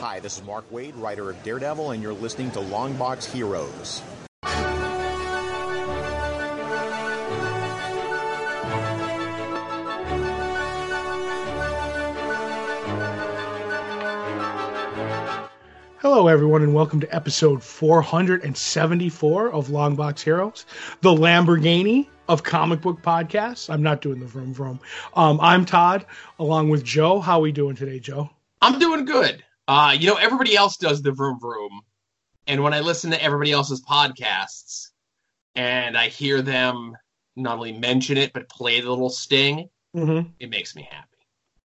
Hi, 0.00 0.20
this 0.20 0.38
is 0.38 0.44
Mark 0.44 0.70
Waid, 0.70 0.92
writer 0.94 1.28
of 1.28 1.42
Daredevil, 1.42 1.90
and 1.90 2.00
you're 2.00 2.12
listening 2.12 2.52
to 2.52 2.60
Longbox 2.60 3.32
Heroes. 3.32 4.00
Hello, 15.98 16.28
everyone, 16.28 16.62
and 16.62 16.74
welcome 16.74 17.00
to 17.00 17.12
episode 17.12 17.60
474 17.60 19.52
of 19.52 19.66
Longbox 19.66 20.20
Heroes, 20.20 20.64
the 21.00 21.10
Lamborghini 21.10 22.06
of 22.28 22.44
comic 22.44 22.80
book 22.80 23.02
podcasts. 23.02 23.68
I'm 23.68 23.82
not 23.82 24.00
doing 24.00 24.20
the 24.20 24.26
vroom 24.26 24.54
vroom. 24.54 24.78
Um, 25.14 25.40
I'm 25.42 25.64
Todd, 25.64 26.06
along 26.38 26.68
with 26.68 26.84
Joe. 26.84 27.18
How 27.18 27.38
are 27.38 27.42
we 27.42 27.50
doing 27.50 27.74
today, 27.74 27.98
Joe? 27.98 28.30
I'm 28.62 28.78
doing 28.78 29.04
good. 29.04 29.42
Uh, 29.68 29.94
you 29.98 30.06
know, 30.08 30.16
everybody 30.16 30.56
else 30.56 30.78
does 30.78 31.02
the 31.02 31.12
vroom 31.12 31.38
vroom, 31.38 31.82
and 32.46 32.62
when 32.62 32.72
I 32.74 32.80
listen 32.80 33.10
to 33.10 33.22
everybody 33.22 33.52
else's 33.52 33.82
podcasts, 33.82 34.88
and 35.54 35.96
I 35.96 36.08
hear 36.08 36.40
them 36.42 36.96
not 37.36 37.58
only 37.58 37.72
mention 37.72 38.16
it 38.16 38.32
but 38.32 38.48
play 38.48 38.80
the 38.80 38.90
little 38.90 39.10
sting, 39.10 39.68
Mm-hmm. 39.94 40.30
it 40.40 40.50
makes 40.50 40.74
me 40.74 40.88
happy. 40.90 41.06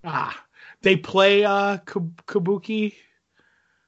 Ah, 0.04 0.44
they 0.82 0.96
play 0.96 1.44
uh, 1.44 1.78
Kabuki, 1.86 2.94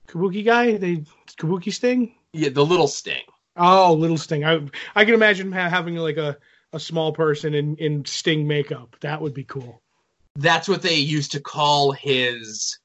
Kabuki 0.07 0.43
guy. 0.45 0.77
They 0.77 1.03
Kabuki 1.37 1.71
Sting. 1.73 2.15
Yeah, 2.33 2.49
the 2.49 2.65
little 2.65 2.87
sting. 2.87 3.23
Oh, 3.55 3.93
little 3.93 4.17
Sting. 4.17 4.43
I 4.45 4.61
I 4.95 5.05
can 5.05 5.13
imagine 5.13 5.51
having 5.51 5.95
like 5.95 6.17
a, 6.17 6.37
a 6.73 6.79
small 6.79 7.11
person 7.13 7.53
in 7.53 7.75
in 7.77 8.05
Sting 8.05 8.47
makeup. 8.47 8.95
That 9.01 9.21
would 9.21 9.33
be 9.33 9.43
cool. 9.43 9.81
That's 10.35 10.67
what 10.67 10.81
they 10.81 10.95
used 10.95 11.31
to 11.33 11.41
call 11.41 11.91
his. 11.91 12.77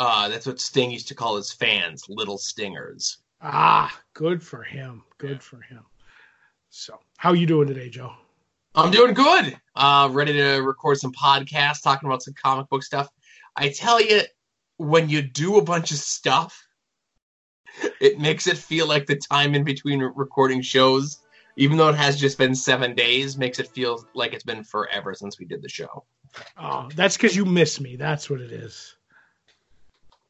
Uh, 0.00 0.30
that's 0.30 0.46
what 0.46 0.58
Sting 0.58 0.90
used 0.90 1.08
to 1.08 1.14
call 1.14 1.36
his 1.36 1.52
fans, 1.52 2.08
little 2.08 2.38
stingers. 2.38 3.18
Ah, 3.42 3.94
good 4.14 4.42
for 4.42 4.62
him. 4.62 5.02
Good 5.18 5.42
for 5.42 5.60
him. 5.60 5.84
So, 6.70 6.98
how 7.18 7.34
you 7.34 7.46
doing 7.46 7.68
today, 7.68 7.90
Joe? 7.90 8.14
I'm 8.74 8.90
doing 8.90 9.12
good. 9.12 9.54
Uh, 9.76 10.08
ready 10.10 10.32
to 10.32 10.60
record 10.60 10.96
some 10.96 11.12
podcasts 11.12 11.82
talking 11.82 12.08
about 12.08 12.22
some 12.22 12.32
comic 12.32 12.70
book 12.70 12.82
stuff. 12.82 13.10
I 13.56 13.68
tell 13.68 14.00
you, 14.00 14.22
when 14.78 15.10
you 15.10 15.20
do 15.20 15.58
a 15.58 15.62
bunch 15.62 15.90
of 15.90 15.98
stuff, 15.98 16.66
it 18.00 18.18
makes 18.18 18.46
it 18.46 18.56
feel 18.56 18.86
like 18.86 19.04
the 19.04 19.16
time 19.16 19.54
in 19.54 19.64
between 19.64 20.00
recording 20.00 20.62
shows, 20.62 21.18
even 21.56 21.76
though 21.76 21.90
it 21.90 21.96
has 21.96 22.18
just 22.18 22.38
been 22.38 22.54
seven 22.54 22.94
days, 22.94 23.36
makes 23.36 23.58
it 23.58 23.68
feel 23.68 24.02
like 24.14 24.32
it's 24.32 24.44
been 24.44 24.64
forever 24.64 25.12
since 25.12 25.38
we 25.38 25.44
did 25.44 25.60
the 25.60 25.68
show. 25.68 26.06
Oh, 26.56 26.88
that's 26.94 27.18
because 27.18 27.36
you 27.36 27.44
miss 27.44 27.80
me. 27.80 27.96
That's 27.96 28.30
what 28.30 28.40
it 28.40 28.50
is. 28.50 28.96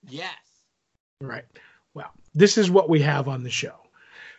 Yes. 0.08 0.34
Right. 1.20 1.44
Well, 1.94 2.10
this 2.34 2.56
is 2.58 2.70
what 2.70 2.88
we 2.88 3.00
have 3.02 3.28
on 3.28 3.42
the 3.42 3.50
show. 3.50 3.74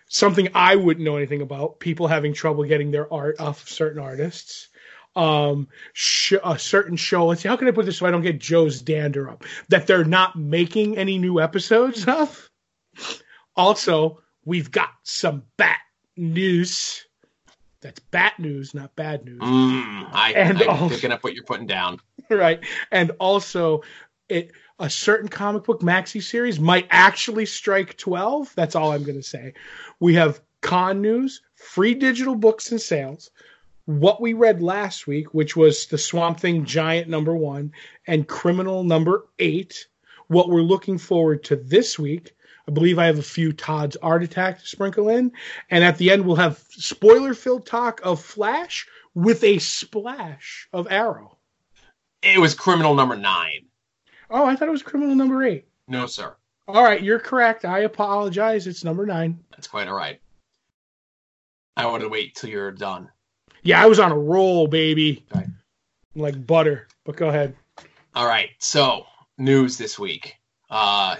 Something 0.07 0.49
I 0.55 0.75
wouldn't 0.75 1.05
know 1.05 1.15
anything 1.17 1.41
about. 1.41 1.79
People 1.79 2.07
having 2.07 2.33
trouble 2.33 2.63
getting 2.65 2.91
their 2.91 3.11
art 3.13 3.39
off 3.39 3.63
of 3.63 3.69
certain 3.69 4.01
artists. 4.01 4.67
Um, 5.15 5.67
sh- 5.93 6.33
a 6.43 6.57
certain 6.57 6.95
show. 6.97 7.27
Let's 7.27 7.41
see. 7.41 7.49
How 7.49 7.55
can 7.57 7.67
I 7.67 7.71
put 7.71 7.85
this 7.85 7.97
so 7.97 8.05
I 8.05 8.11
don't 8.11 8.21
get 8.21 8.39
Joe's 8.39 8.81
dander 8.81 9.29
up? 9.29 9.43
That 9.69 9.87
they're 9.87 10.03
not 10.05 10.35
making 10.37 10.97
any 10.97 11.17
new 11.17 11.39
episodes 11.39 12.05
of. 12.07 12.49
Also, 13.55 14.21
we've 14.45 14.71
got 14.71 14.89
some 15.03 15.43
bat 15.57 15.79
news. 16.17 17.05
That's 17.81 17.99
bat 17.99 18.33
news, 18.39 18.73
not 18.73 18.95
bad 18.95 19.25
news. 19.25 19.39
Mm, 19.41 20.09
I, 20.11 20.33
And 20.35 20.61
I'm 20.61 20.69
also- 20.69 20.95
picking 20.95 21.11
up 21.11 21.23
what 21.23 21.33
you're 21.33 21.43
putting 21.43 21.67
down. 21.67 21.99
right? 22.29 22.59
And 22.91 23.11
also, 23.19 23.81
it 24.29 24.51
a 24.81 24.89
certain 24.89 25.29
comic 25.29 25.63
book 25.63 25.81
maxi 25.81 26.21
series 26.21 26.59
might 26.59 26.87
actually 26.89 27.45
strike 27.45 27.95
12. 27.97 28.53
That's 28.55 28.75
all 28.75 28.91
I'm 28.91 29.03
going 29.03 29.15
to 29.15 29.23
say. 29.23 29.53
We 29.99 30.15
have 30.15 30.41
con 30.61 31.01
news, 31.01 31.41
free 31.55 31.93
digital 31.93 32.35
books 32.35 32.71
and 32.71 32.81
sales, 32.81 33.29
what 33.85 34.19
we 34.19 34.33
read 34.33 34.61
last 34.61 35.05
week, 35.05 35.33
which 35.33 35.55
was 35.55 35.85
the 35.85 35.97
Swamp 35.99 36.39
Thing 36.39 36.65
Giant 36.65 37.09
number 37.09 37.35
one 37.35 37.73
and 38.07 38.27
Criminal 38.27 38.83
number 38.83 39.27
eight. 39.37 39.87
What 40.27 40.49
we're 40.49 40.61
looking 40.61 40.97
forward 40.97 41.43
to 41.45 41.55
this 41.55 41.99
week. 41.99 42.33
I 42.67 42.71
believe 42.71 42.97
I 42.97 43.05
have 43.05 43.19
a 43.19 43.23
few 43.23 43.53
Todd's 43.53 43.97
Art 43.97 44.23
Attack 44.23 44.59
to 44.59 44.65
sprinkle 44.65 45.09
in. 45.09 45.31
And 45.69 45.83
at 45.83 45.97
the 45.97 46.09
end, 46.09 46.25
we'll 46.25 46.37
have 46.37 46.63
spoiler 46.69 47.33
filled 47.33 47.65
talk 47.65 48.01
of 48.03 48.21
Flash 48.21 48.87
with 49.13 49.43
a 49.43 49.59
splash 49.59 50.69
of 50.71 50.87
Arrow. 50.89 51.37
It 52.23 52.39
was 52.39 52.53
criminal 52.53 52.95
number 52.95 53.15
nine. 53.15 53.65
Oh, 54.31 54.45
I 54.45 54.55
thought 54.55 54.67
it 54.67 54.71
was 54.71 54.81
criminal 54.83 55.13
number 55.15 55.43
eight. 55.43 55.67
No, 55.87 56.05
sir. 56.05 56.35
All 56.67 56.83
right, 56.83 57.01
you're 57.03 57.19
correct. 57.19 57.65
I 57.65 57.79
apologize. 57.79 58.65
It's 58.65 58.83
number 58.83 59.05
nine. 59.05 59.39
That's 59.51 59.67
quite 59.67 59.87
all 59.87 59.95
right. 59.95 60.19
I 61.75 61.85
want 61.85 62.01
to 62.03 62.09
wait 62.09 62.35
till 62.35 62.49
you're 62.49 62.71
done. 62.71 63.09
Yeah, 63.63 63.81
I 63.81 63.87
was 63.87 63.99
on 63.99 64.11
a 64.11 64.17
roll, 64.17 64.67
baby. 64.67 65.25
Right. 65.35 65.47
Like 66.15 66.45
butter. 66.47 66.87
But 67.03 67.17
go 67.17 67.29
ahead. 67.29 67.55
All 68.15 68.27
right. 68.27 68.49
So, 68.59 69.05
news 69.37 69.77
this 69.77 69.99
week. 69.99 70.37
Uh, 70.69 71.17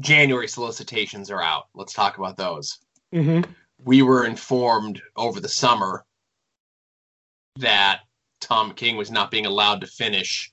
January 0.00 0.48
solicitations 0.48 1.30
are 1.30 1.42
out. 1.42 1.64
Let's 1.74 1.92
talk 1.92 2.18
about 2.18 2.36
those. 2.36 2.78
hmm 3.12 3.42
We 3.84 4.02
were 4.02 4.24
informed 4.26 5.02
over 5.16 5.40
the 5.40 5.48
summer 5.48 6.04
that 7.56 8.00
Tom 8.40 8.72
King 8.72 8.96
was 8.96 9.10
not 9.10 9.30
being 9.30 9.46
allowed 9.46 9.80
to 9.82 9.86
finish 9.86 10.52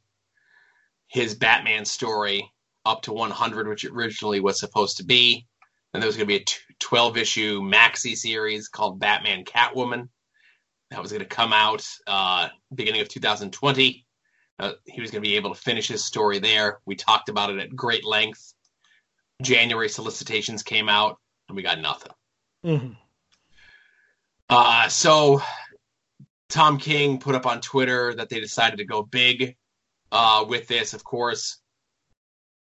his 1.12 1.36
Batman 1.36 1.84
story 1.84 2.50
up 2.86 3.02
to 3.04 3.12
100, 3.12 3.68
which 3.68 3.84
originally 3.84 4.40
was 4.40 4.60
supposed 4.60 4.98
to 4.98 5.04
be. 5.04 5.46
And 5.94 6.02
there 6.02 6.08
was 6.08 6.16
going 6.16 6.28
to 6.28 6.38
be 6.38 6.42
a 6.42 6.76
12 6.80 7.18
issue 7.18 7.62
maxi 7.62 8.16
series 8.16 8.70
called 8.70 9.00
Batman 9.00 9.44
Catwoman 9.44 10.08
that 10.90 11.02
was 11.02 11.12
going 11.12 11.22
to 11.22 11.28
come 11.28 11.52
out 11.52 11.86
uh, 12.08 12.48
beginning 12.74 13.02
of 13.02 13.10
2020. 13.10 14.06
Uh, 14.58 14.72
he 14.86 15.02
was 15.02 15.12
going 15.12 15.22
to 15.22 15.28
be 15.28 15.36
able 15.36 15.54
to 15.54 15.60
finish 15.60 15.90
his 15.90 16.06
story 16.06 16.40
there. 16.40 16.80
We 16.86 16.96
talked 16.96 17.28
about 17.28 17.50
it 17.50 17.60
at 17.60 17.76
great 17.76 18.06
length. 18.06 18.54
January 19.42 19.90
solicitations 19.90 20.64
came 20.64 20.88
out, 20.88 21.18
and 21.50 21.58
we 21.58 21.62
got 21.62 21.82
nothing. 21.82 22.12
hmm 22.64 22.94
Uh, 24.48 24.88
so 24.88 25.42
Tom 26.48 26.78
King 26.78 27.20
put 27.20 27.36
up 27.36 27.46
on 27.46 27.60
Twitter 27.60 28.16
that 28.16 28.30
they 28.30 28.40
decided 28.40 28.78
to 28.78 28.86
go 28.86 29.04
big 29.04 29.58
uh, 30.12 30.46
with 30.48 30.68
this. 30.68 30.94
Of 30.94 31.04
course, 31.04 31.60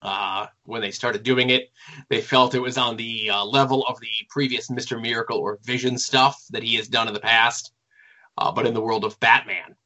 uh, 0.02 0.46
when 0.64 0.80
they 0.80 0.90
started 0.90 1.22
doing 1.22 1.50
it, 1.50 1.70
they 2.08 2.20
felt 2.20 2.54
it 2.54 2.60
was 2.60 2.78
on 2.78 2.96
the 2.96 3.30
uh, 3.30 3.44
level 3.44 3.84
of 3.86 4.00
the 4.00 4.26
previous 4.30 4.70
Mister 4.70 4.98
Miracle 4.98 5.38
or 5.38 5.58
Vision 5.64 5.98
stuff 5.98 6.42
that 6.50 6.62
he 6.62 6.76
has 6.76 6.88
done 6.88 7.08
in 7.08 7.14
the 7.14 7.20
past, 7.20 7.72
uh, 8.38 8.52
but 8.52 8.66
in 8.66 8.74
the 8.74 8.80
world 8.80 9.04
of 9.04 9.18
Batman. 9.20 9.76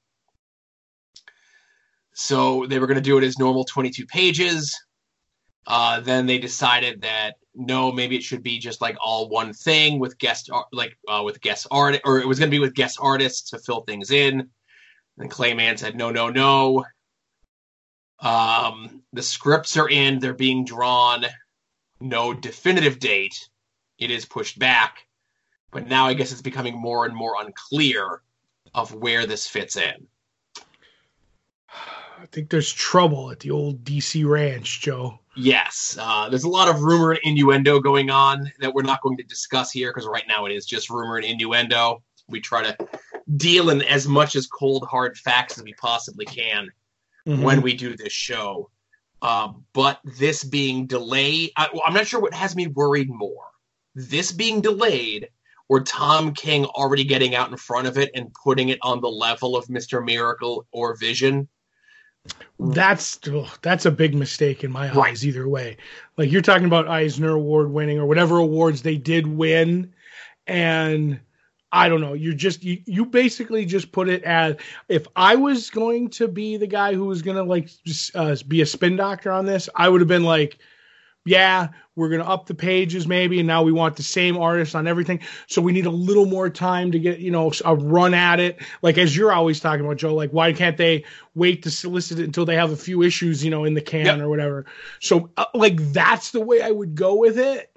So 2.15 2.67
they 2.67 2.79
were 2.79 2.87
going 2.87 2.97
to 2.97 3.01
do 3.01 3.19
it 3.19 3.25
as 3.25 3.39
normal 3.39 3.65
22 3.65 4.07
pages. 4.07 4.81
Uh, 5.67 6.01
then 6.01 6.27
they 6.27 6.39
decided 6.39 7.03
that 7.03 7.35
no, 7.55 7.91
maybe 7.91 8.17
it 8.17 8.23
should 8.23 8.43
be 8.43 8.59
just 8.59 8.81
like 8.81 8.97
all 9.01 9.29
one 9.29 9.53
thing 9.53 9.99
with 9.99 10.19
guest 10.19 10.51
like 10.73 10.97
uh, 11.09 11.23
with 11.25 11.41
guest 11.41 11.67
art, 11.71 12.01
or 12.05 12.21
it 12.21 12.27
was 12.27 12.39
going 12.39 12.51
to 12.51 12.55
be 12.55 12.61
with 12.61 12.75
guest 12.75 12.99
artists 13.01 13.51
to 13.51 13.59
fill 13.59 13.83
things 13.83 14.11
in. 14.11 14.49
And 15.19 15.31
Clay 15.31 15.55
Mann 15.55 15.77
said 15.77 15.97
no, 15.97 16.11
no, 16.11 16.29
no. 16.29 16.85
Um, 18.25 19.03
the 19.13 19.23
scripts 19.23 19.77
are 19.77 19.89
in; 19.89 20.19
they're 20.19 20.33
being 20.33 20.65
drawn. 20.65 21.27
No 22.01 22.33
definitive 22.33 22.99
date. 22.99 23.49
It 23.99 24.11
is 24.11 24.25
pushed 24.25 24.59
back, 24.59 25.07
but 25.71 25.87
now 25.87 26.07
I 26.07 26.15
guess 26.15 26.33
it's 26.33 26.43
becoming 26.43 26.77
more 26.77 27.05
and 27.05 27.15
more 27.15 27.35
unclear 27.39 28.23
of 28.75 28.93
where 28.95 29.27
this 29.27 29.47
fits 29.47 29.77
in. 29.77 30.09
I 31.69 32.27
think 32.33 32.49
there's 32.49 32.73
trouble 32.73 33.31
at 33.31 33.41
the 33.41 33.51
old 33.51 33.85
DC 33.85 34.27
ranch, 34.27 34.81
Joe. 34.81 35.21
Yes, 35.37 35.99
uh, 36.01 36.31
there's 36.31 36.45
a 36.45 36.49
lot 36.49 36.69
of 36.69 36.83
rumor 36.83 37.11
and 37.11 37.21
innuendo 37.23 37.79
going 37.81 38.09
on 38.09 38.51
that 38.61 38.73
we're 38.73 38.83
not 38.83 39.03
going 39.03 39.19
to 39.19 39.23
discuss 39.25 39.71
here 39.71 39.93
because 39.93 40.09
right 40.09 40.25
now 40.27 40.47
it 40.47 40.53
is 40.53 40.65
just 40.65 40.89
rumor 40.89 41.17
and 41.17 41.27
innuendo. 41.27 42.03
We 42.27 42.41
try 42.41 42.63
to 42.63 42.89
deal 43.37 43.69
in 43.69 43.83
as 43.83 44.09
much 44.09 44.35
as 44.35 44.47
cold 44.47 44.87
hard 44.91 45.19
facts 45.19 45.59
as 45.59 45.65
we 45.65 45.75
possibly 45.75 46.25
can 46.25 46.71
Mhm. 47.27 47.43
when 47.43 47.63
we 47.63 47.75
do 47.75 47.97
this 47.97 48.13
show. 48.13 48.71
Uh, 49.23 49.53
but 49.73 50.01
this 50.05 50.45
being 50.45 50.87
delayed, 50.87 51.51
I, 51.57 51.69
I'm 51.87 51.95
not 51.95 52.07
sure 52.07 52.21
what 52.21 52.35
has 52.35 52.55
me 52.55 52.67
worried 52.67 53.09
more: 53.09 53.47
this 53.95 54.33
being 54.33 54.61
delayed, 54.61 55.31
or 55.69 55.81
Tom 55.81 56.35
King 56.35 56.67
already 56.67 57.05
getting 57.05 57.35
out 57.35 57.51
in 57.51 57.57
front 57.57 57.87
of 57.87 57.97
it 57.97 58.11
and 58.15 58.35
putting 58.35 58.69
it 58.69 58.79
on 58.83 59.01
the 59.01 59.09
level 59.09 59.57
of 59.57 59.71
Mister 59.71 60.03
Miracle 60.03 60.67
or 60.73 60.95
Vision. 60.97 61.49
That's 62.59 63.19
ugh, 63.29 63.59
that's 63.63 63.87
a 63.87 63.91
big 63.91 64.15
mistake 64.15 64.63
in 64.65 64.71
my 64.71 64.91
Right. 64.93 65.11
eyes. 65.13 65.27
Either 65.27 65.49
way, 65.49 65.79
like 66.17 66.31
you're 66.31 66.43
talking 66.43 66.67
about 66.67 66.89
Eisner 66.89 67.33
Award 67.33 67.71
winning 67.71 67.99
or 67.99 68.07
whatever 68.07 68.39
awards 68.39 68.83
they 68.83 68.97
did 68.97 69.27
win, 69.27 69.95
and 70.47 71.21
I 71.75 71.89
don't 71.89 72.01
know. 72.01 72.13
You're 72.13 72.35
just 72.35 72.63
you, 72.63 72.81
you 72.87 73.05
basically 73.05 73.67
just 73.67 73.91
put 73.91 74.09
it 74.09 74.23
as 74.23 74.57
if 74.89 75.09
I 75.17 75.35
was 75.35 75.71
going 75.71 76.09
to 76.11 76.29
be 76.29 76.57
the 76.57 76.69
guy 76.69 76.95
who 76.95 77.07
was 77.07 77.21
gonna 77.21 77.43
like 77.43 77.69
uh, 78.15 78.37
be 78.47 78.63
a 78.63 78.67
spin 78.67 78.95
doctor 78.95 79.33
on 79.33 79.45
this, 79.45 79.69
I 79.75 79.89
would 79.89 80.01
have 80.01 80.07
been 80.07 80.23
like, 80.23 80.59
yeah, 81.25 81.69
we're 81.97 82.09
going 82.09 82.21
to 82.21 82.29
up 82.29 82.47
the 82.47 82.55
pages 82.55 83.07
maybe, 83.07 83.41
and 83.41 83.47
now 83.47 83.63
we 83.63 83.73
want 83.73 83.97
the 83.97 84.03
same 84.03 84.37
artist 84.37 84.75
on 84.75 84.87
everything. 84.87 85.21
So 85.47 85.63
we 85.63 85.73
need 85.73 85.87
a 85.87 85.91
little 85.91 86.27
more 86.27 86.49
time 86.51 86.93
to 86.93 86.99
get, 86.99 87.19
you 87.19 87.31
know, 87.31 87.53
a 87.65 87.75
run 87.75 88.15
at 88.15 88.41
it. 88.41 88.61
Like 88.83 88.99
as 88.99 89.17
you're 89.17 89.33
always 89.33 89.59
talking 89.59 89.85
about, 89.85 89.97
Joe, 89.97 90.15
like 90.15 90.31
why 90.31 90.53
can't 90.53 90.77
they 90.77 91.05
wait 91.35 91.63
to 91.65 91.71
solicit 91.71 92.21
it 92.21 92.25
until 92.25 92.45
they 92.45 92.57
have 92.57 92.71
a 92.71 92.77
few 92.77 93.03
issues, 93.03 93.45
you 93.45 93.51
know, 93.51 93.65
in 93.65 93.75
the 93.75 93.81
can 93.81 94.07
yep. 94.07 94.21
or 94.21 94.29
whatever? 94.29 94.67
So 95.01 95.31
uh, 95.37 95.47
like 95.55 95.79
that's 95.93 96.31
the 96.31 96.41
way 96.41 96.63
I 96.63 96.71
would 96.71 96.95
go 96.95 97.17
with 97.17 97.39
it. 97.39 97.74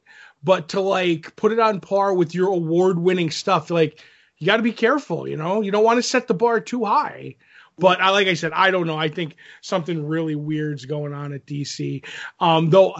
But 0.47 0.69
to 0.69 0.79
like 0.79 1.35
put 1.35 1.51
it 1.51 1.59
on 1.59 1.81
par 1.81 2.13
with 2.13 2.33
your 2.33 2.53
award 2.53 2.97
winning 2.97 3.31
stuff, 3.31 3.69
like 3.69 4.01
you 4.37 4.47
got 4.47 4.55
to 4.55 4.63
be 4.63 4.71
careful, 4.71 5.27
you 5.27 5.35
know, 5.35 5.59
you 5.59 5.71
don't 5.71 5.83
want 5.83 5.97
to 5.97 6.01
set 6.01 6.29
the 6.29 6.33
bar 6.33 6.61
too 6.61 6.85
high. 6.85 7.35
But 7.77 7.99
I, 7.99 8.11
like 8.11 8.29
I 8.29 8.33
said, 8.33 8.53
I 8.53 8.71
don't 8.71 8.87
know. 8.87 8.97
I 8.97 9.09
think 9.09 9.35
something 9.59 10.07
really 10.07 10.35
weird's 10.35 10.85
going 10.85 11.11
on 11.11 11.33
at 11.33 11.45
DC. 11.45 12.05
Um, 12.39 12.69
though, 12.69 12.95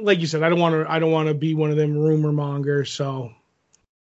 like 0.00 0.20
you 0.20 0.28
said, 0.28 0.44
I 0.44 0.48
don't 0.48 0.60
want 0.60 0.86
to. 0.86 0.88
I 0.88 1.00
don't 1.00 1.10
want 1.10 1.26
to 1.26 1.34
be 1.34 1.54
one 1.54 1.72
of 1.72 1.76
them 1.76 1.98
rumor 1.98 2.30
mongers. 2.30 2.92
So, 2.92 3.32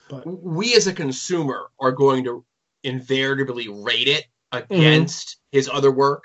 but 0.10 0.26
we 0.26 0.74
as 0.74 0.88
a 0.88 0.94
consumer 0.94 1.70
are 1.82 1.92
going 1.92 2.24
to 2.24 2.46
invariably 2.86 3.68
rate 3.68 4.08
it 4.08 4.28
against 4.54 5.28
mm-hmm. 5.28 5.58
his 5.58 5.68
other 5.68 5.92
work. 5.92 6.24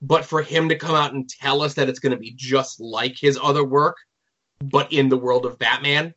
But 0.00 0.24
for 0.24 0.42
him 0.42 0.68
to 0.68 0.76
come 0.76 0.94
out 0.94 1.12
and 1.12 1.28
tell 1.28 1.60
us 1.60 1.74
that 1.74 1.88
it's 1.88 1.98
going 1.98 2.12
to 2.12 2.20
be 2.20 2.34
just 2.36 2.78
like 2.78 3.18
his 3.18 3.36
other 3.42 3.64
work, 3.64 3.96
but 4.62 4.92
in 4.92 5.08
the 5.08 5.16
world 5.16 5.46
of 5.46 5.58
Batman, 5.58 6.14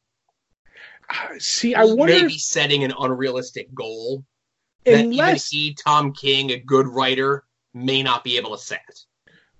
see, 1.37 1.75
I 1.75 1.85
wonder 1.85 2.13
maybe 2.13 2.37
setting 2.37 2.83
an 2.83 2.93
unrealistic 2.97 3.73
goal 3.73 4.23
that 4.85 4.99
unless, 4.99 5.53
even 5.53 5.63
he, 5.63 5.73
Tom 5.75 6.13
King, 6.13 6.51
a 6.51 6.59
good 6.59 6.87
writer, 6.87 7.45
may 7.73 8.03
not 8.03 8.23
be 8.23 8.37
able 8.37 8.51
to 8.51 8.61
set. 8.61 8.99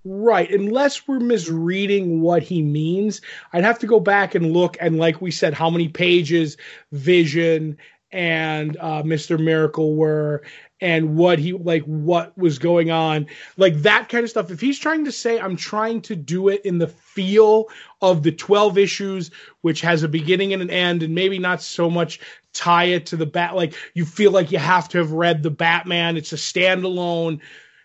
Right, 0.06 0.52
unless 0.52 1.08
we're 1.08 1.20
misreading 1.20 2.22
what 2.22 2.44
he 2.44 2.62
means, 2.62 3.22
I'd 3.54 3.64
have 3.64 3.80
to 3.80 3.88
go 3.88 4.02
back 4.02 4.36
and 4.36 4.52
look 4.52 4.76
and, 4.82 4.98
like 4.98 5.22
we 5.22 5.32
said, 5.32 5.54
how 5.54 5.70
many 5.70 5.88
pages 5.88 6.58
Vision 6.92 7.78
and 8.12 8.78
uh, 8.78 9.02
Mr. 9.04 9.40
Miracle 9.40 9.96
were, 9.96 10.44
and 10.84 11.16
what 11.16 11.40
he 11.40 11.54
like, 11.54 11.84
what 11.84 12.38
was 12.38 12.60
going 12.60 12.92
on, 12.92 13.26
like 13.56 13.74
that 13.78 14.10
kind 14.10 14.26
of 14.26 14.30
stuff. 14.30 14.52
If 14.52 14.60
he's 14.60 14.78
trying 14.78 15.06
to 15.06 15.12
say, 15.14 15.40
"I'm 15.40 15.56
trying 15.56 16.02
to 16.02 16.16
do 16.16 16.50
it 16.50 16.62
in 16.66 16.78
the 16.78 16.88
feel 16.88 17.70
of 18.02 18.22
the 18.22 18.34
12 18.34 18.78
issues, 18.78 19.32
which 19.62 19.80
has 19.80 20.04
a 20.04 20.10
beginning 20.10 20.52
and 20.52 20.62
an 20.62 20.70
end, 20.70 21.02
and 21.02 21.16
maybe 21.16 21.40
not 21.40 21.62
so 21.62 21.90
much 21.90 22.20
tie 22.52 22.84
it 22.84 23.06
to 23.08 23.16
the 23.16 23.26
bat. 23.26 23.56
Like 23.56 23.74
you 23.94 24.06
feel 24.06 24.32
like 24.32 24.52
you 24.52 24.60
have 24.60 24.90
to 24.90 24.98
have 24.98 25.14
read 25.14 25.42
the 25.42 25.50
Batman. 25.50 26.18
It's 26.18 26.34
a 26.34 26.36
standalone. 26.36 27.40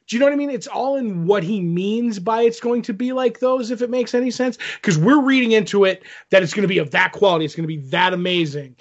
Do 0.09 0.17
you 0.17 0.21
know 0.21 0.27
what 0.27 0.33
I 0.33 0.37
mean? 0.37 0.51
It's 0.51 0.67
all 0.67 0.97
in 0.97 1.27
what 1.27 1.45
he 1.45 1.61
means 1.61 2.19
by 2.19 2.43
it's 2.43 2.61
going 2.61 2.83
to 2.83 2.95
be 2.95 3.13
like 3.13 3.39
those, 3.39 3.71
if 3.71 3.81
it 3.81 3.91
makes 3.91 4.13
any 4.13 4.33
sense. 4.33 4.59
Because 4.77 4.99
we're 4.99 5.21
reading 5.21 5.53
into 5.53 5.85
it 5.85 6.03
that 6.31 6.43
it's 6.43 6.53
going 6.53 6.63
to 6.63 6.69
be 6.69 6.79
of 6.79 6.91
that 6.93 7.13
quality. 7.13 7.45
It's 7.45 7.55
going 7.55 7.69
to 7.69 7.75
be 7.77 7.89
that 7.91 8.13
amazing 8.13 8.75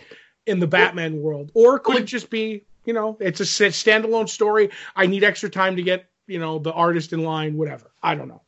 in 0.48 0.60
the 0.60 0.68
Batman 0.68 1.22
world. 1.22 1.52
Or 1.54 1.78
could 1.78 1.98
it 1.98 2.06
just 2.06 2.30
be, 2.30 2.64
you 2.88 2.94
know, 2.94 3.18
it's 3.19 3.42
a 3.42 3.44
standalone 3.44 4.30
story. 4.30 4.69
I 4.95 5.07
need 5.07 5.25
extra 5.25 5.50
time 5.50 5.75
to 5.75 5.84
get, 5.84 6.06
you 6.25 6.39
know, 6.39 6.57
the 6.57 6.72
artist 6.72 7.12
in 7.12 7.22
line, 7.22 7.57
whatever. 7.57 7.92
I 8.01 8.16
don't 8.16 8.30
know. 8.30 8.42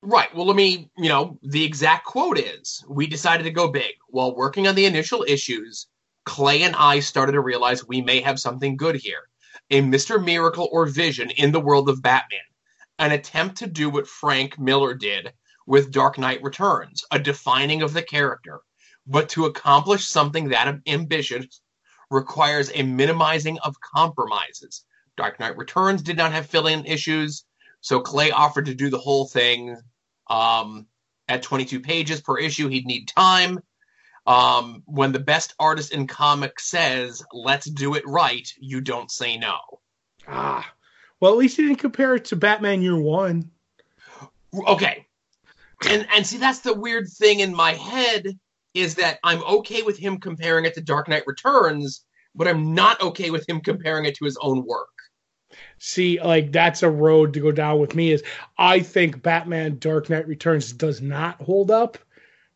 Right. 0.00 0.34
Well, 0.34 0.46
let 0.46 0.56
me, 0.56 0.90
you 0.96 1.10
know, 1.10 1.38
the 1.42 1.64
exact 1.64 2.06
quote 2.06 2.38
is 2.38 2.82
We 2.88 3.06
decided 3.06 3.44
to 3.44 3.50
go 3.50 3.68
big. 3.68 3.92
While 4.08 4.34
working 4.34 4.66
on 4.66 4.74
the 4.74 4.86
initial 4.86 5.22
issues, 5.28 5.86
Clay 6.24 6.62
and 6.62 6.74
I 6.76 7.00
started 7.00 7.32
to 7.32 7.40
realize 7.40 7.86
we 7.86 8.00
may 8.00 8.22
have 8.22 8.40
something 8.40 8.76
good 8.76 8.96
here. 8.96 9.28
A 9.70 9.82
Mr. 9.82 10.24
Miracle 10.24 10.70
or 10.72 10.86
Vision 10.86 11.30
in 11.30 11.52
the 11.52 11.60
world 11.60 11.90
of 11.90 12.00
Batman. 12.00 12.40
An 12.98 13.12
attempt 13.12 13.58
to 13.58 13.66
do 13.66 13.90
what 13.90 14.08
Frank 14.08 14.58
Miller 14.58 14.94
did 14.94 15.34
with 15.66 15.92
Dark 15.92 16.16
Knight 16.16 16.42
Returns, 16.42 17.04
a 17.10 17.18
defining 17.18 17.82
of 17.82 17.92
the 17.92 18.02
character. 18.02 18.60
But 19.06 19.28
to 19.30 19.44
accomplish 19.44 20.06
something 20.06 20.48
that 20.48 20.80
ambitious 20.86 21.60
requires 22.10 22.70
a 22.74 22.82
minimizing 22.82 23.58
of 23.60 23.80
compromises. 23.80 24.84
Dark 25.16 25.40
Knight 25.40 25.56
Returns 25.56 26.02
did 26.02 26.16
not 26.16 26.32
have 26.32 26.46
fill 26.46 26.66
in 26.66 26.86
issues, 26.86 27.44
so 27.80 28.00
Clay 28.00 28.30
offered 28.30 28.66
to 28.66 28.74
do 28.74 28.90
the 28.90 28.98
whole 28.98 29.26
thing 29.26 29.76
um, 30.28 30.86
at 31.28 31.42
22 31.42 31.80
pages 31.80 32.20
per 32.20 32.38
issue. 32.38 32.68
He'd 32.68 32.86
need 32.86 33.08
time. 33.08 33.60
Um, 34.26 34.82
when 34.86 35.12
the 35.12 35.18
best 35.18 35.54
artist 35.58 35.92
in 35.92 36.06
comics 36.06 36.66
says, 36.66 37.24
let's 37.32 37.66
do 37.66 37.94
it 37.94 38.06
right, 38.06 38.52
you 38.58 38.80
don't 38.80 39.10
say 39.10 39.38
no. 39.38 39.56
Ah. 40.26 40.70
Well, 41.20 41.32
at 41.32 41.38
least 41.38 41.56
he 41.56 41.66
didn't 41.66 41.78
compare 41.78 42.14
it 42.14 42.26
to 42.26 42.36
Batman 42.36 42.82
Year 42.82 42.96
One. 42.96 43.50
Okay. 44.54 45.06
And 45.88 46.06
and 46.14 46.26
see 46.26 46.38
that's 46.38 46.60
the 46.60 46.74
weird 46.74 47.08
thing 47.08 47.40
in 47.40 47.54
my 47.54 47.72
head 47.72 48.38
is 48.74 48.94
that 48.96 49.18
I'm 49.24 49.42
okay 49.44 49.82
with 49.82 49.98
him 49.98 50.18
comparing 50.18 50.64
it 50.64 50.74
to 50.74 50.80
Dark 50.80 51.08
Knight 51.08 51.24
Returns, 51.26 52.04
but 52.34 52.48
I'm 52.48 52.74
not 52.74 53.00
okay 53.00 53.30
with 53.30 53.48
him 53.48 53.60
comparing 53.60 54.04
it 54.04 54.14
to 54.16 54.24
his 54.24 54.38
own 54.40 54.64
work. 54.64 54.88
See, 55.78 56.20
like 56.20 56.52
that's 56.52 56.82
a 56.82 56.90
road 56.90 57.32
to 57.34 57.40
go 57.40 57.52
down 57.52 57.78
with 57.78 57.94
me 57.94 58.12
is 58.12 58.22
I 58.58 58.80
think 58.80 59.22
Batman 59.22 59.78
Dark 59.78 60.10
Knight 60.10 60.26
Returns 60.26 60.72
does 60.72 61.00
not 61.00 61.40
hold 61.40 61.70
up 61.70 61.98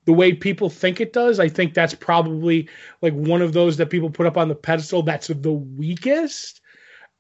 the 0.05 0.13
way 0.13 0.33
people 0.33 0.69
think 0.69 1.01
it 1.01 1.13
does. 1.13 1.39
I 1.39 1.49
think 1.49 1.75
that's 1.75 1.95
probably 1.95 2.69
like 3.01 3.15
one 3.15 3.43
of 3.43 3.53
those 3.53 3.77
that 3.77 3.91
people 3.91 4.11
put 4.11 4.27
up 4.27 4.37
on 4.37 4.49
the 4.49 4.55
pedestal 4.55 5.03
that's 5.03 5.29
the 5.29 5.53
weakest. 5.53 6.61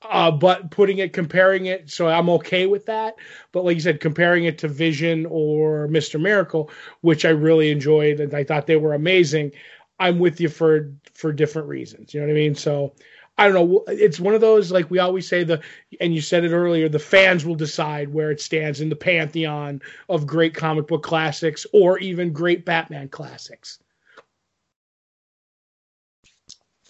Uh, 0.08 0.30
but 0.30 0.70
putting 0.70 0.98
it, 0.98 1.12
comparing 1.12 1.66
it, 1.66 1.90
so 1.90 2.08
I'm 2.08 2.28
okay 2.30 2.66
with 2.66 2.86
that. 2.86 3.14
But 3.52 3.64
like 3.64 3.76
you 3.76 3.80
said, 3.80 4.00
comparing 4.00 4.44
it 4.44 4.58
to 4.58 4.68
Vision 4.68 5.26
or 5.26 5.88
Mister 5.88 6.18
Miracle, 6.18 6.70
which 7.02 7.24
I 7.24 7.30
really 7.30 7.70
enjoyed 7.70 8.20
and 8.20 8.34
I 8.34 8.44
thought 8.44 8.66
they 8.66 8.76
were 8.76 8.94
amazing. 8.94 9.52
I'm 10.00 10.18
with 10.18 10.40
you 10.40 10.48
for 10.48 10.92
for 11.14 11.32
different 11.32 11.68
reasons. 11.68 12.12
You 12.12 12.20
know 12.20 12.26
what 12.26 12.32
I 12.32 12.36
mean? 12.36 12.54
So 12.54 12.94
I 13.38 13.48
don't 13.48 13.54
know. 13.70 13.84
It's 13.86 14.20
one 14.20 14.34
of 14.34 14.40
those 14.40 14.72
like 14.72 14.90
we 14.90 14.98
always 14.98 15.28
say 15.28 15.44
the, 15.44 15.60
and 16.00 16.14
you 16.14 16.20
said 16.20 16.44
it 16.44 16.52
earlier. 16.52 16.88
The 16.88 16.98
fans 16.98 17.44
will 17.44 17.54
decide 17.54 18.12
where 18.12 18.30
it 18.30 18.40
stands 18.40 18.80
in 18.80 18.88
the 18.88 18.96
pantheon 18.96 19.80
of 20.08 20.26
great 20.26 20.54
comic 20.54 20.88
book 20.88 21.02
classics 21.02 21.66
or 21.72 21.98
even 21.98 22.32
great 22.32 22.64
Batman 22.64 23.08
classics. 23.08 23.78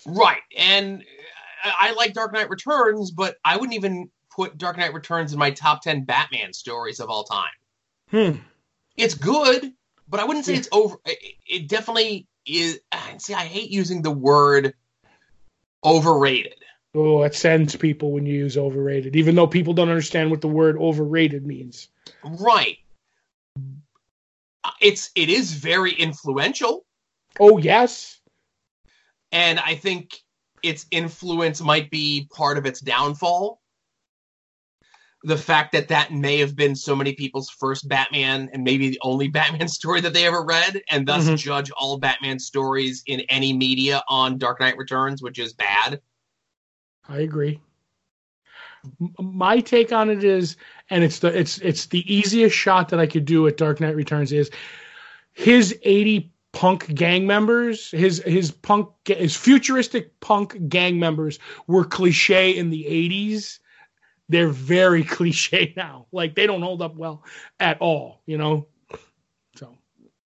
Right, 0.06 0.42
and 0.56 1.04
I 1.64 1.92
like 1.92 2.14
Dark 2.14 2.32
Knight 2.32 2.50
Returns, 2.50 3.10
but 3.10 3.36
I 3.44 3.56
wouldn't 3.56 3.74
even 3.74 4.10
put 4.30 4.58
Dark 4.58 4.78
Knight 4.78 4.94
Returns 4.94 5.32
in 5.32 5.38
my 5.38 5.50
top 5.50 5.82
ten 5.82 6.04
Batman 6.04 6.52
stories 6.52 7.00
of 7.00 7.08
all 7.08 7.24
time. 7.24 7.50
Hmm. 8.10 8.32
It's 8.96 9.14
good, 9.14 9.72
but 10.08 10.20
I 10.20 10.24
wouldn't 10.24 10.44
say 10.44 10.54
it's 10.54 10.68
over. 10.72 10.96
It 11.04 11.68
definitely 11.68 12.26
is. 12.46 12.80
See, 13.18 13.34
I 13.34 13.44
hate 13.44 13.70
using 13.70 14.02
the 14.02 14.10
word 14.10 14.74
overrated. 15.84 16.56
Oh, 16.94 17.22
it 17.22 17.34
sends 17.34 17.74
people 17.74 18.12
when 18.12 18.26
you 18.26 18.34
use 18.34 18.58
overrated, 18.58 19.16
even 19.16 19.34
though 19.34 19.46
people 19.46 19.72
don't 19.72 19.88
understand 19.88 20.30
what 20.30 20.42
the 20.42 20.48
word 20.48 20.76
overrated 20.76 21.46
means. 21.46 21.88
Right. 22.22 22.78
It's 24.80 25.10
it 25.14 25.28
is 25.28 25.52
very 25.52 25.92
influential. 25.92 26.84
Oh 27.40 27.56
yes. 27.58 28.20
And 29.30 29.58
I 29.58 29.74
think 29.76 30.21
its 30.62 30.86
influence 30.90 31.60
might 31.60 31.90
be 31.90 32.28
part 32.32 32.58
of 32.58 32.66
its 32.66 32.80
downfall. 32.80 33.60
The 35.24 35.36
fact 35.36 35.72
that 35.72 35.88
that 35.88 36.12
may 36.12 36.38
have 36.38 36.56
been 36.56 36.74
so 36.74 36.96
many 36.96 37.12
people's 37.12 37.48
first 37.48 37.88
Batman 37.88 38.50
and 38.52 38.64
maybe 38.64 38.90
the 38.90 39.00
only 39.02 39.28
Batman 39.38 39.68
story 39.68 40.00
that 40.00 40.12
they 40.12 40.26
ever 40.26 40.44
read, 40.44 40.82
and 40.90 41.06
thus 41.06 41.24
mm-hmm. 41.24 41.36
judge 41.36 41.70
all 41.72 41.98
Batman 41.98 42.38
stories 42.38 43.02
in 43.06 43.20
any 43.28 43.52
media 43.52 44.02
on 44.08 44.38
Dark 44.38 44.60
Knight 44.60 44.76
Returns, 44.76 45.22
which 45.22 45.38
is 45.38 45.52
bad. 45.52 46.00
I 47.08 47.18
agree. 47.18 47.60
My 49.20 49.60
take 49.60 49.92
on 49.92 50.10
it 50.10 50.24
is, 50.24 50.56
and 50.90 51.04
it's 51.04 51.20
the 51.20 51.28
it's 51.28 51.58
it's 51.58 51.86
the 51.86 52.12
easiest 52.12 52.56
shot 52.56 52.88
that 52.88 52.98
I 52.98 53.06
could 53.06 53.24
do 53.24 53.46
at 53.46 53.56
Dark 53.56 53.80
Knight 53.80 53.94
Returns 53.94 54.32
is 54.32 54.50
his 55.32 55.78
eighty 55.82 56.32
punk 56.52 56.94
gang 56.94 57.26
members, 57.26 57.90
his 57.90 58.22
his 58.24 58.50
punk 58.50 58.88
his 59.06 59.34
futuristic 59.36 60.18
punk 60.20 60.68
gang 60.68 60.98
members 60.98 61.38
were 61.66 61.84
cliche 61.84 62.56
in 62.56 62.70
the 62.70 62.86
eighties 62.86 63.60
they're 64.32 64.48
very 64.48 65.04
cliche 65.16 65.72
now. 65.76 66.06
Like 66.10 66.34
they 66.34 66.46
don't 66.46 66.62
hold 66.62 66.82
up 66.82 66.96
well 66.96 67.22
at 67.60 67.80
all, 67.80 68.22
you 68.26 68.38
know. 68.38 68.66
So, 69.56 69.76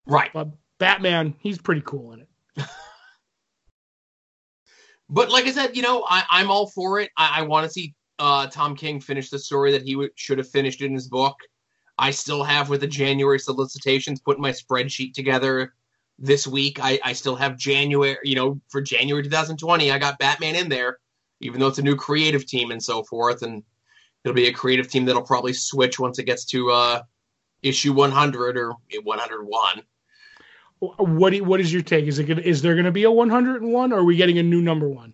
right. 0.06 0.30
But 0.32 0.48
Batman, 0.78 1.34
he's 1.38 1.58
pretty 1.58 1.82
cool 1.84 2.12
in 2.12 2.20
it. 2.20 2.28
but 5.08 5.30
like 5.30 5.44
I 5.44 5.52
said, 5.52 5.76
you 5.76 5.82
know, 5.82 6.04
I, 6.08 6.24
am 6.32 6.50
all 6.50 6.68
for 6.68 6.98
it. 7.00 7.10
I, 7.16 7.40
I 7.40 7.42
want 7.42 7.66
to 7.66 7.72
see 7.72 7.94
uh, 8.18 8.46
Tom 8.48 8.74
King 8.74 9.00
finish 9.00 9.30
the 9.30 9.38
story 9.38 9.72
that 9.72 9.82
he 9.82 9.92
w- 9.92 10.10
should 10.14 10.38
have 10.38 10.48
finished 10.48 10.80
in 10.80 10.92
his 10.92 11.08
book. 11.08 11.36
I 11.98 12.10
still 12.10 12.42
have 12.42 12.70
with 12.70 12.80
the 12.80 12.86
January 12.86 13.38
solicitations 13.38 14.20
putting 14.20 14.40
my 14.40 14.52
spreadsheet 14.52 15.12
together 15.12 15.74
this 16.20 16.46
week. 16.46 16.78
I, 16.80 17.00
I 17.02 17.12
still 17.14 17.34
have 17.34 17.56
January, 17.56 18.18
you 18.22 18.36
know, 18.36 18.60
for 18.68 18.80
January 18.80 19.22
2020, 19.22 19.90
I 19.90 19.98
got 19.98 20.18
Batman 20.18 20.54
in 20.54 20.68
there, 20.68 20.98
even 21.40 21.58
though 21.58 21.66
it's 21.66 21.78
a 21.78 21.82
new 21.82 21.96
creative 21.96 22.46
team 22.46 22.70
and 22.70 22.82
so 22.82 23.02
forth. 23.02 23.42
And 23.42 23.64
it'll 24.24 24.34
be 24.34 24.48
a 24.48 24.52
creative 24.52 24.88
team 24.88 25.06
that'll 25.06 25.22
probably 25.22 25.54
switch 25.54 25.98
once 25.98 26.18
it 26.18 26.24
gets 26.24 26.44
to 26.46 26.70
uh, 26.70 27.02
issue 27.62 27.92
100 27.92 28.56
or 28.56 28.74
101. 29.02 29.82
What 30.78 31.38
what 31.42 31.60
is 31.60 31.70
your 31.70 31.82
take? 31.82 32.06
Is 32.06 32.18
it 32.18 32.24
gonna, 32.24 32.40
is 32.40 32.62
there 32.62 32.74
going 32.74 32.86
to 32.86 32.90
be 32.90 33.04
a 33.04 33.10
101 33.10 33.92
or 33.92 33.98
are 33.98 34.04
we 34.04 34.16
getting 34.16 34.38
a 34.38 34.42
new 34.42 34.62
number 34.62 34.88
one? 34.88 35.12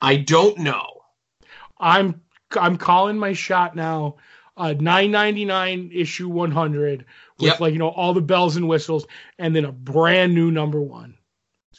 I 0.00 0.16
don't 0.16 0.58
know. 0.58 1.02
I'm 1.78 2.22
I'm 2.58 2.78
calling 2.78 3.18
my 3.18 3.32
shot 3.32 3.76
now. 3.76 4.16
Uh, 4.56 4.72
9.99 4.78 5.94
issue 5.94 6.28
100 6.30 7.04
with 7.38 7.52
Yep. 7.52 7.60
like 7.60 7.72
you 7.72 7.78
know 7.78 7.88
all 7.88 8.14
the 8.14 8.20
bells 8.20 8.56
and 8.56 8.68
whistles, 8.68 9.06
and 9.38 9.54
then 9.54 9.64
a 9.64 9.72
brand 9.72 10.34
new 10.34 10.50
number 10.50 10.80
one 10.80 11.16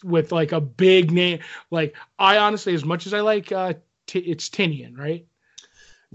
with 0.03 0.31
like 0.31 0.51
a 0.51 0.61
big 0.61 1.11
name. 1.11 1.39
Like 1.71 1.95
I 2.19 2.37
honestly, 2.37 2.73
as 2.73 2.85
much 2.85 3.07
as 3.07 3.13
I 3.13 3.21
like, 3.21 3.51
uh, 3.51 3.73
T- 4.05 4.19
it's 4.19 4.49
Tynion, 4.49 4.97
right? 4.97 5.25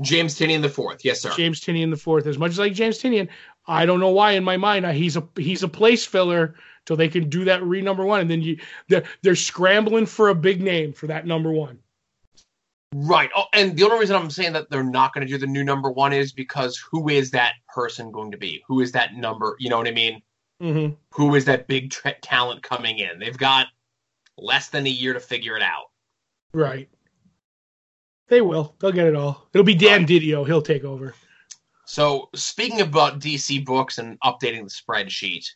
James 0.01 0.35
Tynion 0.35 0.63
the 0.63 0.69
fourth. 0.69 1.05
Yes, 1.05 1.21
sir. 1.21 1.33
James 1.37 1.61
Tynion 1.61 1.91
the 1.91 1.97
fourth. 1.97 2.27
As 2.27 2.39
much 2.39 2.53
as 2.53 2.61
I 2.61 2.65
like 2.65 2.75
James 2.75 2.99
Tynion, 2.99 3.29
I 3.67 3.85
don't 3.85 4.01
know 4.01 4.11
why 4.11 4.33
in 4.33 4.45
my 4.45 4.57
mind 4.57 4.87
uh, 4.87 4.93
he's 4.93 5.17
a 5.17 5.29
he's 5.37 5.63
a 5.63 5.69
place 5.69 6.05
filler 6.05 6.55
till 6.87 6.97
they 6.97 7.09
can 7.09 7.29
do 7.29 7.45
that 7.45 7.63
re 7.63 7.83
number 7.83 8.05
one, 8.05 8.21
and 8.21 8.31
then 8.31 8.41
you 8.43 8.59
they're 8.89 9.05
they're 9.23 9.37
scrambling 9.37 10.07
for 10.07 10.29
a 10.31 10.35
big 10.35 10.63
name 10.63 10.93
for 10.93 11.09
that 11.09 11.27
number 11.27 11.53
one. 11.53 11.79
Right. 12.95 13.31
Oh, 13.35 13.45
and 13.55 13.77
the 13.77 13.85
only 13.85 13.99
reason 13.99 14.17
I'm 14.17 14.31
saying 14.31 14.53
that 14.53 14.69
they're 14.69 14.85
not 14.85 15.15
going 15.15 15.27
to 15.27 15.33
do 15.33 15.39
the 15.39 15.47
new 15.47 15.65
number 15.65 15.91
one 15.91 16.13
is 16.13 16.33
because 16.33 16.77
who 16.91 17.09
is 17.09 17.31
that 17.31 17.55
person 17.75 18.11
going 18.13 18.31
to 18.33 18.37
be? 18.37 18.63
Who 18.69 18.81
is 18.81 18.93
that 18.93 19.15
number? 19.15 19.57
You 19.59 19.71
know 19.71 19.79
what 19.79 19.89
I 19.89 19.93
mean? 19.93 20.23
Mm-hmm. 20.63 20.95
Who 21.13 21.35
is 21.35 21.47
that 21.47 21.67
big 21.67 21.91
tra- 21.91 22.19
talent 22.21 22.63
coming 22.63 22.99
in? 22.99 23.19
They've 23.19 23.37
got 23.37 23.69
less 24.37 24.69
than 24.69 24.87
a 24.87 24.91
year 24.91 25.15
to 25.15 25.21
figure 25.21 25.57
it 25.57 25.63
out. 25.63 25.87
Right. 26.53 26.89
They 28.29 28.43
will. 28.43 28.75
They'll 28.79 28.93
get 28.93 29.07
it 29.07 29.17
all. 29.17 29.49
It'll 29.53 29.65
be 29.65 29.75
Dan 29.75 30.01
Right. 30.01 30.09
DiDio. 30.09 30.47
He'll 30.47 30.63
take 30.63 30.85
over. 30.85 31.15
So, 31.87 32.29
speaking 32.35 32.81
about 32.81 33.21
DC 33.21 33.65
books 33.65 33.99
and 33.99 34.19
updating 34.21 34.65
the 34.65 34.71
spreadsheet, 34.71 35.47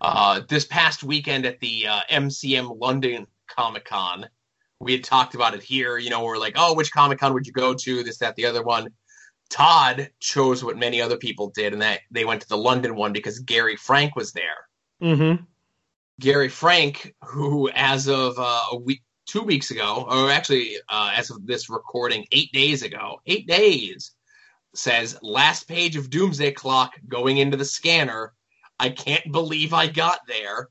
uh, 0.00 0.42
this 0.48 0.64
past 0.66 1.02
weekend 1.02 1.46
at 1.46 1.58
the 1.60 1.86
uh, 1.86 2.00
MCM 2.10 2.78
London 2.78 3.26
Comic 3.48 3.86
Con, 3.86 4.28
we 4.80 4.92
had 4.92 5.04
talked 5.04 5.34
about 5.34 5.54
it 5.54 5.62
here. 5.62 5.98
You 5.98 6.10
know, 6.10 6.24
we're 6.24 6.38
like, 6.38 6.54
oh, 6.56 6.74
which 6.74 6.92
Comic 6.92 7.18
Con 7.18 7.34
would 7.34 7.46
you 7.46 7.52
go 7.52 7.74
to? 7.74 8.02
This, 8.02 8.18
that, 8.18 8.36
the 8.36 8.46
other 8.46 8.62
one. 8.62 8.88
Todd 9.48 10.10
chose 10.18 10.64
what 10.64 10.76
many 10.76 11.00
other 11.00 11.16
people 11.16 11.50
did, 11.50 11.72
and 11.72 11.82
that 11.82 12.00
they 12.10 12.24
went 12.24 12.42
to 12.42 12.48
the 12.48 12.56
London 12.56 12.96
one 12.96 13.12
because 13.12 13.38
Gary 13.38 13.76
Frank 13.76 14.16
was 14.16 14.32
there. 14.32 14.66
Mm-hmm. 15.00 15.44
Gary 16.18 16.48
Frank, 16.48 17.14
who 17.22 17.70
as 17.70 18.08
of 18.08 18.38
uh, 18.38 18.62
a 18.72 18.76
week, 18.76 19.02
two 19.26 19.42
weeks 19.42 19.70
ago, 19.70 20.06
or 20.08 20.30
actually 20.30 20.76
uh, 20.88 21.12
as 21.14 21.30
of 21.30 21.46
this 21.46 21.68
recording, 21.70 22.26
eight 22.32 22.50
days 22.52 22.82
ago, 22.82 23.20
eight 23.26 23.46
days, 23.46 24.12
says 24.74 25.18
last 25.22 25.68
page 25.68 25.96
of 25.96 26.10
Doomsday 26.10 26.52
Clock 26.52 26.94
going 27.08 27.38
into 27.38 27.56
the 27.56 27.64
scanner. 27.64 28.32
I 28.78 28.90
can't 28.90 29.30
believe 29.32 29.72
I 29.72 29.86
got 29.86 30.20
there. 30.26 30.68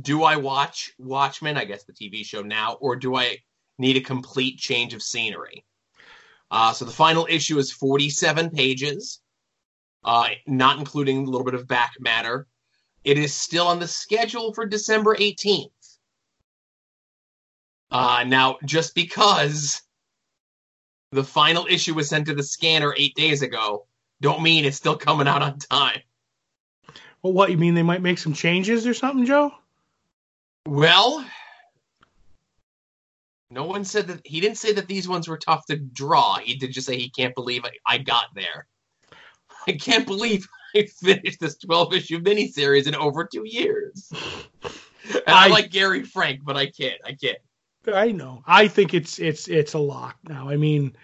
Do 0.00 0.22
I 0.22 0.36
watch 0.36 0.92
Watchmen? 0.98 1.56
I 1.56 1.64
guess 1.64 1.84
the 1.84 1.92
TV 1.92 2.24
show 2.24 2.42
now, 2.42 2.74
or 2.80 2.96
do 2.96 3.16
I 3.16 3.38
need 3.78 3.96
a 3.96 4.00
complete 4.00 4.58
change 4.58 4.94
of 4.94 5.02
scenery? 5.02 5.64
Uh, 6.50 6.72
so 6.72 6.84
the 6.84 6.90
final 6.90 7.26
issue 7.28 7.58
is 7.58 7.72
47 7.72 8.50
pages, 8.50 9.20
uh, 10.04 10.28
not 10.46 10.78
including 10.78 11.18
a 11.26 11.30
little 11.30 11.44
bit 11.44 11.54
of 11.54 11.66
back 11.66 11.92
matter. 11.98 12.46
It 13.04 13.18
is 13.18 13.34
still 13.34 13.66
on 13.66 13.80
the 13.80 13.88
schedule 13.88 14.52
for 14.54 14.64
December 14.66 15.16
18th. 15.16 15.70
Uh, 17.90 18.24
now, 18.26 18.58
just 18.64 18.94
because 18.94 19.82
the 21.10 21.24
final 21.24 21.66
issue 21.68 21.94
was 21.94 22.08
sent 22.08 22.26
to 22.26 22.34
the 22.34 22.42
scanner 22.42 22.94
eight 22.96 23.14
days 23.14 23.42
ago, 23.42 23.86
don't 24.22 24.42
mean 24.42 24.64
it's 24.64 24.76
still 24.76 24.96
coming 24.96 25.28
out 25.28 25.42
on 25.42 25.58
time. 25.58 26.00
Well, 27.22 27.32
what 27.32 27.50
you 27.50 27.58
mean? 27.58 27.74
They 27.74 27.82
might 27.82 28.02
make 28.02 28.18
some 28.18 28.32
changes 28.32 28.86
or 28.86 28.94
something, 28.94 29.26
Joe? 29.26 29.52
Well, 30.66 31.24
no 33.50 33.64
one 33.64 33.84
said 33.84 34.06
that. 34.08 34.20
He 34.24 34.40
didn't 34.40 34.58
say 34.58 34.72
that 34.74 34.88
these 34.88 35.08
ones 35.08 35.28
were 35.28 35.38
tough 35.38 35.66
to 35.66 35.76
draw. 35.76 36.38
He 36.38 36.54
did 36.54 36.72
just 36.72 36.86
say 36.86 36.96
he 36.96 37.10
can't 37.10 37.34
believe 37.34 37.64
I, 37.64 37.70
I 37.86 37.98
got 37.98 38.26
there. 38.34 38.66
I 39.66 39.72
can't 39.72 40.06
believe 40.06 40.46
I 40.74 40.86
finished 40.86 41.40
this 41.40 41.56
12 41.58 41.94
issue 41.94 42.20
miniseries 42.20 42.86
in 42.86 42.94
over 42.94 43.24
two 43.24 43.44
years. 43.46 44.10
And 45.04 45.22
I, 45.26 45.46
I- 45.46 45.48
like 45.48 45.70
Gary 45.70 46.04
Frank, 46.04 46.40
but 46.44 46.56
I 46.56 46.66
can't. 46.66 47.00
I 47.04 47.14
can't. 47.14 47.38
I 47.92 48.12
know. 48.12 48.44
I 48.46 48.68
think 48.68 48.94
it's 48.94 49.18
it's 49.18 49.48
it's 49.48 49.74
a 49.74 49.78
lock 49.78 50.16
now. 50.28 50.48
I 50.48 50.56
mean, 50.56 50.94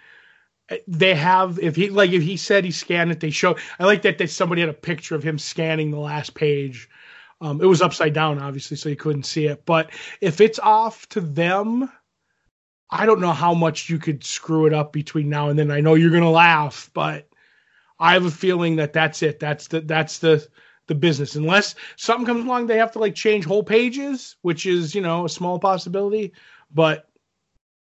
they 0.87 1.13
have 1.13 1.59
if 1.59 1.75
he 1.75 1.89
like 1.89 2.11
if 2.11 2.23
he 2.23 2.37
said 2.37 2.63
he 2.63 2.71
scanned 2.71 3.11
it, 3.11 3.19
they 3.19 3.31
show. 3.31 3.57
I 3.77 3.83
like 3.85 4.03
that 4.03 4.17
that 4.19 4.29
somebody 4.29 4.61
had 4.61 4.69
a 4.69 4.73
picture 4.73 5.13
of 5.15 5.21
him 5.21 5.37
scanning 5.37 5.91
the 5.91 5.99
last 5.99 6.35
page. 6.35 6.87
Um, 7.41 7.61
it 7.61 7.65
was 7.65 7.81
upside 7.81 8.13
down, 8.13 8.39
obviously, 8.39 8.75
so 8.75 8.89
you 8.89 8.95
couldn't 8.95 9.23
see 9.23 9.45
it. 9.45 9.65
But 9.65 9.91
if 10.19 10.41
it's 10.41 10.59
off 10.59 11.07
to 11.09 11.21
them, 11.21 11.89
I 12.89 13.05
don't 13.05 13.21
know 13.21 13.31
how 13.31 13.53
much 13.53 13.89
you 13.89 13.97
could 13.97 14.23
screw 14.23 14.65
it 14.65 14.73
up 14.73 14.91
between 14.91 15.29
now 15.29 15.49
and 15.49 15.57
then. 15.57 15.71
I 15.71 15.79
know 15.79 15.95
you're 15.95 16.11
gonna 16.11 16.29
laugh, 16.29 16.89
but 16.93 17.29
I 17.99 18.13
have 18.13 18.25
a 18.25 18.31
feeling 18.31 18.77
that 18.77 18.93
that's 18.93 19.21
it. 19.23 19.39
That's 19.39 19.67
the 19.67 19.81
that's 19.81 20.19
the 20.19 20.47
the 20.87 20.95
business. 20.95 21.35
Unless 21.35 21.75
something 21.95 22.25
comes 22.25 22.45
along, 22.45 22.67
they 22.67 22.77
have 22.77 22.91
to 22.93 22.99
like 22.99 23.15
change 23.15 23.45
whole 23.45 23.63
pages, 23.63 24.35
which 24.41 24.65
is 24.65 24.93
you 24.93 25.01
know 25.01 25.25
a 25.25 25.29
small 25.29 25.59
possibility. 25.59 26.33
But 26.71 27.09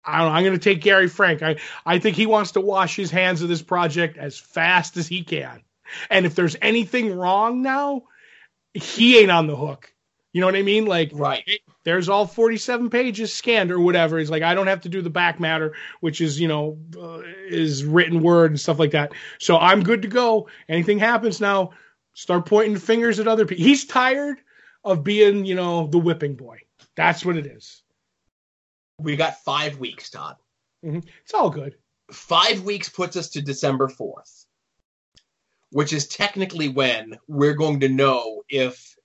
I 0.03 0.19
don't 0.19 0.27
know. 0.27 0.33
I'm 0.33 0.43
going 0.43 0.57
to 0.57 0.63
take 0.63 0.81
Gary 0.81 1.07
Frank. 1.07 1.41
I, 1.41 1.57
I 1.85 1.99
think 1.99 2.15
he 2.15 2.25
wants 2.25 2.51
to 2.51 2.61
wash 2.61 2.95
his 2.95 3.09
hands 3.09 3.41
of 3.41 3.49
this 3.49 3.61
project 3.61 4.17
as 4.17 4.37
fast 4.37 4.97
as 4.97 5.07
he 5.07 5.23
can. 5.23 5.63
And 6.09 6.25
if 6.25 6.35
there's 6.35 6.55
anything 6.61 7.15
wrong 7.15 7.61
now, 7.61 8.03
he 8.75 9.17
ain't 9.19 9.31
on 9.31 9.47
the 9.47 9.55
hook. 9.55 9.91
You 10.33 10.41
know 10.41 10.47
what 10.47 10.55
I 10.55 10.63
mean? 10.63 10.85
Like, 10.85 11.11
Right. 11.13 11.47
there's 11.85 12.09
all 12.09 12.27
47 12.27 12.89
pages 12.89 13.33
scanned 13.33 13.71
or 13.71 13.79
whatever. 13.79 14.19
He's 14.19 14.29
like, 14.29 14.43
I 14.43 14.53
don't 14.53 14.67
have 14.67 14.81
to 14.81 14.89
do 14.89 15.01
the 15.01 15.09
back 15.09 15.39
matter, 15.39 15.73
which 16.01 16.19
is, 16.19 16.39
you 16.39 16.49
know, 16.49 16.77
uh, 16.97 17.21
is 17.47 17.85
written 17.85 18.21
word 18.21 18.51
and 18.51 18.59
stuff 18.59 18.77
like 18.77 18.91
that. 18.91 19.13
So 19.39 19.57
I'm 19.57 19.81
good 19.81 20.01
to 20.01 20.09
go. 20.09 20.49
Anything 20.67 20.99
happens 20.99 21.39
now, 21.39 21.71
start 22.13 22.45
pointing 22.45 22.77
fingers 22.77 23.19
at 23.19 23.29
other 23.29 23.45
people. 23.45 23.63
He's 23.63 23.85
tired 23.85 24.41
of 24.83 25.05
being, 25.05 25.45
you 25.45 25.55
know, 25.55 25.87
the 25.87 25.99
whipping 25.99 26.35
boy. 26.35 26.59
That's 26.95 27.23
what 27.23 27.37
it 27.37 27.45
is. 27.45 27.81
We 28.99 29.15
got 29.15 29.41
five 29.43 29.79
weeks, 29.79 30.09
Todd. 30.09 30.35
It's 30.83 31.33
all 31.33 31.49
good. 31.49 31.75
Five 32.11 32.61
weeks 32.61 32.89
puts 32.89 33.15
us 33.15 33.29
to 33.31 33.41
December 33.41 33.87
4th, 33.87 34.44
which 35.71 35.93
is 35.93 36.07
technically 36.07 36.69
when 36.69 37.17
we're 37.27 37.53
going 37.53 37.79
to 37.81 37.89
know 37.89 38.43
if 38.49 38.95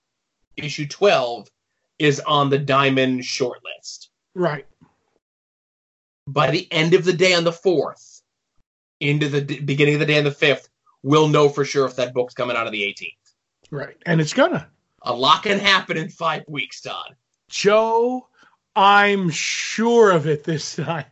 issue 0.55 0.87
12 0.87 1.47
is 1.99 2.19
on 2.21 2.49
the 2.49 2.57
Diamond 2.57 3.21
shortlist. 3.21 4.07
Right. 4.33 4.65
By 6.27 6.51
the 6.51 6.67
end 6.71 6.93
of 6.93 7.03
the 7.03 7.13
day 7.13 7.33
on 7.33 7.43
the 7.43 7.51
4th, 7.51 8.21
into 8.99 9.27
the 9.29 9.41
d- 9.41 9.59
beginning 9.59 9.95
of 9.95 9.99
the 9.99 10.05
day 10.05 10.17
on 10.17 10.23
the 10.23 10.31
5th, 10.31 10.69
we'll 11.03 11.27
know 11.27 11.49
for 11.49 11.65
sure 11.65 11.85
if 11.85 11.95
that 11.97 12.13
book's 12.13 12.33
coming 12.33 12.55
out 12.55 12.67
on 12.67 12.71
the 12.71 12.83
18th. 12.83 13.17
Right. 13.71 13.97
And 14.05 14.21
it's 14.21 14.33
gonna. 14.33 14.69
A 15.03 15.13
lot 15.13 15.43
can 15.43 15.59
happen 15.59 15.97
in 15.97 16.09
five 16.09 16.43
weeks, 16.47 16.81
Todd. 16.81 17.15
Joe, 17.49 18.27
I'm 18.75 19.29
sure 19.29 20.11
of 20.11 20.27
it 20.27 20.43
this 20.43 20.75
time. 20.75 21.05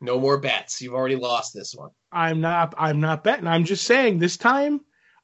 No 0.00 0.18
more 0.18 0.38
bets. 0.38 0.80
You've 0.80 0.94
already 0.94 1.16
lost 1.16 1.54
this 1.54 1.74
one. 1.74 1.90
I'm 2.14 2.40
not 2.40 2.74
I'm 2.78 3.00
not 3.00 3.24
betting. 3.24 3.46
I'm 3.46 3.64
just 3.64 3.84
saying 3.84 4.18
this 4.18 4.36
time 4.36 4.80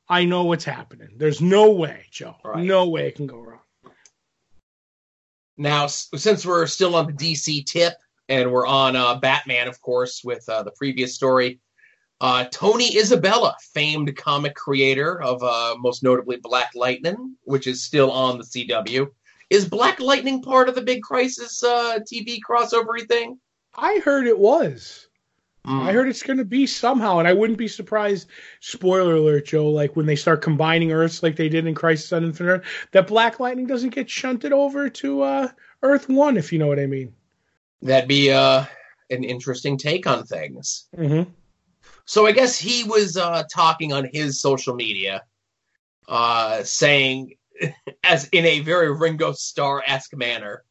I 0.09 0.25
know 0.25 0.45
what's 0.45 0.65
happening. 0.65 1.11
There's 1.17 1.41
no 1.41 1.71
way, 1.71 2.07
Joe. 2.11 2.35
Right. 2.45 2.65
No 2.65 2.89
way 2.89 3.07
it 3.07 3.15
can 3.15 3.29
go 3.29 3.39
wrong. 3.39 3.61
Now, 5.57 5.87
since 5.87 6.45
we're 6.45 6.67
still 6.67 6.97
on 6.97 7.07
the 7.07 7.13
DC 7.13 7.65
tip 7.67 7.95
and 8.29 8.51
we're 8.51 8.67
on 8.67 8.97
uh, 8.97 9.17
Batman, 9.21 9.69
of 9.69 9.81
course, 9.81 10.23
with 10.25 10.49
uh, 10.49 10.65
the 10.65 10.73
previous 10.73 11.15
story, 11.15 11.61
uh, 12.21 12.47
Tony 12.51 12.97
Isabella, 12.97 13.55
famed 13.73 14.15
comic 14.17 14.55
creator 14.55 15.23
of 15.23 15.43
uh, 15.43 15.77
most 15.79 16.03
notably 16.03 16.39
Black 16.43 16.71
Lightning, 16.75 17.37
which 17.43 17.67
is 17.67 17.85
still 17.85 18.11
on 18.11 18.39
the 18.39 18.45
CW, 18.45 19.07
is 19.49 19.69
Black 19.69 20.01
Lightning 20.01 20.43
part 20.43 20.69
of 20.69 20.75
the 20.75 20.83
Big 20.83 21.03
Crisis 21.03 21.63
uh, 21.63 21.99
TV 22.11 22.39
crossover 22.47 23.07
thing? 23.07 23.39
I 23.77 24.01
heard 24.05 24.27
it 24.27 24.39
was. 24.39 25.09
Mm. 25.71 25.83
I 25.87 25.93
heard 25.93 26.09
it's 26.09 26.25
going 26.25 26.39
to 26.39 26.45
be 26.45 26.67
somehow, 26.67 27.21
and 27.21 27.29
I 27.29 27.33
wouldn't 27.33 27.59
be 27.59 27.69
surprised. 27.69 28.29
Spoiler 28.59 29.15
alert, 29.15 29.47
Joe! 29.47 29.71
Like 29.71 29.95
when 29.95 30.07
they 30.07 30.17
start 30.17 30.43
combining 30.43 30.91
Earths, 30.91 31.23
like 31.23 31.37
they 31.37 31.49
did 31.49 31.65
in 31.65 31.77
Crisis 31.77 32.12
on 32.12 32.25
Infinite 32.25 32.50
Earth, 32.50 32.65
that 32.91 33.07
Black 33.07 33.39
Lightning 33.39 33.69
doesn't 33.69 33.95
get 33.95 34.11
shunted 34.11 34.53
over 34.53 34.91
to 34.91 35.23
uh, 35.23 35.49
Earth 35.83 36.09
One, 36.09 36.37
if 36.37 36.53
you 36.53 36.59
know 36.59 36.67
what 36.67 36.81
I 36.81 36.87
mean. 36.87 37.15
That'd 37.83 38.09
be 38.09 38.33
uh, 38.33 38.65
an 39.11 39.23
interesting 39.23 39.79
take 39.79 40.09
on 40.09 40.25
things. 40.25 40.89
Mm-hmm. 40.97 41.31
So 42.05 42.27
I 42.27 42.33
guess 42.33 42.59
he 42.59 42.83
was 42.83 43.17
uh, 43.17 43.45
talking 43.49 43.93
on 43.93 44.09
his 44.12 44.41
social 44.41 44.75
media, 44.75 45.23
uh, 46.09 46.65
saying, 46.65 47.35
as 48.03 48.29
in 48.31 48.45
a 48.45 48.59
very 48.59 48.93
Ringo 48.93 49.31
Starr 49.33 49.85
esque 49.87 50.17
manner, 50.17 50.65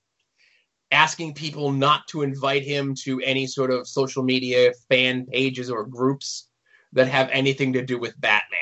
asking 0.91 1.35
people 1.35 1.71
not 1.71 2.07
to 2.07 2.23
invite 2.23 2.63
him 2.63 2.95
to 2.95 3.19
any 3.21 3.45
sort 3.45 3.71
of 3.71 3.87
social 3.87 4.23
media 4.23 4.73
fan 4.89 5.25
pages 5.25 5.69
or 5.69 5.85
groups 5.85 6.47
that 6.93 7.07
have 7.07 7.29
anything 7.31 7.73
to 7.73 7.85
do 7.85 7.99
with 7.99 8.19
Batman. 8.19 8.59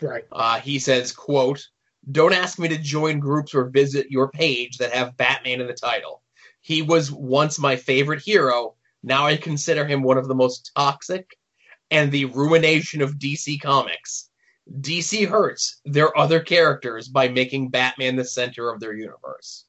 Right. 0.00 0.24
Uh, 0.32 0.60
he 0.60 0.78
says, 0.78 1.12
"quote 1.12 1.68
Don't 2.10 2.32
ask 2.32 2.58
me 2.58 2.68
to 2.68 2.78
join 2.78 3.18
groups 3.18 3.54
or 3.54 3.68
visit 3.68 4.10
your 4.10 4.30
page 4.30 4.78
that 4.78 4.92
have 4.92 5.16
Batman 5.16 5.60
in 5.60 5.66
the 5.66 5.74
title. 5.74 6.22
He 6.60 6.82
was 6.82 7.10
once 7.10 7.58
my 7.58 7.76
favorite 7.76 8.22
hero. 8.22 8.76
Now 9.02 9.26
I 9.26 9.36
consider 9.36 9.84
him 9.84 10.02
one 10.02 10.18
of 10.18 10.28
the 10.28 10.34
most 10.34 10.72
toxic 10.74 11.36
and 11.90 12.10
the 12.10 12.26
ruination 12.26 13.02
of 13.02 13.18
DC 13.18 13.60
Comics. 13.60 14.30
DC 14.80 15.26
hurts 15.26 15.80
their 15.84 16.16
other 16.16 16.40
characters 16.40 17.08
by 17.08 17.28
making 17.28 17.70
Batman 17.70 18.16
the 18.16 18.24
center 18.24 18.70
of 18.70 18.80
their 18.80 18.94
universe." 18.94 19.66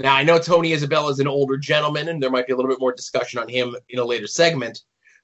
Now 0.00 0.14
I 0.14 0.22
know 0.22 0.38
Tony 0.38 0.72
Isabella 0.72 1.10
is 1.10 1.20
an 1.20 1.28
older 1.28 1.58
gentleman, 1.58 2.08
and 2.08 2.22
there 2.22 2.30
might 2.30 2.46
be 2.46 2.52
a 2.52 2.56
little 2.56 2.70
bit 2.70 2.80
more 2.80 2.92
discussion 2.92 3.38
on 3.38 3.48
him 3.48 3.76
in 3.88 3.98
a 3.98 4.04
later 4.04 4.26
segment. 4.26 4.82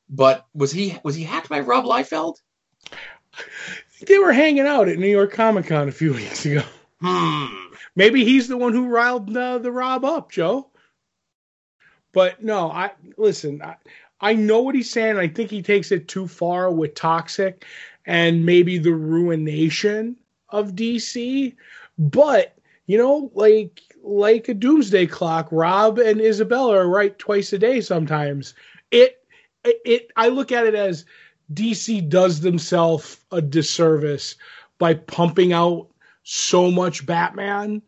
But 0.08 0.46
was 0.54 0.70
he 0.70 0.98
was 1.02 1.14
he 1.14 1.24
hacked 1.24 1.48
by 1.48 1.60
Rob 1.60 1.84
Liefeld? 1.84 2.36
They 4.06 4.18
were 4.18 4.32
hanging 4.32 4.66
out 4.66 4.88
at 4.88 4.98
New 4.98 5.08
York 5.08 5.32
Comic 5.32 5.66
Con 5.66 5.88
a 5.88 5.92
few 5.92 6.12
weeks 6.12 6.44
ago. 6.44 6.62
Hmm. 7.00 7.46
Maybe 7.94 8.24
he's 8.24 8.48
the 8.48 8.56
one 8.56 8.72
who 8.72 8.88
riled 8.88 9.34
uh, 9.34 9.58
the 9.58 9.72
Rob 9.72 10.04
up, 10.04 10.30
Joe. 10.30 10.70
But 12.12 12.42
no, 12.42 12.70
I 12.70 12.92
listen. 13.16 13.62
I, 13.62 13.76
I 14.20 14.34
know 14.34 14.60
what 14.60 14.74
he's 14.74 14.90
saying. 14.90 15.16
I 15.16 15.28
think 15.28 15.50
he 15.50 15.62
takes 15.62 15.92
it 15.92 16.08
too 16.08 16.28
far 16.28 16.70
with 16.70 16.94
toxic 16.94 17.64
and 18.04 18.46
maybe 18.46 18.78
the 18.78 18.94
ruination 18.94 20.16
of 20.48 20.72
DC. 20.72 21.54
But 21.98 22.54
you 22.86 22.98
know, 22.98 23.30
like 23.34 23.82
like 24.06 24.48
a 24.48 24.54
doomsday 24.54 25.06
clock, 25.06 25.48
Rob 25.50 25.98
and 25.98 26.20
Isabella 26.20 26.78
are 26.78 26.88
right 26.88 27.18
twice 27.18 27.52
a 27.52 27.58
day 27.58 27.80
sometimes. 27.80 28.54
It 28.90 29.22
it, 29.64 29.80
it 29.84 30.10
I 30.16 30.28
look 30.28 30.52
at 30.52 30.66
it 30.66 30.74
as 30.74 31.04
DC 31.52 32.08
does 32.08 32.40
themselves 32.40 33.18
a 33.32 33.42
disservice 33.42 34.36
by 34.78 34.94
pumping 34.94 35.52
out 35.52 35.88
so 36.22 36.70
much 36.70 37.06
Batman 37.06 37.82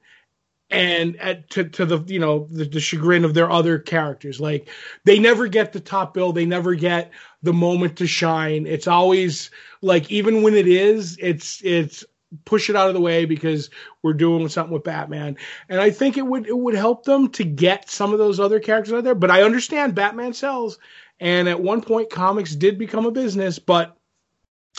and 0.71 1.17
at 1.17 1.49
to, 1.51 1.65
to 1.65 1.87
the 1.87 2.05
you 2.07 2.19
know 2.19 2.47
the, 2.51 2.65
the 2.65 2.81
chagrin 2.81 3.25
of 3.25 3.35
their 3.35 3.51
other 3.51 3.79
characters. 3.79 4.41
Like 4.41 4.69
they 5.05 5.19
never 5.19 5.47
get 5.49 5.73
the 5.73 5.81
top 5.81 6.15
bill. 6.15 6.33
They 6.33 6.47
never 6.47 6.75
get 6.75 7.11
the 7.43 7.53
moment 7.53 7.97
to 7.99 8.07
shine. 8.07 8.67
It's 8.67 8.87
always 8.87 9.51
like 9.81 10.11
even 10.11 10.43
when 10.43 10.55
it 10.55 10.69
is 10.69 11.17
it's 11.21 11.63
it's 11.65 12.05
push 12.44 12.68
it 12.68 12.76
out 12.76 12.88
of 12.88 12.94
the 12.94 13.00
way 13.00 13.25
because 13.25 13.70
we're 14.02 14.12
doing 14.12 14.49
something 14.49 14.73
with 14.73 14.85
Batman 14.85 15.37
and 15.68 15.80
I 15.80 15.90
think 15.90 16.16
it 16.18 16.26
would 16.26 16.47
it 16.47 16.56
would 16.56 16.75
help 16.75 17.04
them 17.04 17.30
to 17.32 17.44
get 17.44 17.88
some 17.88 18.12
of 18.12 18.18
those 18.18 18.38
other 18.38 18.61
characters 18.61 18.92
out 18.92 19.04
there 19.04 19.14
but 19.14 19.30
I 19.30 19.42
understand 19.42 19.94
Batman 19.94 20.35
sells 20.35 20.78
and 21.20 21.49
at 21.49 21.62
one 21.62 21.80
point 21.80 22.11
comics 22.11 22.54
did 22.54 22.78
become 22.78 23.06
a 23.06 23.11
business 23.11 23.58
but 23.58 23.97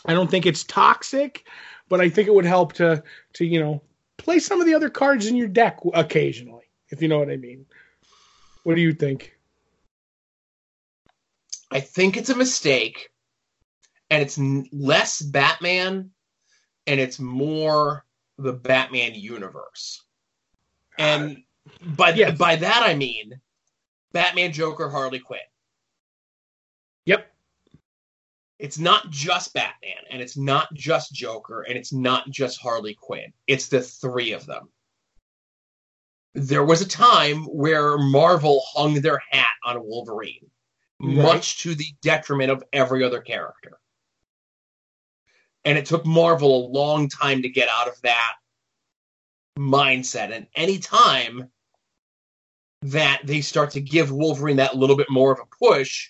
I 0.06 0.14
don't 0.14 0.30
think 0.30 0.46
it's 0.46 0.64
toxic 0.64 1.46
but 1.90 2.00
I 2.00 2.10
think 2.10 2.28
it 2.28 2.34
would 2.34 2.46
help 2.46 2.74
to 2.74 3.04
to 3.34 3.46
you 3.46 3.60
know 3.60 3.82
play 4.20 4.40
some 4.40 4.62
of 4.62 4.68
the 4.68 4.76
other 4.76 4.90
cards 4.90 5.26
in 5.26 5.36
your 5.36 5.48
deck 5.48 5.80
occasionally, 5.94 6.70
if 6.90 7.02
you 7.02 7.08
know 7.08 7.18
what 7.18 7.32
I 7.32 7.38
mean. 7.38 7.66
What 8.64 8.76
do 8.76 8.82
you 8.82 8.94
think? 8.94 9.36
I 11.72 11.80
think 11.80 12.18
it's 12.18 12.30
a 12.30 12.36
mistake, 12.36 13.10
and 14.10 14.22
it's 14.22 14.40
less 14.72 15.22
Batman, 15.22 16.12
and 16.90 17.00
it's 17.00 17.20
more 17.20 18.04
the 18.40 18.52
Batman 18.52 19.14
universe. 19.14 20.04
And 20.98 21.44
by 21.96 22.10
yes. 22.10 22.38
by 22.38 22.56
that 22.58 22.84
I 22.84 22.96
mean 22.96 23.40
Batman, 24.12 24.52
Joker, 24.52 24.90
Harley 24.90 25.20
Quinn. 25.20 25.40
Yep. 27.06 27.32
It's 28.58 28.80
not 28.80 29.10
just 29.12 29.54
Batman, 29.54 30.04
and 30.10 30.20
it's 30.22 30.36
not 30.36 30.74
just 30.74 31.14
Joker, 31.14 31.62
and 31.62 31.78
it's 31.78 31.94
not 31.94 32.30
just 32.32 32.60
Harley 32.60 32.96
Quinn. 32.96 33.32
It's 33.48 33.68
the 33.68 33.82
three 33.82 34.32
of 34.32 34.48
them. 34.48 34.70
There 36.34 36.66
was 36.66 36.82
a 36.82 36.88
time 36.88 37.44
where 37.44 37.98
Marvel 37.98 38.62
hung 38.66 38.96
their 38.96 39.22
hat 39.30 39.48
on 39.64 39.82
Wolverine, 39.84 40.50
Right. 41.00 41.16
much 41.16 41.62
to 41.62 41.76
the 41.76 41.94
detriment 42.02 42.52
of 42.52 42.64
every 42.74 43.04
other 43.04 43.22
character. 43.22 43.79
And 45.66 45.78
it 45.78 45.86
took 45.86 46.06
Marvel 46.06 46.68
a 46.68 46.70
long 46.70 47.10
time 47.10 47.42
to 47.42 47.50
get 47.50 47.70
out 47.70 47.88
of 47.88 48.02
that 48.02 48.34
mindset. 49.58 50.32
And 50.34 50.48
any 50.56 50.78
time 50.78 51.50
that 52.82 53.22
they 53.26 53.42
start 53.42 53.72
to 53.72 53.82
give 53.82 54.12
Wolverine 54.12 54.56
that 54.58 54.78
little 54.78 54.96
bit 54.96 55.10
more 55.10 55.32
of 55.32 55.40
a 55.40 55.66
push, 55.66 56.10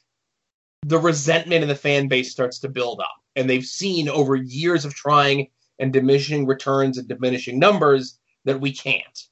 the 0.86 1.00
resentment 1.00 1.64
in 1.64 1.68
the 1.68 1.76
fan 1.76 2.08
base 2.08 2.32
starts 2.32 2.60
to 2.60 2.70
build 2.70 3.00
up. 3.00 3.16
And 3.36 3.50
they've 3.50 3.66
seen 3.66 4.08
over 4.08 4.36
years 4.36 4.86
of 4.86 4.94
trying 4.94 5.48
and 5.80 5.92
diminishing 5.92 6.46
returns 6.46 6.98
and 6.98 7.08
diminishing 7.08 7.58
numbers 7.58 8.20
that 8.46 8.60
we 8.62 8.72
can't. 8.72 9.28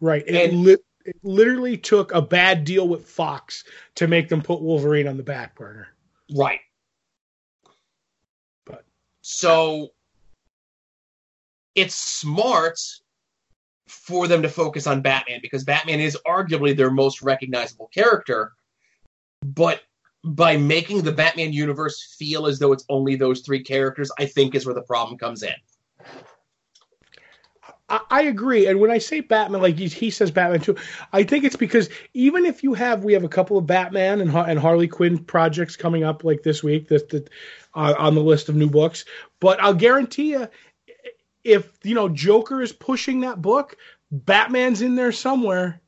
Right. 0.00 0.22
It, 0.26 0.50
And- 0.50 0.62
li- 0.64 0.76
it 1.04 1.16
literally 1.22 1.76
took 1.76 2.12
a 2.14 2.22
bad 2.22 2.64
deal 2.64 2.88
with 2.88 3.06
Fox 3.06 3.64
to 3.96 4.06
make 4.06 4.28
them 4.28 4.40
put 4.40 4.62
Wolverine 4.62 5.08
on 5.08 5.16
the 5.16 5.22
back 5.22 5.54
burner. 5.56 5.88
Right. 6.34 6.60
So 9.26 9.88
it's 11.74 11.94
smart 11.94 12.78
for 13.88 14.28
them 14.28 14.42
to 14.42 14.50
focus 14.50 14.86
on 14.86 15.00
Batman 15.00 15.38
because 15.40 15.64
Batman 15.64 15.98
is 15.98 16.18
arguably 16.26 16.76
their 16.76 16.90
most 16.90 17.22
recognizable 17.22 17.88
character. 17.88 18.52
But 19.40 19.80
by 20.24 20.58
making 20.58 21.02
the 21.02 21.12
Batman 21.12 21.54
universe 21.54 22.14
feel 22.18 22.46
as 22.46 22.58
though 22.58 22.72
it's 22.72 22.84
only 22.90 23.16
those 23.16 23.40
three 23.40 23.62
characters, 23.62 24.12
I 24.18 24.26
think 24.26 24.54
is 24.54 24.66
where 24.66 24.74
the 24.74 24.82
problem 24.82 25.16
comes 25.16 25.42
in. 25.42 25.54
I, 27.88 28.22
agree. 28.22 28.66
And 28.66 28.80
when 28.80 28.90
I 28.90 28.98
say 28.98 29.20
Batman, 29.20 29.60
like 29.60 29.76
he, 29.76 29.88
he 29.88 30.10
says 30.10 30.30
Batman 30.30 30.60
too, 30.60 30.76
I 31.12 31.22
think 31.22 31.44
it's 31.44 31.56
because 31.56 31.90
even 32.14 32.46
if 32.46 32.62
you 32.62 32.72
have, 32.74 33.04
we 33.04 33.12
have 33.12 33.24
a 33.24 33.28
couple 33.28 33.58
of 33.58 33.66
Batman 33.66 34.20
and, 34.20 34.34
and 34.34 34.58
Harley 34.58 34.88
Quinn 34.88 35.18
projects 35.18 35.76
coming 35.76 36.02
up 36.02 36.24
like 36.24 36.42
this 36.42 36.62
week 36.62 36.88
that, 36.88 37.10
that 37.10 37.28
uh, 37.74 37.94
on 37.98 38.14
the 38.14 38.22
list 38.22 38.48
of 38.48 38.56
new 38.56 38.70
books. 38.70 39.04
But 39.38 39.62
I'll 39.62 39.74
guarantee 39.74 40.30
you, 40.30 40.48
if 41.44 41.70
you 41.82 41.94
know 41.94 42.08
Joker 42.08 42.62
is 42.62 42.72
pushing 42.72 43.20
that 43.20 43.42
book, 43.42 43.76
Batman's 44.10 44.80
in 44.80 44.94
there 44.94 45.12
somewhere. 45.12 45.80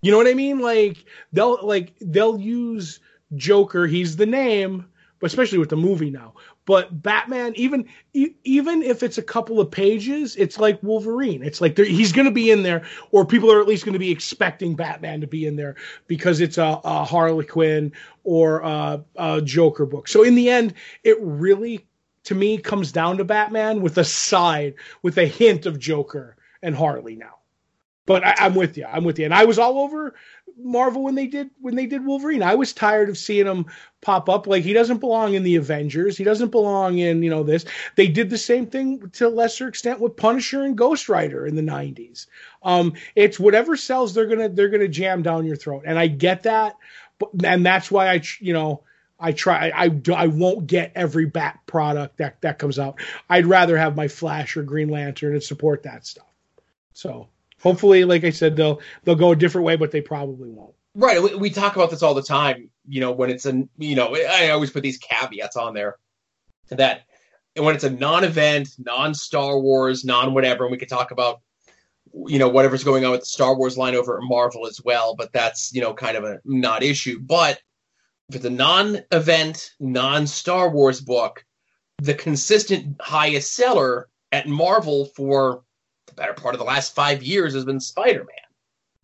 You 0.00 0.10
know 0.10 0.16
what 0.16 0.26
I 0.26 0.34
mean? 0.34 0.60
Like 0.60 1.04
they'll 1.32 1.58
like 1.62 1.94
they'll 2.00 2.40
use 2.40 3.00
Joker. 3.34 3.86
He's 3.86 4.16
the 4.16 4.26
name, 4.26 4.86
but 5.20 5.26
especially 5.26 5.58
with 5.58 5.68
the 5.68 5.76
movie 5.76 6.10
now. 6.10 6.34
But 6.64 7.02
Batman, 7.02 7.54
even 7.56 7.88
even 8.14 8.82
if 8.82 9.02
it's 9.02 9.18
a 9.18 9.22
couple 9.22 9.58
of 9.58 9.70
pages, 9.70 10.36
it's 10.36 10.58
like 10.58 10.80
Wolverine. 10.82 11.42
It's 11.42 11.60
like 11.60 11.76
he's 11.76 12.12
going 12.12 12.26
to 12.26 12.30
be 12.30 12.52
in 12.52 12.62
there, 12.62 12.84
or 13.10 13.26
people 13.26 13.50
are 13.50 13.60
at 13.60 13.66
least 13.66 13.84
going 13.84 13.94
to 13.94 13.98
be 13.98 14.12
expecting 14.12 14.76
Batman 14.76 15.20
to 15.22 15.26
be 15.26 15.46
in 15.46 15.56
there 15.56 15.74
because 16.06 16.40
it's 16.40 16.58
a, 16.58 16.80
a 16.84 17.04
Harley 17.04 17.46
Quinn 17.46 17.92
or 18.22 18.60
a, 18.60 19.04
a 19.16 19.42
Joker 19.42 19.86
book. 19.86 20.06
So 20.06 20.22
in 20.22 20.36
the 20.36 20.50
end, 20.50 20.74
it 21.02 21.18
really, 21.20 21.84
to 22.24 22.34
me, 22.36 22.58
comes 22.58 22.92
down 22.92 23.16
to 23.16 23.24
Batman 23.24 23.82
with 23.82 23.98
a 23.98 24.04
side, 24.04 24.74
with 25.02 25.18
a 25.18 25.26
hint 25.26 25.66
of 25.66 25.80
Joker 25.80 26.36
and 26.62 26.76
Harley 26.76 27.16
now. 27.16 27.38
But 28.06 28.24
I, 28.24 28.34
I'm 28.38 28.54
with 28.54 28.76
you. 28.76 28.84
I'm 28.84 29.02
with 29.02 29.18
you. 29.18 29.24
And 29.24 29.34
I 29.34 29.46
was 29.46 29.58
all 29.58 29.80
over 29.80 30.14
Marvel 30.58 31.02
when 31.02 31.14
they 31.14 31.26
did 31.26 31.50
when 31.60 31.74
they 31.74 31.86
did 31.86 32.04
Wolverine. 32.04 32.42
I 32.42 32.54
was 32.54 32.72
tired 32.72 33.08
of 33.08 33.18
seeing 33.18 33.46
him 33.46 33.66
pop 34.00 34.28
up. 34.28 34.46
Like 34.46 34.64
he 34.64 34.72
doesn't 34.72 34.98
belong 34.98 35.34
in 35.34 35.42
the 35.42 35.56
Avengers. 35.56 36.16
He 36.16 36.24
doesn't 36.24 36.50
belong 36.50 36.98
in 36.98 37.22
you 37.22 37.30
know 37.30 37.42
this. 37.42 37.64
They 37.96 38.08
did 38.08 38.30
the 38.30 38.38
same 38.38 38.66
thing 38.66 39.10
to 39.10 39.28
a 39.28 39.30
lesser 39.30 39.68
extent 39.68 40.00
with 40.00 40.16
Punisher 40.16 40.62
and 40.62 40.76
Ghost 40.76 41.08
Rider 41.08 41.46
in 41.46 41.56
the 41.56 41.62
'90s. 41.62 42.26
Um, 42.62 42.94
it's 43.14 43.40
whatever 43.40 43.76
sells, 43.76 44.14
they're 44.14 44.26
gonna 44.26 44.48
they're 44.48 44.68
gonna 44.68 44.88
jam 44.88 45.22
down 45.22 45.46
your 45.46 45.56
throat, 45.56 45.84
and 45.86 45.98
I 45.98 46.06
get 46.06 46.44
that. 46.44 46.76
But 47.18 47.30
and 47.44 47.64
that's 47.64 47.90
why 47.90 48.10
I 48.10 48.22
you 48.40 48.52
know. 48.52 48.82
I 49.24 49.30
try. 49.30 49.70
I, 49.72 49.88
I 50.16 50.26
won't 50.26 50.66
get 50.66 50.90
every 50.96 51.26
Bat 51.26 51.60
product 51.66 52.16
that 52.16 52.40
that 52.40 52.58
comes 52.58 52.80
out. 52.80 52.98
I'd 53.30 53.46
rather 53.46 53.78
have 53.78 53.94
my 53.94 54.08
Flash 54.08 54.56
or 54.56 54.64
Green 54.64 54.88
Lantern 54.88 55.34
and 55.34 55.42
support 55.42 55.84
that 55.84 56.04
stuff. 56.04 56.26
So 56.92 57.28
hopefully, 57.62 58.04
like 58.04 58.24
I 58.24 58.30
said, 58.30 58.56
they'll 58.56 58.80
they'll 59.04 59.14
go 59.14 59.32
a 59.32 59.36
different 59.36 59.66
way, 59.66 59.76
but 59.76 59.90
they 59.90 60.00
probably 60.00 60.50
won't. 60.50 60.74
Right. 60.94 61.22
We, 61.22 61.34
we 61.34 61.50
talk 61.50 61.76
about 61.76 61.90
this 61.90 62.02
all 62.02 62.14
the 62.14 62.22
time. 62.22 62.68
You 62.86 63.00
know, 63.00 63.12
when 63.12 63.30
it's 63.30 63.46
a, 63.46 63.66
you 63.78 63.94
know, 63.94 64.14
I 64.14 64.50
always 64.50 64.70
put 64.70 64.82
these 64.82 64.98
caveats 64.98 65.56
on 65.56 65.72
there 65.72 65.96
that 66.68 67.02
when 67.56 67.74
it's 67.74 67.84
a 67.84 67.90
non-event, 67.90 68.70
non-Star 68.78 69.58
Wars, 69.58 70.04
non-whatever, 70.04 70.64
and 70.64 70.72
we 70.72 70.78
could 70.78 70.88
talk 70.88 71.10
about, 71.10 71.40
you 72.26 72.38
know, 72.38 72.48
whatever's 72.48 72.84
going 72.84 73.04
on 73.04 73.12
with 73.12 73.20
the 73.20 73.26
Star 73.26 73.56
Wars 73.56 73.78
line 73.78 73.94
over 73.94 74.18
at 74.18 74.22
Marvel 74.24 74.66
as 74.66 74.80
well. 74.84 75.14
But 75.14 75.32
that's 75.32 75.72
you 75.72 75.80
know 75.80 75.94
kind 75.94 76.16
of 76.16 76.24
a 76.24 76.40
not 76.44 76.82
issue. 76.82 77.20
But 77.20 77.60
if 78.28 78.36
it's 78.36 78.44
a 78.44 78.50
non-event, 78.50 79.70
non-Star 79.80 80.70
Wars 80.70 81.00
book, 81.00 81.44
the 81.98 82.14
consistent 82.14 83.00
highest 83.00 83.52
seller 83.52 84.08
at 84.32 84.48
Marvel 84.48 85.06
for 85.16 85.62
the 86.14 86.20
better 86.20 86.34
part 86.34 86.54
of 86.54 86.58
the 86.58 86.64
last 86.64 86.94
five 86.94 87.22
years 87.22 87.54
has 87.54 87.64
been 87.64 87.80
Spider-Man 87.80 88.36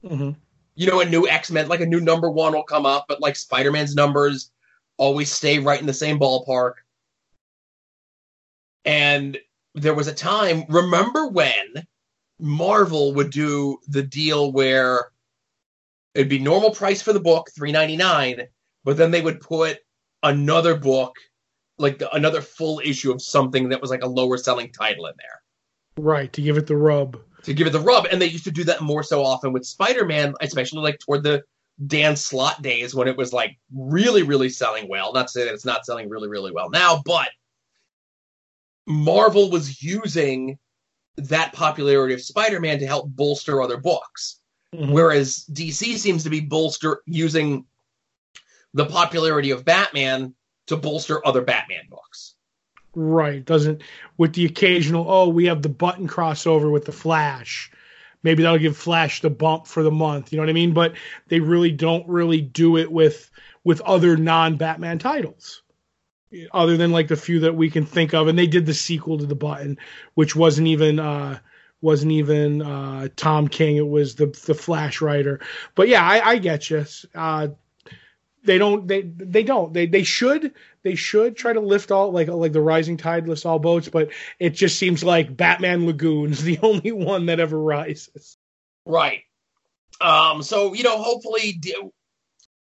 Mm-hmm. 0.04 0.30
you 0.76 0.86
know, 0.86 1.00
a 1.00 1.04
new 1.04 1.26
X 1.26 1.50
Men, 1.50 1.66
like 1.66 1.80
a 1.80 1.86
new 1.86 1.98
number 2.00 2.30
one 2.30 2.52
will 2.52 2.62
come 2.62 2.86
up, 2.86 3.06
but 3.08 3.20
like 3.20 3.34
Spider 3.34 3.72
Man's 3.72 3.96
numbers 3.96 4.52
always 4.96 5.32
stay 5.32 5.58
right 5.58 5.80
in 5.80 5.86
the 5.86 5.92
same 5.92 6.20
ballpark. 6.20 6.74
And 8.84 9.36
there 9.74 9.94
was 9.94 10.06
a 10.06 10.14
time, 10.14 10.64
remember 10.68 11.26
when 11.26 11.84
Marvel 12.38 13.12
would 13.14 13.30
do 13.30 13.78
the 13.88 14.04
deal 14.04 14.52
where 14.52 15.10
it'd 16.14 16.28
be 16.28 16.38
normal 16.38 16.70
price 16.70 17.02
for 17.02 17.12
the 17.12 17.18
book, 17.18 17.50
three 17.56 17.72
ninety 17.72 17.96
nine, 17.96 18.46
but 18.84 18.96
then 18.96 19.10
they 19.10 19.20
would 19.20 19.40
put 19.40 19.78
another 20.22 20.76
book, 20.76 21.16
like 21.76 22.00
another 22.12 22.40
full 22.40 22.80
issue 22.84 23.10
of 23.10 23.20
something 23.20 23.68
that 23.70 23.80
was 23.80 23.90
like 23.90 24.04
a 24.04 24.08
lower 24.08 24.36
selling 24.38 24.70
title 24.70 25.06
in 25.06 25.14
there 25.18 25.42
Right, 25.98 26.32
to 26.32 26.42
give 26.42 26.56
it 26.56 26.66
the 26.66 26.76
rub. 26.76 27.18
to 27.44 27.54
give 27.54 27.66
it 27.66 27.70
the 27.70 27.80
rub. 27.80 28.06
And 28.06 28.20
they 28.20 28.26
used 28.26 28.44
to 28.44 28.50
do 28.50 28.64
that 28.64 28.80
more 28.80 29.02
so 29.02 29.24
often 29.24 29.52
with 29.52 29.64
Spider 29.64 30.04
Man, 30.04 30.34
especially 30.40 30.80
like 30.80 30.98
toward 30.98 31.22
the 31.22 31.42
Dan 31.86 32.16
Slott 32.16 32.60
days 32.62 32.94
when 32.94 33.06
it 33.08 33.16
was 33.16 33.32
like 33.32 33.56
really, 33.72 34.22
really 34.22 34.48
selling 34.48 34.88
well. 34.88 35.12
Not 35.12 35.28
to 35.28 35.32
say 35.32 35.44
that 35.44 35.54
it's 35.54 35.64
not 35.64 35.86
selling 35.86 36.08
really, 36.08 36.28
really 36.28 36.50
well 36.52 36.68
now, 36.70 37.00
but 37.04 37.28
Marvel 38.86 39.50
was 39.50 39.82
using 39.82 40.58
that 41.16 41.52
popularity 41.52 42.14
of 42.14 42.20
Spider 42.22 42.60
Man 42.60 42.78
to 42.80 42.86
help 42.86 43.08
bolster 43.10 43.62
other 43.62 43.76
books. 43.76 44.40
Mhm. 44.74 44.92
Whereas 44.92 45.44
DC 45.52 45.96
seems 45.96 46.22
to 46.24 46.30
be 46.30 46.40
bolster 46.40 47.02
using 47.06 47.64
the 48.74 48.86
popularity 48.86 49.50
of 49.50 49.64
Batman 49.64 50.34
to 50.66 50.76
bolster 50.76 51.26
other 51.26 51.42
Batman 51.42 51.86
books. 51.88 52.34
Right, 53.00 53.44
doesn't 53.44 53.82
with 54.16 54.32
the 54.32 54.44
occasional 54.44 55.08
oh 55.08 55.28
we 55.28 55.44
have 55.44 55.62
the 55.62 55.68
button 55.68 56.08
crossover 56.08 56.68
with 56.72 56.84
the 56.84 56.90
Flash. 56.90 57.70
Maybe 58.24 58.42
that'll 58.42 58.58
give 58.58 58.76
Flash 58.76 59.20
the 59.20 59.30
bump 59.30 59.68
for 59.68 59.84
the 59.84 59.92
month, 59.92 60.32
you 60.32 60.36
know 60.36 60.42
what 60.42 60.50
I 60.50 60.54
mean? 60.54 60.72
But 60.72 60.94
they 61.28 61.38
really 61.38 61.70
don't 61.70 62.08
really 62.08 62.40
do 62.40 62.76
it 62.76 62.90
with 62.90 63.30
with 63.62 63.80
other 63.82 64.16
non-Batman 64.16 64.98
titles. 64.98 65.62
Other 66.52 66.76
than 66.76 66.90
like 66.90 67.06
the 67.06 67.14
few 67.14 67.38
that 67.40 67.54
we 67.54 67.70
can 67.70 67.86
think 67.86 68.14
of 68.14 68.26
and 68.26 68.36
they 68.36 68.48
did 68.48 68.66
the 68.66 68.74
sequel 68.74 69.18
to 69.18 69.26
the 69.26 69.36
button 69.36 69.78
which 70.14 70.34
wasn't 70.34 70.66
even 70.66 70.98
uh 70.98 71.38
wasn't 71.80 72.10
even 72.10 72.62
uh 72.62 73.06
Tom 73.14 73.46
King, 73.46 73.76
it 73.76 73.86
was 73.86 74.16
the 74.16 74.26
the 74.26 74.54
Flash 74.54 75.00
writer. 75.00 75.38
But 75.76 75.86
yeah, 75.86 76.04
I, 76.04 76.30
I 76.30 76.38
get 76.38 76.68
you. 76.68 76.84
Uh 77.14 77.48
they 78.42 78.58
don't 78.58 78.88
they 78.88 79.02
they 79.02 79.44
don't 79.44 79.72
they 79.72 79.86
they 79.86 80.02
should 80.02 80.52
they 80.88 80.94
should 80.94 81.36
try 81.36 81.52
to 81.52 81.60
lift 81.60 81.90
all 81.90 82.10
like 82.10 82.28
like 82.28 82.52
the 82.52 82.60
rising 82.60 82.96
tide 82.96 83.28
lifts 83.28 83.44
all 83.44 83.58
boats 83.58 83.88
but 83.88 84.08
it 84.38 84.50
just 84.50 84.78
seems 84.78 85.04
like 85.04 85.36
batman 85.36 85.86
lagoon's 85.86 86.42
the 86.42 86.58
only 86.62 86.92
one 86.92 87.26
that 87.26 87.40
ever 87.40 87.60
rises 87.60 88.36
Right. 88.88 89.20
Um, 90.00 90.42
so 90.42 90.72
you 90.72 90.82
know, 90.82 91.00
hopefully, 91.00 91.60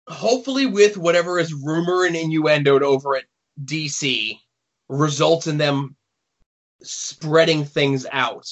hopefully, 0.08 0.66
with 0.66 0.96
whatever 0.96 1.38
is 1.38 1.52
rumor 1.52 2.04
and 2.04 2.14
innuendoed 2.14 2.82
over 2.82 3.16
at 3.16 3.24
DC, 3.62 4.38
results 4.88 5.48
in 5.48 5.58
them 5.58 5.96
spreading 6.82 7.64
things 7.64 8.06
out 8.10 8.48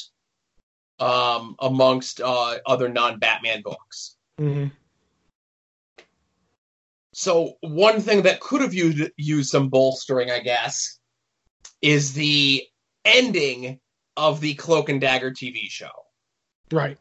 um, 0.99 1.55
amongst 1.61 2.21
uh, 2.21 2.59
other 2.67 2.89
non-Batman 2.89 3.63
books. 3.63 4.17
mm-hmm. 4.41 4.67
So 7.15 7.55
one 7.61 8.01
thing 8.01 8.23
that 8.23 8.41
could 8.41 8.63
have 8.63 8.75
used 8.75 9.11
used 9.17 9.51
some 9.51 9.69
bolstering, 9.69 10.31
I 10.31 10.41
guess, 10.41 10.99
is 11.83 12.15
the 12.15 12.65
ending 13.05 13.81
of 14.17 14.41
the 14.41 14.55
Cloak 14.55 14.89
and 14.89 15.01
Dagger 15.01 15.31
TV 15.31 15.69
show. 15.69 15.91
right 16.71 16.99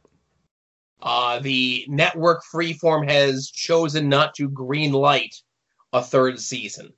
Uh, 1.02 1.40
the 1.40 1.86
network 1.88 2.44
Freeform 2.54 3.10
has 3.10 3.50
chosen 3.50 4.10
not 4.10 4.36
to 4.36 4.50
green 4.50 4.92
light 4.92 5.36
a 5.94 6.02
third 6.04 6.40
season. 6.40 6.94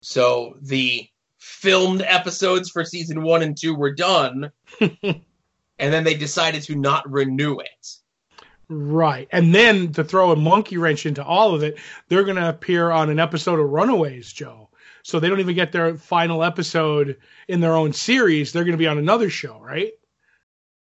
So 0.00 0.56
the 0.60 1.08
filmed 1.38 2.02
episodes 2.02 2.70
for 2.70 2.84
season 2.84 3.22
one 3.22 3.42
and 3.42 3.56
two 3.56 3.74
were 3.74 3.94
done, 3.94 4.50
and 4.80 5.22
then 5.78 6.04
they 6.04 6.14
decided 6.14 6.62
to 6.64 6.76
not 6.76 7.10
renew 7.10 7.58
it. 7.58 7.86
Right 8.68 9.28
and 9.30 9.54
then 9.54 9.92
to 9.92 10.04
throw 10.04 10.30
a 10.30 10.36
monkey 10.36 10.76
wrench 10.76 11.06
into 11.06 11.24
all 11.24 11.54
of 11.54 11.62
it 11.62 11.78
they're 12.08 12.24
going 12.24 12.36
to 12.36 12.48
appear 12.48 12.90
on 12.90 13.08
an 13.08 13.18
episode 13.18 13.58
of 13.58 13.70
runaways 13.70 14.30
joe 14.32 14.68
so 15.02 15.18
they 15.18 15.28
don't 15.28 15.40
even 15.40 15.54
get 15.54 15.72
their 15.72 15.96
final 15.96 16.44
episode 16.44 17.16
in 17.48 17.60
their 17.60 17.74
own 17.74 17.94
series 17.94 18.52
they're 18.52 18.64
going 18.64 18.72
to 18.72 18.78
be 18.78 18.86
on 18.86 18.98
another 18.98 19.30
show 19.30 19.58
right 19.60 19.92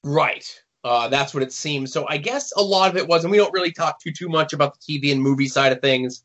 Right. 0.05 0.45
Uh, 0.85 1.09
that's 1.09 1.33
what 1.33 1.43
it 1.43 1.53
seems. 1.53 1.93
So 1.93 2.07
I 2.09 2.19
guess 2.19 2.53
a 2.57 2.63
lot 2.63 2.91
of 2.91 2.97
it 2.97 3.09
was, 3.09 3.25
and 3.25 3.31
we 3.31 3.39
don't 3.39 3.55
really 3.55 3.73
talk 3.73 3.99
too 4.01 4.13
too 4.13 4.29
much 4.29 4.53
about 4.53 4.79
the 4.79 4.99
TV 4.99 5.11
and 5.13 5.21
movie 5.21 5.49
side 5.49 5.73
of 5.73 5.81
things. 5.81 6.25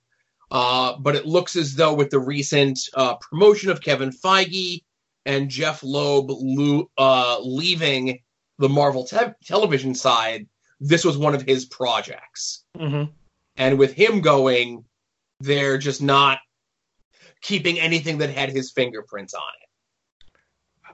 Uh, 0.51 0.97
but 0.99 1.15
it 1.15 1.25
looks 1.25 1.55
as 1.55 1.75
though 1.75 1.93
with 1.93 2.09
the 2.09 2.19
recent 2.19 2.77
uh, 2.93 3.15
promotion 3.15 3.69
of 3.69 3.81
Kevin 3.81 4.09
Feige 4.11 4.83
and 5.25 5.49
Jeph 5.49 5.81
Loeb 5.81 6.29
lo- 6.29 6.89
uh, 6.97 7.37
leaving 7.41 8.19
the 8.57 8.67
Marvel 8.67 9.05
te- 9.05 9.33
television 9.45 9.95
side, 9.95 10.47
this 10.79 11.03
was 11.03 11.17
one 11.17 11.35
of 11.35 11.41
his 11.41 11.65
projects. 11.65 12.63
mm-hmm. 12.77 13.11
And 13.57 13.77
with 13.77 13.93
him 13.93 14.21
going, 14.21 14.85
they're 15.41 15.77
just 15.77 16.01
not 16.01 16.39
keeping 17.41 17.79
anything 17.79 18.19
that 18.19 18.29
had 18.29 18.49
his 18.49 18.71
fingerprints 18.71 19.33
on 19.33 19.41
it. 19.61 20.35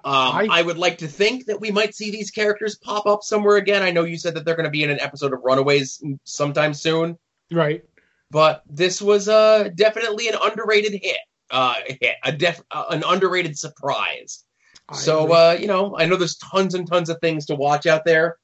Um, 0.03 0.13
I- 0.13 0.47
I, 0.49 0.61
would 0.61 0.77
like 0.77 0.99
to 0.99 1.07
think 1.07 1.45
that 1.45 1.61
we 1.61 1.71
might 1.71 1.95
see 1.95 2.11
these 2.11 2.31
characters 2.31 2.77
pop 2.77 3.05
up 3.05 3.23
somewhere 3.23 3.57
again. 3.57 3.83
I 3.83 3.91
know 3.91 4.03
you 4.03 4.17
said 4.17 4.35
that 4.35 4.45
they're 4.45 4.55
going 4.55 4.65
to 4.65 4.71
be 4.71 4.83
in 4.83 4.89
an 4.89 4.99
episode 4.99 5.33
of 5.33 5.39
Runaways 5.43 6.03
sometime 6.23 6.73
soon, 6.73 7.17
right 7.51 7.83
but 8.31 8.63
this 8.69 9.01
was 9.01 9.27
uh, 9.29 9.69
definitely 9.75 10.27
an 10.27 10.35
underrated 10.41 10.99
hit. 11.01 11.17
Uh, 11.51 11.75
hit 11.85 12.15
a 12.23 12.31
def- 12.31 12.63
uh, 12.71 12.85
an 12.89 13.03
underrated 13.05 13.57
surprise. 13.57 14.43
I 14.89 14.95
so 14.95 15.31
uh, 15.31 15.57
you 15.59 15.67
know, 15.67 15.95
I 15.97 16.05
know 16.05 16.15
there's 16.15 16.37
tons 16.37 16.73
and 16.73 16.87
tons 16.87 17.09
of 17.09 17.19
things 17.21 17.45
to 17.45 17.55
watch 17.55 17.85
out 17.85 18.03
there, 18.03 18.37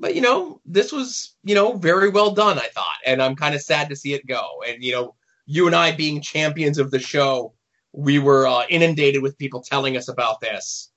but 0.00 0.14
you 0.14 0.20
know, 0.20 0.60
this 0.64 0.92
was 0.92 1.34
you 1.44 1.54
know 1.54 1.74
very 1.74 2.08
well 2.08 2.32
done. 2.32 2.58
I 2.58 2.68
thought, 2.68 2.98
and 3.06 3.22
I'm 3.22 3.36
kind 3.36 3.54
of 3.54 3.60
sad 3.60 3.88
to 3.90 3.96
see 3.96 4.14
it 4.14 4.26
go. 4.26 4.62
And 4.66 4.82
you 4.82 4.92
know, 4.92 5.14
you 5.46 5.66
and 5.66 5.76
I 5.76 5.92
being 5.92 6.20
champions 6.20 6.78
of 6.78 6.90
the 6.90 6.98
show, 6.98 7.52
we 7.92 8.18
were 8.18 8.46
uh, 8.46 8.64
inundated 8.68 9.22
with 9.22 9.38
people 9.38 9.60
telling 9.60 9.96
us 9.96 10.08
about 10.08 10.40
this, 10.40 10.90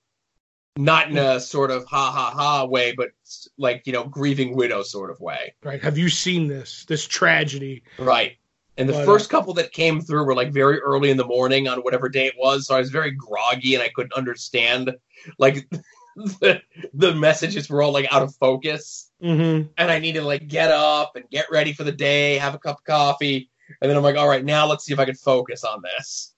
not 0.77 1.09
in 1.09 1.17
a 1.17 1.39
sort 1.39 1.69
of 1.69 1.85
ha 1.85 2.11
ha 2.11 2.31
ha 2.31 2.65
way, 2.65 2.93
but 2.95 3.09
like 3.57 3.83
you 3.85 3.93
know, 3.93 4.05
grieving 4.05 4.55
widow 4.55 4.83
sort 4.83 5.11
of 5.11 5.19
way. 5.19 5.53
right 5.63 5.81
have 5.81 5.97
you 5.97 6.09
seen 6.09 6.47
this 6.47 6.85
this 6.85 7.05
tragedy 7.05 7.83
Right. 7.99 8.37
And 8.75 8.89
the 8.89 8.93
But, 8.93 9.03
uh, 9.03 9.05
first 9.05 9.29
couple 9.29 9.53
that 9.55 9.71
came 9.71 10.01
through 10.01 10.25
were 10.25 10.33
like 10.33 10.51
very 10.51 10.79
early 10.79 11.11
in 11.11 11.17
the 11.17 11.25
morning 11.27 11.67
on 11.67 11.79
whatever 11.79 12.09
day 12.09 12.25
it 12.25 12.33
was, 12.39 12.65
so 12.65 12.75
I 12.75 12.79
was 12.79 12.89
very 12.89 13.11
groggy 13.11 13.75
and 13.75 13.83
I 13.83 13.89
couldn't 13.89 14.13
understand 14.13 14.95
like 15.37 15.69
the, 16.39 16.61
the 16.93 17.13
messages 17.15 17.69
were 17.69 17.81
all 17.81 17.91
like 17.91 18.11
out 18.11 18.21
of 18.21 18.35
focus, 18.35 19.11
mm-hmm. 19.21 19.67
and 19.77 19.91
I 19.91 19.99
needed 19.99 20.21
to 20.21 20.25
like 20.25 20.47
get 20.47 20.71
up 20.71 21.15
and 21.15 21.29
get 21.29 21.47
ready 21.51 21.73
for 21.73 21.83
the 21.83 21.91
day, 21.91 22.37
have 22.37 22.55
a 22.55 22.59
cup 22.59 22.79
of 22.79 22.83
coffee, 22.83 23.49
and 23.81 23.89
then 23.89 23.97
I'm 23.97 24.03
like, 24.03 24.17
all 24.17 24.27
right, 24.27 24.43
now 24.43 24.67
let's 24.67 24.85
see 24.85 24.93
if 24.93 24.99
I 24.99 25.05
can 25.05 25.15
focus 25.15 25.63
on 25.63 25.81
this. 25.81 26.33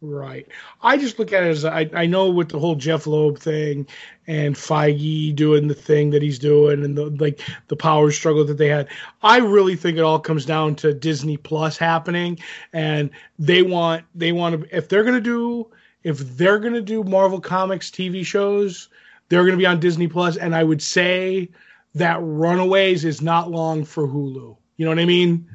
Right. 0.00 0.46
I 0.80 0.96
just 0.96 1.18
look 1.18 1.32
at 1.32 1.42
it 1.42 1.48
as 1.48 1.64
I, 1.64 1.90
I 1.92 2.06
know 2.06 2.30
with 2.30 2.50
the 2.50 2.60
whole 2.60 2.76
Jeph 2.76 3.08
Loeb 3.08 3.38
thing 3.38 3.88
and 4.28 4.54
Feige 4.54 5.34
doing 5.34 5.66
the 5.66 5.74
thing 5.74 6.10
that 6.10 6.22
he's 6.22 6.38
doing 6.38 6.84
and 6.84 6.96
the 6.96 7.06
like 7.06 7.40
the 7.66 7.74
power 7.74 8.12
struggle 8.12 8.44
that 8.44 8.58
they 8.58 8.68
had. 8.68 8.88
I 9.22 9.38
really 9.38 9.74
think 9.74 9.98
it 9.98 10.04
all 10.04 10.20
comes 10.20 10.44
down 10.44 10.76
to 10.76 10.94
Disney 10.94 11.36
Plus 11.36 11.76
happening 11.76 12.38
and 12.72 13.10
they 13.40 13.62
want 13.62 14.04
they 14.14 14.30
want 14.30 14.62
to 14.62 14.76
if 14.76 14.88
they're 14.88 15.02
gonna 15.02 15.20
do 15.20 15.68
if 16.04 16.18
they're 16.36 16.60
gonna 16.60 16.80
do 16.80 17.02
Marvel 17.02 17.40
Comics 17.40 17.90
TV 17.90 18.24
shows, 18.24 18.88
they're 19.28 19.44
gonna 19.44 19.56
be 19.56 19.66
on 19.66 19.80
Disney 19.80 20.08
Plus 20.08 20.36
and 20.36 20.54
I 20.54 20.62
would 20.64 20.82
say 20.82 21.50
that 21.94 22.20
Runaways 22.22 23.04
is 23.04 23.22
not 23.22 23.50
long 23.50 23.84
for 23.84 24.06
Hulu. 24.06 24.56
You 24.76 24.84
know 24.84 24.90
what 24.90 24.98
I 24.98 25.04
mean? 25.06 25.48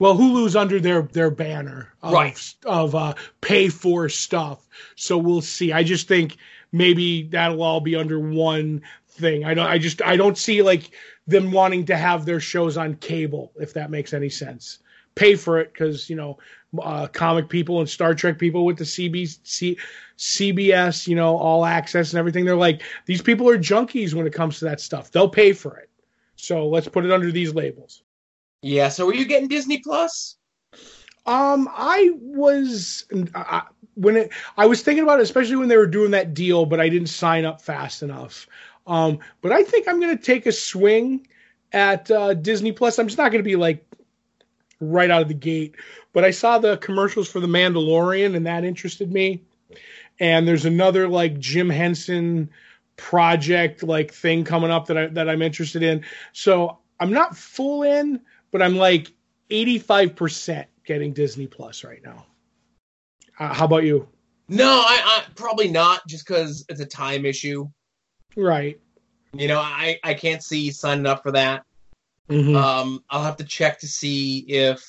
Well, 0.00 0.16
Hulu's 0.16 0.56
under 0.56 0.80
their 0.80 1.02
their 1.02 1.30
banner 1.30 1.92
of, 2.02 2.12
Right. 2.12 2.54
of 2.66 2.94
uh, 2.94 3.14
pay 3.40 3.68
for 3.68 4.08
stuff, 4.08 4.66
so 4.96 5.16
we'll 5.16 5.40
see. 5.40 5.72
I 5.72 5.84
just 5.84 6.08
think 6.08 6.36
maybe 6.72 7.22
that'll 7.28 7.62
all 7.62 7.80
be 7.80 7.94
under 7.94 8.18
one 8.18 8.82
thing. 9.08 9.44
I 9.44 9.54
don't. 9.54 9.66
I 9.66 9.78
just 9.78 10.02
I 10.02 10.16
don't 10.16 10.36
see 10.36 10.62
like 10.62 10.90
them 11.26 11.52
wanting 11.52 11.86
to 11.86 11.96
have 11.96 12.26
their 12.26 12.40
shows 12.40 12.76
on 12.76 12.96
cable, 12.96 13.52
if 13.60 13.74
that 13.74 13.90
makes 13.90 14.12
any 14.12 14.28
sense. 14.28 14.80
Pay 15.14 15.36
for 15.36 15.58
it 15.58 15.72
because 15.72 16.10
you 16.10 16.16
know 16.16 16.38
uh, 16.82 17.06
comic 17.08 17.48
people 17.48 17.80
and 17.80 17.88
Star 17.88 18.14
Trek 18.14 18.38
people 18.38 18.64
with 18.64 18.78
the 18.78 18.84
CB, 18.84 19.38
C, 19.44 19.78
CBS, 20.18 21.06
you 21.06 21.16
know, 21.16 21.36
all 21.36 21.64
access 21.64 22.12
and 22.12 22.18
everything. 22.18 22.44
They're 22.44 22.56
like 22.56 22.82
these 23.06 23.22
people 23.22 23.48
are 23.48 23.58
junkies 23.58 24.14
when 24.14 24.26
it 24.26 24.32
comes 24.32 24.58
to 24.58 24.64
that 24.66 24.80
stuff. 24.80 25.10
They'll 25.10 25.28
pay 25.28 25.52
for 25.52 25.76
it. 25.78 25.90
So 26.36 26.68
let's 26.68 26.88
put 26.88 27.04
it 27.04 27.12
under 27.12 27.30
these 27.30 27.54
labels. 27.54 28.02
Yeah. 28.62 28.88
So 28.88 29.08
are 29.08 29.14
you 29.14 29.26
getting 29.26 29.48
Disney 29.48 29.78
Plus? 29.78 30.36
Um, 31.26 31.68
I 31.72 32.10
was 32.20 33.06
I, 33.34 33.62
when 33.94 34.16
it. 34.16 34.32
I 34.56 34.66
was 34.66 34.82
thinking 34.82 35.04
about 35.04 35.20
it, 35.20 35.22
especially 35.22 35.56
when 35.56 35.68
they 35.68 35.76
were 35.76 35.86
doing 35.86 36.10
that 36.10 36.34
deal, 36.34 36.66
but 36.66 36.80
I 36.80 36.88
didn't 36.88 37.08
sign 37.08 37.44
up 37.44 37.62
fast 37.62 38.02
enough. 38.02 38.46
Um, 38.86 39.18
but 39.40 39.52
I 39.52 39.62
think 39.62 39.88
I'm 39.88 40.00
going 40.00 40.16
to 40.16 40.22
take 40.22 40.46
a 40.46 40.52
swing 40.52 41.26
at 41.72 42.10
uh, 42.10 42.34
Disney 42.34 42.72
Plus. 42.72 42.98
I'm 42.98 43.06
just 43.06 43.16
not 43.16 43.32
going 43.32 43.42
to 43.42 43.48
be 43.48 43.56
like 43.56 43.86
right 44.80 45.10
out 45.10 45.22
of 45.22 45.28
the 45.28 45.34
gate. 45.34 45.74
But 46.12 46.24
I 46.24 46.30
saw 46.30 46.58
the 46.58 46.76
commercials 46.78 47.28
for 47.28 47.40
The 47.40 47.46
Mandalorian, 47.46 48.36
and 48.36 48.46
that 48.46 48.64
interested 48.64 49.12
me. 49.12 49.42
and 50.20 50.46
there's 50.46 50.64
another 50.64 51.08
like 51.08 51.38
Jim 51.38 51.68
Henson 51.70 52.50
project 52.96 53.82
like 53.82 54.12
thing 54.12 54.44
coming 54.44 54.70
up 54.70 54.86
that 54.86 54.96
I 54.96 55.06
that 55.08 55.28
I'm 55.28 55.42
interested 55.42 55.82
in. 55.82 56.04
So 56.32 56.78
I'm 57.00 57.12
not 57.12 57.36
full 57.36 57.82
in, 57.82 58.20
but 58.52 58.62
I'm 58.62 58.76
like 58.76 59.12
85% 59.50 60.66
getting 60.84 61.12
Disney 61.12 61.46
Plus 61.46 61.84
right 61.84 62.02
now. 62.04 62.26
Uh, 63.38 63.52
how 63.52 63.64
about 63.64 63.84
you? 63.84 64.08
No, 64.48 64.68
I, 64.68 65.00
I 65.04 65.24
probably 65.34 65.68
not, 65.68 66.06
just 66.06 66.26
because 66.26 66.64
it's 66.68 66.80
a 66.80 66.86
time 66.86 67.24
issue. 67.24 67.68
Right. 68.36 68.78
You 69.32 69.48
know, 69.48 69.58
I 69.58 69.98
I 70.04 70.14
can't 70.14 70.42
see 70.42 70.70
signing 70.70 71.06
up 71.06 71.22
for 71.22 71.32
that. 71.32 71.64
Mhm. 72.28 72.56
Um, 72.56 73.04
I'll 73.10 73.22
have 73.24 73.36
to 73.36 73.44
check 73.44 73.80
to 73.80 73.86
see 73.88 74.38
if 74.40 74.84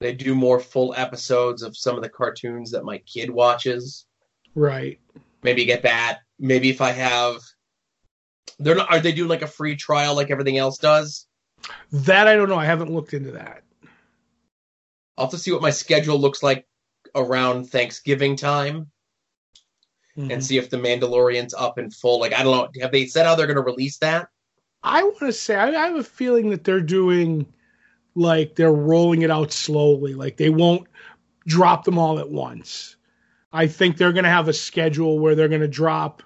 they 0.00 0.14
do 0.14 0.34
more 0.34 0.58
full 0.60 0.94
episodes 0.96 1.62
of 1.62 1.76
some 1.76 1.96
of 1.96 2.02
the 2.02 2.08
cartoons 2.08 2.70
that 2.70 2.84
my 2.84 2.98
kid 2.98 3.30
watches. 3.30 4.06
right. 4.54 4.98
Maybe 5.42 5.64
get 5.64 5.82
that. 5.82 6.20
Maybe 6.38 6.68
if 6.70 6.80
I 6.82 6.90
have, 6.92 7.40
they're 8.58 8.74
not. 8.74 8.90
Are 8.90 9.00
they 9.00 9.12
doing 9.12 9.28
like 9.28 9.40
a 9.42 9.46
free 9.46 9.74
trial 9.76 10.14
like 10.14 10.30
everything 10.30 10.58
else 10.58 10.76
does? 10.78 11.26
That 11.92 12.26
I 12.28 12.34
don't 12.36 12.48
know. 12.48 12.56
I 12.58 12.64
haven't 12.66 12.92
looked 12.92 13.14
into 13.14 13.32
that. 13.32 13.62
I'll 15.16 15.26
have 15.26 15.30
to 15.30 15.38
see 15.38 15.52
what 15.52 15.62
my 15.62 15.70
schedule 15.70 16.18
looks 16.18 16.42
like 16.42 16.66
around 17.14 17.70
Thanksgiving 17.70 18.36
time 18.36 18.90
Mhm. 20.16 20.32
and 20.32 20.44
see 20.44 20.58
if 20.58 20.68
the 20.70 20.76
Mandalorian's 20.78 21.54
up 21.54 21.78
in 21.78 21.90
full. 21.90 22.20
Like 22.20 22.34
I 22.34 22.42
don't 22.42 22.74
know. 22.76 22.82
Have 22.82 22.92
they 22.92 23.06
said 23.06 23.24
how 23.26 23.34
they're 23.36 23.46
going 23.46 23.56
to 23.56 23.62
release 23.62 23.98
that? 23.98 24.28
I 24.82 25.02
want 25.02 25.18
to 25.18 25.32
say 25.32 25.54
I, 25.54 25.68
I 25.68 25.86
have 25.88 25.96
a 25.96 26.04
feeling 26.04 26.50
that 26.50 26.64
they're 26.64 26.80
doing 26.80 27.46
like 28.14 28.54
they're 28.54 28.72
rolling 28.72 29.22
it 29.22 29.30
out 29.30 29.52
slowly. 29.52 30.14
Like 30.14 30.36
they 30.36 30.50
won't 30.50 30.88
drop 31.46 31.84
them 31.84 31.98
all 31.98 32.18
at 32.18 32.30
once. 32.30 32.96
I 33.52 33.66
think 33.66 33.96
they're 33.96 34.12
going 34.12 34.24
to 34.24 34.30
have 34.30 34.48
a 34.48 34.52
schedule 34.52 35.18
where 35.18 35.34
they're 35.34 35.48
going 35.48 35.60
to 35.60 35.68
drop 35.68 36.22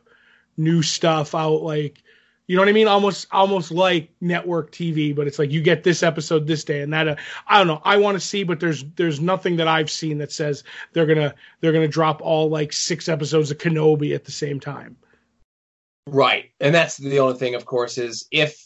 new 0.57 0.83
stuff 0.83 1.35
out 1.35 1.63
like 1.63 2.01
you 2.47 2.55
know 2.55 2.63
what 2.63 2.69
I 2.69 2.73
mean 2.73 2.87
almost 2.87 3.27
almost 3.33 3.73
like 3.73 4.11
network 4.21 4.71
TV 4.71 5.15
but 5.17 5.27
it's 5.27 5.39
like 5.39 5.51
you 5.51 5.61
get 5.61 5.83
this 5.83 6.05
episode 6.05 6.47
this 6.47 6.63
day 6.63 6.83
and 6.83 6.93
that 6.93 7.09
uh, 7.09 7.17
I 7.49 7.59
don't 7.59 7.67
know 7.67 7.81
I 7.85 7.97
want 7.97 8.15
to 8.15 8.21
see 8.21 8.45
but 8.45 8.61
there's 8.61 8.85
there's 8.95 9.21
nothing 9.21 9.57
that 9.57 9.67
I've 9.67 9.91
seen 9.91 10.19
that 10.19 10.31
says 10.31 10.63
they're 10.93 11.07
going 11.07 11.19
to 11.19 11.35
they're 11.61 11.73
to 11.73 11.89
drop 11.89 12.21
all 12.23 12.49
like 12.49 12.73
6 12.73 13.09
episodes 13.09 13.51
of 13.51 13.59
Kenobi 13.59 14.15
at 14.15 14.25
the 14.25 14.31
same 14.31 14.61
time. 14.61 14.97
Right. 16.07 16.51
And 16.61 16.75
that's 16.75 16.97
the 16.97 17.21
only 17.21 17.39
thing, 17.39 17.55
of 17.55 17.65
course, 17.65 17.99
is 17.99 18.27
if, 18.31 18.61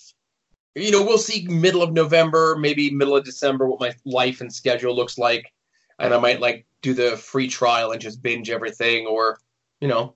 you 0.74 0.90
know, 0.90 1.04
we'll 1.04 1.18
see 1.18 1.46
middle 1.48 1.82
of 1.82 1.92
November, 1.92 2.56
maybe 2.58 2.90
middle 2.90 3.16
of 3.16 3.24
December, 3.24 3.68
what 3.68 3.80
my 3.80 3.94
life 4.04 4.40
and 4.40 4.52
schedule 4.52 4.94
looks 4.94 5.18
like. 5.18 5.52
And 5.98 6.14
I 6.14 6.18
might 6.18 6.40
like 6.40 6.66
do 6.82 6.94
the 6.94 7.16
free 7.16 7.48
trial 7.48 7.92
and 7.92 8.00
just 8.00 8.22
binge 8.22 8.50
everything 8.50 9.06
or, 9.06 9.38
you 9.80 9.88
know, 9.88 10.14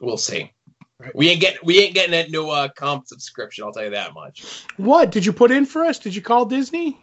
we'll 0.00 0.16
see. 0.16 0.52
Right. 0.98 1.14
We 1.14 1.28
ain't 1.28 1.40
getting 1.40 1.60
we 1.62 1.78
ain't 1.80 1.94
getting 1.94 2.12
that 2.12 2.30
new 2.30 2.48
uh, 2.48 2.68
comp 2.68 3.06
subscription. 3.06 3.64
I'll 3.64 3.72
tell 3.72 3.84
you 3.84 3.90
that 3.90 4.14
much. 4.14 4.64
What 4.76 5.10
did 5.10 5.26
you 5.26 5.32
put 5.32 5.50
in 5.50 5.66
for 5.66 5.84
us? 5.84 5.98
Did 5.98 6.14
you 6.14 6.22
call 6.22 6.46
Disney? 6.46 6.98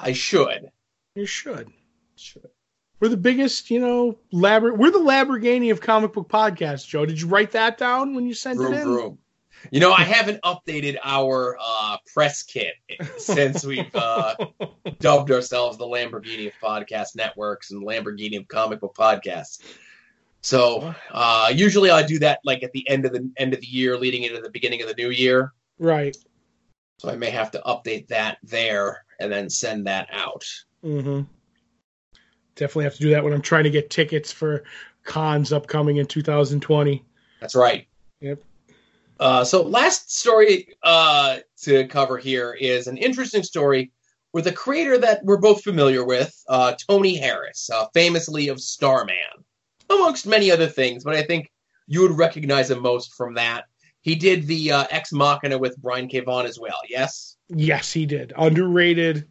I 0.00 0.12
should. 0.12 0.70
You 1.14 1.26
should. 1.26 1.70
Should. 2.16 2.48
We're 2.98 3.08
the 3.08 3.16
biggest, 3.16 3.70
you 3.70 3.78
know, 3.78 4.18
Labor- 4.32 4.74
we're 4.74 4.90
the 4.90 4.98
Lamborghini 4.98 5.70
of 5.70 5.80
comic 5.80 6.14
book 6.14 6.28
podcasts, 6.28 6.86
Joe. 6.86 7.04
Did 7.04 7.20
you 7.20 7.28
write 7.28 7.52
that 7.52 7.76
down 7.76 8.14
when 8.14 8.26
you 8.26 8.34
sent 8.34 8.58
Vroom, 8.58 8.72
it 8.72 8.76
in? 8.78 8.84
vroom. 8.84 9.18
You 9.70 9.80
know, 9.80 9.92
I 9.92 10.02
haven't 10.02 10.40
updated 10.42 10.96
our 11.02 11.56
uh, 11.60 11.96
press 12.14 12.42
kit 12.42 12.74
since 13.18 13.64
we've 13.64 13.94
uh, 13.94 14.34
dubbed 15.00 15.30
ourselves 15.30 15.76
the 15.76 15.84
Lamborghini 15.86 16.46
of 16.46 16.52
podcast 16.62 17.16
networks 17.16 17.70
and 17.70 17.82
Lamborghini 17.86 18.38
of 18.38 18.48
comic 18.48 18.80
book 18.80 18.94
podcasts. 18.94 19.60
So 20.42 20.94
uh, 21.10 21.52
usually 21.52 21.90
I 21.90 22.02
do 22.02 22.18
that 22.20 22.40
like 22.44 22.62
at 22.62 22.72
the 22.72 22.88
end 22.88 23.04
of 23.04 23.12
the 23.12 23.28
end 23.36 23.52
of 23.54 23.60
the 23.60 23.66
year, 23.66 23.98
leading 23.98 24.22
into 24.22 24.40
the 24.40 24.50
beginning 24.50 24.82
of 24.82 24.88
the 24.88 24.94
new 24.94 25.10
year. 25.10 25.52
Right. 25.78 26.16
So 26.98 27.10
I 27.10 27.16
may 27.16 27.30
have 27.30 27.50
to 27.50 27.62
update 27.66 28.08
that 28.08 28.38
there 28.42 29.04
and 29.18 29.32
then 29.32 29.50
send 29.50 29.86
that 29.86 30.08
out. 30.12 30.46
Mm-hmm. 30.84 31.22
Definitely 32.56 32.84
have 32.84 32.94
to 32.94 33.00
do 33.00 33.10
that 33.10 33.22
when 33.22 33.32
I'm 33.32 33.42
trying 33.42 33.64
to 33.64 33.70
get 33.70 33.90
tickets 33.90 34.32
for 34.32 34.64
cons 35.04 35.52
upcoming 35.52 35.98
in 35.98 36.06
2020. 36.06 37.04
That's 37.40 37.54
right. 37.54 37.86
Yep. 38.20 38.42
Uh, 39.20 39.44
so 39.44 39.62
last 39.62 40.16
story 40.16 40.74
uh, 40.82 41.38
to 41.62 41.86
cover 41.88 42.18
here 42.18 42.54
is 42.54 42.86
an 42.86 42.96
interesting 42.96 43.42
story 43.42 43.92
with 44.32 44.46
a 44.46 44.52
creator 44.52 44.98
that 44.98 45.24
we're 45.24 45.38
both 45.38 45.62
familiar 45.62 46.04
with, 46.04 46.34
uh, 46.48 46.74
Tony 46.88 47.16
Harris, 47.16 47.70
uh, 47.70 47.86
famously 47.94 48.48
of 48.48 48.60
Starman, 48.60 49.16
amongst 49.88 50.26
many 50.26 50.50
other 50.50 50.66
things. 50.66 51.04
But 51.04 51.14
I 51.14 51.22
think 51.22 51.50
you 51.86 52.02
would 52.02 52.18
recognize 52.18 52.70
him 52.70 52.82
most 52.82 53.14
from 53.14 53.34
that. 53.34 53.64
He 54.00 54.14
did 54.14 54.46
the 54.46 54.72
uh, 54.72 54.84
Ex 54.90 55.12
Machina 55.12 55.58
with 55.58 55.76
Brian 55.78 56.08
K. 56.08 56.20
Vaughan 56.20 56.46
as 56.46 56.58
well. 56.58 56.80
Yes. 56.88 57.36
Yes, 57.48 57.92
he 57.92 58.06
did. 58.06 58.32
Underrated 58.36 59.26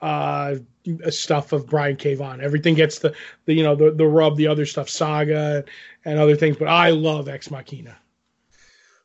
uh 0.00 0.54
stuff 1.10 1.52
of 1.52 1.66
Brian 1.66 1.96
K. 1.96 2.14
Vaughan. 2.14 2.40
Everything 2.40 2.74
gets 2.74 2.98
the, 2.98 3.14
the 3.44 3.54
you 3.54 3.62
know 3.62 3.74
the 3.74 3.90
the 3.90 4.06
rub, 4.06 4.36
the 4.36 4.46
other 4.46 4.66
stuff, 4.66 4.88
Saga 4.88 5.64
and 6.04 6.18
other 6.18 6.36
things. 6.36 6.56
But 6.56 6.68
I 6.68 6.90
love 6.90 7.28
Ex 7.28 7.50
Machina. 7.50 7.96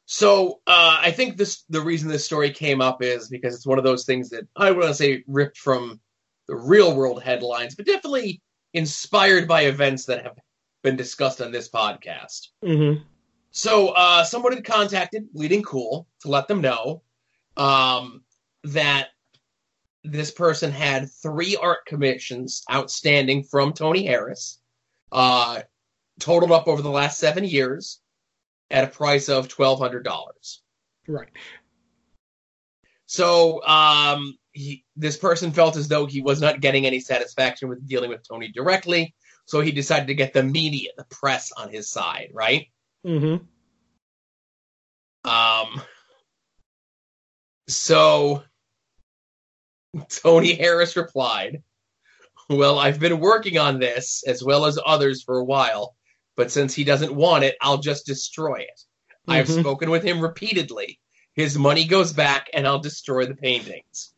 So 0.06 0.60
uh, 0.67 1.00
I 1.02 1.12
think 1.12 1.38
this 1.38 1.63
the 1.69 1.82
reason 1.82 2.10
this 2.10 2.26
story 2.26 2.52
came 2.52 2.82
up 2.82 3.02
is 3.02 3.30
because 3.30 3.56
it's 3.56 3.65
one 3.65 3.78
of 3.78 3.84
those 3.84 4.06
things 4.06 4.30
that 4.30 4.48
I 4.56 4.72
want 4.72 4.84
to 4.84 4.93
say 4.93 5.24
ripped 5.28 5.58
from 5.58 6.00
the 6.48 6.56
real 6.56 6.96
world 6.96 7.24
headlines, 7.24 7.76
but 7.76 7.86
definitely 7.86 8.41
inspired 8.74 9.48
by 9.48 9.62
events 9.62 10.06
that 10.06 10.24
have 10.24 10.38
been 10.82 10.96
discussed 10.96 11.41
on 11.41 11.52
this 11.52 11.69
podcast. 11.69 12.50
Mm-hmm. 12.63 13.02
So 13.52 13.89
uh, 13.89 14.24
someone 14.24 14.54
had 14.54 14.65
contacted 14.65 15.32
Bleeding 15.32 15.63
Cool 15.63 16.08
to 16.22 16.28
let 16.28 16.48
them 16.48 16.60
know 16.60 17.04
um, 17.56 18.24
that 18.65 19.10
this 20.04 20.32
person 20.32 20.72
had 20.72 21.10
three 21.22 21.56
art 21.56 21.86
commissions 21.86 22.63
outstanding 22.72 23.44
from 23.44 23.74
Tony 23.74 24.06
Harris, 24.06 24.60
uh, 25.12 25.62
totaled 26.20 26.52
up 26.52 26.68
over 26.68 26.82
the 26.82 26.89
last 26.89 27.20
seven 27.20 27.44
years 27.44 28.00
at 28.70 28.84
a 28.84 28.88
price 28.88 29.30
of 29.30 29.48
twelve 29.48 29.80
hundred 29.80 30.04
dollars. 30.04 30.62
Right. 31.08 31.30
So 33.06 33.63
um, 33.66 34.38
he, 34.52 34.84
this 34.96 35.18
person 35.18 35.52
felt 35.52 35.78
as 35.78 35.88
though 35.88 36.06
he 36.06 36.22
was 36.22 36.42
not 36.42 36.62
getting 36.62 36.86
any 36.86 37.00
satisfaction 37.00 37.70
with 37.70 37.88
dealing 37.88 38.10
with 38.10 38.28
Tony 38.28 38.52
directly, 38.52 39.13
so 39.46 39.62
he 39.62 39.72
decided 39.72 40.08
to 40.08 40.16
get 40.16 40.34
the 40.34 40.44
media, 40.44 40.89
the 40.98 41.06
press, 41.06 41.52
on 41.56 41.70
his 41.70 41.89
side. 41.89 42.30
Right. 42.34 42.68
Mm-hmm. 43.06 43.46
Um, 45.30 45.82
so 47.68 48.44
Tony 50.10 50.56
Harris 50.56 50.96
replied, 50.96 51.62
Well, 52.50 52.80
I've 52.80 53.00
been 53.00 53.20
working 53.20 53.58
on 53.58 53.80
this 53.80 54.24
as 54.28 54.44
well 54.44 54.66
as 54.66 54.80
others 54.86 55.24
for 55.24 55.38
a 55.38 55.44
while, 55.46 55.96
but 56.36 56.52
since 56.52 56.74
he 56.74 56.84
doesn't 56.84 57.14
want 57.14 57.44
it, 57.44 57.56
I'll 57.62 57.78
just 57.78 58.06
destroy 58.06 58.58
it. 58.62 58.82
I've 59.28 59.48
Mhm. 59.48 59.62
spoken 59.62 59.90
with 59.90 60.04
him 60.04 60.20
repeatedly. 60.20 61.00
His 61.36 61.58
money 61.58 61.86
goes 61.86 62.14
back 62.14 62.50
and 62.54 62.68
I'll 62.68 62.80
destroy 62.80 63.26
the 63.26 63.36
paintings. 63.36 64.14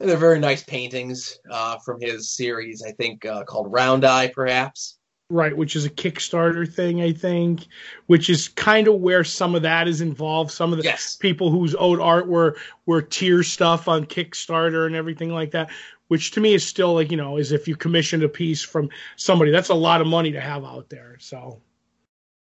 And 0.00 0.10
they're 0.10 0.16
very 0.16 0.40
nice 0.40 0.64
paintings 0.64 1.38
uh, 1.48 1.78
from 1.78 2.00
his 2.00 2.30
series, 2.30 2.82
I 2.82 2.90
think, 2.92 3.24
uh, 3.24 3.44
called 3.44 3.70
Round 3.70 4.04
Eye, 4.04 4.28
perhaps. 4.28 4.98
Right, 5.32 5.56
which 5.56 5.76
is 5.76 5.86
a 5.86 5.90
Kickstarter 5.90 6.70
thing, 6.70 7.00
I 7.00 7.12
think, 7.14 7.66
which 8.06 8.28
is 8.28 8.48
kind 8.48 8.86
of 8.86 8.96
where 9.00 9.24
some 9.24 9.54
of 9.54 9.62
that 9.62 9.88
is 9.88 10.02
involved. 10.02 10.50
Some 10.50 10.72
of 10.72 10.78
the 10.78 10.84
Yes. 10.84 11.16
people 11.16 11.50
whose 11.50 11.74
owed 11.78 12.00
art 12.00 12.28
were 12.28 12.58
were 12.84 13.00
tier 13.00 13.42
stuff 13.42 13.88
on 13.88 14.04
Kickstarter 14.04 14.84
and 14.86 14.94
everything 14.94 15.30
like 15.30 15.52
that, 15.52 15.70
which 16.08 16.32
to 16.32 16.40
me 16.42 16.52
is 16.52 16.66
still 16.66 16.92
like 16.92 17.10
you 17.10 17.16
know, 17.16 17.38
is 17.38 17.50
if 17.50 17.66
you 17.66 17.76
commissioned 17.76 18.22
a 18.22 18.28
piece 18.28 18.60
from 18.60 18.90
somebody, 19.16 19.50
that's 19.50 19.70
a 19.70 19.74
lot 19.74 20.02
of 20.02 20.06
money 20.06 20.32
to 20.32 20.40
have 20.40 20.64
out 20.64 20.90
there. 20.90 21.16
So, 21.18 21.62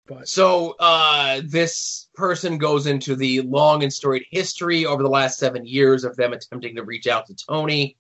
but 0.08 0.26
So 0.26 0.74
uh, 0.80 1.42
this 1.44 2.08
person 2.16 2.58
goes 2.58 2.88
into 2.88 3.14
the 3.14 3.42
long 3.42 3.84
and 3.84 3.92
storied 3.92 4.26
history 4.32 4.84
over 4.84 5.04
the 5.04 5.08
last 5.08 5.38
seven 5.38 5.64
years 5.64 6.02
of 6.02 6.16
them 6.16 6.32
attempting 6.32 6.74
to 6.74 6.82
reach 6.82 7.06
out 7.06 7.26
to 7.26 7.36
Tony 7.36 7.96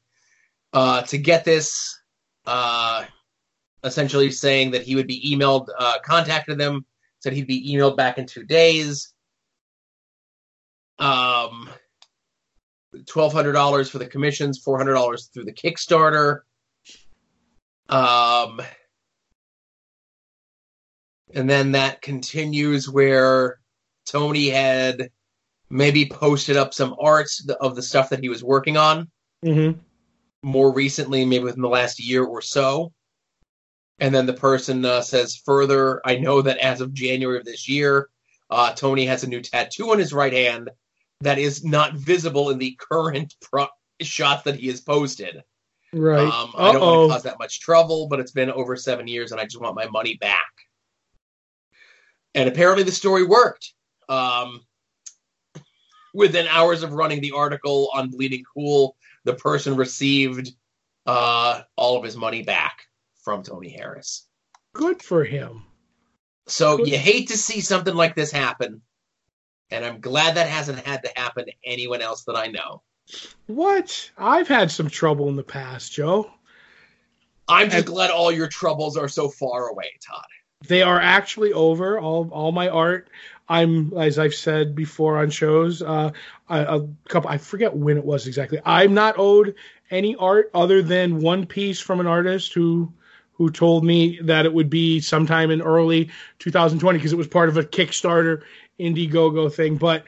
uh, 0.72 1.02
to 1.02 1.16
get 1.16 1.44
this, 1.44 1.96
uh, 2.44 3.04
essentially 3.84 4.30
saying 4.30 4.72
that 4.72 4.82
he 4.82 4.96
would 4.96 5.06
be 5.06 5.36
emailed, 5.36 5.68
uh, 5.78 5.98
contacted 6.04 6.58
them, 6.58 6.84
said 7.20 7.34
he'd 7.34 7.46
be 7.46 7.72
emailed 7.72 7.96
back 7.96 8.18
in 8.18 8.26
two 8.26 8.44
days. 8.44 9.12
Um, 10.98 11.68
twelve 13.06 13.32
hundred 13.32 13.52
dollars 13.52 13.90
for 13.90 13.98
the 13.98 14.06
commissions, 14.06 14.58
four 14.58 14.78
hundred 14.78 14.94
dollars 14.94 15.26
through 15.26 15.44
the 15.44 15.52
Kickstarter. 15.52 16.40
Um, 17.88 18.62
and 21.34 21.48
then 21.48 21.72
that 21.72 22.00
continues 22.00 22.88
where 22.88 23.58
Tony 24.06 24.48
had 24.48 25.10
maybe 25.68 26.06
posted 26.06 26.56
up 26.56 26.72
some 26.72 26.94
art 26.98 27.28
of 27.60 27.76
the 27.76 27.82
stuff 27.82 28.10
that 28.10 28.20
he 28.20 28.28
was 28.28 28.44
working 28.44 28.76
on 28.76 29.10
mhm. 29.44 29.78
more 30.42 30.72
recently, 30.72 31.24
maybe 31.24 31.44
within 31.44 31.62
the 31.62 31.68
last 31.68 32.00
year 32.00 32.24
or 32.24 32.40
so. 32.40 32.92
And 34.00 34.14
then 34.14 34.26
the 34.26 34.34
person 34.34 34.84
uh, 34.84 35.02
says 35.02 35.36
further, 35.36 36.00
I 36.04 36.16
know 36.16 36.42
that 36.42 36.58
as 36.58 36.80
of 36.80 36.92
January 36.92 37.38
of 37.38 37.44
this 37.44 37.68
year, 37.68 38.08
uh, 38.50 38.72
Tony 38.72 39.06
has 39.06 39.24
a 39.24 39.28
new 39.28 39.40
tattoo 39.40 39.92
on 39.92 39.98
his 39.98 40.12
right 40.12 40.32
hand 40.32 40.70
that 41.20 41.38
is 41.38 41.64
not 41.64 41.94
visible 41.94 42.50
in 42.50 42.58
the 42.58 42.76
current 42.78 43.34
pro- 43.40 43.68
shots 44.00 44.42
that 44.44 44.56
he 44.56 44.66
has 44.68 44.80
posted. 44.80 45.42
Right. 45.92 46.26
Um, 46.26 46.52
I 46.56 46.72
don't 46.72 46.80
want 46.80 47.08
to 47.08 47.14
cause 47.14 47.22
that 47.22 47.38
much 47.38 47.60
trouble, 47.60 48.08
but 48.08 48.18
it's 48.18 48.32
been 48.32 48.50
over 48.50 48.74
seven 48.74 49.06
years, 49.06 49.30
and 49.30 49.40
I 49.40 49.44
just 49.44 49.60
want 49.60 49.76
my 49.76 49.86
money 49.86 50.16
back. 50.16 50.50
And 52.34 52.48
apparently, 52.48 52.82
the 52.82 52.90
story 52.90 53.24
worked. 53.24 53.72
Um, 54.08 54.60
within 56.12 56.48
hours 56.48 56.82
of 56.82 56.92
running 56.92 57.20
the 57.20 57.30
article 57.30 57.90
on 57.94 58.10
Bleeding 58.10 58.42
Cool, 58.54 58.96
the 59.22 59.34
person 59.34 59.76
received 59.76 60.52
uh, 61.06 61.62
all 61.76 61.96
of 61.96 62.02
his 62.02 62.16
money 62.16 62.42
back 62.42 62.86
from 63.24 63.42
Tony 63.42 63.70
Harris. 63.70 64.26
Good 64.74 65.02
for 65.02 65.24
him. 65.24 65.62
So 66.46 66.76
Good. 66.76 66.88
you 66.88 66.98
hate 66.98 67.28
to 67.28 67.38
see 67.38 67.60
something 67.60 67.94
like 67.94 68.14
this 68.14 68.30
happen, 68.30 68.82
and 69.70 69.84
I'm 69.84 70.00
glad 70.00 70.36
that 70.36 70.48
hasn't 70.48 70.80
had 70.80 71.02
to 71.04 71.10
happen 71.16 71.46
to 71.46 71.52
anyone 71.64 72.02
else 72.02 72.24
that 72.24 72.36
I 72.36 72.48
know. 72.48 72.82
What? 73.46 74.10
I've 74.18 74.48
had 74.48 74.70
some 74.70 74.88
trouble 74.90 75.28
in 75.28 75.36
the 75.36 75.42
past, 75.42 75.92
Joe. 75.92 76.30
I'm 77.48 77.66
just 77.66 77.78
And- 77.78 77.86
glad 77.86 78.10
all 78.10 78.30
your 78.32 78.48
troubles 78.48 78.96
are 78.96 79.08
so 79.08 79.28
far 79.28 79.68
away, 79.68 79.90
Todd. 80.06 80.24
They 80.66 80.80
are 80.82 80.98
actually 81.00 81.52
over. 81.52 81.98
All 81.98 82.28
all 82.30 82.50
my 82.52 82.68
art. 82.70 83.08
I'm 83.50 83.92
as 83.98 84.18
I've 84.18 84.34
said 84.34 84.74
before 84.74 85.18
on 85.18 85.28
shows. 85.28 85.82
Uh, 85.82 86.12
a, 86.48 86.78
a 86.78 86.88
couple. 87.08 87.28
I 87.28 87.36
forget 87.36 87.76
when 87.76 87.98
it 87.98 88.04
was 88.04 88.26
exactly. 88.26 88.58
I'm 88.64 88.94
not 88.94 89.16
owed 89.18 89.56
any 89.90 90.16
art 90.16 90.50
other 90.54 90.80
than 90.80 91.20
one 91.20 91.44
piece 91.44 91.80
from 91.80 92.00
an 92.00 92.06
artist 92.06 92.54
who 92.54 92.90
who 93.34 93.50
told 93.50 93.84
me 93.84 94.18
that 94.22 94.46
it 94.46 94.54
would 94.54 94.70
be 94.70 95.00
sometime 95.00 95.50
in 95.50 95.60
early 95.60 96.10
2020 96.38 96.98
because 96.98 97.12
it 97.12 97.16
was 97.16 97.26
part 97.26 97.48
of 97.48 97.56
a 97.56 97.64
Kickstarter 97.64 98.42
Indiegogo 98.78 99.52
thing. 99.52 99.76
But 99.76 100.04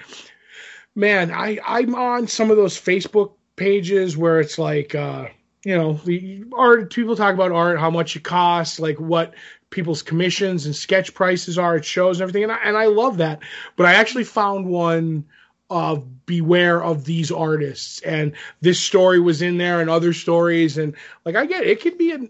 man, 0.94 1.30
I 1.30 1.58
I'm 1.66 1.94
on 1.94 2.26
some 2.28 2.50
of 2.50 2.56
those 2.56 2.80
Facebook 2.80 3.32
pages 3.56 4.16
where 4.16 4.40
it's 4.40 4.58
like 4.58 4.94
uh, 4.94 5.28
you 5.64 5.76
know 5.76 5.94
the 6.04 6.44
art 6.52 6.92
people 6.92 7.16
talk 7.16 7.34
about 7.34 7.52
art, 7.52 7.78
how 7.78 7.90
much 7.90 8.16
it 8.16 8.24
costs, 8.24 8.78
like 8.78 8.98
what 8.98 9.34
people's 9.70 10.02
commissions 10.02 10.66
and 10.66 10.74
sketch 10.74 11.12
prices 11.12 11.58
are 11.58 11.76
at 11.76 11.84
shows 11.84 12.18
and 12.18 12.22
everything, 12.22 12.44
and 12.44 12.52
I, 12.52 12.58
and 12.64 12.76
I 12.76 12.86
love 12.86 13.18
that. 13.18 13.40
But 13.76 13.86
I 13.86 13.94
actually 13.94 14.24
found 14.24 14.66
one 14.66 15.26
of 15.68 16.26
beware 16.26 16.82
of 16.82 17.04
these 17.04 17.32
artists, 17.32 18.00
and 18.02 18.32
this 18.60 18.80
story 18.80 19.18
was 19.18 19.42
in 19.42 19.58
there, 19.58 19.80
and 19.80 19.90
other 19.90 20.12
stories, 20.12 20.78
and 20.78 20.94
like 21.24 21.34
I 21.34 21.46
get 21.46 21.64
it, 21.64 21.70
it 21.70 21.80
could 21.80 21.98
be 21.98 22.12
a 22.12 22.20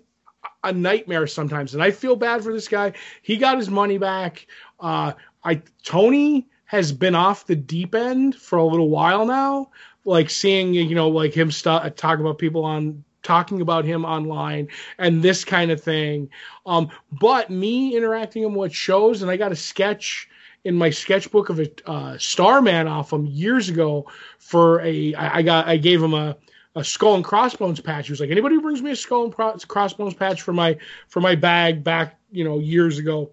a 0.69 0.73
nightmare 0.73 1.27
sometimes, 1.27 1.75
and 1.75 1.83
I 1.83 1.91
feel 1.91 2.17
bad 2.17 2.43
for 2.43 2.53
this 2.53 2.69
guy. 2.69 2.93
He 3.23 3.37
got 3.37 3.59
his 3.59 3.71
money 3.71 3.99
back. 3.99 4.47
Uh, 4.81 5.13
I 5.45 5.63
Tony 5.83 6.47
has 6.67 6.93
been 6.93 7.15
off 7.15 7.47
the 7.47 7.57
deep 7.57 7.95
end 7.95 8.35
for 8.35 8.59
a 8.59 8.65
little 8.65 8.91
while 8.91 9.27
now. 9.27 9.71
Like 10.05 10.31
seeing 10.31 10.75
you 10.75 10.95
know 10.95 11.09
like 11.09 11.35
him 11.35 11.51
st- 11.51 11.97
talk 11.97 12.19
about 12.19 12.39
people 12.39 12.65
on 12.65 13.05
talking 13.23 13.61
about 13.61 13.85
him 13.85 14.05
online 14.05 14.69
and 14.99 15.21
this 15.21 15.45
kind 15.45 15.71
of 15.71 15.83
thing. 15.83 16.31
Um, 16.65 16.89
but 17.11 17.51
me 17.51 17.97
interacting 17.97 18.45
him 18.45 18.55
with 18.55 18.73
shows, 18.73 19.23
and 19.23 19.31
I 19.31 19.37
got 19.37 19.53
a 19.53 19.57
sketch 19.57 20.29
in 20.65 20.75
my 20.75 20.91
sketchbook 20.91 21.49
of 21.49 21.61
a 21.61 21.71
uh, 21.87 22.19
Starman 22.19 22.89
off 22.89 23.13
him 23.13 23.27
years 23.27 23.69
ago 23.69 24.07
for 24.39 24.81
a. 24.81 25.15
I, 25.15 25.39
I 25.39 25.43
got 25.43 25.67
I 25.69 25.77
gave 25.77 26.03
him 26.03 26.15
a 26.15 26.37
a 26.77 26.85
skull 26.85 27.15
and 27.15 27.25
crossbones 27.25 27.81
patch. 27.81 28.07
He 28.07 28.12
was 28.12 28.21
like, 28.21 28.31
anybody 28.31 28.55
who 28.55 28.61
brings 28.61 28.83
me 28.83 28.93
a 28.93 28.97
skull 28.97 29.25
and 29.25 29.33
pro- 29.33 29.57
crossbones 29.67 30.15
patch 30.15 30.43
for 30.43 30.53
my 30.53 30.77
for 31.09 31.21
my 31.21 31.35
bag 31.35 31.83
back, 31.83 32.21
you 32.31 32.45
know, 32.45 32.59
years 32.59 32.99
ago, 32.99 33.33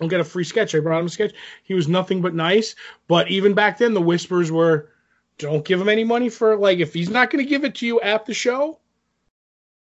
I'll 0.00 0.08
get 0.08 0.20
a 0.20 0.24
free 0.24 0.44
sketch. 0.44 0.74
I 0.74 0.80
brought 0.80 1.00
him 1.00 1.06
a 1.06 1.10
sketch. 1.10 1.32
He 1.62 1.74
was 1.74 1.88
nothing 1.88 2.20
but 2.20 2.34
nice. 2.34 2.74
But 3.06 3.30
even 3.30 3.54
back 3.54 3.78
then, 3.78 3.94
the 3.94 4.02
whispers 4.02 4.50
were, 4.50 4.90
don't 5.38 5.64
give 5.64 5.80
him 5.80 5.88
any 5.88 6.04
money 6.04 6.28
for 6.28 6.56
like 6.56 6.80
if 6.80 6.92
he's 6.92 7.08
not 7.08 7.30
going 7.30 7.42
to 7.42 7.48
give 7.48 7.64
it 7.64 7.76
to 7.76 7.86
you 7.86 8.00
at 8.00 8.26
the 8.26 8.34
show, 8.34 8.80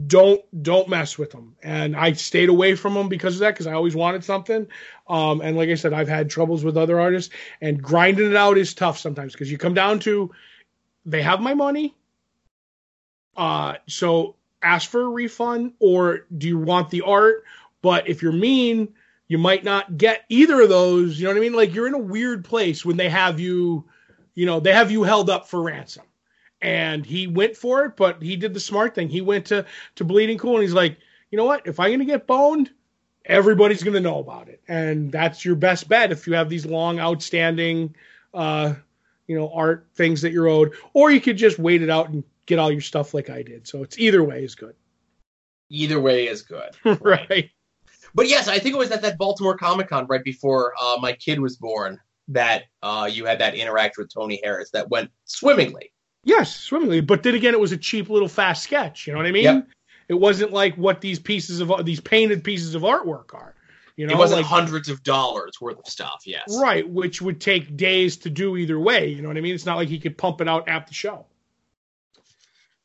don't 0.06 0.42
don't 0.62 0.90
mess 0.90 1.18
with 1.18 1.32
him. 1.32 1.56
And 1.64 1.96
I 1.96 2.12
stayed 2.12 2.50
away 2.50 2.76
from 2.76 2.98
him 2.98 3.08
because 3.08 3.36
of 3.36 3.40
that 3.40 3.54
because 3.54 3.68
I 3.68 3.74
always 3.74 3.96
wanted 3.96 4.26
something. 4.26 4.68
Um, 5.08 5.40
and 5.40 5.56
like 5.56 5.70
I 5.70 5.76
said, 5.76 5.94
I've 5.94 6.10
had 6.10 6.30
troubles 6.30 6.66
with 6.66 6.76
other 6.76 7.00
artists, 7.00 7.34
and 7.62 7.82
grinding 7.82 8.32
it 8.32 8.36
out 8.36 8.58
is 8.58 8.74
tough 8.74 9.00
sometimes 9.00 9.32
because 9.32 9.50
you 9.50 9.58
come 9.58 9.74
down 9.74 10.00
to 10.00 10.32
they 11.06 11.22
have 11.22 11.40
my 11.40 11.54
money. 11.54 11.96
Uh, 13.36 13.76
so 13.88 14.36
ask 14.62 14.90
for 14.90 15.02
a 15.02 15.10
refund, 15.10 15.74
or 15.80 16.26
do 16.38 16.48
you 16.48 16.58
want 16.58 16.90
the 16.90 17.02
art? 17.02 17.44
But 17.82 18.10
if 18.10 18.22
you're 18.22 18.32
mean, 18.32 18.94
you 19.28 19.38
might 19.38 19.64
not 19.64 19.98
get 19.98 20.26
either 20.30 20.62
of 20.62 20.70
those. 20.70 21.20
You 21.20 21.26
know 21.26 21.32
what 21.32 21.38
I 21.38 21.42
mean? 21.42 21.54
Like 21.54 21.74
you're 21.74 21.88
in 21.88 21.94
a 21.94 22.00
weird 22.00 22.46
place 22.46 22.86
when 22.86 22.98
they 22.98 23.10
have 23.10 23.40
you, 23.40 23.86
you 24.34 24.46
know, 24.46 24.60
they 24.60 24.74
have 24.74 24.92
you 24.92 25.04
held 25.04 25.30
up 25.30 25.48
for 25.48 25.62
ransom. 25.62 26.04
And 26.62 27.06
he 27.06 27.28
went 27.28 27.56
for 27.56 27.86
it, 27.86 27.96
but 27.96 28.22
he 28.22 28.36
did 28.38 28.54
the 28.54 28.60
smart 28.60 28.96
thing. 28.96 29.10
He 29.10 29.22
went 29.22 29.46
to 29.48 29.66
to 29.96 30.04
Bleeding 30.04 30.38
Cool, 30.38 30.56
and 30.56 30.64
he's 30.64 30.74
like, 30.74 30.98
you 31.30 31.38
know 31.38 31.46
what? 31.46 31.68
If 31.68 31.80
I'm 31.80 31.92
gonna 31.92 32.06
get 32.06 32.26
boned, 32.26 32.72
everybody's 33.26 33.84
gonna 33.84 34.00
know 34.00 34.20
about 34.20 34.48
it, 34.48 34.62
and 34.68 35.12
that's 35.12 35.44
your 35.46 35.56
best 35.56 35.88
bet 35.88 36.12
if 36.12 36.26
you 36.26 36.34
have 36.34 36.50
these 36.50 36.66
long 36.66 36.98
outstanding, 36.98 37.94
uh, 38.34 38.74
you 39.28 39.38
know, 39.38 39.52
art 39.54 39.88
things 39.96 40.22
that 40.22 40.32
you're 40.32 40.48
owed, 40.48 40.74
or 40.94 41.12
you 41.12 41.22
could 41.22 41.38
just 41.38 41.60
wait 41.60 41.84
it 41.84 41.90
out 41.90 42.10
and 42.10 42.24
get 42.46 42.60
all 42.60 42.72
your 42.72 42.82
stuff 42.82 43.14
like 43.14 43.30
I 43.30 43.42
did. 43.42 43.68
So 43.68 43.84
it's 43.84 43.98
either 44.00 44.24
way 44.24 44.44
is 44.44 44.56
good, 44.56 44.76
Either 45.70 46.00
way 46.00 46.28
is 46.28 46.44
good. 46.44 46.76
right? 47.02 47.50
But 48.14 48.28
yes, 48.28 48.48
I 48.48 48.60
think 48.60 48.76
it 48.76 48.78
was 48.78 48.92
at 48.92 49.02
that 49.02 49.18
Baltimore 49.18 49.58
Comic 49.58 49.90
Con 49.90 50.08
right 50.08 50.24
before 50.24 50.74
uh, 50.82 50.98
my 51.02 51.14
kid 51.14 51.40
was 51.40 51.58
born 51.58 52.00
that 52.30 52.64
uh, 52.82 53.10
you 53.12 53.26
had 53.26 53.40
that 53.40 53.56
interaction 53.56 54.04
with 54.04 54.14
Tony 54.14 54.40
Harris 54.44 54.72
that 54.72 54.90
went 54.90 55.12
swimmingly. 55.26 55.92
Yes, 56.24 56.56
swimmingly. 56.56 57.02
But 57.02 57.24
then 57.24 57.36
again, 57.36 57.54
it 57.54 57.60
was 57.60 57.72
a 57.72 57.78
cheap 57.78 58.10
little 58.10 58.28
fast 58.28 58.64
sketch. 58.64 59.06
You 59.06 59.14
know 59.14 59.20
what 59.20 59.28
I 59.28 59.32
mean? 59.32 59.44
Yep. 59.44 59.68
It 60.08 60.14
wasn't 60.14 60.54
like 60.54 60.76
what 60.76 61.02
these 61.02 61.20
pieces 61.20 61.60
of 61.60 61.86
these 61.86 62.00
painted 62.00 62.44
pieces 62.44 62.76
of 62.76 62.84
artwork 62.84 63.34
are. 63.34 63.56
You 63.96 64.08
know, 64.08 64.14
it 64.14 64.18
wasn't 64.18 64.42
like, 64.42 64.50
hundreds 64.50 64.90
of 64.90 65.04
dollars 65.04 65.60
worth 65.62 65.80
of 65.80 65.88
stuff. 65.88 66.24
Yes, 66.26 66.58
right, 66.60 66.88
which 66.88 67.22
would 67.22 67.40
take 67.40 67.78
days 67.78 68.18
to 68.18 68.30
do 68.30 68.58
either 68.58 68.80
way. 68.80 69.08
You 69.08 69.22
know 69.22 69.30
what 69.30 69.38
I 69.38 69.42
mean? 69.42 69.56
It's 69.56 69.66
not 69.66 69.78
like 69.78 69.88
he 69.88 70.00
could 70.00 70.18
pump 70.18 70.42
it 70.42 70.50
out 70.50 70.68
at 70.68 70.88
the 70.88 70.94
show. 70.94 71.26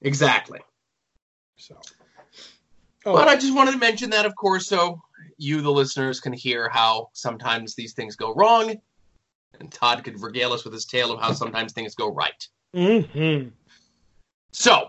Exactly. 0.02 0.60
So, 1.56 1.78
oh, 3.06 3.12
But 3.12 3.28
I 3.28 3.36
just 3.36 3.54
wanted 3.54 3.72
to 3.72 3.78
mention 3.78 4.10
that, 4.10 4.26
of 4.26 4.34
course, 4.34 4.66
so 4.66 5.00
you, 5.36 5.60
the 5.60 5.70
listeners, 5.70 6.20
can 6.20 6.32
hear 6.32 6.68
how 6.68 7.10
sometimes 7.12 7.74
these 7.74 7.92
things 7.92 8.16
go 8.16 8.34
wrong, 8.34 8.74
and 9.58 9.72
Todd 9.72 10.04
could 10.04 10.22
regale 10.22 10.52
us 10.52 10.64
with 10.64 10.72
his 10.72 10.86
tale 10.86 11.12
of 11.12 11.20
how 11.20 11.32
sometimes 11.32 11.72
things 11.72 11.94
go 11.94 12.12
right. 12.12 12.48
hmm 12.74 13.48
So, 14.52 14.88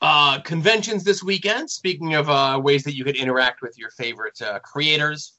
uh, 0.00 0.40
conventions 0.42 1.04
this 1.04 1.22
weekend. 1.22 1.70
Speaking 1.70 2.14
of 2.14 2.28
uh, 2.28 2.60
ways 2.62 2.84
that 2.84 2.94
you 2.94 3.04
could 3.04 3.16
interact 3.16 3.62
with 3.62 3.76
your 3.78 3.90
favorite 3.90 4.40
uh, 4.42 4.58
creators, 4.60 5.38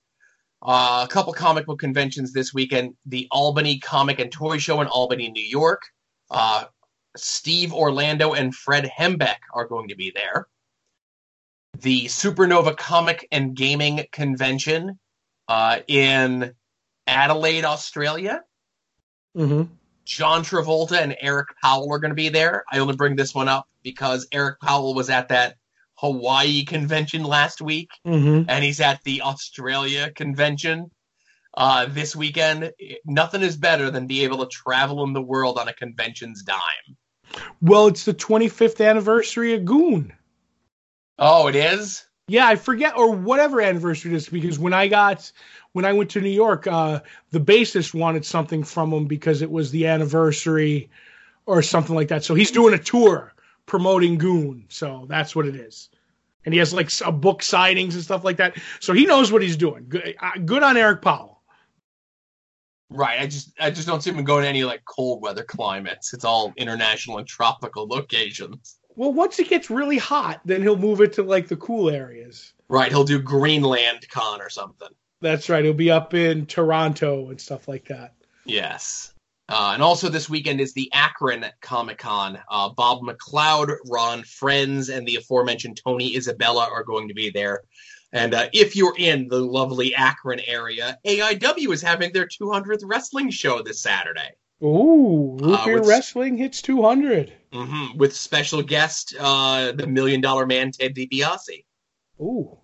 uh, 0.62 1.06
a 1.08 1.12
couple 1.12 1.32
comic 1.34 1.66
book 1.66 1.80
conventions 1.80 2.34
this 2.34 2.54
weekend. 2.54 2.96
The 3.06 3.28
Albany 3.32 3.80
Comic 3.80 4.20
and 4.20 4.32
Toy 4.32 4.58
Show 4.58 4.82
in 4.82 4.88
Albany, 4.88 5.30
New 5.30 5.44
York. 5.44 5.84
Steve 7.16 7.74
Orlando 7.74 8.34
and 8.34 8.54
Fred 8.54 8.86
Hembeck 8.86 9.38
are 9.54 9.68
going 9.68 9.90
to 9.90 9.96
be 9.96 10.12
there. 10.14 10.48
The 11.80 12.06
Supanova 12.06 12.76
Comic 12.78 13.28
and 13.32 13.56
Gaming 13.56 14.06
Convention 14.12 15.00
uh, 15.48 15.80
in 15.88 16.54
Adelaide, 17.08 17.66
Australia. 17.66 18.42
hmm 19.36 19.64
John 20.06 20.44
Travolta 20.44 21.02
and 21.02 21.16
Eric 21.20 21.48
Powell 21.64 21.92
are 21.92 21.98
going 21.98 22.12
to 22.12 22.16
be 22.16 22.30
there. 22.30 22.64
I 22.72 22.78
only 22.78 22.96
bring 22.96 23.16
this 23.16 23.34
one 23.34 23.48
up 23.48 23.68
because 23.82 24.28
Eric 24.32 24.60
Powell 24.60 24.94
was 24.94 25.10
at 25.10 25.30
that 25.30 25.56
Hawaii 25.96 26.64
convention 26.64 27.24
last 27.24 27.60
week, 27.62 27.90
hmm 28.04 28.44
and 28.48 28.64
he's 28.64 28.82
at 28.82 29.04
the 29.04 29.24
Australia 29.24 30.12
convention 30.12 30.92
uh, 31.56 31.88
this 31.88 32.16
weekend. 32.16 32.72
Nothing 33.06 33.42
is 33.42 33.58
better 33.58 33.90
than 33.90 34.06
be 34.08 34.24
able 34.26 34.46
to 34.46 34.48
travel 34.48 35.04
in 35.06 35.14
the 35.14 35.22
world 35.22 35.58
on 35.58 35.68
a 35.68 35.74
convention's 35.74 36.44
dime. 36.44 36.98
Well, 37.62 37.88
it's 37.88 38.06
the 38.06 38.14
25th 38.14 38.86
anniversary 38.86 39.54
of 39.54 39.66
Goon. 39.66 40.14
Oh, 41.18 41.48
it 41.48 41.56
is. 41.56 42.06
Yeah, 42.28 42.48
I 42.48 42.56
forget 42.56 42.98
or 42.98 43.12
whatever 43.12 43.62
anniversary 43.62 44.12
it 44.12 44.16
is 44.16 44.30
because 44.30 44.58
when 44.58 44.74
I 44.74 44.88
got 44.88 45.32
when 45.74 45.86
I 45.86 45.94
went 45.94 46.12
to 46.12 46.22
New 46.22 46.30
York, 46.30 46.66
uh, 46.66 47.02
the 47.32 47.40
bassist 47.40 47.94
wanted 47.94 48.26
something 48.26 48.64
from 48.64 48.92
him 48.92 49.06
because 49.06 49.42
it 49.42 49.52
was 49.52 49.70
the 49.70 49.86
anniversary 49.88 50.90
or 51.46 51.62
something 51.62 51.96
like 51.96 52.08
that. 52.08 52.24
So 52.24 52.34
he's 52.34 52.50
doing 52.50 52.74
a 52.74 52.80
tour 52.80 53.34
promoting 53.68 54.18
Goon. 54.18 54.66
So 54.70 55.06
that's 55.08 55.36
what 55.36 55.46
it 55.46 55.56
is. 55.56 55.90
And 56.46 56.54
he 56.54 56.60
has 56.60 56.74
like 56.74 56.90
a 57.06 57.12
book 57.12 57.42
signings 57.42 57.94
and 57.94 58.04
stuff 58.04 58.24
like 58.24 58.38
that. 58.38 58.58
So 58.80 58.94
he 58.94 59.06
knows 59.06 59.32
what 59.32 59.42
he's 59.42 59.58
doing. 59.58 59.86
Good, 59.88 60.16
uh, 60.20 60.32
good 60.46 60.64
on 60.64 60.78
Eric 60.78 61.02
Powell. 61.02 61.35
Right. 62.90 63.20
I 63.20 63.26
just 63.26 63.52
I 63.60 63.72
just 63.72 63.88
don't 63.88 64.02
see 64.02 64.12
him 64.12 64.24
going 64.24 64.44
to 64.44 64.50
any 64.50 64.64
like 64.64 64.84
cold 64.86 65.22
weather 65.22 65.44
climates. 65.44 66.14
It's 66.14 66.26
all 66.26 66.54
international 66.58 67.18
and 67.18 67.28
tropical 67.28 67.88
locations. 67.88 68.78
Well, 68.96 69.12
once 69.12 69.40
it 69.40 69.50
gets 69.50 69.70
really 69.70 69.98
hot, 69.98 70.42
then 70.46 70.62
he'll 70.62 70.78
move 70.78 71.02
it 71.02 71.14
to 71.14 71.24
like 71.24 71.48
the 71.48 71.58
cool 71.58 71.90
areas. 71.90 72.54
Right, 72.68 72.92
he'll 72.92 73.04
do 73.04 73.20
Greenland 73.20 74.08
Con 74.10 74.42
or 74.42 74.50
something. 74.50 74.88
That's 75.22 75.50
right. 75.50 75.64
He'll 75.64 75.74
be 75.74 75.92
up 75.92 76.14
in 76.14 76.46
Toronto 76.46 77.30
and 77.30 77.40
stuff 77.40 77.68
like 77.68 77.88
that. 77.88 78.14
Yes. 78.46 79.14
Uh, 79.48 79.72
and 79.74 79.84
also 79.84 80.10
this 80.10 80.30
weekend 80.30 80.60
is 80.60 80.74
the 80.74 80.92
Akron 80.94 81.46
Comic 81.62 82.00
Con. 82.00 82.40
Uh, 82.50 82.70
Bob 82.70 83.02
McLeod, 83.02 83.76
Ron 83.86 84.24
Frenz, 84.24 84.90
and 84.90 85.08
the 85.08 85.18
aforementioned 85.18 85.80
Tony 85.84 86.16
Isabella 86.16 86.68
are 86.72 86.84
going 86.84 87.08
to 87.10 87.14
be 87.14 87.30
there. 87.30 87.62
And 88.16 88.34
uh, 88.34 88.48
if 88.54 88.78
you're 88.78 88.96
in 88.98 89.28
the 89.28 89.40
lovely 89.42 89.94
Akron 89.94 90.40
area, 90.48 90.98
AIW 91.06 91.74
is 91.74 91.82
having 91.82 92.14
their 92.14 92.26
200th 92.28 92.80
wrestling 92.86 93.30
show 93.30 93.62
this 93.62 93.82
Saturday. 93.82 94.30
Ooh, 94.64 95.38
Root 95.40 95.60
Uh, 95.60 95.66
Beer 95.66 95.80
with- 95.82 95.88
Wrestling 95.90 96.38
hits 96.38 96.62
200. 96.62 97.34
hmm 97.52 97.88
With 97.98 98.16
special 98.16 98.62
guest, 98.62 99.14
uh, 99.20 99.74
the 99.74 99.86
Million 99.86 100.22
Dollar 100.22 100.46
Man, 100.46 100.72
Ted 100.72 100.96
DiBiase. 100.96 101.66
Ooh. 102.22 102.58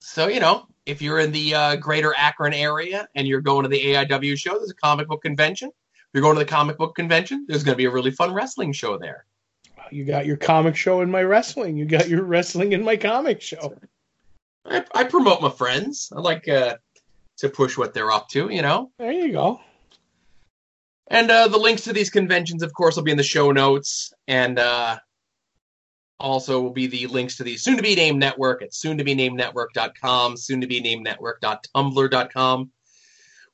So, 0.00 0.28
you 0.28 0.38
know, 0.38 0.66
if 0.86 1.02
you're 1.02 1.18
in 1.18 1.32
the 1.32 1.54
uh, 1.54 1.76
greater 1.76 2.14
Akron 2.16 2.52
area 2.54 3.08
and 3.16 3.26
you're 3.26 3.40
going 3.40 3.64
to 3.64 3.68
the 3.68 3.82
AIW 3.84 4.38
show, 4.38 4.52
there's 4.58 4.70
a 4.70 4.74
comic 4.74 5.08
book 5.08 5.22
convention. 5.22 5.70
If 5.70 6.04
you're 6.14 6.22
going 6.22 6.36
to 6.36 6.44
the 6.44 6.48
comic 6.48 6.78
book 6.78 6.94
convention, 6.94 7.46
there's 7.48 7.64
going 7.64 7.72
to 7.74 7.76
be 7.76 7.86
a 7.86 7.90
really 7.90 8.12
fun 8.12 8.32
wrestling 8.32 8.72
show 8.72 8.96
there. 8.96 9.26
You 9.90 10.04
got 10.04 10.24
your 10.24 10.36
comic 10.36 10.76
show 10.76 11.00
in 11.00 11.10
my 11.10 11.22
wrestling. 11.24 11.76
You 11.76 11.84
got 11.84 12.08
your 12.08 12.22
wrestling 12.22 12.72
in 12.74 12.84
my 12.84 12.96
comic 12.96 13.42
show. 13.42 13.74
I, 14.68 14.84
I 14.94 15.04
promote 15.04 15.40
my 15.42 15.50
friends. 15.50 16.12
I 16.14 16.20
like 16.20 16.46
uh, 16.48 16.76
to 17.38 17.48
push 17.48 17.76
what 17.78 17.94
they're 17.94 18.10
up 18.12 18.28
to, 18.30 18.48
you 18.48 18.62
know. 18.62 18.90
There 18.98 19.12
you 19.12 19.32
go. 19.32 19.60
And 21.08 21.30
uh, 21.30 21.46
the 21.48 21.58
links 21.58 21.82
to 21.84 21.92
these 21.92 22.10
conventions, 22.10 22.62
of 22.62 22.72
course, 22.72 22.96
will 22.96 23.04
be 23.04 23.10
in 23.12 23.16
the 23.16 23.22
show 23.22 23.52
notes, 23.52 24.12
and 24.26 24.58
uh, 24.58 24.98
also 26.18 26.60
will 26.60 26.72
be 26.72 26.88
the 26.88 27.06
links 27.06 27.36
to 27.36 27.44
the 27.44 27.56
soon-to-be 27.56 27.94
named 27.94 28.18
network 28.18 28.60
at 28.62 28.74
soon-to-be-named-network.com, 28.74 30.36
soon-to-be-named-network.tumblr.com, 30.36 32.70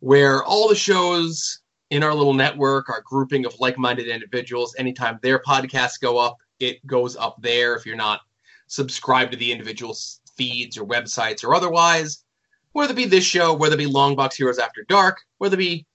where 0.01 0.43
all 0.43 0.69
the 0.69 0.75
shows 0.75 1.61
in 1.91 2.03
our 2.03 2.15
little 2.15 2.33
network, 2.33 2.89
our 2.89 3.03
grouping 3.05 3.45
of 3.45 3.55
like-minded 3.61 4.09
individuals, 4.09 4.75
anytime 4.79 5.19
their 5.23 5.39
podcasts 5.39 6.01
go 6.01 6.17
up, 6.19 6.39
it 6.59 6.85
goes 6.87 7.17
up 7.17 7.37
there. 7.43 7.77
If 7.77 7.85
you're 7.85 7.97
not 7.97 8.21
subscribed 8.67 9.33
to 9.33 9.37
the 9.37 9.53
individual 9.53 9.93
s- 9.93 10.21
feeds 10.37 10.79
or 10.79 10.87
websites 10.87 11.45
or 11.45 11.55
otherwise, 11.55 12.25
whether 12.73 12.93
it 12.93 12.97
be 12.97 13.05
this 13.05 13.25
show, 13.25 13.55
whether 13.55 13.75
it 13.75 13.79
be 13.79 13.87
Long 13.87 14.17
Box 14.17 14.37
Heroes 14.37 14.59
After 14.59 14.85
Dark, 14.89 15.19
whether 15.39 15.55
it 15.55 15.59
be 15.59 15.87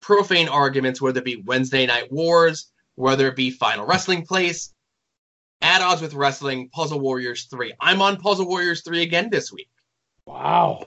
profane 0.00 0.48
arguments, 0.48 1.00
whether 1.00 1.18
it 1.18 1.24
be 1.24 1.42
Wednesday 1.44 1.86
Night 1.86 2.10
Wars, 2.12 2.70
whether 2.94 3.28
it 3.28 3.36
be 3.36 3.50
Final 3.50 3.86
Wrestling 3.86 4.24
Place, 4.26 4.72
At 5.62 5.82
Odds 5.82 6.02
with 6.02 6.14
Wrestling, 6.14 6.68
Puzzle 6.70 7.00
Warriors 7.00 7.44
3. 7.44 7.74
I'm 7.80 8.02
on 8.02 8.16
Puzzle 8.16 8.46
Warriors 8.46 8.82
3 8.82 9.02
again 9.02 9.28
this 9.30 9.52
week, 9.52 9.70
Wow. 10.26 10.84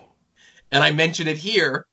and 0.71 0.83
I 0.83 0.91
mention 0.91 1.27
it 1.27 1.37
here. 1.37 1.85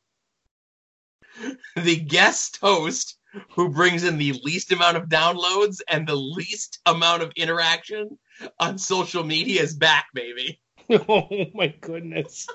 The 1.76 1.96
guest 1.96 2.59
host 2.61 3.16
who 3.53 3.68
brings 3.70 4.05
in 4.05 4.18
the 4.18 4.32
least 4.42 4.72
amount 4.72 4.96
of 4.96 5.09
downloads 5.09 5.80
and 5.88 6.07
the 6.07 6.16
least 6.16 6.80
amount 6.84 7.22
of 7.22 7.32
interaction 7.36 8.18
on 8.59 8.76
social 8.76 9.22
media 9.22 9.62
is 9.62 9.74
back, 9.74 10.07
baby. 10.12 10.61
Oh 11.09 11.47
my 11.55 11.68
goodness. 11.80 12.49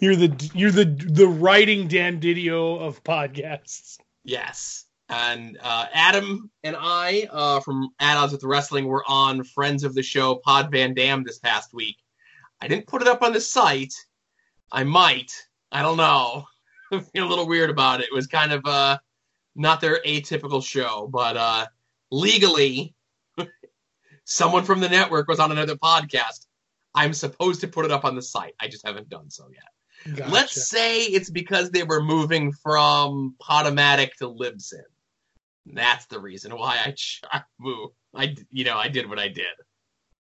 you're 0.00 0.16
the 0.16 0.50
you're 0.54 0.70
the 0.70 0.84
the 0.84 1.26
writing 1.26 1.88
Dan 1.88 2.20
DiDio 2.20 2.80
of 2.80 3.02
podcasts. 3.02 3.96
Yes. 4.22 4.84
And 5.08 5.58
uh, 5.62 5.86
Adam 5.92 6.50
and 6.62 6.76
I 6.78 7.28
uh, 7.30 7.60
from 7.60 7.90
At 7.98 8.16
Odds 8.16 8.32
with 8.32 8.44
Wrestling 8.44 8.86
were 8.86 9.04
on 9.06 9.44
Friends 9.44 9.84
of 9.84 9.94
the 9.94 10.02
Show 10.02 10.36
Pod 10.36 10.70
Van 10.70 10.94
Dam 10.94 11.22
this 11.22 11.38
past 11.38 11.74
week. 11.74 11.96
I 12.60 12.68
didn't 12.68 12.86
put 12.86 13.02
it 13.02 13.08
up 13.08 13.22
on 13.22 13.32
the 13.32 13.40
site. 13.40 13.94
I 14.70 14.84
might. 14.84 15.32
I 15.70 15.82
don't 15.82 15.96
know. 15.96 16.44
I 16.92 17.00
feel 17.00 17.26
a 17.26 17.28
little 17.28 17.48
weird 17.48 17.70
about 17.70 18.00
it. 18.00 18.06
It 18.06 18.14
was 18.14 18.26
kind 18.26 18.52
of 18.52 18.64
uh, 18.64 18.98
not 19.54 19.80
their 19.80 20.00
atypical 20.06 20.64
show, 20.64 21.08
but 21.10 21.36
uh, 21.36 21.66
legally, 22.10 22.94
someone 24.24 24.64
from 24.64 24.80
the 24.80 24.88
network 24.88 25.28
was 25.28 25.40
on 25.40 25.50
another 25.50 25.76
podcast. 25.76 26.46
I'm 26.94 27.12
supposed 27.12 27.60
to 27.62 27.68
put 27.68 27.84
it 27.84 27.90
up 27.90 28.04
on 28.04 28.16
the 28.16 28.22
site. 28.22 28.54
I 28.60 28.68
just 28.68 28.86
haven't 28.86 29.08
done 29.08 29.30
so 29.30 29.48
yet. 29.50 30.16
Gotcha. 30.16 30.32
Let's 30.32 30.68
say 30.68 31.02
it's 31.02 31.30
because 31.30 31.70
they 31.70 31.84
were 31.84 32.02
moving 32.02 32.52
from 32.52 33.34
Podomatic 33.40 34.14
to 34.18 34.28
Libsyn. 34.28 34.82
That's 35.66 36.06
the 36.06 36.18
reason 36.18 36.52
why 36.56 36.94
I, 37.32 37.42
moved. 37.58 37.94
I, 38.14 38.34
you 38.50 38.64
know, 38.64 38.76
I 38.76 38.88
did 38.88 39.08
what 39.08 39.18
I 39.18 39.28
did. 39.28 39.46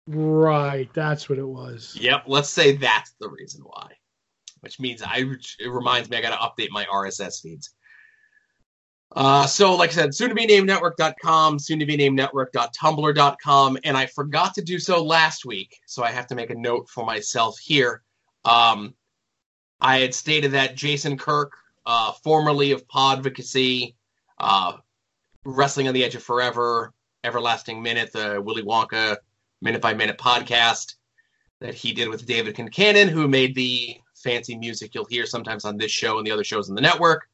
Right, 0.07 0.89
that's 0.95 1.29
what 1.29 1.39
it 1.39 1.47
was. 1.47 1.97
Yep, 1.99 2.25
let's 2.29 2.49
say 2.49 2.77
that's 2.77 3.15
the 3.21 3.29
reason 3.29 3.63
why. 3.65 3.91
Which 4.61 4.79
means 4.79 5.03
I, 5.03 5.25
it 5.59 5.69
reminds 5.69 6.09
me 6.09 6.17
I 6.17 6.23
got 6.23 6.31
to 6.31 6.65
update 6.65 6.71
my 6.71 6.85
RSS 6.85 7.43
feeds. 7.43 7.75
Uh, 9.15 9.47
so, 9.47 9.77
like 9.77 9.91
I 9.91 9.93
said, 9.93 10.15
soon 10.15 10.29
to 10.31 10.35
be 10.35 10.47
named 10.47 10.67
network.com, 10.67 11.59
soon 11.59 11.79
to 11.79 11.87
be 11.87 11.97
named 11.97 12.17
network.tumblr.com, 12.17 13.79
and 13.85 13.97
I 13.97 14.07
forgot 14.07 14.55
to 14.55 14.63
do 14.63 14.79
so 14.79 15.03
last 15.03 15.45
week, 15.45 15.79
so 15.87 16.03
I 16.03 16.11
have 16.11 16.27
to 16.29 16.35
make 16.35 16.51
a 16.51 16.55
note 16.55 16.89
for 16.89 17.05
myself 17.05 17.59
here. 17.59 18.03
Um, 18.45 18.95
I 19.81 19.99
had 19.99 20.15
stated 20.15 20.53
that 20.53 20.77
Jason 20.77 21.17
Kirk, 21.17 21.53
uh, 21.87 22.13
formerly 22.25 22.73
of 22.73 22.87
Podvocacy, 22.89 23.95
uh, 24.39 24.75
Wrestling 25.45 25.89
on 25.89 25.95
the 25.95 26.05
Edge 26.05 26.17
of 26.17 26.23
Forever, 26.23 26.93
Everlasting 27.23 27.83
Minute, 27.83 28.13
the 28.13 28.43
Willy 28.43 28.63
Wonka 28.63 29.17
minute 29.63 29.81
by 29.81 29.95
minute 29.95 30.19
podcast 30.19 30.95
that 31.61 31.75
he 31.75 31.93
did 31.93 32.09
with 32.09 32.27
David 32.27 32.55
Kincannon, 32.55 33.09
who 33.09 33.29
made 33.29 33.55
the 33.55 33.97
fancy 34.15 34.57
music 34.57 34.95
you'll 34.95 35.07
hear 35.07 35.27
sometimes 35.27 35.65
on 35.65 35.77
this 35.77 35.91
show 35.91 36.19
and 36.19 36.27
the 36.27 36.31
other 36.31 36.45
shows 36.45 36.69
on 36.69 36.75
the 36.75 36.83
network. 36.83 37.29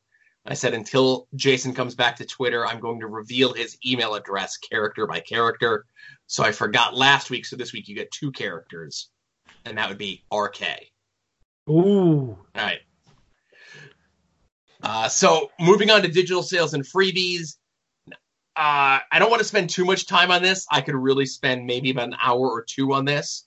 I 0.45 0.55
said 0.55 0.75
until 0.75 1.29
Jason 1.37 1.73
comes 1.73 1.95
back 1.95 2.17
to 2.17 2.27
Twitter, 2.27 2.67
I'm 2.67 2.81
going 2.81 3.01
to 3.01 3.07
reveal 3.07 3.53
his 3.53 3.77
email 3.87 4.15
address 4.15 4.57
character 4.57 5.07
by 5.07 5.21
character. 5.21 5.87
So 6.27 6.43
I 6.43 6.51
forgot 6.51 6.97
last 6.97 7.31
week, 7.31 7.47
so 7.47 7.57
this 7.57 7.73
week 7.73 7.89
you 7.89 7.95
get 7.95 8.11
two 8.11 8.33
characters, 8.33 9.09
and 9.65 9.79
that 9.79 9.89
would 9.89 9.99
be 9.99 10.25
RK. 10.33 10.63
Ooh. 11.71 12.37
All 12.39 12.39
right. 12.57 12.81
Uh, 14.83 15.09
so 15.09 15.53
moving 15.61 15.91
on 15.91 16.03
to 16.03 16.09
digital 16.09 16.43
sales 16.43 16.75
and 16.75 16.85
freebies. 16.85 17.57
Uh, 18.55 18.99
I 19.11 19.19
don't 19.19 19.31
want 19.31 19.41
to 19.41 19.49
spend 19.49 19.71
too 19.71 19.85
much 19.85 20.07
time 20.07 20.33
on 20.33 20.43
this. 20.43 20.67
I 20.71 20.81
could 20.81 20.97
really 20.97 21.25
spend 21.25 21.67
maybe 21.67 21.91
about 21.91 22.09
an 22.09 22.17
hour 22.21 22.41
or 22.41 22.65
two 22.69 22.93
on 22.93 23.05
this. 23.05 23.47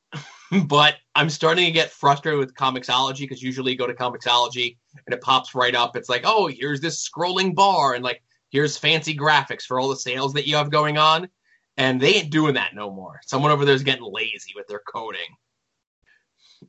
but 0.66 0.94
I'm 1.18 1.30
starting 1.30 1.64
to 1.64 1.72
get 1.72 1.90
frustrated 1.90 2.38
with 2.38 2.54
Comixology 2.54 3.22
because 3.22 3.42
usually 3.42 3.72
you 3.72 3.78
go 3.78 3.88
to 3.88 3.92
Comixology 3.92 4.76
and 5.04 5.12
it 5.12 5.20
pops 5.20 5.52
right 5.52 5.74
up. 5.74 5.96
It's 5.96 6.08
like, 6.08 6.22
oh, 6.24 6.46
here's 6.46 6.80
this 6.80 7.08
scrolling 7.08 7.56
bar 7.56 7.94
and 7.94 8.04
like 8.04 8.22
here's 8.50 8.78
fancy 8.78 9.16
graphics 9.16 9.64
for 9.64 9.80
all 9.80 9.88
the 9.88 9.96
sales 9.96 10.34
that 10.34 10.46
you 10.46 10.54
have 10.54 10.70
going 10.70 10.96
on. 10.96 11.28
And 11.76 12.00
they 12.00 12.14
ain't 12.14 12.30
doing 12.30 12.54
that 12.54 12.76
no 12.76 12.92
more. 12.92 13.18
Someone 13.26 13.50
over 13.50 13.64
there 13.64 13.74
is 13.74 13.82
getting 13.82 14.04
lazy 14.04 14.52
with 14.54 14.68
their 14.68 14.80
coding. 14.92 15.20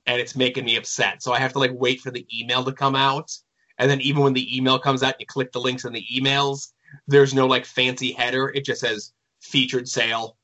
And 0.08 0.20
it's 0.20 0.36
making 0.36 0.66
me 0.66 0.78
upset. 0.78 1.22
So 1.22 1.32
I 1.32 1.38
have 1.38 1.54
to 1.54 1.60
like 1.60 1.72
wait 1.76 2.02
for 2.02 2.10
the 2.10 2.26
email 2.36 2.64
to 2.64 2.72
come 2.72 2.96
out. 2.96 3.32
And 3.78 3.88
then 3.88 4.02
even 4.02 4.24
when 4.24 4.34
the 4.34 4.58
email 4.58 4.80
comes 4.80 5.04
out, 5.04 5.20
you 5.20 5.28
click 5.28 5.52
the 5.52 5.62
links 5.62 5.86
in 5.86 5.94
the 5.94 6.06
emails. 6.12 6.70
There's 7.08 7.36
no 7.36 7.46
like 7.46 7.66
fancy 7.66 8.14
header. 8.14 8.50
It 8.50 8.66
just 8.66 8.82
says 8.82 9.14
featured 9.42 9.88
sale. 9.88 10.38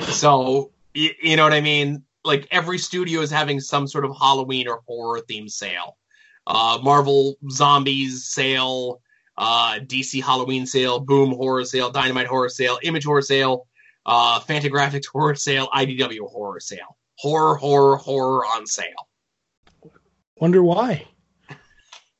So 0.00 0.72
y- 0.94 1.16
you 1.22 1.36
know 1.36 1.44
what 1.44 1.54
I 1.54 1.62
mean? 1.62 2.04
Like 2.24 2.46
every 2.50 2.78
studio 2.78 3.20
is 3.20 3.30
having 3.30 3.60
some 3.60 3.86
sort 3.86 4.04
of 4.04 4.16
Halloween 4.16 4.68
or 4.68 4.82
horror 4.86 5.20
theme 5.20 5.48
sale. 5.48 5.96
Uh, 6.46 6.78
Marvel 6.82 7.36
Zombies 7.50 8.24
sale, 8.24 9.00
uh, 9.38 9.78
DC 9.80 10.22
Halloween 10.22 10.66
sale, 10.66 11.00
Boom 11.00 11.30
horror 11.30 11.64
sale, 11.64 11.90
Dynamite 11.90 12.26
horror 12.26 12.48
sale, 12.48 12.78
Image 12.82 13.04
horror 13.04 13.22
sale, 13.22 13.66
uh, 14.06 14.40
Fantagraphics 14.40 15.06
horror 15.12 15.34
sale, 15.34 15.68
IDW 15.74 16.28
horror 16.30 16.60
sale. 16.60 16.96
Horror, 17.18 17.56
horror, 17.56 17.96
horror 17.96 18.44
on 18.46 18.66
sale. 18.66 19.08
Wonder 20.36 20.62
why. 20.62 21.06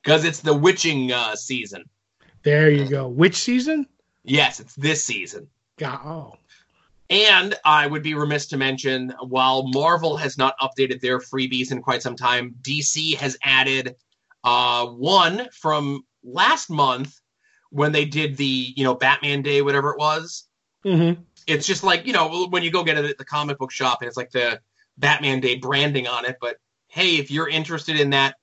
Because 0.02 0.24
it's 0.24 0.40
the 0.40 0.54
witching 0.54 1.12
uh, 1.12 1.36
season. 1.36 1.84
There 2.42 2.70
you 2.70 2.86
go. 2.86 3.08
Witch 3.08 3.36
season? 3.36 3.86
Yes, 4.24 4.60
it's 4.60 4.74
this 4.74 5.04
season. 5.04 5.48
Got 5.78 6.04
oh. 6.04 6.36
And 7.10 7.56
I 7.64 7.88
would 7.88 8.04
be 8.04 8.14
remiss 8.14 8.46
to 8.48 8.56
mention, 8.56 9.12
while 9.20 9.66
Marvel 9.66 10.16
has 10.16 10.38
not 10.38 10.54
updated 10.60 11.00
their 11.00 11.18
freebies 11.18 11.72
in 11.72 11.82
quite 11.82 12.02
some 12.02 12.14
time, 12.14 12.54
DC 12.62 13.16
has 13.16 13.36
added 13.42 13.96
uh, 14.44 14.86
one 14.86 15.48
from 15.52 16.04
last 16.22 16.70
month 16.70 17.20
when 17.70 17.90
they 17.90 18.04
did 18.04 18.36
the, 18.36 18.72
you 18.76 18.84
know, 18.84 18.94
Batman 18.94 19.42
Day, 19.42 19.60
whatever 19.60 19.90
it 19.90 19.98
was. 19.98 20.46
Mm-hmm. 20.84 21.20
It's 21.48 21.66
just 21.66 21.82
like, 21.82 22.06
you 22.06 22.12
know, 22.12 22.46
when 22.46 22.62
you 22.62 22.70
go 22.70 22.84
get 22.84 22.96
it 22.96 23.04
at 23.04 23.18
the 23.18 23.24
comic 23.24 23.58
book 23.58 23.72
shop 23.72 23.98
and 24.00 24.08
it's 24.08 24.16
like 24.16 24.30
the 24.30 24.60
Batman 24.96 25.40
Day 25.40 25.56
branding 25.56 26.06
on 26.06 26.24
it. 26.24 26.36
But 26.40 26.58
hey, 26.86 27.16
if 27.16 27.30
you're 27.30 27.48
interested 27.48 27.98
in 27.98 28.10
that 28.10 28.36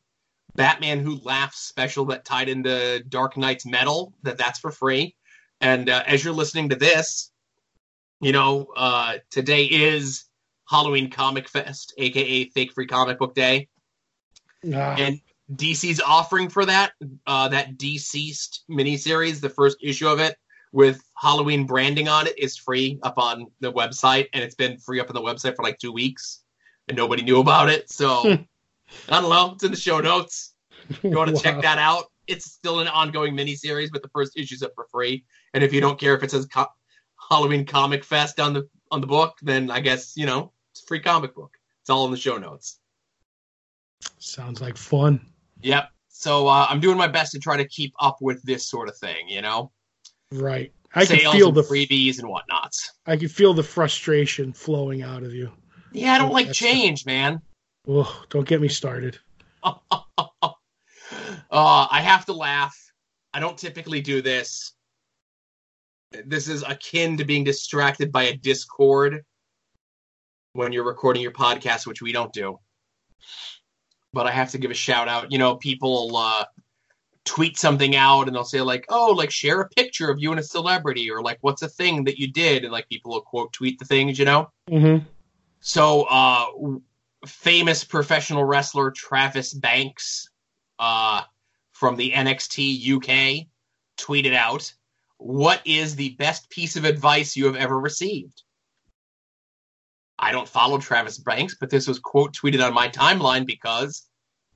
Batman 0.55 0.99
Who 0.99 1.22
Laughs 1.24 1.59
special 1.59 2.03
that 2.05 2.26
tied 2.26 2.49
into 2.49 3.01
Dark 3.07 3.38
Knight's 3.38 3.65
metal, 3.65 4.13
that 4.24 4.38
that's 4.38 4.59
for 4.59 4.72
free. 4.72 5.15
And 5.61 5.89
uh, 5.89 6.03
as 6.05 6.24
you're 6.24 6.34
listening 6.34 6.70
to 6.70 6.76
this, 6.76 7.32
you 8.22 8.32
know, 8.32 8.68
uh, 8.76 9.18
today 9.30 9.65
is 9.65 10.26
Halloween 10.70 11.09
Comic 11.09 11.47
Fest, 11.47 11.93
aka 11.97 12.45
Fake 12.49 12.74
Free 12.74 12.88
Comic 12.88 13.20
Book 13.20 13.36
Day, 13.36 13.70
Ah, 14.74 14.95
and 14.97 15.20
DC's 15.53 16.01
offering 16.01 16.49
for 16.49 16.65
that 16.65 16.93
uh, 17.26 17.47
that 17.49 17.78
DCeased 17.78 18.59
miniseries, 18.70 19.39
the 19.39 19.49
first 19.49 19.78
issue 19.82 20.07
of 20.07 20.20
it 20.20 20.36
with 20.74 21.01
Halloween 21.15 21.65
branding 21.65 22.07
on 22.07 22.28
it, 22.28 22.38
is 22.38 22.57
free 22.57 22.99
up 23.03 23.18
on 23.18 23.47
the 23.61 23.72
website, 23.72 24.28
and 24.34 24.43
it's 24.43 24.55
been 24.55 24.78
free 24.78 24.99
up 24.99 25.09
on 25.09 25.15
the 25.15 25.22
website 25.22 25.55
for 25.55 25.63
like 25.63 25.80
two 25.80 25.91
weeks, 25.91 26.43
and 26.88 26.97
nobody 26.97 27.24
knew 27.24 27.39
about 27.39 27.70
it. 27.70 27.89
So. 27.91 28.38
I 29.09 29.22
don't 29.22 29.30
know. 29.30 29.53
It's 29.53 29.63
in 29.63 29.72
the 29.72 29.78
show 29.78 29.99
notes. 29.99 30.53
You 31.03 31.18
want 31.18 31.30
to 31.30 31.36
wow. 31.36 31.41
check 31.41 31.61
that 31.61 31.78
out? 31.78 32.05
It's 32.28 32.45
still 32.45 32.80
an 32.80 32.88
ongoing 32.88 33.36
miniseries, 33.36 33.89
but 33.91 34.01
the 34.01 34.09
first 34.09 34.38
issue's 34.38 34.63
up 34.63 34.72
for 34.76 34.86
free. 34.91 35.26
And 35.53 35.63
if 35.63 35.74
you 35.74 35.82
don't 35.82 35.99
care 35.99 36.15
if 36.15 36.24
it 36.24 36.32
says 36.32 36.45
co- 36.45 36.68
Halloween 37.30 37.65
Comic 37.65 38.03
Fest 38.03 38.39
on 38.39 38.53
the 38.53 38.67
on 38.91 39.01
the 39.01 39.07
book, 39.07 39.38
then 39.41 39.69
I 39.69 39.80
guess 39.80 40.15
you 40.15 40.25
know 40.25 40.51
it's 40.71 40.82
a 40.82 40.86
free 40.86 40.99
comic 40.99 41.36
book. 41.36 41.57
It's 41.82 41.89
all 41.89 42.05
in 42.05 42.11
the 42.11 42.17
show 42.17 42.38
notes. 42.38 42.80
Sounds 44.19 44.61
like 44.61 44.78
fun. 44.78 45.19
Yep. 45.61 45.89
So 46.09 46.47
uh, 46.47 46.67
I'm 46.69 46.80
doing 46.80 46.97
my 46.97 47.07
best 47.07 47.32
to 47.34 47.39
try 47.39 47.57
to 47.57 47.67
keep 47.67 47.93
up 47.99 48.17
with 48.21 48.41
this 48.43 48.65
sort 48.65 48.89
of 48.89 48.97
thing. 48.97 49.28
You 49.28 49.41
know, 49.41 49.71
Right. 50.32 50.71
I 50.95 51.05
can 51.05 51.19
feel 51.32 51.51
the 51.51 51.61
freebies 51.63 52.19
and 52.19 52.28
whatnots. 52.28 52.91
I 53.05 53.17
can 53.17 53.28
feel 53.28 53.53
the 53.53 53.63
frustration 53.63 54.53
flowing 54.53 55.01
out 55.03 55.23
of 55.23 55.34
you. 55.34 55.51
Yeah, 55.91 56.13
I 56.13 56.17
don't 56.17 56.32
like 56.32 56.47
That's- 56.47 56.57
change, 56.57 57.05
man. 57.05 57.41
Oh, 57.88 58.23
don't 58.30 58.47
get 58.47 58.59
me 58.61 58.67
started. 58.67 59.17
uh, 59.63 59.78
I 61.51 62.01
have 62.01 62.25
to 62.25 62.34
laugh. 62.34 62.75
I 63.34 63.39
don't 63.39 63.57
typically 63.57 64.01
do 64.01 64.21
this. 64.21 64.73
This 66.11 66.47
is 66.47 66.63
akin 66.63 67.17
to 67.17 67.25
being 67.25 67.43
distracted 67.43 68.11
by 68.11 68.23
a 68.23 68.37
Discord 68.37 69.23
when 70.53 70.71
you're 70.71 70.85
recording 70.85 71.21
your 71.21 71.31
podcast, 71.31 71.85
which 71.85 72.01
we 72.01 72.11
don't 72.11 72.31
do. 72.31 72.59
But 74.13 74.25
I 74.25 74.31
have 74.31 74.51
to 74.51 74.57
give 74.57 74.71
a 74.71 74.75
shout 74.75 75.07
out. 75.07 75.31
You 75.31 75.37
know, 75.37 75.55
people 75.55 76.15
uh, 76.15 76.45
tweet 77.25 77.57
something 77.57 77.95
out 77.95 78.27
and 78.27 78.35
they'll 78.35 78.45
say, 78.45 78.61
like, 78.61 78.85
oh, 78.89 79.13
like 79.15 79.31
share 79.31 79.61
a 79.61 79.69
picture 79.69 80.09
of 80.09 80.19
you 80.19 80.31
and 80.31 80.39
a 80.39 80.43
celebrity, 80.43 81.11
or 81.11 81.21
like, 81.21 81.37
what's 81.41 81.61
a 81.61 81.67
thing 81.67 82.05
that 82.05 82.17
you 82.17 82.31
did? 82.31 82.63
And 82.63 82.71
like, 82.71 82.87
people 82.89 83.11
will 83.11 83.21
quote 83.21 83.51
tweet 83.53 83.77
the 83.77 83.85
things, 83.85 84.17
you 84.17 84.25
know? 84.25 84.49
Mm-hmm. 84.69 85.05
So, 85.59 86.03
uh, 86.03 86.45
famous 87.25 87.83
professional 87.83 88.45
wrestler 88.45 88.91
Travis 88.91 89.53
Banks 89.53 90.29
uh, 90.79 91.23
from 91.73 91.97
the 91.97 92.11
NXT 92.11 92.95
UK 92.95 93.47
tweeted 93.97 94.33
out, 94.33 94.73
What 95.18 95.61
is 95.65 95.95
the 95.95 96.09
best 96.15 96.49
piece 96.49 96.76
of 96.76 96.86
advice 96.86 97.36
you 97.36 97.45
have 97.45 97.55
ever 97.55 97.80
received? 97.80 98.43
I 100.20 100.32
don't 100.32 100.47
follow 100.47 100.80
Travis 100.80 101.18
Banks, 101.18 101.55
but 101.59 101.70
this 101.70 101.88
was 101.88 101.99
quote 101.99 102.36
tweeted 102.36 102.65
on 102.65 102.74
my 102.74 102.89
timeline 102.89 103.45
because 103.45 104.07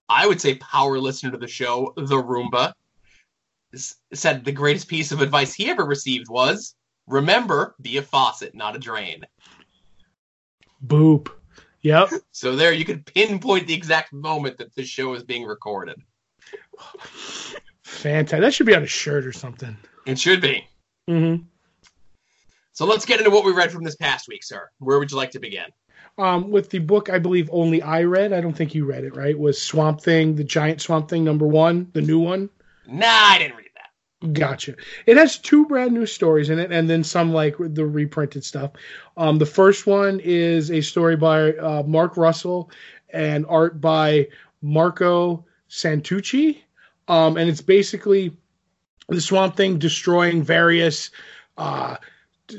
I 0.09 0.28
would 0.28 0.41
say 0.41 0.55
power 0.55 0.99
listener 0.99 1.32
to 1.32 1.38
the 1.38 1.47
show, 1.47 1.93
The 1.95 2.22
Roomba, 2.22 2.74
said 4.14 4.43
the 4.43 4.51
greatest 4.51 4.88
piece 4.88 5.12
of 5.12 5.22
advice 5.22 5.53
he 5.53 5.70
ever 5.70 5.86
received 5.86 6.30
was 6.30 6.76
remember, 7.07 7.76
be 7.82 7.97
a 7.97 8.01
faucet, 8.01 8.55
not 8.55 8.76
a 8.76 8.80
drain. 8.80 9.26
Boop. 10.86 11.30
Yep. 11.82 12.09
So 12.32 12.55
there, 12.55 12.74
you 12.74 12.86
can 12.86 13.03
pinpoint 13.03 13.68
the 13.68 13.74
exact 13.74 14.14
moment 14.14 14.57
that 14.57 14.74
this 14.76 14.88
show 14.88 15.14
is 15.14 15.24
being 15.24 15.45
recorded. 15.45 16.01
Fantastic. 17.84 18.41
That 18.41 18.53
should 18.53 18.66
be 18.66 18.76
on 18.76 18.84
a 18.84 18.88
shirt 18.88 19.26
or 19.26 19.32
something. 19.32 19.78
It 20.05 20.19
should 20.19 20.41
be. 20.41 20.67
Mm-hmm. 21.09 21.43
So 22.73 22.85
let's 22.85 23.05
get 23.05 23.19
into 23.19 23.31
what 23.31 23.45
we 23.45 23.51
read 23.51 23.71
from 23.71 23.83
this 23.83 23.95
past 23.95 24.27
week, 24.27 24.43
sir. 24.43 24.69
Where 24.79 24.97
would 24.97 25.11
you 25.11 25.17
like 25.17 25.31
to 25.31 25.39
begin? 25.39 25.65
Um, 26.17 26.51
with 26.51 26.69
the 26.69 26.79
book, 26.79 27.09
I 27.09 27.19
believe 27.19 27.49
only 27.51 27.81
I 27.81 28.03
read. 28.03 28.33
I 28.33 28.41
don't 28.41 28.55
think 28.55 28.75
you 28.75 28.85
read 28.85 29.03
it, 29.03 29.15
right? 29.15 29.37
Was 29.37 29.61
Swamp 29.61 30.01
Thing, 30.01 30.35
the 30.35 30.43
Giant 30.43 30.81
Swamp 30.81 31.09
Thing, 31.09 31.23
number 31.23 31.47
one, 31.47 31.89
the 31.93 32.01
new 32.01 32.19
one. 32.19 32.49
Nah, 32.87 33.05
I 33.07 33.37
didn't 33.39 33.57
read 33.57 33.69
that. 33.75 34.33
Gotcha. 34.33 34.75
It 35.05 35.17
has 35.17 35.37
two 35.37 35.65
brand 35.65 35.93
new 35.93 36.05
stories 36.05 36.49
in 36.49 36.59
it, 36.59 36.71
and 36.71 36.89
then 36.89 37.03
some 37.03 37.33
like 37.33 37.55
the 37.57 37.85
reprinted 37.85 38.43
stuff. 38.43 38.71
Um, 39.17 39.37
the 39.37 39.45
first 39.45 39.87
one 39.87 40.19
is 40.23 40.69
a 40.69 40.81
story 40.81 41.15
by 41.15 41.53
uh, 41.53 41.83
Mark 41.83 42.17
Russell 42.17 42.69
and 43.09 43.45
art 43.47 43.81
by 43.81 44.27
Marco 44.61 45.45
Santucci, 45.69 46.59
um, 47.07 47.37
and 47.37 47.49
it's 47.49 47.61
basically 47.61 48.37
the 49.16 49.22
Swamp 49.22 49.55
Thing 49.55 49.78
destroying 49.78 50.43
various 50.43 51.12
uh, 51.57 51.97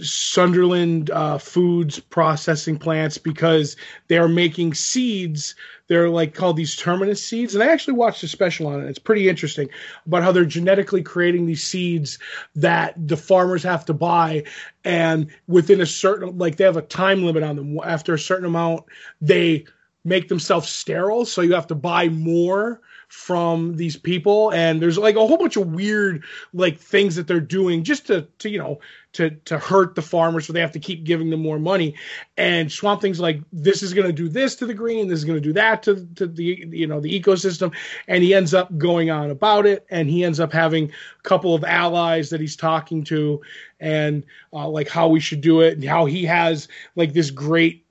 Sunderland 0.01 1.11
uh, 1.11 1.39
foods 1.39 1.99
processing 1.99 2.79
plants 2.79 3.19
because 3.19 3.77
they're 4.09 4.29
making 4.29 4.75
seeds. 4.75 5.55
They're 5.89 6.09
like 6.09 6.35
called 6.35 6.57
these 6.57 6.77
terminus 6.77 7.23
seeds, 7.23 7.55
and 7.55 7.63
I 7.63 7.69
actually 7.69 7.95
watched 7.95 8.23
a 8.23 8.29
special 8.29 8.67
on 8.67 8.81
it. 8.81 8.89
It's 8.89 8.99
pretty 8.99 9.29
interesting 9.29 9.69
about 10.07 10.23
how 10.23 10.33
they're 10.33 10.45
genetically 10.45 11.03
creating 11.03 11.47
these 11.47 11.63
seeds 11.63 12.19
that 12.55 12.95
the 12.97 13.17
farmers 13.17 13.63
have 13.65 13.85
to 13.87 13.95
buy, 13.95 14.45
and 14.85 15.29
within 15.47 15.81
a 15.81 15.87
certain 15.87 16.39
like 16.39 16.57
they 16.57 16.65
have 16.65 16.77
a 16.77 16.83
time 16.83 17.25
limit 17.25 17.43
on 17.43 17.57
them. 17.57 17.79
After 17.85 18.15
a 18.15 18.19
certain 18.19 18.47
amount, 18.47 18.85
they 19.21 19.65
make 20.05 20.29
themselves 20.29 20.69
sterile, 20.69 21.25
so 21.27 21.43
you 21.43 21.55
have 21.55 21.67
to 21.69 21.75
buy 21.75 22.09
more 22.09 22.81
from 23.13 23.77
these 23.77 23.95
people 23.95 24.51
and 24.55 24.81
there's 24.81 24.97
like 24.97 25.17
a 25.17 25.27
whole 25.27 25.37
bunch 25.37 25.57
of 25.57 25.67
weird 25.67 26.25
like 26.55 26.79
things 26.79 27.15
that 27.15 27.27
they're 27.27 27.41
doing 27.41 27.85
just 27.85 28.07
to 28.07 28.27
to 28.39 28.49
you 28.49 28.57
know 28.57 28.81
to 29.13 29.31
to 29.45 29.59
hurt 29.59 29.95
the 29.95 30.03
farmers 30.03 30.47
so 30.47 30.53
they 30.53 30.61
have 30.61 30.73
to 30.73 30.79
keep 30.79 31.05
giving 31.05 31.31
them 31.31 31.41
more 31.41 31.59
money. 31.59 31.95
And 32.37 32.71
swamp 32.71 33.01
things 33.01 33.21
like 33.21 33.41
this 33.53 33.83
is 33.83 33.93
going 33.95 34.07
to 34.07 34.13
do 34.13 34.29
this 34.29 34.57
to 34.57 34.67
the 34.67 34.75
green 34.75 35.09
this 35.09 35.19
is 35.19 35.25
going 35.25 35.37
to 35.37 35.47
do 35.47 35.53
that 35.53 35.83
to 35.85 36.07
to 36.17 36.27
the 36.27 36.67
you 36.71 36.87
know 36.87 37.01
the 37.01 37.21
ecosystem 37.21 37.73
and 38.09 38.25
he 38.25 38.35
ends 38.35 38.55
up 38.55 38.77
going 38.79 39.11
on 39.11 39.31
about 39.31 39.67
it 39.67 39.87
and 39.91 40.09
he 40.09 40.25
ends 40.25 40.41
up 40.41 40.53
having 40.53 40.91
a 40.91 41.23
couple 41.29 41.55
of 41.55 41.65
allies 41.65 42.31
that 42.31 42.41
he's 42.41 42.57
talking 42.57 43.05
to 43.05 43.41
and 43.81 44.25
uh, 44.53 44.69
like 44.69 44.89
how 44.89 45.09
we 45.09 45.21
should 45.21 45.41
do 45.41 45.61
it 45.61 45.75
and 45.75 45.85
how 45.85 46.07
he 46.07 46.25
has 46.25 46.69
like 46.97 47.13
this 47.13 47.31
great 47.31 47.85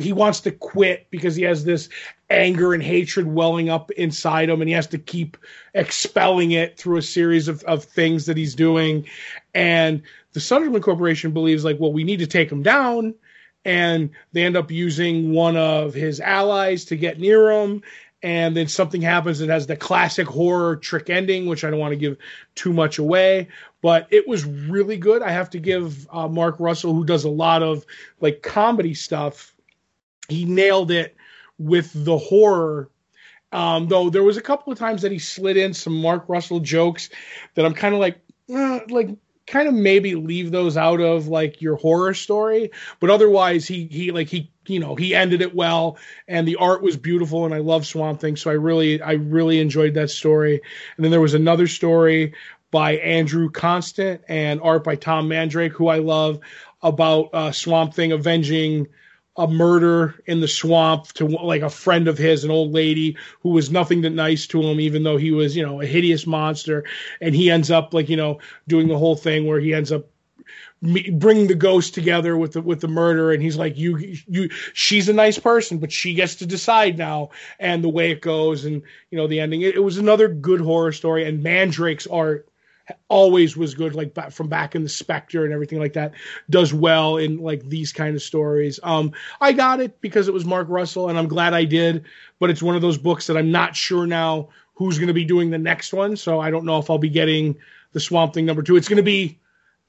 he 0.00 0.12
wants 0.12 0.40
to 0.40 0.52
quit 0.52 1.06
because 1.10 1.34
he 1.34 1.42
has 1.42 1.64
this 1.64 1.88
anger 2.30 2.74
and 2.74 2.82
hatred 2.82 3.26
welling 3.26 3.70
up 3.70 3.90
inside 3.92 4.48
him 4.48 4.60
and 4.60 4.68
he 4.68 4.74
has 4.74 4.86
to 4.88 4.98
keep 4.98 5.36
expelling 5.74 6.52
it 6.52 6.76
through 6.76 6.98
a 6.98 7.02
series 7.02 7.48
of, 7.48 7.62
of 7.64 7.84
things 7.84 8.26
that 8.26 8.36
he's 8.36 8.54
doing. 8.54 9.06
And 9.54 10.02
the 10.32 10.40
Sunderland 10.40 10.84
Corporation 10.84 11.32
believes 11.32 11.64
like 11.64 11.80
well 11.80 11.92
we 11.92 12.04
need 12.04 12.18
to 12.18 12.26
take 12.26 12.50
him 12.50 12.62
down. 12.62 13.14
And 13.64 14.10
they 14.32 14.44
end 14.44 14.56
up 14.56 14.70
using 14.70 15.32
one 15.32 15.56
of 15.56 15.92
his 15.94 16.20
allies 16.20 16.84
to 16.86 16.96
get 16.96 17.18
near 17.18 17.50
him. 17.50 17.82
And 18.22 18.56
then 18.56 18.66
something 18.68 19.00
happens 19.00 19.38
that 19.38 19.48
has 19.48 19.66
the 19.66 19.76
classic 19.76 20.26
horror 20.26 20.76
trick 20.76 21.08
ending 21.08 21.46
which 21.46 21.64
I 21.64 21.70
don't 21.70 21.78
want 21.78 21.92
to 21.92 21.98
give 21.98 22.18
too 22.54 22.72
much 22.72 22.98
away. 22.98 23.48
But 23.80 24.06
it 24.10 24.28
was 24.28 24.44
really 24.44 24.96
good. 24.96 25.22
I 25.22 25.30
have 25.30 25.50
to 25.50 25.58
give 25.58 26.06
uh, 26.10 26.28
Mark 26.28 26.56
Russell 26.58 26.94
who 26.94 27.04
does 27.04 27.24
a 27.24 27.30
lot 27.30 27.62
of 27.62 27.86
like 28.20 28.42
comedy 28.42 28.92
stuff 28.92 29.54
he 30.28 30.44
nailed 30.44 30.90
it 30.90 31.16
with 31.58 31.90
the 31.92 32.18
horror. 32.18 32.90
Um, 33.50 33.88
though 33.88 34.10
there 34.10 34.22
was 34.22 34.36
a 34.36 34.42
couple 34.42 34.72
of 34.72 34.78
times 34.78 35.02
that 35.02 35.12
he 35.12 35.18
slid 35.18 35.56
in 35.56 35.72
some 35.72 36.00
Mark 36.00 36.24
Russell 36.28 36.60
jokes 36.60 37.08
that 37.54 37.64
I'm 37.64 37.74
kind 37.74 37.94
of 37.94 38.00
like, 38.00 38.20
eh, 38.50 38.80
like 38.90 39.16
kind 39.48 39.66
of 39.66 39.74
maybe 39.74 40.14
leave 40.14 40.50
those 40.50 40.76
out 40.76 41.00
of 41.00 41.28
like 41.28 41.60
your 41.60 41.76
horror 41.76 42.14
story. 42.14 42.70
But 43.00 43.10
otherwise, 43.10 43.66
he 43.66 43.86
he 43.86 44.12
like 44.12 44.28
he 44.28 44.50
you 44.66 44.78
know 44.78 44.94
he 44.94 45.14
ended 45.14 45.40
it 45.40 45.54
well, 45.54 45.98
and 46.28 46.46
the 46.46 46.56
art 46.56 46.82
was 46.82 46.96
beautiful, 46.96 47.44
and 47.44 47.54
I 47.54 47.58
love 47.58 47.86
Swamp 47.86 48.20
Thing, 48.20 48.36
so 48.36 48.50
I 48.50 48.54
really 48.54 49.00
I 49.00 49.12
really 49.12 49.58
enjoyed 49.60 49.94
that 49.94 50.10
story. 50.10 50.60
And 50.96 51.04
then 51.04 51.10
there 51.10 51.20
was 51.20 51.34
another 51.34 51.66
story 51.66 52.34
by 52.70 52.98
Andrew 52.98 53.50
Constant 53.50 54.20
and 54.28 54.60
art 54.60 54.84
by 54.84 54.94
Tom 54.94 55.28
Mandrake, 55.28 55.72
who 55.72 55.88
I 55.88 55.98
love, 55.98 56.40
about 56.82 57.30
uh, 57.32 57.52
Swamp 57.52 57.94
Thing 57.94 58.12
avenging 58.12 58.88
a 59.38 59.46
murder 59.46 60.20
in 60.26 60.40
the 60.40 60.48
swamp 60.48 61.06
to 61.14 61.26
like 61.26 61.62
a 61.62 61.70
friend 61.70 62.08
of 62.08 62.18
his, 62.18 62.44
an 62.44 62.50
old 62.50 62.72
lady 62.72 63.16
who 63.40 63.50
was 63.50 63.70
nothing 63.70 64.02
but 64.02 64.12
nice 64.12 64.46
to 64.48 64.60
him, 64.60 64.80
even 64.80 65.04
though 65.04 65.16
he 65.16 65.30
was, 65.30 65.56
you 65.56 65.64
know, 65.64 65.80
a 65.80 65.86
hideous 65.86 66.26
monster. 66.26 66.84
And 67.20 67.34
he 67.34 67.50
ends 67.50 67.70
up 67.70 67.94
like, 67.94 68.08
you 68.08 68.16
know, 68.16 68.40
doing 68.66 68.88
the 68.88 68.98
whole 68.98 69.16
thing 69.16 69.46
where 69.46 69.60
he 69.60 69.72
ends 69.72 69.92
up 69.92 70.06
bringing 70.80 71.46
the 71.46 71.54
ghost 71.54 71.94
together 71.94 72.36
with 72.36 72.52
the 72.52 72.62
with 72.62 72.80
the 72.80 72.88
murder. 72.88 73.32
And 73.32 73.40
he's 73.42 73.56
like, 73.56 73.78
you 73.78 73.96
you, 74.26 74.50
she's 74.72 75.08
a 75.08 75.12
nice 75.12 75.38
person, 75.38 75.78
but 75.78 75.92
she 75.92 76.14
gets 76.14 76.36
to 76.36 76.46
decide 76.46 76.98
now, 76.98 77.30
and 77.60 77.82
the 77.82 77.88
way 77.88 78.10
it 78.10 78.20
goes, 78.20 78.64
and 78.64 78.82
you 79.10 79.18
know, 79.18 79.28
the 79.28 79.40
ending. 79.40 79.62
It, 79.62 79.76
it 79.76 79.82
was 79.82 79.98
another 79.98 80.28
good 80.28 80.60
horror 80.60 80.92
story, 80.92 81.24
and 81.24 81.42
Mandrake's 81.42 82.06
art 82.06 82.48
always 83.08 83.56
was 83.56 83.74
good 83.74 83.94
like 83.94 84.14
from 84.32 84.48
back 84.48 84.74
in 84.74 84.82
the 84.82 84.88
spectre 84.88 85.44
and 85.44 85.52
everything 85.52 85.78
like 85.78 85.92
that 85.92 86.14
does 86.48 86.72
well 86.72 87.16
in 87.16 87.38
like 87.38 87.62
these 87.68 87.92
kind 87.92 88.14
of 88.16 88.22
stories 88.22 88.80
um 88.82 89.12
i 89.40 89.52
got 89.52 89.80
it 89.80 90.00
because 90.00 90.28
it 90.28 90.34
was 90.34 90.44
mark 90.44 90.66
russell 90.68 91.08
and 91.08 91.18
i'm 91.18 91.28
glad 91.28 91.54
i 91.54 91.64
did 91.64 92.04
but 92.38 92.50
it's 92.50 92.62
one 92.62 92.76
of 92.76 92.82
those 92.82 92.98
books 92.98 93.26
that 93.26 93.36
i'm 93.36 93.50
not 93.50 93.76
sure 93.76 94.06
now 94.06 94.48
who's 94.74 94.98
going 94.98 95.08
to 95.08 95.14
be 95.14 95.24
doing 95.24 95.50
the 95.50 95.58
next 95.58 95.92
one 95.92 96.16
so 96.16 96.40
i 96.40 96.50
don't 96.50 96.64
know 96.64 96.78
if 96.78 96.90
i'll 96.90 96.98
be 96.98 97.08
getting 97.08 97.56
the 97.92 98.00
swamp 98.00 98.32
thing 98.32 98.46
number 98.46 98.62
two 98.62 98.76
it's 98.76 98.88
going 98.88 98.96
to 98.96 99.02
be 99.02 99.38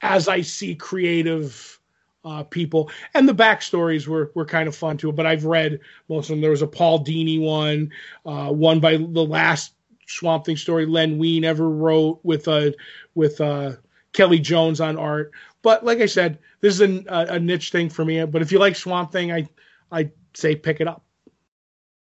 as 0.02 0.28
i 0.28 0.40
see 0.40 0.74
creative 0.74 1.80
uh, 2.24 2.42
people, 2.44 2.90
and 3.14 3.28
the 3.28 3.34
backstories 3.34 4.06
were 4.06 4.30
were 4.34 4.44
kind 4.44 4.68
of 4.68 4.76
fun 4.76 4.96
too. 4.96 5.10
But 5.12 5.26
I've 5.26 5.44
read 5.46 5.80
most 6.08 6.24
of 6.26 6.34
them. 6.34 6.40
There 6.42 6.50
was 6.50 6.62
a 6.62 6.66
Paul 6.66 7.02
Dini 7.02 7.40
one, 7.40 7.92
uh, 8.26 8.52
one 8.52 8.80
by 8.80 8.96
the 8.98 9.24
last 9.24 9.72
Swamp 10.10 10.44
Thing 10.44 10.56
story 10.56 10.86
Len 10.86 11.18
Wein 11.18 11.44
ever 11.44 11.68
wrote 11.68 12.20
with 12.22 12.48
uh, 12.48 12.70
with 13.14 13.40
uh, 13.40 13.72
Kelly 14.12 14.38
Jones 14.38 14.80
on 14.80 14.98
art. 14.98 15.32
But 15.62 15.84
like 15.84 15.98
I 16.00 16.06
said, 16.06 16.38
this 16.60 16.78
is 16.78 16.80
a, 16.80 17.04
a 17.08 17.38
niche 17.38 17.70
thing 17.70 17.88
for 17.88 18.04
me. 18.04 18.24
But 18.24 18.42
if 18.42 18.52
you 18.52 18.58
like 18.58 18.76
Swamp 18.76 19.12
Thing, 19.12 19.32
I 19.32 19.48
I 19.90 20.10
say 20.34 20.56
pick 20.56 20.80
it 20.80 20.88
up. 20.88 21.04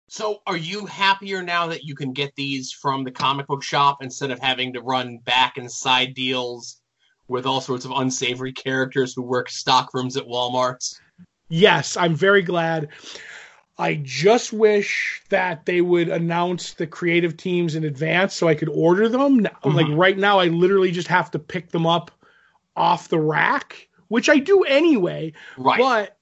So, 0.08 0.42
are 0.46 0.58
you 0.58 0.84
happier 0.84 1.42
now 1.42 1.68
that 1.68 1.84
you 1.84 1.94
can 1.94 2.12
get 2.12 2.34
these 2.36 2.70
from 2.70 3.02
the 3.02 3.10
comic 3.10 3.46
book 3.46 3.62
shop 3.62 4.02
instead 4.02 4.30
of 4.30 4.38
having 4.38 4.74
to 4.74 4.82
run 4.82 5.18
back 5.18 5.56
and 5.56 5.70
side 5.70 6.14
deals 6.14 6.82
with 7.28 7.46
all 7.46 7.62
sorts 7.62 7.86
of 7.86 7.92
unsavory 7.92 8.52
characters 8.52 9.14
who 9.14 9.22
work 9.22 9.48
stock 9.48 9.94
rooms 9.94 10.18
at 10.18 10.26
Walmart? 10.26 10.94
Yes, 11.48 11.96
I'm 11.96 12.14
very 12.14 12.42
glad. 12.42 12.88
I 13.78 13.94
just 14.02 14.52
wish 14.52 15.22
that 15.30 15.64
they 15.66 15.80
would 15.80 16.08
announce 16.08 16.74
the 16.74 16.86
creative 16.86 17.36
teams 17.36 17.74
in 17.74 17.84
advance 17.84 18.34
so 18.34 18.46
I 18.46 18.54
could 18.54 18.68
order 18.68 19.08
them. 19.08 19.40
Mm-hmm. 19.40 19.70
Like 19.70 19.86
right 19.90 20.18
now, 20.18 20.38
I 20.38 20.46
literally 20.46 20.92
just 20.92 21.08
have 21.08 21.30
to 21.32 21.38
pick 21.38 21.70
them 21.70 21.86
up 21.86 22.10
off 22.76 23.08
the 23.08 23.18
rack, 23.18 23.88
which 24.08 24.28
I 24.28 24.38
do 24.38 24.62
anyway. 24.64 25.32
Right. 25.56 25.78
But 25.78 26.18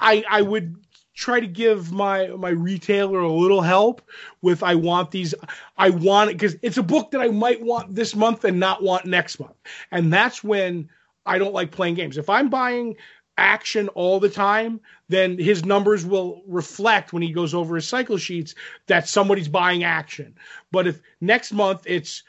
I 0.00 0.24
I 0.28 0.42
would 0.42 0.76
try 1.14 1.40
to 1.40 1.46
give 1.46 1.92
my 1.92 2.26
my 2.28 2.50
retailer 2.50 3.20
a 3.20 3.32
little 3.32 3.62
help 3.62 4.02
with 4.42 4.62
I 4.62 4.74
want 4.74 5.10
these 5.10 5.34
I 5.78 5.90
want 5.90 6.30
it 6.30 6.34
because 6.34 6.56
it's 6.60 6.76
a 6.76 6.82
book 6.82 7.12
that 7.12 7.20
I 7.20 7.28
might 7.28 7.62
want 7.62 7.94
this 7.94 8.14
month 8.14 8.44
and 8.44 8.60
not 8.60 8.82
want 8.82 9.06
next 9.06 9.38
month. 9.40 9.56
And 9.90 10.12
that's 10.12 10.44
when 10.44 10.90
I 11.24 11.38
don't 11.38 11.54
like 11.54 11.70
playing 11.70 11.94
games. 11.94 12.18
If 12.18 12.28
I'm 12.28 12.50
buying 12.50 12.96
action 13.36 13.88
all 13.88 14.20
the 14.20 14.28
time, 14.28 14.80
then 15.08 15.38
his 15.38 15.64
numbers 15.64 16.04
will 16.04 16.42
reflect 16.46 17.12
when 17.12 17.22
he 17.22 17.32
goes 17.32 17.54
over 17.54 17.74
his 17.74 17.86
cycle 17.86 18.16
sheets 18.16 18.54
that 18.86 19.08
somebody's 19.08 19.48
buying 19.48 19.84
action. 19.84 20.34
But 20.70 20.86
if 20.86 21.00
next 21.20 21.52
month 21.52 21.82
it's 21.86 22.22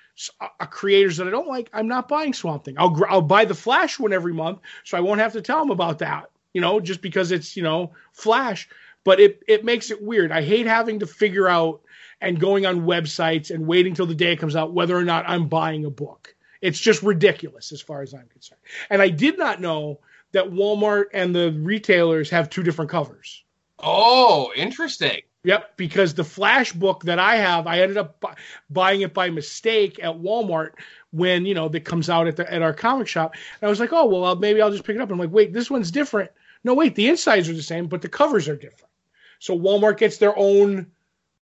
a 0.59 0.67
creators 0.67 1.17
that 1.17 1.27
I 1.27 1.31
don't 1.31 1.47
like, 1.47 1.69
I'm 1.73 1.87
not 1.87 2.07
buying 2.07 2.33
Swamp 2.33 2.63
Thing. 2.63 2.75
I'll 2.77 2.97
I'll 3.09 3.21
buy 3.21 3.45
the 3.45 3.53
Flash 3.53 3.99
one 3.99 4.13
every 4.13 4.33
month, 4.33 4.59
so 4.83 4.97
I 4.97 5.01
won't 5.01 5.19
have 5.19 5.33
to 5.33 5.41
tell 5.41 5.61
him 5.61 5.71
about 5.71 5.99
that 5.99 6.29
you 6.55 6.61
know, 6.61 6.79
just 6.79 7.01
because 7.01 7.33
it's, 7.33 7.57
you 7.57 7.61
know, 7.61 7.91
Flash. 8.13 8.67
But 9.03 9.19
it, 9.19 9.43
it 9.45 9.65
makes 9.65 9.91
it 9.91 10.01
weird. 10.01 10.31
I 10.31 10.41
hate 10.41 10.65
having 10.65 10.99
to 10.99 11.05
figure 11.05 11.49
out 11.49 11.81
and 12.21 12.39
going 12.39 12.65
on 12.65 12.87
websites 12.87 13.53
and 13.53 13.67
waiting 13.67 13.93
till 13.93 14.05
the 14.05 14.15
day 14.15 14.31
it 14.31 14.39
comes 14.39 14.55
out 14.55 14.73
whether 14.73 14.95
or 14.95 15.03
not 15.03 15.25
I'm 15.27 15.49
buying 15.49 15.83
a 15.83 15.89
book. 15.89 16.33
It's 16.61 16.79
just 16.79 17.03
ridiculous 17.03 17.73
as 17.73 17.81
far 17.81 18.01
as 18.01 18.13
I'm 18.13 18.27
concerned. 18.29 18.61
And 18.89 19.01
I 19.01 19.09
did 19.09 19.37
not 19.37 19.59
know 19.59 19.99
that 20.35 20.51
Walmart 20.51 21.05
and 21.13 21.33
the 21.33 21.53
retailers 21.53 22.29
have 22.29 22.49
two 22.49 22.61
different 22.61 22.91
covers. 22.91 23.45
Oh, 23.79 24.51
interesting. 24.53 25.21
Yep, 25.45 25.77
because 25.77 26.13
the 26.13 26.25
Flash 26.25 26.73
book 26.73 27.03
that 27.03 27.19
I 27.19 27.37
have, 27.37 27.67
I 27.67 27.79
ended 27.79 27.95
up 27.95 28.19
bu- 28.19 28.35
buying 28.69 28.99
it 28.99 29.13
by 29.13 29.29
mistake 29.29 29.97
at 30.03 30.13
Walmart 30.13 30.71
when 31.11 31.45
you 31.45 31.53
know 31.53 31.69
that 31.69 31.85
comes 31.85 32.09
out 32.09 32.27
at 32.27 32.35
the 32.35 32.51
at 32.51 32.61
our 32.61 32.73
comic 32.73 33.07
shop. 33.07 33.33
And 33.61 33.67
I 33.67 33.69
was 33.69 33.79
like, 33.79 33.93
oh 33.93 34.05
well, 34.07 34.25
I'll, 34.25 34.35
maybe 34.35 34.61
I'll 34.61 34.71
just 34.71 34.83
pick 34.83 34.97
it 34.97 35.01
up. 35.01 35.09
I'm 35.09 35.17
like, 35.17 35.31
wait, 35.31 35.53
this 35.53 35.71
one's 35.71 35.89
different. 35.89 36.31
No, 36.65 36.73
wait, 36.73 36.95
the 36.95 37.07
insides 37.07 37.47
are 37.47 37.53
the 37.53 37.63
same, 37.63 37.87
but 37.87 38.01
the 38.01 38.09
covers 38.09 38.49
are 38.49 38.57
different. 38.57 38.91
So 39.39 39.57
Walmart 39.57 39.99
gets 39.99 40.17
their 40.17 40.37
own 40.37 40.87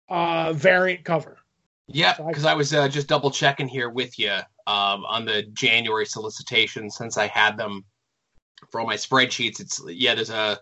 uh, 0.08 0.54
variant 0.54 1.04
cover. 1.04 1.38
Yeah, 1.88 2.14
because 2.28 2.44
so 2.44 2.50
I, 2.50 2.52
I, 2.52 2.56
was 2.56 2.74
uh, 2.74 2.88
just 2.90 3.08
double 3.08 3.32
checking 3.32 3.68
here 3.68 3.90
with 3.90 4.20
you 4.20 4.34
um, 4.68 5.04
on 5.06 5.26
the 5.26 5.44
January 5.54 6.06
solicitation 6.06 6.92
since 6.92 7.18
I 7.18 7.26
had 7.28 7.58
them 7.58 7.86
for 8.72 8.82
all 8.82 8.88
my 8.88 8.96
spreadsheets. 8.96 9.60
It's 9.60 9.82
yeah, 9.88 10.16
there's 10.16 10.30
a 10.30 10.60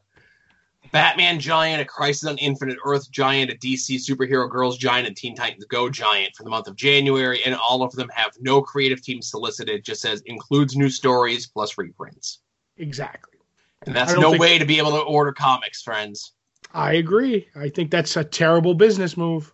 Batman 0.92 1.40
giant, 1.40 1.82
a 1.82 1.86
Crisis 1.86 2.28
on 2.28 2.38
Infinite 2.38 2.78
Earth 2.84 3.10
giant, 3.12 3.52
a 3.52 3.56
DC 3.56 3.98
superhero 3.98 4.50
girls 4.50 4.78
giant, 4.78 5.08
and 5.08 5.16
Teen 5.16 5.36
Titans 5.36 5.66
Go 5.66 5.90
giant 5.90 6.36
for 6.36 6.44
the 6.44 6.50
month 6.50 6.68
of 6.68 6.76
January, 6.76 7.44
and 7.46 7.56
all 7.56 7.84
of 7.84 7.92
them 7.94 8.10
have 8.14 8.32
no 8.42 8.62
creative 8.62 9.02
team 9.02 9.22
solicited. 9.22 9.86
Just 9.86 10.02
says 10.02 10.22
includes 10.26 10.76
new 10.76 10.90
stories 10.90 11.48
plus 11.48 11.78
reprints. 11.78 12.40
Exactly. 12.78 13.40
And 13.86 13.96
that's 13.96 14.14
no 14.14 14.32
think... 14.32 14.42
way 14.42 14.58
to 14.58 14.66
be 14.66 14.78
able 14.78 14.92
to 14.92 15.02
order 15.02 15.32
comics, 15.32 15.82
friends. 15.82 16.34
I 16.74 16.94
agree. 16.94 17.48
I 17.56 17.70
think 17.70 17.92
that's 17.92 18.16
a 18.18 18.24
terrible 18.24 18.74
business 18.74 19.18
move. 19.18 19.54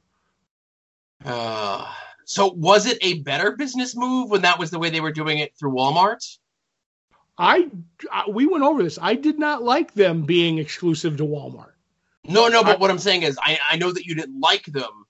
Uh, 1.26 1.91
so 2.26 2.52
was 2.54 2.86
it 2.86 2.98
a 3.02 3.22
better 3.22 3.56
business 3.56 3.95
move 3.95 4.30
when 4.30 4.41
that 4.41 4.60
was 4.60 4.70
the 4.70 4.80
way 4.80 4.89
they 4.89 5.02
were 5.02 5.12
doing 5.12 5.39
it 5.39 5.56
through 5.58 5.72
Walmart? 5.72 6.38
I, 7.38 7.70
I 8.12 8.30
we 8.30 8.48
went 8.48 8.64
over 8.64 8.82
this. 8.84 8.98
I 9.02 9.16
did 9.16 9.38
not 9.38 9.64
like 9.64 9.94
them 9.94 10.24
being 10.24 10.58
exclusive 10.58 11.18
to 11.18 11.24
Walmart. 11.24 11.74
No, 12.26 12.48
no, 12.48 12.64
but 12.64 12.78
I, 12.78 12.80
what 12.80 12.92
I'm 12.92 13.00
saying 13.00 13.24
is, 13.24 13.38
I, 13.42 13.60
I 13.72 13.78
know 13.78 13.92
that 13.92 14.06
you 14.06 14.16
didn't 14.16 14.40
like 14.40 14.66
them, 14.66 15.06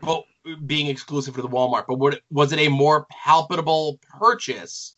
but 0.00 0.24
being 0.66 0.88
exclusive 0.88 1.34
to 1.34 1.42
the 1.42 1.48
Walmart. 1.48 1.84
But 1.86 1.98
what, 1.98 2.20
was 2.30 2.52
it 2.52 2.58
a 2.58 2.68
more 2.68 3.06
palpable 3.10 4.00
purchase 4.18 4.96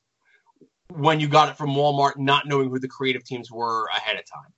when 0.88 1.20
you 1.20 1.28
got 1.28 1.48
it 1.48 1.56
from 1.56 1.70
Walmart, 1.70 2.18
not 2.18 2.46
knowing 2.46 2.70
who 2.70 2.78
the 2.78 2.88
creative 2.88 3.24
teams 3.24 3.50
were 3.50 3.86
ahead 3.96 4.16
of 4.16 4.24
time. 4.26 4.52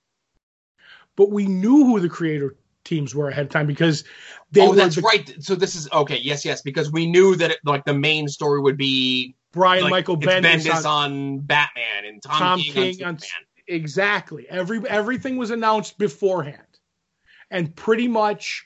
But 1.16 1.30
we 1.30 1.46
knew 1.46 1.84
who 1.84 2.00
the 2.00 2.08
creator 2.08 2.56
teams 2.84 3.14
were 3.14 3.28
ahead 3.28 3.46
of 3.46 3.50
time 3.50 3.66
because 3.66 4.04
they. 4.50 4.62
Oh, 4.62 4.74
that's 4.74 4.96
the, 4.96 5.02
right. 5.02 5.34
So 5.40 5.54
this 5.54 5.74
is 5.74 5.88
okay. 5.92 6.18
Yes, 6.18 6.44
yes, 6.44 6.62
because 6.62 6.90
we 6.90 7.06
knew 7.06 7.36
that 7.36 7.50
it, 7.50 7.58
like 7.64 7.84
the 7.84 7.94
main 7.94 8.28
story 8.28 8.60
would 8.60 8.78
be 8.78 9.34
Brian 9.52 9.84
like, 9.84 9.90
Michael 9.90 10.16
Bendis, 10.16 10.64
Bendis 10.64 10.84
on, 10.84 11.12
on, 11.12 11.38
Batman 11.40 12.04
and 12.06 12.22
Tom, 12.22 12.38
Tom 12.38 12.60
King, 12.60 12.94
King 12.96 13.04
on, 13.04 13.14
on 13.14 13.20
exactly. 13.66 14.46
Every 14.48 14.80
everything 14.88 15.36
was 15.36 15.50
announced 15.50 15.98
beforehand, 15.98 16.58
and 17.50 17.74
pretty 17.74 18.08
much 18.08 18.64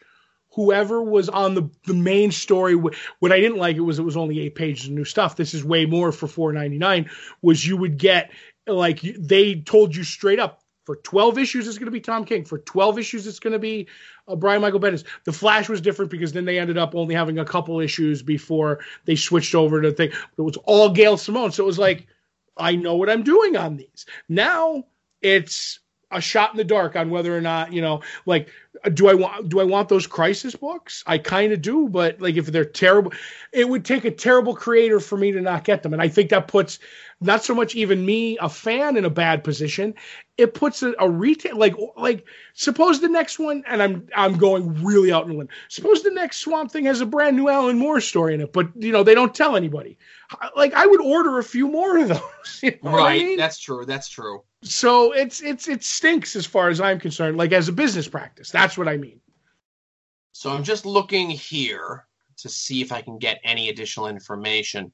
whoever 0.53 1.03
was 1.03 1.29
on 1.29 1.55
the 1.55 1.71
the 1.87 1.95
main 1.95 2.31
story. 2.31 2.75
What 2.75 3.33
I 3.33 3.41
didn't 3.41 3.59
like 3.59 3.77
it 3.77 3.81
was 3.81 3.99
it 3.99 4.05
was 4.05 4.17
only 4.17 4.41
eight 4.41 4.55
pages 4.55 4.87
of 4.87 4.93
new 4.93 5.05
stuff. 5.05 5.37
This 5.37 5.55
is 5.55 5.65
way 5.65 5.87
more 5.87 6.13
for 6.13 6.27
four 6.27 6.53
ninety 6.53 6.79
nine. 6.79 7.11
Was 7.43 7.67
you 7.67 7.77
would 7.77 7.99
get 7.99 8.31
like 8.67 9.01
they 9.01 9.57
told 9.57 9.95
you 9.95 10.05
straight 10.05 10.41
up 10.41 10.63
for 10.87 10.97
12 10.97 11.37
issues 11.39 11.67
it's 11.67 11.77
going 11.77 11.87
to 11.87 11.91
be 11.91 12.01
Tom 12.01 12.25
King. 12.25 12.45
For 12.45 12.59
12 12.59 12.99
issues 12.99 13.27
it's 13.27 13.41
going 13.41 13.53
to 13.53 13.59
be 13.59 13.89
uh, 14.29 14.37
Brian 14.37 14.63
Michael 14.63 14.81
Bendis. 14.81 15.05
The 15.25 15.33
Flash 15.33 15.69
was 15.69 15.81
different 15.81 16.11
because 16.11 16.33
then 16.33 16.45
they 16.45 16.59
ended 16.59 16.79
up 16.79 16.95
only 16.95 17.15
having 17.15 17.39
a 17.39 17.45
couple 17.45 17.81
issues 17.81 18.23
before 18.23 18.79
they 19.05 19.17
switched 19.17 19.55
over 19.55 19.83
to 19.83 19.91
the 19.91 19.97
thing. 19.97 20.11
It 20.39 20.43
was 20.43 20.57
all 20.59 20.91
Gail 20.91 21.17
Simone, 21.17 21.53
so 21.53 21.65
it 21.65 21.67
was 21.67 21.79
like 21.79 22.07
I 22.57 22.77
know 22.77 22.97
what 22.97 23.11
I'm 23.11 23.25
doing 23.25 23.57
on 23.57 23.77
these. 23.77 24.07
Now 24.29 24.85
it's 25.21 25.81
a 26.13 26.21
shot 26.21 26.53
in 26.53 26.57
the 26.57 26.65
dark 26.65 26.95
on 26.95 27.11
whether 27.11 27.37
or 27.37 27.41
not 27.41 27.73
you 27.73 27.83
know 27.83 28.01
like 28.27 28.49
do 28.95 29.09
I 29.09 29.15
want 29.15 29.49
do 29.49 29.59
I 29.59 29.65
want 29.65 29.89
those 29.89 30.07
crisis 30.07 30.55
books? 30.55 31.03
I 31.07 31.19
kind 31.19 31.53
of 31.53 31.63
do, 31.63 31.89
but 31.89 32.21
like 32.21 32.37
if 32.37 32.47
they're 32.47 32.65
terrible, 32.65 33.13
it 33.53 33.69
would 33.69 33.85
take 33.85 34.05
a 34.05 34.11
terrible 34.11 34.55
creator 34.55 35.01
for 35.01 35.19
me 35.19 35.33
to 35.33 35.41
not 35.41 35.65
get 35.65 35.83
them, 35.83 35.93
and 35.93 36.03
I 36.03 36.09
think 36.09 36.31
that 36.31 36.49
puts 36.49 36.79
not 37.21 37.43
so 37.43 37.55
much 37.55 37.75
even 37.75 38.05
me, 38.05 38.37
a 38.39 38.49
fan, 38.49 38.97
in 38.97 39.05
a 39.05 39.11
bad 39.11 39.43
position. 39.43 39.95
It 40.39 40.53
puts 40.53 40.83
a, 40.83 40.95
a 40.99 41.09
retail 41.09 41.57
like 41.57 41.75
like 41.97 42.27
suppose 42.53 43.01
the 43.01 43.09
next 43.09 43.39
one, 43.39 43.65
and 43.67 43.83
I'm 43.83 44.09
I'm 44.15 44.37
going 44.37 44.85
really 44.85 45.11
out 45.11 45.25
in 45.25 45.31
the 45.31 45.39
limb. 45.39 45.49
Suppose 45.69 46.03
the 46.03 46.11
next 46.11 46.39
Swamp 46.39 46.71
Thing 46.71 46.85
has 46.85 47.01
a 47.01 47.07
brand 47.07 47.37
new 47.37 47.49
Alan 47.49 47.79
Moore 47.79 48.01
story 48.01 48.35
in 48.35 48.43
it, 48.43 48.53
but 48.53 48.69
you 48.77 48.93
know 48.93 49.03
they 49.03 49.15
don't 49.15 49.35
tell 49.35 49.57
anybody. 49.57 49.97
Like 50.55 50.75
I 50.75 50.87
would 50.87 51.01
order 51.01 51.39
a 51.39 51.45
few 51.45 51.69
more 51.69 51.99
of 51.99 52.09
those. 52.09 52.21
You 52.63 52.79
know 52.83 52.93
right, 52.93 53.21
I 53.21 53.25
mean? 53.25 53.37
that's 53.37 53.59
true. 53.59 53.85
That's 53.85 54.09
true. 54.09 54.43
So 54.63 55.13
it's 55.13 55.43
it's 55.43 55.69
it 55.69 55.85
stinks 55.85 56.37
as 56.37 56.47
far 56.47 56.69
as 56.69 56.81
I'm 56.81 56.99
concerned. 56.99 57.37
Like 57.37 57.53
as 57.53 57.69
a 57.69 57.73
business 57.73 58.09
practice, 58.09 58.51
that's 58.51 58.79
what 58.79 58.89
I 58.89 58.97
mean. 58.97 59.21
So 60.33 60.51
I'm 60.51 60.65
just 60.65 60.85
looking 60.87 61.31
here 61.31 62.07
to 62.39 62.49
see 62.49 62.83
if 62.83 62.93
I 62.93 63.03
can 63.03 63.19
get 63.19 63.41
any 63.43 63.69
additional 63.69 64.09
information. 64.09 64.93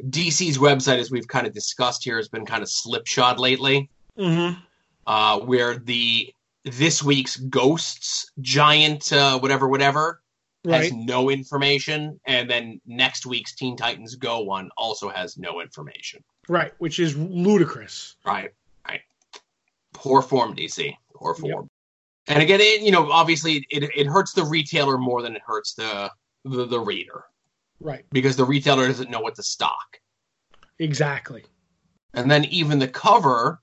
DC's 0.00 0.58
website, 0.58 0.98
as 0.98 1.10
we've 1.10 1.28
kind 1.28 1.46
of 1.46 1.52
discussed 1.52 2.04
here, 2.04 2.16
has 2.16 2.28
been 2.28 2.46
kind 2.46 2.62
of 2.62 2.68
slipshod 2.68 3.38
lately. 3.38 3.90
Mm-hmm. 4.18 4.60
Uh, 5.06 5.40
where 5.40 5.76
the 5.76 6.32
this 6.64 7.02
week's 7.02 7.36
Ghosts 7.36 8.30
giant, 8.40 9.12
uh, 9.12 9.38
whatever, 9.38 9.68
whatever, 9.68 10.22
right. 10.64 10.82
has 10.82 10.92
no 10.92 11.30
information, 11.30 12.20
and 12.26 12.48
then 12.48 12.80
next 12.86 13.26
week's 13.26 13.54
Teen 13.54 13.76
Titans 13.76 14.14
Go 14.14 14.40
one 14.40 14.70
also 14.76 15.08
has 15.08 15.36
no 15.36 15.60
information. 15.60 16.22
Right, 16.48 16.72
which 16.78 17.00
is 17.00 17.16
ludicrous. 17.16 18.16
Right, 18.24 18.52
right. 18.88 19.00
Poor 19.92 20.22
form, 20.22 20.54
DC. 20.54 20.94
Poor 21.14 21.34
form. 21.34 21.50
Yep. 21.52 21.64
And 22.28 22.42
again, 22.42 22.60
it, 22.60 22.82
you 22.82 22.92
know, 22.92 23.10
obviously, 23.10 23.66
it, 23.70 23.90
it 23.96 24.06
hurts 24.06 24.32
the 24.32 24.44
retailer 24.44 24.98
more 24.98 25.22
than 25.22 25.34
it 25.34 25.42
hurts 25.44 25.74
the 25.74 26.10
the, 26.44 26.66
the 26.66 26.80
reader. 26.80 27.24
Right. 27.80 28.04
Because 28.10 28.36
the 28.36 28.44
retailer 28.44 28.86
doesn't 28.86 29.10
know 29.10 29.20
what 29.20 29.34
to 29.36 29.42
stock. 29.42 30.00
Exactly. 30.78 31.44
And 32.14 32.30
then 32.30 32.44
even 32.46 32.78
the 32.78 32.88
cover 32.88 33.60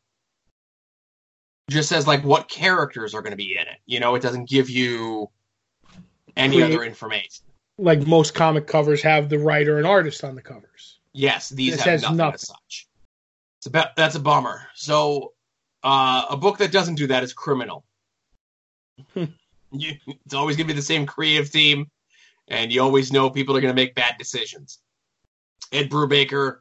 just 1.70 1.90
says 1.90 2.08
like 2.08 2.24
what 2.24 2.50
characters 2.50 3.14
are 3.14 3.22
going 3.22 3.32
to 3.32 3.38
be 3.38 3.54
in 3.54 3.62
it. 3.62 3.80
You 3.86 4.00
know, 4.00 4.16
it 4.16 4.22
doesn't 4.22 4.50
give 4.50 4.70
you 4.70 5.30
any 6.36 6.62
other 6.62 6.84
information. 6.84 7.46
Like 7.78 8.06
most 8.06 8.34
comic 8.34 8.68
covers 8.68 9.02
have 9.04 9.30
the 9.30 9.40
writer 9.40 9.78
and 9.78 9.88
artist 9.88 10.24
on 10.24 10.36
the 10.36 10.42
covers. 10.42 11.00
Yes, 11.14 11.50
these 11.50 11.78
this 11.78 11.82
have 11.82 12.02
nothing, 12.02 12.18
nothing, 12.18 12.34
as 12.36 12.48
such. 12.48 12.88
It's 13.60 13.68
about 13.68 13.96
that's 13.96 14.16
a 14.16 14.20
bummer. 14.20 14.68
So 14.76 15.34
Uh, 15.82 16.26
a 16.32 16.38
book 16.38 16.58
that 16.58 16.72
doesn't 16.74 16.96
do 16.96 17.08
that 17.08 17.24
is 17.24 17.32
Criminal. 17.34 17.86
you, 19.16 19.30
it's 19.72 20.34
always 20.34 20.58
going 20.58 20.68
to 20.68 20.74
be 20.74 20.78
the 20.78 20.86
same 20.86 21.06
creative 21.06 21.50
team, 21.52 21.90
and 22.50 22.72
you 22.72 22.82
always 22.82 23.14
know 23.14 23.30
people 23.30 23.56
are 23.56 23.62
going 23.62 23.74
to 23.74 23.82
make 23.82 23.96
bad 23.96 24.16
decisions. 24.18 24.80
Ed 25.72 25.90
Brubaker 25.90 26.58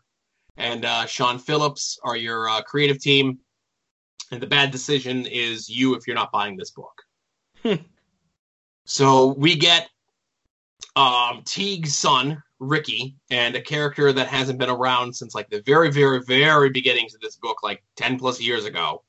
and 0.56 0.84
uh, 0.84 1.06
Sean 1.06 1.38
Phillips 1.40 1.98
are 2.04 2.16
your 2.16 2.48
uh, 2.48 2.62
creative 2.62 3.00
team, 3.00 3.40
and 4.31 4.43
the 4.43 4.47
bad 4.47 4.70
decision 4.70 5.26
is 5.26 5.68
you 5.68 5.95
if 5.95 6.07
you're 6.07 6.16
not 6.16 6.33
buying 6.33 6.57
this 6.57 6.70
book. 6.70 7.03
so 8.85 9.35
we 9.35 9.57
get 9.57 9.89
um, 10.97 11.43
Teeg's 11.45 11.95
son, 11.95 12.43
Ricky, 12.59 13.16
and 13.31 13.55
a 13.55 13.62
character 13.62 14.12
that 14.12 14.29
hasn't 14.29 14.59
been 14.59 14.70
around 14.70 15.14
since 15.14 15.35
like 15.35 15.49
the 15.49 15.62
very, 15.62 15.91
very, 15.91 16.20
very 16.22 16.70
beginnings 16.70 17.14
of 17.14 17.20
this 17.20 17.37
book, 17.37 17.62
like 17.62 17.83
10 17.97 18.18
plus 18.18 18.41
years 18.41 18.64
ago, 18.64 19.03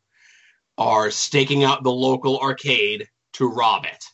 are 0.78 1.12
staking 1.12 1.64
out 1.64 1.84
the 1.84 1.92
local 1.92 2.40
arcade 2.40 3.08
to 3.34 3.50
rob 3.50 3.86
it. 3.86 4.06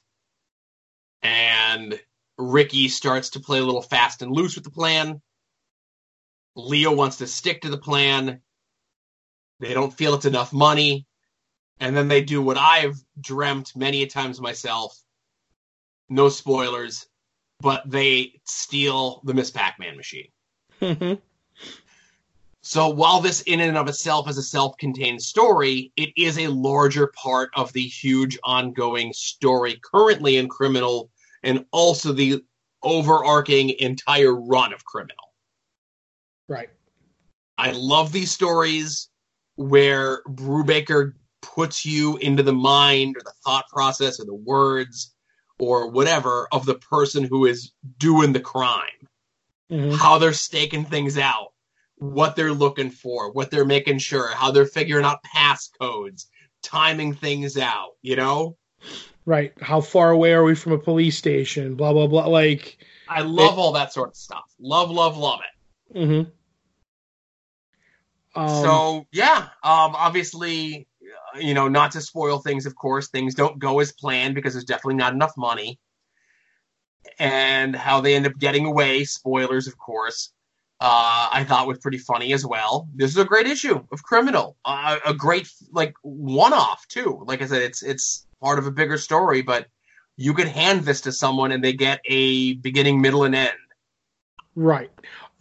And 1.22 1.99
Ricky 2.38 2.88
starts 2.88 3.32
to 3.32 3.39
play 3.39 3.60
a 3.60 3.64
little 3.64 3.82
fast 3.82 4.22
and 4.22 4.32
loose 4.32 4.56
with 4.56 4.64
the 4.64 4.72
plan. 4.72 5.22
Leo 6.56 6.93
wants 6.93 7.18
to 7.18 7.28
stick 7.28 7.62
to 7.62 7.70
the 7.70 7.78
plan. 7.78 8.41
They 9.60 9.74
don't 9.74 9.93
feel 9.93 10.14
it's 10.14 10.26
enough 10.26 10.53
money. 10.53 11.06
And 11.80 11.95
then 11.95 12.08
they 12.08 12.22
do 12.22 12.41
what 12.41 12.58
I've 12.58 12.97
dreamt 13.20 13.76
many 13.76 14.03
a 14.03 14.08
times 14.08 14.39
myself. 14.39 14.97
No 16.10 16.30
spoilers, 16.30 17.08
but 17.60 17.84
they 17.86 18.39
steal 18.45 19.22
the 19.24 19.34
Miss 19.34 19.51
Pac 19.51 19.80
Man 19.80 19.97
machine. 19.97 20.32
Mhm. 20.82 21.22
So 22.64 22.89
while 22.89 23.22
this 23.22 23.41
in 23.41 23.60
and 23.60 23.78
of 23.78 23.88
itself 23.88 24.28
is 24.28 24.38
a 24.38 24.43
self-contained 24.43 25.22
story, 25.22 25.91
it 25.95 26.12
is 26.18 26.39
a 26.39 26.47
larger 26.47 27.08
part 27.08 27.51
of 27.56 27.72
the 27.74 27.86
huge 27.86 28.39
ongoing 28.43 29.14
story 29.14 29.80
currently 29.84 30.38
in 30.38 30.49
Criminal 30.49 31.12
and 31.43 31.66
also 31.72 32.12
the 32.12 32.43
overarching 32.82 33.70
entire 33.70 34.34
run 34.34 34.74
of 34.74 34.84
Criminal. 34.84 35.34
right. 36.47 36.70
I 37.58 37.72
love 37.72 38.12
these 38.12 38.32
stories 38.32 39.10
where 39.56 40.22
Brubaker 40.24 41.14
puts 41.41 41.86
you 41.86 42.18
into 42.18 42.43
the 42.43 42.53
mind 42.53 43.18
or 43.18 43.22
the 43.24 43.34
thought 43.43 43.66
process 43.70 44.20
or 44.20 44.26
the 44.26 44.34
words 44.34 45.14
or 45.60 45.89
whatever 45.89 46.47
of 46.51 46.66
the 46.66 46.76
person 46.76 47.24
who 47.24 47.45
is 47.45 47.72
doing 47.97 48.34
the 48.34 48.39
crime, 48.39 49.08
Mhm. 49.72 49.95
how 49.95 50.18
they're 50.18 50.34
staking 50.34 50.86
things 50.86 51.18
out, 51.18 51.53
what 51.97 52.36
they're 52.36 52.53
looking 52.53 52.89
for, 52.89 53.32
what 53.32 53.51
they're 53.51 53.64
making 53.66 53.99
sure, 53.99 54.28
how 54.30 54.51
they're 54.51 54.66
figuring 54.66 55.06
out 55.06 55.20
passcodes, 55.24 56.26
timing 56.62 57.14
things 57.14 57.58
out, 57.58 57.91
you 58.01 58.16
know? 58.16 58.58
Right. 59.26 59.53
How 59.62 59.82
far 59.82 60.12
away 60.12 60.34
are 60.34 60.43
we 60.43 60.56
from 60.56 60.74
a 60.74 60.78
police 60.78 61.18
station? 61.18 61.76
Blah 61.76 61.93
blah 61.93 62.08
blah. 62.08 62.28
Like. 62.28 62.78
I 63.08 63.22
love 63.22 63.58
all 63.58 63.72
that 63.74 63.93
sort 63.93 64.10
of 64.10 64.16
stuff. 64.16 64.43
Love, 64.60 64.89
love, 64.91 65.18
love 65.18 65.39
it. 65.41 65.97
Mm-hmm. 65.97 66.30
Um, 68.36 68.49
so 68.49 69.07
yeah, 69.11 69.47
um, 69.63 69.95
obviously, 69.95 70.88
uh, 71.36 71.39
you 71.39 71.53
know, 71.53 71.67
not 71.67 71.91
to 71.91 72.01
spoil 72.01 72.39
things. 72.39 72.65
Of 72.65 72.75
course, 72.75 73.09
things 73.09 73.36
don't 73.36 73.59
go 73.59 73.79
as 73.79 73.91
planned 73.91 74.36
because 74.36 74.53
there's 74.53 74.65
definitely 74.65 74.95
not 74.95 75.13
enough 75.13 75.33
money, 75.38 75.79
and 77.19 77.75
how 77.75 78.01
they 78.01 78.15
end 78.15 78.27
up 78.27 78.38
getting 78.38 78.65
away. 78.65 79.05
Spoilers, 79.05 79.67
of 79.67 79.77
course. 79.77 80.31
Uh, 80.81 81.29
I 81.31 81.45
thought 81.45 81.67
was 81.67 81.79
pretty 81.79 81.97
funny 81.97 82.33
as 82.33 82.45
well. 82.45 82.89
This 82.93 83.11
is 83.11 83.17
a 83.17 83.23
great 83.23 83.47
issue 83.47 83.81
of 83.93 84.03
Criminal, 84.03 84.57
uh, 84.65 84.99
a 85.05 85.13
great 85.13 85.49
like 85.71 85.93
one-off 86.01 86.86
too. 86.89 87.23
Like 87.25 87.41
I 87.41 87.45
said, 87.45 87.61
it's 87.61 87.81
it's 87.81 88.27
part 88.41 88.59
of 88.59 88.67
a 88.67 88.71
bigger 88.71 88.97
story, 88.97 89.41
but 89.41 89.67
you 90.17 90.33
could 90.33 90.49
hand 90.49 90.81
this 90.81 91.01
to 91.01 91.13
someone 91.13 91.53
and 91.53 91.63
they 91.63 91.71
get 91.73 92.01
a 92.05 92.55
beginning, 92.55 93.01
middle, 93.01 93.23
and 93.23 93.36
end. 93.36 93.53
Right. 94.55 94.91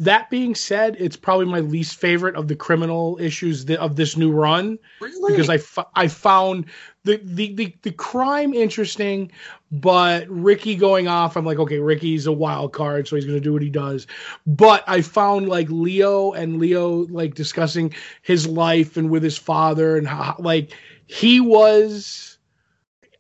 That 0.00 0.28
being 0.28 0.56
said, 0.56 0.96
it's 0.98 1.16
probably 1.16 1.46
my 1.46 1.60
least 1.60 2.00
favorite 2.00 2.34
of 2.34 2.48
the 2.48 2.56
criminal 2.56 3.16
issues 3.20 3.70
of 3.70 3.94
this 3.94 4.16
new 4.16 4.32
run 4.32 4.78
Really? 5.00 5.32
because 5.32 5.48
I, 5.48 5.84
I 5.94 6.08
found 6.08 6.66
the, 7.04 7.20
the, 7.22 7.54
the, 7.54 7.76
the 7.82 7.92
crime 7.92 8.54
interesting, 8.54 9.30
but 9.70 10.28
Ricky 10.28 10.74
going 10.74 11.06
off, 11.06 11.36
I'm 11.36 11.44
like, 11.44 11.58
okay, 11.58 11.78
Ricky's 11.78 12.26
a 12.26 12.32
wild 12.32 12.72
card, 12.72 13.06
so 13.06 13.14
he's 13.14 13.24
going 13.24 13.38
to 13.38 13.44
do 13.44 13.52
what 13.52 13.62
he 13.62 13.70
does. 13.70 14.08
But 14.46 14.82
I 14.88 15.00
found 15.00 15.48
like 15.48 15.68
Leo 15.70 16.32
and 16.32 16.58
Leo 16.58 17.06
like 17.06 17.34
discussing 17.34 17.94
his 18.22 18.48
life 18.48 18.96
and 18.96 19.10
with 19.10 19.22
his 19.22 19.38
father 19.38 19.96
and 19.96 20.08
how, 20.08 20.34
like, 20.40 20.72
he 21.06 21.38
was 21.38 22.38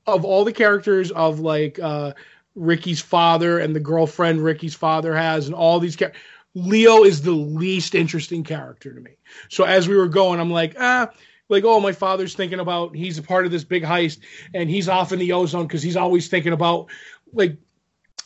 of 0.08 0.24
all 0.24 0.44
the 0.44 0.52
characters 0.52 1.12
of 1.12 1.38
like, 1.38 1.78
uh, 1.78 2.14
Ricky's 2.56 3.00
father 3.00 3.58
and 3.58 3.74
the 3.74 3.80
girlfriend 3.80 4.40
Ricky's 4.42 4.74
father 4.74 5.14
has, 5.14 5.46
and 5.46 5.54
all 5.54 5.80
these 5.80 5.96
characters. 5.96 6.20
Leo 6.54 7.04
is 7.04 7.22
the 7.22 7.32
least 7.32 7.94
interesting 7.94 8.44
character 8.44 8.92
to 8.94 9.00
me. 9.00 9.12
So 9.48 9.64
as 9.64 9.88
we 9.88 9.96
were 9.96 10.08
going, 10.08 10.40
I'm 10.40 10.50
like, 10.50 10.76
ah, 10.78 11.10
like, 11.48 11.64
oh, 11.64 11.80
my 11.80 11.92
father's 11.92 12.34
thinking 12.34 12.60
about 12.60 12.94
he's 12.94 13.18
a 13.18 13.22
part 13.22 13.44
of 13.44 13.52
this 13.52 13.64
big 13.64 13.82
heist 13.82 14.20
and 14.54 14.70
he's 14.70 14.88
off 14.88 15.12
in 15.12 15.18
the 15.18 15.32
ozone 15.32 15.66
because 15.66 15.82
he's 15.82 15.96
always 15.96 16.28
thinking 16.28 16.52
about 16.52 16.86
like 17.32 17.58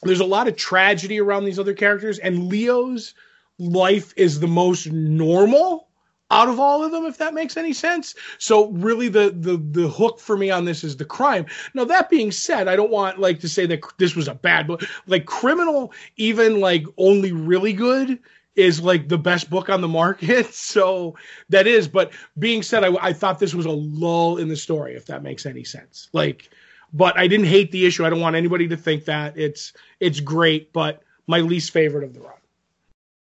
there's 0.02 0.20
a 0.20 0.26
lot 0.26 0.48
of 0.48 0.56
tragedy 0.56 1.20
around 1.20 1.44
these 1.44 1.58
other 1.58 1.74
characters, 1.74 2.18
and 2.18 2.48
Leo's 2.48 3.14
life 3.58 4.12
is 4.16 4.38
the 4.38 4.46
most 4.46 4.86
normal 4.86 5.87
out 6.30 6.48
of 6.48 6.60
all 6.60 6.84
of 6.84 6.92
them, 6.92 7.06
if 7.06 7.16
that 7.18 7.34
makes 7.34 7.56
any 7.56 7.72
sense. 7.72 8.14
So 8.38 8.68
really 8.68 9.08
the 9.08 9.30
the 9.30 9.56
the 9.56 9.88
hook 9.88 10.20
for 10.20 10.36
me 10.36 10.50
on 10.50 10.64
this 10.64 10.84
is 10.84 10.96
the 10.96 11.04
crime. 11.04 11.46
Now 11.74 11.84
that 11.84 12.10
being 12.10 12.32
said, 12.32 12.68
I 12.68 12.76
don't 12.76 12.90
want 12.90 13.18
like 13.18 13.40
to 13.40 13.48
say 13.48 13.66
that 13.66 13.80
this 13.98 14.14
was 14.14 14.28
a 14.28 14.34
bad 14.34 14.66
book. 14.66 14.82
Like 15.06 15.26
criminal, 15.26 15.92
even 16.16 16.60
like 16.60 16.84
only 16.96 17.32
really 17.32 17.72
good 17.72 18.18
is 18.56 18.80
like 18.80 19.08
the 19.08 19.18
best 19.18 19.48
book 19.48 19.68
on 19.70 19.80
the 19.80 19.88
market. 19.88 20.52
So 20.68 21.16
that 21.48 21.66
is, 21.66 21.88
but 21.88 22.12
being 22.38 22.62
said, 22.62 22.84
I, 22.84 22.92
I 23.00 23.12
thought 23.12 23.38
this 23.38 23.54
was 23.54 23.66
a 23.66 23.70
lull 23.70 24.36
in 24.36 24.48
the 24.48 24.56
story, 24.56 24.94
if 24.94 25.06
that 25.06 25.22
makes 25.22 25.46
any 25.46 25.64
sense. 25.64 26.08
Like, 26.12 26.50
but 26.92 27.16
I 27.18 27.26
didn't 27.26 27.46
hate 27.46 27.70
the 27.70 27.86
issue. 27.86 28.04
I 28.04 28.10
don't 28.10 28.20
want 28.20 28.36
anybody 28.36 28.68
to 28.68 28.76
think 28.76 29.04
that 29.06 29.38
it's 29.38 29.72
it's 30.00 30.20
great, 30.20 30.72
but 30.72 31.02
my 31.26 31.40
least 31.40 31.70
favorite 31.70 32.04
of 32.04 32.14
the 32.14 32.20
run. 32.20 32.37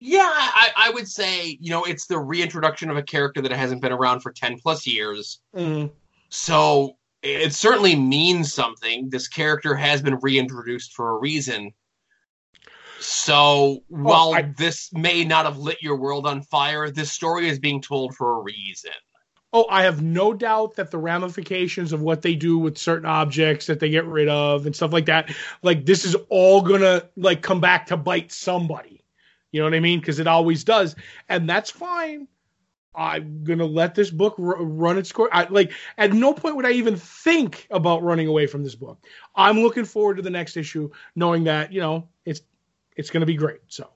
Yeah, 0.00 0.28
I, 0.30 0.70
I 0.76 0.90
would 0.90 1.08
say, 1.08 1.58
you 1.60 1.70
know, 1.70 1.84
it's 1.84 2.06
the 2.06 2.18
reintroduction 2.18 2.88
of 2.90 2.96
a 2.96 3.02
character 3.02 3.40
that 3.42 3.50
hasn't 3.52 3.82
been 3.82 3.92
around 3.92 4.20
for 4.20 4.30
10 4.32 4.58
plus 4.60 4.86
years. 4.86 5.40
Mm, 5.56 5.90
So 6.28 6.96
it 7.22 7.52
certainly 7.52 7.96
means 7.96 8.52
something. 8.52 9.10
This 9.10 9.26
character 9.26 9.74
has 9.74 10.00
been 10.00 10.18
reintroduced 10.22 10.94
for 10.94 11.10
a 11.10 11.18
reason. 11.18 11.72
So 13.00 13.82
while 13.88 14.34
I- 14.34 14.42
this 14.56 14.92
may 14.92 15.24
not 15.24 15.46
have 15.46 15.58
lit 15.58 15.82
your 15.82 15.96
world 15.96 16.26
on 16.26 16.42
fire, 16.42 16.90
this 16.90 17.12
story 17.12 17.48
is 17.48 17.58
being 17.58 17.80
told 17.80 18.14
for 18.14 18.38
a 18.38 18.42
reason. 18.42 18.92
Oh, 19.52 19.66
I 19.70 19.84
have 19.84 20.02
no 20.02 20.34
doubt 20.34 20.76
that 20.76 20.90
the 20.90 20.98
ramifications 20.98 21.92
of 21.92 22.02
what 22.02 22.20
they 22.22 22.34
do 22.34 22.58
with 22.58 22.76
certain 22.76 23.06
objects 23.06 23.66
that 23.66 23.80
they 23.80 23.88
get 23.88 24.04
rid 24.04 24.28
of 24.28 24.66
and 24.66 24.76
stuff 24.76 24.92
like 24.92 25.06
that, 25.06 25.34
like 25.62 25.86
this 25.86 26.04
is 26.04 26.14
all 26.28 26.60
gonna 26.60 27.04
like 27.16 27.40
come 27.40 27.60
back 27.60 27.86
to 27.86 27.96
bite 27.96 28.30
somebody. 28.30 28.97
You 29.52 29.60
know 29.60 29.66
what 29.66 29.74
I 29.74 29.80
mean? 29.80 30.00
Because 30.00 30.18
it 30.18 30.26
always 30.26 30.64
does, 30.64 30.94
and 31.28 31.48
that's 31.48 31.70
fine. 31.70 32.28
I'm 32.94 33.44
gonna 33.44 33.64
let 33.64 33.94
this 33.94 34.10
book 34.10 34.34
r- 34.38 34.62
run 34.62 34.98
its 34.98 35.12
course. 35.12 35.30
I, 35.32 35.46
like 35.48 35.72
at 35.96 36.12
no 36.12 36.34
point 36.34 36.56
would 36.56 36.66
I 36.66 36.72
even 36.72 36.96
think 36.96 37.66
about 37.70 38.02
running 38.02 38.26
away 38.26 38.46
from 38.46 38.64
this 38.64 38.74
book. 38.74 38.98
I'm 39.34 39.60
looking 39.60 39.84
forward 39.84 40.16
to 40.16 40.22
the 40.22 40.30
next 40.30 40.56
issue, 40.56 40.90
knowing 41.14 41.44
that 41.44 41.72
you 41.72 41.80
know 41.80 42.08
it's 42.24 42.40
it's 42.96 43.10
gonna 43.10 43.26
be 43.26 43.36
great. 43.36 43.60
So 43.68 43.88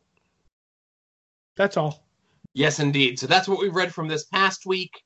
that's 1.57 1.77
all. 1.77 2.07
Yes, 2.55 2.81
indeed. 2.81 3.19
So 3.19 3.27
that's 3.27 3.49
what 3.49 3.59
we've 3.61 3.75
read 3.75 3.93
from 3.93 4.09
this 4.09 4.25
past 4.25 4.67
week. 4.67 5.03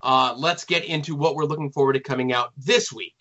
Uh, 0.00 0.34
let's 0.36 0.64
get 0.64 0.84
into 0.84 1.16
what 1.16 1.34
we're 1.34 1.46
looking 1.46 1.72
forward 1.72 1.94
to 1.94 2.00
coming 2.00 2.32
out 2.32 2.52
this 2.56 2.92
week. 2.92 3.16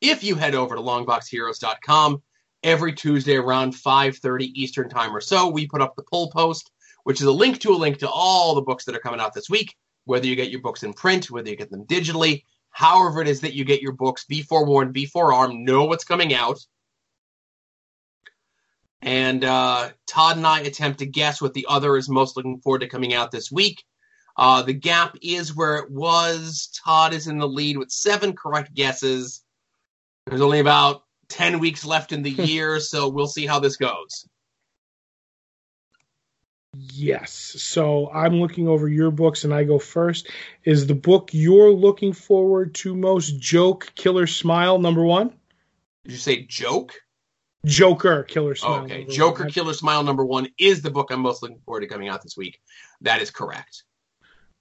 If 0.00 0.22
you 0.22 0.36
head 0.36 0.54
over 0.54 0.76
to 0.76 0.80
longboxheroes.com, 0.80 2.22
every 2.62 2.92
Tuesday 2.92 3.36
around 3.36 3.74
5:30 3.74 4.52
Eastern 4.54 4.88
Time 4.88 5.14
or 5.14 5.20
so, 5.20 5.48
we 5.48 5.66
put 5.66 5.82
up 5.82 5.96
the 5.96 6.02
pull 6.02 6.30
post, 6.30 6.70
which 7.04 7.20
is 7.20 7.26
a 7.26 7.32
link 7.32 7.60
to 7.60 7.70
a 7.70 7.76
link 7.76 7.98
to 7.98 8.08
all 8.08 8.54
the 8.54 8.62
books 8.62 8.84
that 8.84 8.96
are 8.96 9.00
coming 9.00 9.20
out 9.20 9.34
this 9.34 9.50
week. 9.50 9.76
Whether 10.04 10.26
you 10.26 10.36
get 10.36 10.50
your 10.50 10.60
books 10.60 10.82
in 10.82 10.94
print, 10.94 11.30
whether 11.30 11.50
you 11.50 11.56
get 11.56 11.70
them 11.70 11.84
digitally, 11.84 12.42
however 12.70 13.20
it 13.20 13.28
is 13.28 13.42
that 13.42 13.54
you 13.54 13.64
get 13.64 13.82
your 13.82 13.92
books, 13.92 14.24
be 14.24 14.42
forewarned, 14.42 14.92
be 14.92 15.06
forearmed, 15.06 15.64
know 15.64 15.84
what's 15.84 16.04
coming 16.04 16.34
out. 16.34 16.58
And 19.00 19.44
uh, 19.44 19.90
Todd 20.06 20.38
and 20.38 20.46
I 20.46 20.60
attempt 20.60 21.00
to 21.00 21.06
guess 21.06 21.40
what 21.40 21.54
the 21.54 21.66
other 21.68 21.96
is 21.96 22.08
most 22.08 22.36
looking 22.36 22.60
forward 22.60 22.80
to 22.80 22.88
coming 22.88 23.14
out 23.14 23.30
this 23.30 23.52
week. 23.52 23.84
Uh, 24.36 24.62
the 24.62 24.72
gap 24.72 25.16
is 25.20 25.54
where 25.54 25.76
it 25.76 25.90
was. 25.90 26.68
Todd 26.84 27.12
is 27.12 27.26
in 27.26 27.38
the 27.38 27.48
lead 27.48 27.76
with 27.76 27.90
seven 27.90 28.34
correct 28.34 28.72
guesses. 28.74 29.42
There's 30.26 30.40
only 30.40 30.60
about 30.60 31.02
10 31.28 31.58
weeks 31.58 31.84
left 31.84 32.12
in 32.12 32.22
the 32.22 32.30
year, 32.30 32.80
so 32.80 33.08
we'll 33.08 33.26
see 33.26 33.46
how 33.46 33.60
this 33.60 33.76
goes. 33.76 34.26
Yes. 36.74 37.32
So 37.32 38.10
I'm 38.10 38.40
looking 38.40 38.68
over 38.68 38.88
your 38.88 39.10
books 39.10 39.44
and 39.44 39.52
I 39.52 39.64
go 39.64 39.78
first. 39.78 40.28
Is 40.64 40.86
the 40.86 40.94
book 40.94 41.30
you're 41.32 41.72
looking 41.72 42.12
forward 42.12 42.74
to 42.76 42.94
most 42.94 43.38
Joke 43.40 43.92
Killer 43.94 44.26
Smile 44.26 44.78
number 44.78 45.02
one? 45.02 45.30
Did 46.04 46.12
you 46.12 46.18
say 46.18 46.42
joke? 46.42 46.94
Joker 47.64 48.22
Killer 48.22 48.54
Smile. 48.54 48.84
okay. 48.84 49.04
Joker 49.04 49.44
one. 49.44 49.52
Killer 49.52 49.72
Smile 49.72 50.04
number 50.04 50.24
one 50.24 50.48
is 50.58 50.82
the 50.82 50.90
book 50.90 51.10
I'm 51.10 51.20
most 51.20 51.42
looking 51.42 51.58
forward 51.64 51.80
to 51.80 51.86
coming 51.88 52.08
out 52.08 52.22
this 52.22 52.36
week. 52.36 52.60
That 53.00 53.20
is 53.20 53.30
correct. 53.30 53.82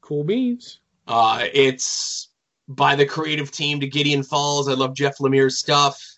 Cool 0.01 0.23
beans. 0.23 0.79
Uh, 1.07 1.45
it's 1.53 2.29
by 2.67 2.95
the 2.95 3.05
creative 3.05 3.51
team 3.51 3.79
to 3.81 3.87
Gideon 3.87 4.23
Falls. 4.23 4.67
I 4.67 4.73
love 4.73 4.93
Jeff 4.95 5.19
Lemire's 5.19 5.57
stuff. 5.57 6.16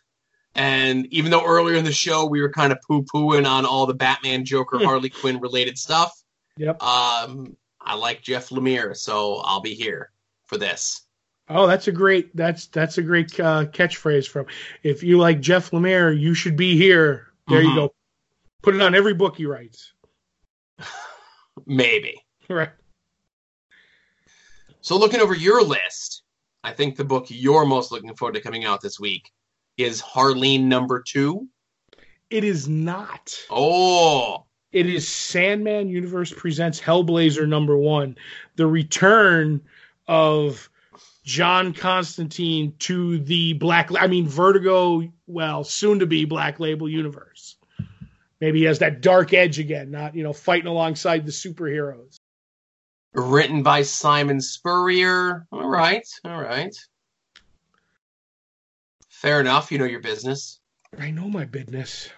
And 0.60 1.05
even 1.14 1.32
though 1.32 1.45
earlier 1.45 1.78
in 1.78 1.86
the 1.86 1.91
show 1.93 2.26
we 2.26 2.41
were 2.41 2.51
kind 2.51 2.74
of 2.74 2.80
poo 2.86 3.03
pooing 3.03 3.47
on 3.49 3.66
all 3.66 3.86
the 3.86 3.93
Batman, 3.93 4.43
Joker, 4.43 4.78
Harley 4.80 5.10
Quinn 5.10 5.39
related 5.39 5.78
stuff, 5.78 6.12
Yep. 6.57 6.84
um, 6.84 7.55
I 7.80 7.95
like 7.95 8.22
Jeff 8.22 8.49
Lemire, 8.49 8.93
so 8.95 9.38
I'll 9.38 9.62
be 9.62 9.74
here 9.74 10.12
for 10.47 10.57
this. 10.57 11.03
Oh, 11.47 11.66
that's 11.66 11.88
a 11.88 11.93
great 11.93 12.36
that's 12.36 12.68
that's 12.68 12.97
a 12.97 13.01
great 13.01 13.39
uh, 13.39 13.68
catchphrase 13.68 14.28
from. 14.28 14.47
If 14.84 15.01
you 15.01 15.18
like 15.18 15.39
Jeff 15.39 15.72
Lemire, 15.72 16.12
you 16.20 16.34
should 16.34 16.57
be 16.57 16.76
here. 16.78 17.28
There 17.47 17.62
you 17.62 17.70
Mhm. 17.70 17.76
go. 17.76 17.93
Put 18.62 18.76
it 18.76 18.82
on 18.82 18.93
every 18.93 19.14
book 19.14 19.38
he 19.38 19.45
writes. 19.45 19.93
Maybe. 21.66 22.22
Right. 22.49 22.72
So 24.82 24.97
looking 24.97 25.22
over 25.22 25.34
your 25.36 25.64
list, 25.64 26.24
I 26.66 26.74
think 26.74 26.97
the 26.97 27.05
book 27.05 27.28
you're 27.30 27.66
most 27.66 27.93
looking 27.93 28.14
forward 28.16 28.34
to 28.36 28.41
coming 28.41 28.66
out 28.66 28.82
this 28.82 28.99
week 28.99 29.32
is 29.80 30.02
Harleen 30.02 30.64
number 30.64 31.02
two. 31.02 31.48
It 32.30 32.44
is 32.44 32.68
not. 32.68 33.36
Oh, 33.50 34.46
It 34.72 34.86
is 34.88 35.08
Sandman 35.08 35.90
Universe 35.90 36.32
presents 36.32 36.80
Hellblazer 36.80 37.48
number 37.48 37.76
one, 37.78 38.18
the 38.56 38.68
return 38.68 39.62
of 40.08 40.70
John 41.24 41.74
Constantine 41.74 42.74
to 42.80 43.20
the 43.20 43.54
Black. 43.54 43.90
I 44.00 44.08
mean 44.08 44.28
Vertigo. 44.28 45.12
Well, 45.28 45.64
soon 45.64 46.00
to 46.00 46.06
be 46.06 46.26
Black 46.26 46.60
Label 46.60 46.90
universe. 46.90 47.56
Maybe 48.42 48.60
he 48.60 48.66
has 48.66 48.80
that 48.80 49.02
dark 49.02 49.34
edge 49.34 49.60
again, 49.60 49.92
not 49.92 50.16
you 50.16 50.24
know 50.24 50.34
fighting 50.34 50.68
alongside 50.68 51.26
the 51.26 51.32
superheroes. 51.32 52.18
written 53.14 53.64
by 53.64 53.82
Simon 53.82 54.40
Spurrier. 54.40 55.48
All 55.52 55.68
right, 55.68 56.08
all 56.26 56.42
right. 56.42 56.76
Fair 59.20 59.41
enough. 59.41 59.70
You 59.70 59.80
know 59.80 59.84
your 59.84 59.99
business. 59.99 60.61
I 60.97 61.11
know 61.11 61.28
my 61.28 61.43
business. 61.43 62.09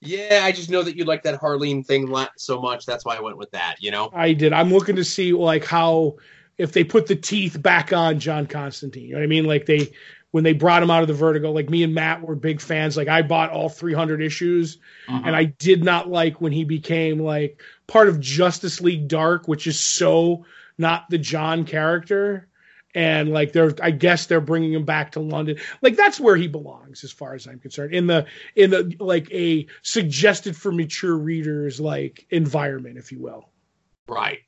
Yeah, 0.00 0.40
I 0.44 0.52
just 0.52 0.70
know 0.70 0.82
that 0.82 0.96
you 0.96 1.04
like 1.04 1.24
that 1.24 1.38
Harleen 1.38 1.84
thing 1.84 2.10
so 2.38 2.58
much. 2.62 2.86
That's 2.86 3.04
why 3.04 3.16
I 3.16 3.20
went 3.20 3.36
with 3.36 3.50
that. 3.50 3.76
You 3.80 3.90
know. 3.90 4.08
I 4.14 4.32
did. 4.32 4.54
I'm 4.54 4.70
looking 4.70 4.96
to 4.96 5.04
see 5.04 5.34
like 5.34 5.66
how 5.66 6.16
if 6.56 6.72
they 6.72 6.84
put 6.84 7.06
the 7.06 7.16
teeth 7.16 7.60
back 7.60 7.92
on 7.92 8.18
John 8.18 8.46
Constantine. 8.46 9.08
You 9.08 9.12
know 9.12 9.18
what 9.18 9.24
I 9.24 9.26
mean? 9.26 9.44
Like 9.44 9.66
they 9.66 9.92
when 10.30 10.42
they 10.42 10.54
brought 10.54 10.82
him 10.82 10.90
out 10.90 11.02
of 11.02 11.08
the 11.08 11.12
Vertigo. 11.12 11.52
Like 11.52 11.68
me 11.68 11.82
and 11.82 11.94
Matt 11.94 12.22
were 12.22 12.34
big 12.34 12.62
fans. 12.62 12.96
Like 12.96 13.08
I 13.08 13.20
bought 13.20 13.50
all 13.50 13.68
300 13.68 14.22
issues, 14.22 14.78
uh-huh. 15.06 15.20
and 15.22 15.36
I 15.36 15.44
did 15.44 15.84
not 15.84 16.08
like 16.08 16.40
when 16.40 16.52
he 16.52 16.64
became 16.64 17.18
like 17.18 17.60
part 17.86 18.08
of 18.08 18.20
Justice 18.20 18.80
League 18.80 19.06
Dark, 19.06 19.48
which 19.48 19.66
is 19.66 19.78
so 19.78 20.46
not 20.78 21.10
the 21.10 21.18
John 21.18 21.66
character. 21.66 22.48
And 22.94 23.30
like 23.30 23.52
they're, 23.52 23.72
I 23.80 23.92
guess 23.92 24.26
they're 24.26 24.40
bringing 24.40 24.72
him 24.72 24.84
back 24.84 25.12
to 25.12 25.20
London. 25.20 25.58
Like 25.80 25.96
that's 25.96 26.18
where 26.18 26.36
he 26.36 26.48
belongs, 26.48 27.04
as 27.04 27.12
far 27.12 27.34
as 27.34 27.46
I'm 27.46 27.60
concerned. 27.60 27.94
In 27.94 28.06
the 28.06 28.26
in 28.56 28.70
the 28.70 28.96
like 28.98 29.30
a 29.32 29.66
suggested 29.82 30.56
for 30.56 30.72
mature 30.72 31.16
readers 31.16 31.80
like 31.80 32.26
environment, 32.30 32.98
if 32.98 33.12
you 33.12 33.20
will. 33.20 33.48
Right. 34.08 34.40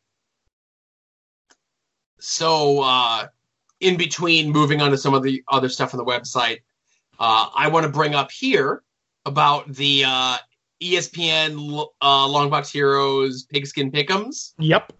So, 2.18 2.82
uh, 2.82 3.26
in 3.80 3.97
between 3.97 4.51
moving 4.51 4.80
on 4.80 4.93
to 4.93 4.99
some 4.99 5.14
of 5.14 5.22
the 5.22 5.43
other 5.49 5.68
stuff 5.68 5.93
on 5.93 5.99
the 5.99 6.05
website, 6.05 6.61
uh, 7.18 7.49
I 7.55 7.68
want 7.68 7.84
to 7.84 7.90
bring 7.90 8.14
up 8.14 8.30
here 8.30 8.82
about 9.24 9.72
the 9.72 10.05
uh, 10.07 10.36
ESPN 10.82 11.86
uh, 12.01 12.26
Longbox 12.26 12.70
Heroes 12.72 13.45
Pigskin 13.45 13.90
pickums 13.90 14.55
Yep. 14.59 14.93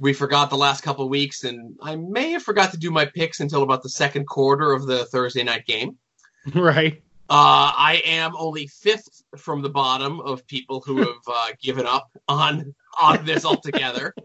We 0.00 0.14
forgot 0.14 0.48
the 0.48 0.56
last 0.56 0.80
couple 0.80 1.04
of 1.04 1.10
weeks, 1.10 1.44
and 1.44 1.76
I 1.82 1.94
may 1.94 2.30
have 2.32 2.42
forgot 2.42 2.70
to 2.70 2.78
do 2.78 2.90
my 2.90 3.04
picks 3.04 3.40
until 3.40 3.62
about 3.62 3.82
the 3.82 3.90
second 3.90 4.26
quarter 4.26 4.72
of 4.72 4.86
the 4.86 5.04
Thursday 5.04 5.44
night 5.44 5.66
game. 5.66 5.96
Right. 6.54 7.02
Uh, 7.28 7.70
I 7.76 8.02
am 8.06 8.32
only 8.34 8.66
fifth 8.66 9.22
from 9.36 9.60
the 9.60 9.68
bottom 9.68 10.20
of 10.20 10.46
people 10.46 10.80
who 10.80 10.96
have 11.06 11.22
uh, 11.28 11.48
given 11.62 11.84
up 11.86 12.10
on 12.26 12.74
on 13.00 13.26
this 13.26 13.44
altogether. 13.44 14.14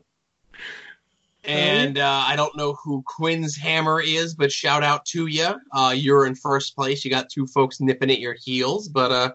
And 1.47 1.99
uh, 1.99 2.23
I 2.25 2.35
don't 2.35 2.57
know 2.57 2.73
who 2.73 3.03
Quinn's 3.05 3.55
hammer 3.55 4.01
is, 4.01 4.33
but 4.33 4.51
shout 4.51 4.83
out 4.83 5.05
to 5.07 5.27
you. 5.27 5.53
Uh, 5.71 5.93
you're 5.95 6.25
in 6.25 6.33
first 6.33 6.75
place. 6.75 7.05
You 7.05 7.11
got 7.11 7.29
two 7.29 7.45
folks 7.45 7.79
nipping 7.79 8.09
at 8.09 8.19
your 8.19 8.33
heels, 8.33 8.87
but 8.87 9.11
uh, 9.11 9.33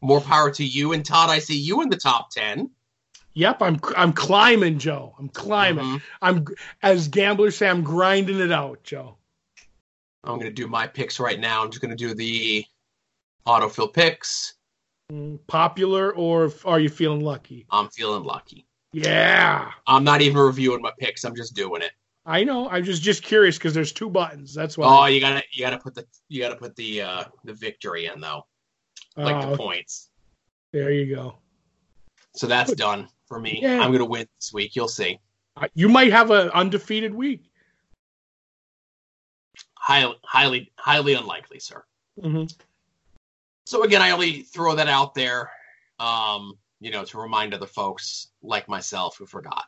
more 0.00 0.22
power 0.22 0.50
to 0.52 0.64
you. 0.64 0.92
And 0.94 1.04
Todd, 1.04 1.28
I 1.28 1.40
see 1.40 1.58
you 1.58 1.82
in 1.82 1.90
the 1.90 1.98
top 1.98 2.30
ten. 2.30 2.70
Yep. 3.34 3.62
I'm 3.62 3.80
I'm 3.96 4.12
climbing, 4.12 4.78
Joe. 4.78 5.14
I'm 5.18 5.28
climbing. 5.30 5.84
Mhm. 5.84 6.02
I'm 6.20 6.46
as 6.82 7.08
gamblers 7.08 7.56
say, 7.56 7.68
I'm 7.68 7.82
grinding 7.82 8.40
it 8.40 8.52
out, 8.52 8.82
Joe. 8.84 9.16
I'm 10.24 10.34
going 10.38 10.50
to 10.50 10.52
do 10.52 10.68
my 10.68 10.86
picks 10.86 11.18
right 11.18 11.40
now. 11.40 11.64
I'm 11.64 11.70
just 11.70 11.80
going 11.82 11.96
to 11.96 11.96
do 11.96 12.14
the 12.14 12.64
autofill 13.46 13.92
picks. 13.92 14.54
Mm, 15.10 15.38
Popular 15.48 16.12
or 16.14 16.52
are 16.64 16.78
you 16.78 16.88
feeling 16.88 17.20
lucky? 17.24 17.66
I'm 17.70 17.88
feeling 17.88 18.22
lucky. 18.22 18.66
Yeah. 18.92 19.70
I'm 19.86 20.04
not 20.04 20.20
even 20.20 20.38
reviewing 20.38 20.80
my 20.80 20.92
picks. 20.98 21.24
I'm 21.24 21.34
just 21.34 21.54
doing 21.56 21.82
it. 21.82 21.90
I 22.24 22.44
know. 22.44 22.68
I'm 22.68 22.84
just 22.84 23.02
just 23.02 23.24
curious 23.24 23.58
because 23.58 23.74
there's 23.74 23.90
two 23.92 24.08
buttons. 24.08 24.54
That's 24.54 24.78
why. 24.78 24.86
Oh, 24.86 25.06
you 25.06 25.20
gotta 25.20 25.42
you 25.50 25.64
gotta 25.64 25.78
put 25.78 25.94
the 25.96 26.06
you 26.28 26.40
gotta 26.40 26.54
put 26.54 26.76
the 26.76 27.02
uh 27.02 27.24
the 27.44 27.52
victory 27.54 28.06
in 28.06 28.20
though, 28.20 28.46
like 29.16 29.44
Oh, 29.44 29.50
the 29.50 29.56
points. 29.56 30.10
there 30.72 30.92
you 30.92 31.12
go. 31.12 31.38
So 32.36 32.46
that's 32.46 32.74
done 32.74 33.08
for 33.32 33.40
me. 33.40 33.60
Yeah. 33.62 33.80
I'm 33.80 33.92
gonna 33.92 34.04
win 34.04 34.26
this 34.38 34.52
week. 34.52 34.76
You'll 34.76 34.88
see. 34.88 35.18
Uh, 35.56 35.66
You 35.74 35.88
might 35.88 36.12
have 36.12 36.30
an 36.30 36.50
undefeated 36.50 37.14
week. 37.14 37.50
Highly 39.74 40.16
highly 40.22 40.70
highly 40.76 41.14
unlikely, 41.14 41.60
sir. 41.60 41.82
hmm 42.20 42.44
So 43.64 43.84
again, 43.84 44.02
I 44.02 44.10
only 44.10 44.42
throw 44.42 44.74
that 44.74 44.86
out 44.88 45.14
there, 45.14 45.50
um, 45.98 46.58
you 46.80 46.90
know, 46.90 47.04
to 47.06 47.18
remind 47.18 47.54
other 47.54 47.66
folks 47.66 48.28
like 48.42 48.68
myself 48.68 49.16
who 49.16 49.24
forgot. 49.24 49.64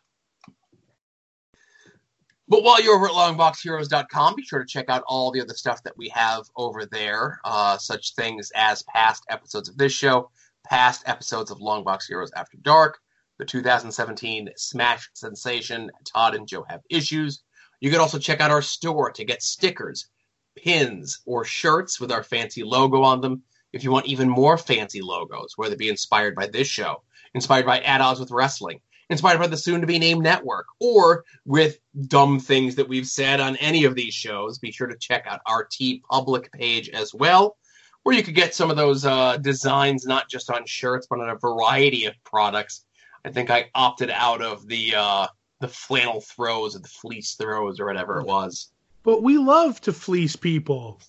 But 2.47 2.63
while 2.63 2.83
you're 2.83 2.95
over 2.97 3.07
at 3.07 3.13
longboxheroes.com, 3.13 4.35
be 4.37 4.43
sure 4.43 4.59
to 4.59 4.67
check 4.67 4.91
out 4.91 5.03
all 5.07 5.31
the 5.33 5.41
other 5.41 5.55
stuff 5.55 5.83
that 5.85 5.97
we 5.97 6.11
have 6.11 6.43
over 6.55 6.85
there, 6.85 7.41
uh, 7.45 7.79
such 7.79 8.15
things 8.15 8.53
as 8.55 8.83
past 8.83 9.25
episodes 9.31 9.71
of 9.71 9.79
this 9.79 9.93
show, 9.95 10.31
past 10.67 11.03
episodes 11.07 11.51
of 11.51 11.59
Longbox 11.61 12.07
Heroes 12.07 12.31
After 12.37 12.59
Dark, 12.59 12.99
the 13.39 13.45
2017 13.45 14.51
Smash 14.57 15.11
sensation 15.15 15.91
Todd 16.05 16.35
and 16.35 16.47
Joe 16.47 16.65
Have 16.69 16.83
Issues. 16.91 17.43
You 17.81 17.91
can 17.91 18.01
also 18.01 18.19
check 18.19 18.41
out 18.41 18.51
our 18.51 18.63
store 18.63 19.11
to 19.13 19.25
get 19.25 19.43
stickers, 19.43 20.09
pins, 20.57 21.21
or 21.27 21.45
shirts 21.45 22.01
with 22.01 22.13
our 22.13 22.23
fancy 22.23 22.63
logo 22.63 23.03
on 23.03 23.21
them. 23.21 23.43
If 23.73 23.83
you 23.83 23.91
want 23.91 24.07
even 24.07 24.29
more 24.29 24.57
fancy 24.57 25.03
logos, 25.03 25.55
whether 25.57 25.75
it 25.75 25.79
be 25.79 25.89
inspired 25.89 26.37
by 26.37 26.47
this 26.47 26.69
show, 26.69 27.03
inspired 27.35 27.67
by 27.67 27.81
At 27.81 28.01
Odds 28.01 28.21
with 28.21 28.31
Wrestling, 28.31 28.81
inspired 29.11 29.39
by 29.39 29.49
the 29.49 29.57
soon 29.57 29.81
to 29.81 29.87
be 29.87 29.99
named 29.99 30.23
network, 30.23 30.67
or 30.81 31.25
with 31.45 31.79
dumb 32.07 32.39
things 32.39 32.77
that 32.77 32.89
we've 32.89 33.07
said 33.07 33.41
on 33.41 33.57
any 33.57 33.85
of 33.85 33.95
these 33.95 34.15
shows, 34.15 34.59
be 34.59 34.71
sure 34.71 34.87
to 34.87 34.97
check 34.97 35.27
out 35.27 35.41
our 35.47 35.67
TeePublic 35.67 36.53
page 36.53 36.89
as 36.89 37.13
well, 37.13 37.57
where 38.05 38.15
you 38.15 38.23
could 38.23 38.35
get 38.35 38.55
some 38.55 38.71
of 38.71 38.77
those 38.77 39.05
uh, 39.05 39.37
designs 39.39 40.07
not 40.07 40.31
just 40.31 40.51
on 40.51 40.65
shirts, 40.67 41.07
but 41.11 41.21
on 41.21 41.29
a 41.29 41.37
variety 41.37 42.05
of 42.05 42.15
products. 42.25 42.85
I 43.25 43.31
think 43.31 43.51
I 43.51 43.71
opted 43.75 44.11
out 44.11 44.43
of 44.43 44.67
the 44.69 44.95
uh, 44.97 45.27
the 45.61 45.69
flannel 45.69 46.21
throws 46.21 46.77
or 46.77 46.81
the 46.81 46.89
fleece 46.89 47.35
throws 47.35 47.81
or 47.81 47.87
whatever 47.87 48.21
it 48.21 48.27
was. 48.27 48.71
But 49.03 49.23
we 49.23 49.39
love 49.39 49.81
to 49.83 49.93
fleece 49.93 50.37
people. 50.37 51.01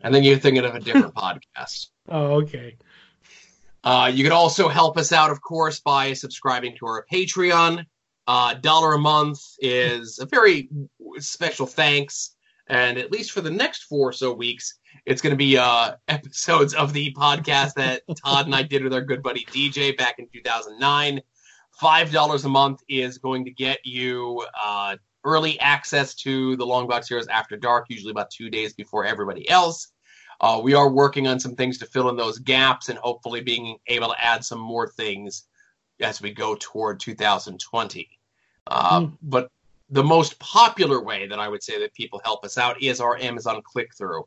And 0.00 0.14
then 0.14 0.22
you're 0.22 0.38
thinking 0.38 0.64
of 0.64 0.74
a 0.74 0.80
different 0.80 1.14
podcast. 1.16 1.88
Oh, 2.08 2.42
okay. 2.42 2.76
Uh, 3.82 4.10
you 4.12 4.24
can 4.24 4.32
also 4.32 4.68
help 4.68 4.96
us 4.96 5.12
out, 5.12 5.30
of 5.30 5.40
course, 5.40 5.80
by 5.80 6.12
subscribing 6.12 6.76
to 6.78 6.86
our 6.86 7.06
Patreon. 7.12 7.84
Uh, 8.26 8.54
dollar 8.54 8.94
a 8.94 8.98
month 8.98 9.40
is 9.58 10.18
a 10.18 10.26
very 10.26 10.70
special 11.18 11.66
thanks, 11.66 12.33
and 12.66 12.98
at 12.98 13.12
least 13.12 13.32
for 13.32 13.40
the 13.40 13.50
next 13.50 13.84
four 13.84 14.08
or 14.08 14.12
so 14.12 14.32
weeks, 14.32 14.78
it's 15.06 15.20
going 15.20 15.32
to 15.32 15.36
be 15.36 15.56
uh, 15.58 15.92
episodes 16.08 16.74
of 16.74 16.92
the 16.92 17.12
podcast 17.14 17.74
that 17.74 18.02
Todd 18.24 18.46
and 18.46 18.54
I 18.54 18.62
did 18.62 18.82
with 18.82 18.94
our 18.94 19.02
good 19.02 19.22
buddy 19.22 19.44
DJ 19.46 19.96
back 19.96 20.18
in 20.18 20.28
2009. 20.32 21.20
Five 21.80 22.12
dollars 22.12 22.44
a 22.44 22.48
month 22.48 22.80
is 22.88 23.18
going 23.18 23.44
to 23.46 23.50
get 23.50 23.78
you 23.84 24.44
uh, 24.62 24.96
early 25.24 25.58
access 25.58 26.14
to 26.14 26.56
the 26.56 26.64
Long 26.64 26.86
Box 26.86 27.08
Heroes 27.08 27.26
After 27.26 27.56
Dark, 27.56 27.86
usually 27.88 28.12
about 28.12 28.30
two 28.30 28.48
days 28.48 28.74
before 28.74 29.04
everybody 29.04 29.48
else. 29.50 29.88
Uh, 30.40 30.60
we 30.62 30.74
are 30.74 30.90
working 30.90 31.26
on 31.26 31.40
some 31.40 31.54
things 31.56 31.78
to 31.78 31.86
fill 31.86 32.08
in 32.10 32.16
those 32.16 32.38
gaps 32.38 32.88
and 32.88 32.98
hopefully 32.98 33.40
being 33.40 33.76
able 33.86 34.08
to 34.08 34.24
add 34.24 34.44
some 34.44 34.58
more 34.58 34.88
things 34.88 35.44
as 36.00 36.20
we 36.20 36.32
go 36.32 36.56
toward 36.58 37.00
2020. 37.00 38.08
Uh, 38.66 39.00
Mm. 39.00 39.18
But 39.22 39.50
the 39.90 40.04
most 40.04 40.38
popular 40.38 41.02
way 41.02 41.26
that 41.28 41.38
I 41.38 41.48
would 41.48 41.62
say 41.62 41.78
that 41.80 41.94
people 41.94 42.20
help 42.24 42.44
us 42.44 42.58
out 42.58 42.82
is 42.82 43.00
our 43.00 43.16
Amazon 43.16 43.62
click 43.64 43.94
through. 43.96 44.24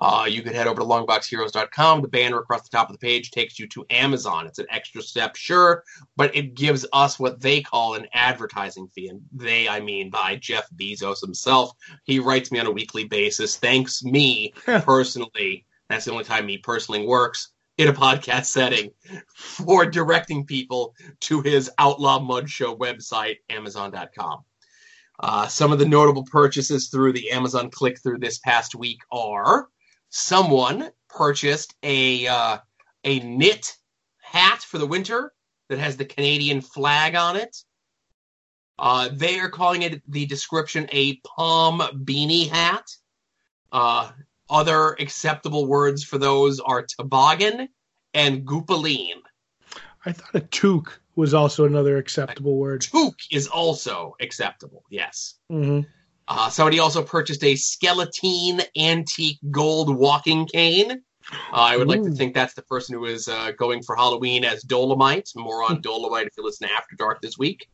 Uh, 0.00 0.26
you 0.28 0.42
could 0.42 0.54
head 0.54 0.66
over 0.66 0.80
to 0.80 0.86
longboxheroes.com. 0.86 2.02
The 2.02 2.08
banner 2.08 2.38
across 2.38 2.62
the 2.62 2.76
top 2.76 2.88
of 2.88 2.94
the 2.94 3.04
page 3.04 3.30
takes 3.30 3.58
you 3.58 3.66
to 3.68 3.84
Amazon. 3.90 4.46
It's 4.46 4.58
an 4.58 4.66
extra 4.70 5.02
step, 5.02 5.34
sure, 5.34 5.82
but 6.16 6.34
it 6.36 6.54
gives 6.54 6.86
us 6.92 7.18
what 7.18 7.40
they 7.40 7.62
call 7.62 7.94
an 7.94 8.06
advertising 8.12 8.88
fee. 8.94 9.08
And 9.08 9.22
they, 9.32 9.68
I 9.68 9.80
mean, 9.80 10.10
by 10.10 10.36
Jeff 10.36 10.68
Bezos 10.76 11.20
himself. 11.20 11.72
He 12.04 12.20
writes 12.20 12.52
me 12.52 12.60
on 12.60 12.66
a 12.66 12.70
weekly 12.70 13.04
basis, 13.04 13.56
thanks 13.56 14.04
me 14.04 14.52
personally. 14.66 15.66
That's 15.88 16.04
the 16.04 16.12
only 16.12 16.24
time 16.24 16.46
me 16.46 16.58
personally 16.58 17.04
works 17.04 17.50
in 17.78 17.88
a 17.88 17.92
podcast 17.92 18.46
setting 18.46 18.90
for 19.34 19.86
directing 19.86 20.44
people 20.44 20.94
to 21.20 21.40
his 21.40 21.70
Outlaw 21.78 22.18
Mud 22.20 22.50
Show 22.50 22.76
website, 22.76 23.36
Amazon.com. 23.48 24.44
Uh, 25.20 25.48
some 25.48 25.72
of 25.72 25.78
the 25.78 25.88
notable 25.88 26.24
purchases 26.24 26.88
through 26.88 27.12
the 27.12 27.30
Amazon 27.32 27.70
click 27.70 28.00
through 28.00 28.18
this 28.18 28.38
past 28.38 28.74
week 28.74 29.00
are 29.10 29.68
someone 30.10 30.90
purchased 31.08 31.74
a 31.82 32.26
uh, 32.26 32.58
a 33.04 33.20
knit 33.20 33.76
hat 34.20 34.62
for 34.62 34.78
the 34.78 34.86
winter 34.86 35.32
that 35.68 35.78
has 35.78 35.96
the 35.96 36.04
Canadian 36.04 36.60
flag 36.60 37.14
on 37.14 37.36
it. 37.36 37.56
Uh, 38.78 39.08
they 39.12 39.40
are 39.40 39.50
calling 39.50 39.82
it 39.82 40.02
the 40.10 40.26
description 40.26 40.88
a 40.92 41.16
palm 41.16 41.80
beanie 42.04 42.48
hat. 42.48 42.86
Uh, 43.72 44.10
other 44.48 44.94
acceptable 45.00 45.66
words 45.66 46.04
for 46.04 46.16
those 46.16 46.60
are 46.60 46.82
toboggan 46.82 47.68
and 48.14 48.46
goopaline. 48.46 49.20
I 50.06 50.12
thought 50.12 50.34
a 50.34 50.40
toque 50.40 51.00
was 51.18 51.34
also 51.34 51.64
another 51.64 51.96
acceptable 51.96 52.56
word. 52.56 52.80
Toque 52.80 53.26
is 53.32 53.48
also 53.48 54.14
acceptable, 54.20 54.84
yes. 54.88 55.34
hmm 55.50 55.80
Uh, 56.28 56.48
somebody 56.48 56.78
also 56.78 57.02
purchased 57.02 57.42
a 57.42 57.56
skeleton 57.56 58.60
antique 58.76 59.38
gold 59.50 59.94
walking 59.94 60.46
cane. 60.46 60.92
Uh, 60.92 61.34
I 61.52 61.76
would 61.76 61.88
like 61.88 62.04
to 62.04 62.12
think 62.12 62.34
that's 62.34 62.54
the 62.54 62.62
person 62.62 62.94
who 62.94 63.06
is 63.06 63.26
uh, 63.26 63.50
going 63.58 63.82
for 63.82 63.96
Halloween 63.96 64.44
as 64.44 64.62
Dolemite. 64.62 65.34
More 65.34 65.64
on 65.64 65.82
Dolemite 65.82 66.26
if 66.26 66.36
you 66.36 66.44
listen 66.44 66.68
to 66.68 66.74
After 66.74 66.94
Dark 66.94 67.20
this 67.20 67.36
week. 67.36 67.66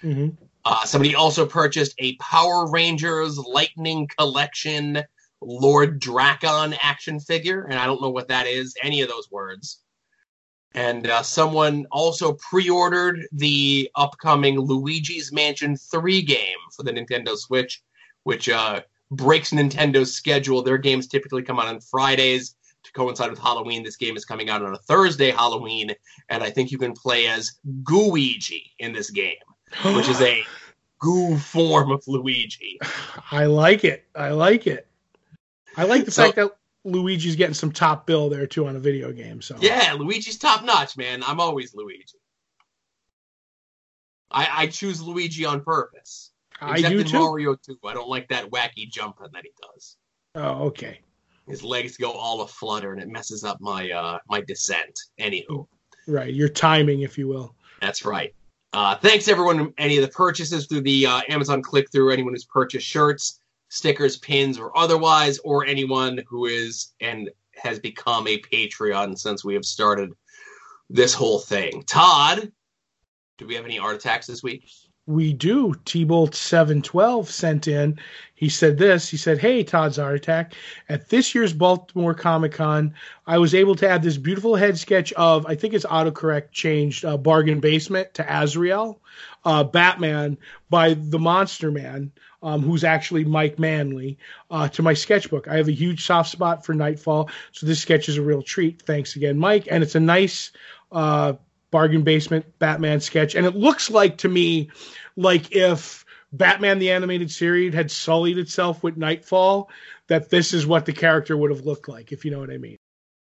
hmm 0.00 0.28
Uh, 0.64 0.84
somebody 0.84 1.16
also 1.16 1.44
purchased 1.44 1.94
a 1.98 2.14
Power 2.16 2.70
Rangers 2.70 3.36
Lightning 3.36 4.08
Collection 4.16 5.02
Lord 5.40 6.00
Drakkon 6.00 6.78
action 6.80 7.18
figure, 7.18 7.64
and 7.64 7.76
I 7.76 7.86
don't 7.86 8.00
know 8.00 8.10
what 8.10 8.28
that 8.28 8.46
is, 8.46 8.76
any 8.80 9.00
of 9.00 9.08
those 9.08 9.28
words. 9.28 9.81
And 10.74 11.06
uh, 11.06 11.22
someone 11.22 11.86
also 11.90 12.34
pre 12.34 12.70
ordered 12.70 13.26
the 13.32 13.90
upcoming 13.94 14.58
Luigi's 14.58 15.32
Mansion 15.32 15.76
3 15.76 16.22
game 16.22 16.56
for 16.74 16.82
the 16.82 16.92
Nintendo 16.92 17.36
Switch, 17.36 17.82
which 18.24 18.48
uh, 18.48 18.80
breaks 19.10 19.50
Nintendo's 19.50 20.14
schedule. 20.14 20.62
Their 20.62 20.78
games 20.78 21.06
typically 21.06 21.42
come 21.42 21.58
out 21.60 21.66
on 21.68 21.80
Fridays 21.80 22.56
to 22.84 22.92
coincide 22.92 23.30
with 23.30 23.38
Halloween. 23.38 23.82
This 23.82 23.96
game 23.96 24.16
is 24.16 24.24
coming 24.24 24.48
out 24.48 24.62
on 24.64 24.74
a 24.74 24.78
Thursday, 24.78 25.30
Halloween, 25.30 25.92
and 26.28 26.42
I 26.42 26.50
think 26.50 26.70
you 26.72 26.78
can 26.78 26.94
play 26.94 27.26
as 27.26 27.52
Gooigi 27.84 28.62
in 28.78 28.92
this 28.92 29.10
game 29.10 29.36
which 29.84 30.08
is 30.08 30.20
a 30.20 30.44
goo 30.98 31.36
form 31.36 31.90
of 31.90 32.02
Luigi. 32.06 32.78
I 33.30 33.46
like 33.46 33.84
it. 33.84 34.04
I 34.14 34.30
like 34.30 34.66
it. 34.66 34.86
I 35.76 35.84
like 35.84 36.04
the 36.04 36.10
So- 36.10 36.24
fact 36.24 36.36
that 36.36 36.50
Luigi's 36.84 37.36
getting 37.36 37.54
some 37.54 37.70
top 37.70 38.06
bill 38.06 38.28
there 38.28 38.46
too 38.46 38.66
on 38.66 38.76
a 38.76 38.80
video 38.80 39.12
game. 39.12 39.40
So 39.40 39.56
Yeah, 39.60 39.94
Luigi's 39.98 40.38
top 40.38 40.64
notch, 40.64 40.96
man. 40.96 41.22
I'm 41.22 41.40
always 41.40 41.74
Luigi. 41.74 42.18
I, 44.30 44.48
I 44.52 44.66
choose 44.66 45.00
Luigi 45.00 45.44
on 45.44 45.62
purpose. 45.62 46.30
I 46.60 46.74
Except 46.74 46.92
do 46.92 47.00
in 47.00 47.06
too. 47.06 47.18
Mario 47.18 47.54
2. 47.54 47.78
I 47.84 47.94
don't 47.94 48.08
like 48.08 48.28
that 48.28 48.50
wacky 48.50 48.90
jumping 48.90 49.26
that 49.32 49.42
he 49.44 49.50
does. 49.60 49.96
Oh, 50.34 50.66
okay. 50.66 51.00
His 51.48 51.62
legs 51.62 51.96
go 51.96 52.12
all 52.12 52.42
aflutter 52.42 52.92
and 52.92 53.02
it 53.02 53.08
messes 53.08 53.44
up 53.44 53.60
my 53.60 53.90
uh, 53.90 54.18
my 54.28 54.40
descent. 54.40 54.98
Anywho, 55.20 55.66
Right. 56.06 56.32
Your 56.32 56.48
timing, 56.48 57.02
if 57.02 57.18
you 57.18 57.28
will. 57.28 57.54
that's 57.80 58.04
right. 58.04 58.34
Uh, 58.72 58.96
thanks 58.96 59.28
everyone. 59.28 59.74
Any 59.76 59.98
of 59.98 60.02
the 60.02 60.10
purchases 60.10 60.66
through 60.66 60.80
the 60.80 61.06
uh, 61.06 61.20
Amazon 61.28 61.62
click 61.62 61.90
through, 61.92 62.10
anyone 62.10 62.32
who's 62.32 62.44
purchased 62.46 62.86
shirts, 62.86 63.40
stickers, 63.72 64.18
pins, 64.18 64.58
or 64.58 64.76
otherwise, 64.76 65.38
or 65.38 65.64
anyone 65.64 66.22
who 66.28 66.44
is 66.44 66.92
and 67.00 67.30
has 67.54 67.78
become 67.78 68.28
a 68.28 68.38
Patreon 68.38 69.18
since 69.18 69.46
we 69.46 69.54
have 69.54 69.64
started 69.64 70.12
this 70.90 71.14
whole 71.14 71.38
thing. 71.38 71.82
Todd, 71.84 72.52
do 73.38 73.46
we 73.46 73.54
have 73.54 73.64
any 73.64 73.78
art 73.78 73.96
attacks 73.96 74.26
this 74.26 74.42
week? 74.42 74.68
We 75.06 75.32
do. 75.32 75.74
T 75.84 76.04
Bolt 76.04 76.34
712 76.34 77.28
sent 77.28 77.66
in. 77.66 77.98
He 78.34 78.48
said 78.48 78.78
this. 78.78 79.08
He 79.08 79.16
said, 79.16 79.38
Hey, 79.38 79.64
Todd's 79.64 79.98
Art 79.98 80.14
Attack. 80.14 80.54
At 80.88 81.08
this 81.08 81.34
year's 81.34 81.52
Baltimore 81.52 82.14
Comic 82.14 82.52
Con, 82.52 82.94
I 83.26 83.38
was 83.38 83.54
able 83.54 83.74
to 83.76 83.88
add 83.88 84.02
this 84.02 84.16
beautiful 84.16 84.54
head 84.54 84.78
sketch 84.78 85.12
of, 85.14 85.46
I 85.46 85.56
think 85.56 85.74
it's 85.74 85.84
autocorrect 85.84 86.52
changed, 86.52 87.04
uh, 87.04 87.16
Bargain 87.16 87.58
Basement 87.58 88.14
to 88.14 88.24
Azrael, 88.28 89.00
uh, 89.44 89.64
Batman 89.64 90.38
by 90.70 90.94
the 90.94 91.18
Monster 91.18 91.72
Man, 91.72 92.12
um, 92.40 92.62
who's 92.62 92.84
actually 92.84 93.24
Mike 93.24 93.58
Manley, 93.58 94.18
uh, 94.52 94.68
to 94.68 94.82
my 94.82 94.94
sketchbook. 94.94 95.48
I 95.48 95.56
have 95.56 95.68
a 95.68 95.72
huge 95.72 96.06
soft 96.06 96.30
spot 96.30 96.64
for 96.64 96.74
Knightfall, 96.74 97.28
so 97.50 97.66
this 97.66 97.80
sketch 97.80 98.08
is 98.08 98.18
a 98.18 98.22
real 98.22 98.42
treat. 98.42 98.82
Thanks 98.82 99.16
again, 99.16 99.36
Mike. 99.36 99.66
And 99.68 99.82
it's 99.82 99.96
a 99.96 100.00
nice, 100.00 100.52
uh, 100.92 101.34
bargain 101.72 102.02
basement 102.02 102.46
Batman 102.60 103.00
sketch. 103.00 103.34
And 103.34 103.44
it 103.44 103.56
looks 103.56 103.90
like 103.90 104.18
to 104.18 104.28
me 104.28 104.70
like 105.16 105.50
if 105.50 106.04
Batman 106.32 106.78
the 106.78 106.92
animated 106.92 107.32
series 107.32 107.74
had 107.74 107.90
sullied 107.90 108.38
itself 108.38 108.84
with 108.84 108.96
Knightfall, 108.96 109.68
that 110.06 110.30
this 110.30 110.54
is 110.54 110.64
what 110.64 110.86
the 110.86 110.92
character 110.92 111.36
would 111.36 111.50
have 111.50 111.66
looked 111.66 111.88
like, 111.88 112.12
if 112.12 112.24
you 112.24 112.30
know 112.30 112.38
what 112.38 112.50
I 112.50 112.58
mean. 112.58 112.78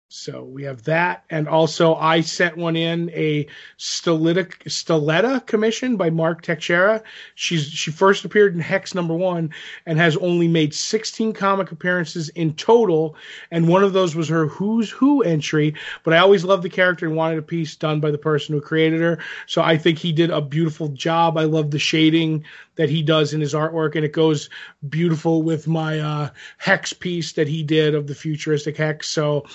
So 0.10 0.46
we 0.46 0.64
have 0.64 0.84
that, 0.84 1.26
and 1.30 1.50
also 1.50 1.94
I 1.94 2.22
sent 2.22 2.56
one 2.56 2.78
in 2.78 3.10
a 3.10 3.46
Stiletta, 3.78 4.48
Stiletta 4.64 5.46
commission 5.46 5.98
by 5.98 6.12
Mark 6.12 6.44
Texeira. 6.44 7.04
She's 7.36 7.66
she 7.66 7.92
first 7.92 8.24
appeared 8.24 8.54
in 8.54 8.62
Hex 8.62 8.96
number 8.96 9.14
one 9.14 9.50
and 9.86 10.00
has 10.00 10.16
only 10.16 10.48
made 10.48 10.74
16 10.74 11.34
comic 11.34 11.74
appearances 11.74 12.30
in 12.30 12.54
total, 12.54 13.18
and 13.52 13.68
one 13.68 13.84
of 13.84 13.92
those 13.92 14.16
was 14.16 14.30
her 14.30 14.48
Who's 14.48 14.90
Who 14.90 15.24
entry. 15.24 15.76
But 16.06 16.14
I 16.14 16.20
always 16.20 16.46
loved 16.46 16.64
the 16.64 16.70
character 16.70 17.06
and 17.06 17.18
wanted 17.18 17.40
a 17.40 17.42
piece 17.42 17.76
done 17.76 18.00
by 18.00 18.12
the 18.12 18.18
person 18.18 18.56
who 18.56 18.62
created 18.62 19.02
her. 19.02 19.20
So 19.46 19.62
I 19.62 19.78
think 19.78 19.98
he 19.98 20.14
did 20.14 20.30
a 20.30 20.40
beautiful 20.40 20.88
job. 20.88 21.38
I 21.38 21.44
love 21.44 21.70
the 21.72 21.80
shading 21.80 22.46
that 22.78 22.90
he 22.90 23.04
does 23.04 23.34
in 23.34 23.42
his 23.42 23.54
artwork, 23.54 23.96
and 23.96 24.06
it 24.06 24.14
goes 24.14 24.50
beautiful 24.88 25.44
with 25.44 25.68
my 25.68 26.00
uh, 26.00 26.30
Hex 26.58 26.94
piece 26.94 27.34
that 27.34 27.48
he 27.48 27.64
did 27.64 27.94
of 27.94 28.08
the 28.08 28.16
futuristic 28.16 28.78
Hex. 28.78 29.10
So 29.10 29.46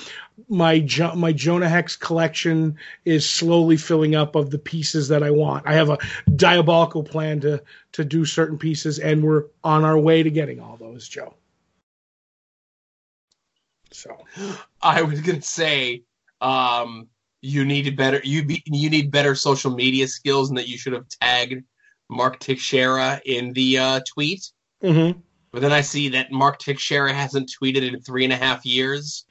my 0.49 0.81
jo- 0.81 1.14
my 1.14 1.33
Jonah 1.33 1.68
Hex 1.68 1.97
collection 1.97 2.77
is 3.05 3.29
slowly 3.29 3.77
filling 3.77 4.14
up 4.14 4.35
of 4.35 4.51
the 4.51 4.59
pieces 4.59 5.09
that 5.09 5.23
I 5.23 5.31
want. 5.31 5.66
I 5.66 5.75
have 5.75 5.91
a 5.91 5.99
diabolical 6.37 7.03
plan 7.03 7.41
to 7.41 7.62
to 7.93 8.05
do 8.05 8.25
certain 8.25 8.59
pieces, 8.59 8.99
and 8.99 9.23
we're 9.23 9.45
on 9.64 9.85
our 9.85 9.99
way 9.99 10.23
to 10.23 10.31
getting 10.31 10.61
all 10.61 10.77
those, 10.77 11.09
Joe. 11.09 11.35
So 13.93 14.16
I 14.81 15.03
was 15.03 15.20
gonna 15.20 15.43
say, 15.43 16.03
um, 16.41 17.09
you 17.41 17.64
needed 17.64 17.97
better. 17.97 18.20
You 18.25 18.45
be, 18.45 18.62
you 18.66 18.91
need 18.91 19.11
better 19.11 19.35
social 19.35 19.70
media 19.70 20.09
skills, 20.09 20.49
and 20.49 20.59
that 20.59 20.68
you 20.68 20.79
should 20.79 20.93
have 20.93 21.09
tagged 21.09 21.64
Mark 22.12 22.40
Texeira 22.40 23.20
in 23.24 23.52
the 23.52 23.78
uh, 23.78 24.00
tweet. 24.06 24.50
mhm. 24.82 25.20
But 25.50 25.60
then 25.60 25.72
I 25.72 25.82
see 25.82 26.08
that 26.10 26.32
Mark 26.32 26.60
Texeira 26.60 27.12
hasn't 27.12 27.52
tweeted 27.60 27.92
in 27.92 28.00
three 28.00 28.24
and 28.24 28.32
a 28.32 28.36
half 28.36 28.64
years. 28.64 29.26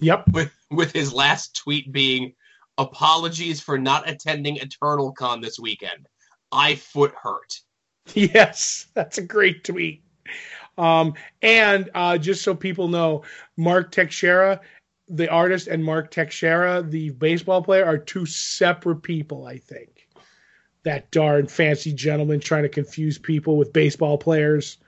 yep, 0.00 0.24
with 0.32 0.52
with 0.70 0.92
his 0.92 1.12
last 1.12 1.54
tweet 1.56 1.92
being 1.92 2.34
apologies 2.78 3.60
for 3.60 3.78
not 3.78 4.08
attending 4.08 4.56
Eternal 4.56 5.12
Con 5.12 5.40
this 5.40 5.58
weekend. 5.60 6.08
I 6.50 6.74
foot 6.74 7.14
hurt. 7.20 7.60
yes, 8.14 8.86
that's 8.94 9.18
a 9.18 9.22
great 9.22 9.64
tweet. 9.64 10.02
Um, 10.78 11.14
and 11.42 11.90
uh, 11.94 12.18
just 12.18 12.42
so 12.42 12.54
people 12.54 12.88
know, 12.88 13.22
Mark 13.56 13.92
Texeira, 13.92 14.60
the 15.08 15.28
artist, 15.28 15.68
and 15.68 15.84
Mark 15.84 16.10
Teixeira, 16.10 16.82
the 16.82 17.10
baseball 17.10 17.62
player, 17.62 17.84
are 17.84 17.98
two 17.98 18.26
separate 18.26 19.02
people. 19.02 19.46
I 19.46 19.58
think 19.58 20.01
that 20.84 21.10
darn 21.10 21.46
fancy 21.46 21.92
gentleman 21.92 22.40
trying 22.40 22.62
to 22.62 22.68
confuse 22.68 23.18
people 23.18 23.56
with 23.56 23.72
baseball 23.72 24.18
players. 24.18 24.78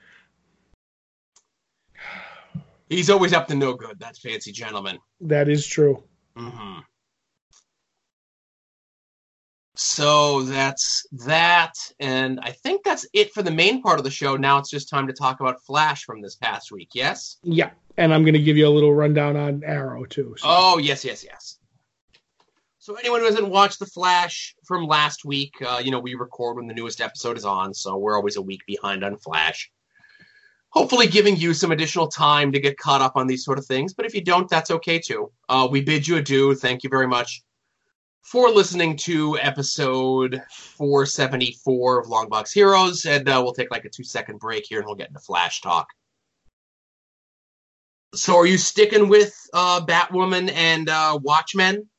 He's 2.89 3.09
always 3.09 3.33
up 3.33 3.47
to 3.47 3.55
no 3.55 3.73
good, 3.73 3.99
that 3.99 4.17
fancy 4.17 4.51
gentleman. 4.51 4.99
That 5.21 5.49
is 5.49 5.65
true. 5.65 6.03
hmm 6.35 6.79
So 9.75 10.43
that's 10.43 11.05
that, 11.25 11.73
and 11.99 12.39
I 12.41 12.51
think 12.51 12.83
that's 12.83 13.05
it 13.13 13.33
for 13.33 13.41
the 13.43 13.51
main 13.51 13.81
part 13.81 13.99
of 13.99 14.05
the 14.05 14.11
show. 14.11 14.37
Now 14.37 14.57
it's 14.57 14.69
just 14.69 14.89
time 14.89 15.07
to 15.07 15.13
talk 15.13 15.39
about 15.39 15.63
Flash 15.65 16.03
from 16.03 16.21
this 16.21 16.35
past 16.35 16.71
week. 16.71 16.89
Yes. 16.93 17.37
Yeah, 17.43 17.71
and 17.97 18.13
I'm 18.13 18.23
going 18.23 18.35
to 18.35 18.41
give 18.41 18.55
you 18.55 18.67
a 18.67 18.69
little 18.69 18.93
rundown 18.93 19.35
on 19.35 19.63
Arrow 19.65 20.05
too. 20.05 20.35
So. 20.37 20.47
Oh 20.47 20.77
yes, 20.77 21.03
yes, 21.03 21.23
yes. 21.23 21.57
So 22.85 22.93
anyone 22.93 23.21
who 23.21 23.25
hasn't 23.25 23.49
watched 23.49 23.79
The 23.79 23.87
Flash 23.87 24.53
from 24.63 24.85
last 24.85 25.25
week, 25.25 25.55
uh, 25.59 25.81
you 25.83 25.89
know, 25.89 25.99
we 25.99 26.13
record 26.13 26.57
when 26.57 26.67
the 26.67 26.73
newest 26.75 27.01
episode 27.01 27.35
is 27.35 27.43
on, 27.43 27.73
so 27.73 27.97
we're 27.97 28.15
always 28.15 28.35
a 28.35 28.43
week 28.43 28.61
behind 28.67 29.03
on 29.03 29.17
Flash. 29.17 29.71
Hopefully 30.69 31.07
giving 31.07 31.35
you 31.35 31.55
some 31.55 31.71
additional 31.71 32.07
time 32.09 32.51
to 32.51 32.59
get 32.59 32.77
caught 32.77 33.01
up 33.01 33.13
on 33.15 33.25
these 33.25 33.43
sort 33.43 33.57
of 33.57 33.65
things, 33.65 33.95
but 33.95 34.05
if 34.05 34.13
you 34.13 34.23
don't, 34.23 34.47
that's 34.47 34.69
okay 34.69 34.99
too. 34.99 35.31
Uh, 35.49 35.67
we 35.71 35.81
bid 35.81 36.07
you 36.07 36.17
adieu. 36.17 36.53
Thank 36.53 36.83
you 36.83 36.91
very 36.91 37.07
much 37.07 37.41
for 38.21 38.51
listening 38.51 38.97
to 38.97 39.39
episode 39.39 40.43
474 40.51 42.01
of 42.01 42.05
Longbox 42.05 42.53
Heroes, 42.53 43.07
and 43.07 43.27
uh, 43.27 43.41
we'll 43.43 43.53
take 43.53 43.71
like 43.71 43.85
a 43.85 43.89
two 43.89 44.03
second 44.03 44.37
break 44.37 44.63
here 44.69 44.77
and 44.77 44.85
we'll 44.85 44.93
get 44.93 45.07
into 45.07 45.21
Flash 45.21 45.61
talk. 45.61 45.87
So 48.13 48.37
are 48.37 48.45
you 48.45 48.59
sticking 48.59 49.09
with 49.09 49.35
uh, 49.55 49.83
Batwoman 49.83 50.51
and 50.53 50.87
uh, 50.87 51.17
Watchmen? 51.19 51.89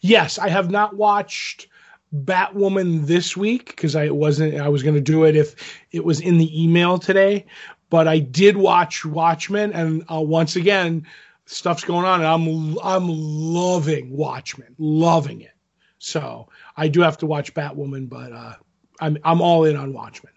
Yes, 0.00 0.38
I 0.38 0.48
have 0.48 0.70
not 0.70 0.96
watched 0.96 1.68
Batwoman 2.14 3.06
this 3.06 3.36
week 3.36 3.66
because 3.66 3.94
I 3.94 4.10
wasn't. 4.10 4.60
I 4.60 4.68
was 4.68 4.82
going 4.82 4.94
to 4.94 5.00
do 5.00 5.24
it 5.24 5.36
if 5.36 5.80
it 5.90 6.04
was 6.04 6.20
in 6.20 6.38
the 6.38 6.62
email 6.62 6.98
today, 6.98 7.46
but 7.90 8.08
I 8.08 8.18
did 8.18 8.56
watch 8.56 9.04
Watchmen, 9.04 9.72
and 9.72 10.04
uh, 10.10 10.20
once 10.20 10.56
again, 10.56 11.06
stuff's 11.46 11.84
going 11.84 12.04
on, 12.04 12.20
and 12.20 12.28
I'm 12.28 12.78
I'm 12.82 13.08
loving 13.08 14.10
Watchmen, 14.10 14.74
loving 14.78 15.42
it. 15.42 15.52
So 15.98 16.48
I 16.76 16.88
do 16.88 17.00
have 17.00 17.18
to 17.18 17.26
watch 17.26 17.52
Batwoman, 17.54 18.08
but 18.08 18.32
uh, 18.32 18.54
I'm 19.00 19.18
I'm 19.24 19.42
all 19.42 19.64
in 19.64 19.76
on 19.76 19.92
Watchmen. 19.92 20.32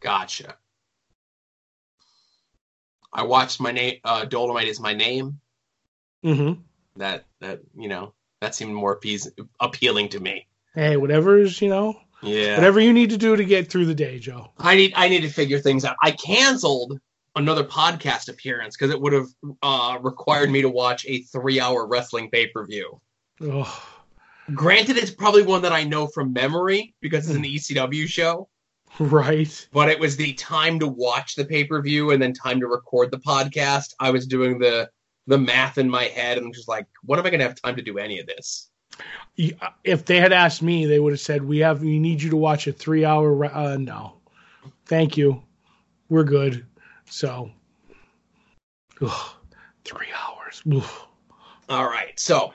Gotcha. 0.00 0.56
I 3.12 3.24
watched 3.24 3.60
my 3.60 3.72
name. 3.72 3.98
Uh, 4.04 4.24
Dolemite 4.24 4.66
is 4.66 4.80
my 4.80 4.94
name. 4.94 5.40
Mm-hmm. 6.24 6.60
That 6.96 7.26
that 7.40 7.60
you 7.76 7.88
know 7.88 8.14
that 8.42 8.54
seemed 8.54 8.74
more 8.74 8.92
appeas- 8.92 9.30
appealing 9.60 10.08
to 10.10 10.20
me. 10.20 10.46
Hey, 10.74 10.96
whatever's 10.96 11.60
you 11.62 11.68
know, 11.68 11.98
Yeah. 12.22 12.56
whatever 12.56 12.80
you 12.80 12.92
need 12.92 13.10
to 13.10 13.16
do 13.16 13.36
to 13.36 13.44
get 13.44 13.70
through 13.70 13.86
the 13.86 13.94
day, 13.94 14.18
Joe. 14.18 14.52
I 14.58 14.74
need 14.76 14.92
I 14.96 15.08
need 15.08 15.22
to 15.22 15.28
figure 15.30 15.58
things 15.60 15.84
out. 15.84 15.96
I 16.02 16.10
canceled 16.10 16.98
another 17.36 17.64
podcast 17.64 18.28
appearance 18.28 18.76
because 18.76 18.90
it 18.92 19.00
would 19.00 19.12
have 19.14 19.28
uh, 19.62 19.98
required 20.02 20.50
me 20.50 20.60
to 20.62 20.68
watch 20.68 21.06
a 21.08 21.22
three 21.22 21.60
hour 21.60 21.86
wrestling 21.86 22.30
pay 22.30 22.48
per 22.48 22.66
view. 22.66 23.00
Ugh. 23.40 23.68
Granted, 24.54 24.96
it's 24.98 25.10
probably 25.12 25.42
one 25.42 25.62
that 25.62 25.72
I 25.72 25.84
know 25.84 26.08
from 26.08 26.32
memory 26.32 26.94
because 27.00 27.28
it's 27.28 27.36
an 27.38 27.44
ECW 27.44 28.06
show, 28.08 28.48
Right. 28.98 29.68
but 29.72 29.88
it 29.88 29.98
was 30.00 30.16
the 30.16 30.32
time 30.34 30.80
to 30.80 30.88
watch 30.88 31.36
the 31.36 31.44
pay 31.44 31.64
per 31.64 31.80
view 31.80 32.10
and 32.10 32.20
then 32.20 32.32
time 32.34 32.58
to 32.60 32.66
record 32.66 33.10
the 33.12 33.18
podcast. 33.20 33.94
I 34.00 34.10
was 34.10 34.26
doing 34.26 34.58
the 34.58 34.90
the 35.26 35.38
math 35.38 35.78
in 35.78 35.88
my 35.88 36.04
head 36.04 36.38
and 36.38 36.52
just 36.54 36.68
like, 36.68 36.86
what 37.04 37.18
am 37.18 37.26
I 37.26 37.30
going 37.30 37.40
to 37.40 37.46
have 37.46 37.60
time 37.60 37.76
to 37.76 37.82
do 37.82 37.98
any 37.98 38.18
of 38.18 38.26
this? 38.26 38.70
If 39.84 40.04
they 40.04 40.18
had 40.18 40.32
asked 40.32 40.62
me, 40.62 40.84
they 40.84 41.00
would 41.00 41.14
have 41.14 41.20
said, 41.20 41.42
"We 41.42 41.60
have. 41.60 41.80
We 41.80 41.98
need 41.98 42.20
you 42.20 42.28
to 42.28 42.36
watch 42.36 42.66
a 42.66 42.72
three-hour." 42.72 43.46
Uh, 43.46 43.78
no, 43.78 44.18
thank 44.84 45.16
you. 45.16 45.42
We're 46.10 46.24
good. 46.24 46.66
So, 47.08 47.50
ugh, 49.00 49.30
three 49.84 50.08
hours. 50.14 50.62
Ugh. 50.70 51.06
All 51.70 51.86
right, 51.86 52.20
so 52.20 52.52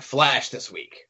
Flash 0.00 0.48
this 0.48 0.72
week. 0.72 1.06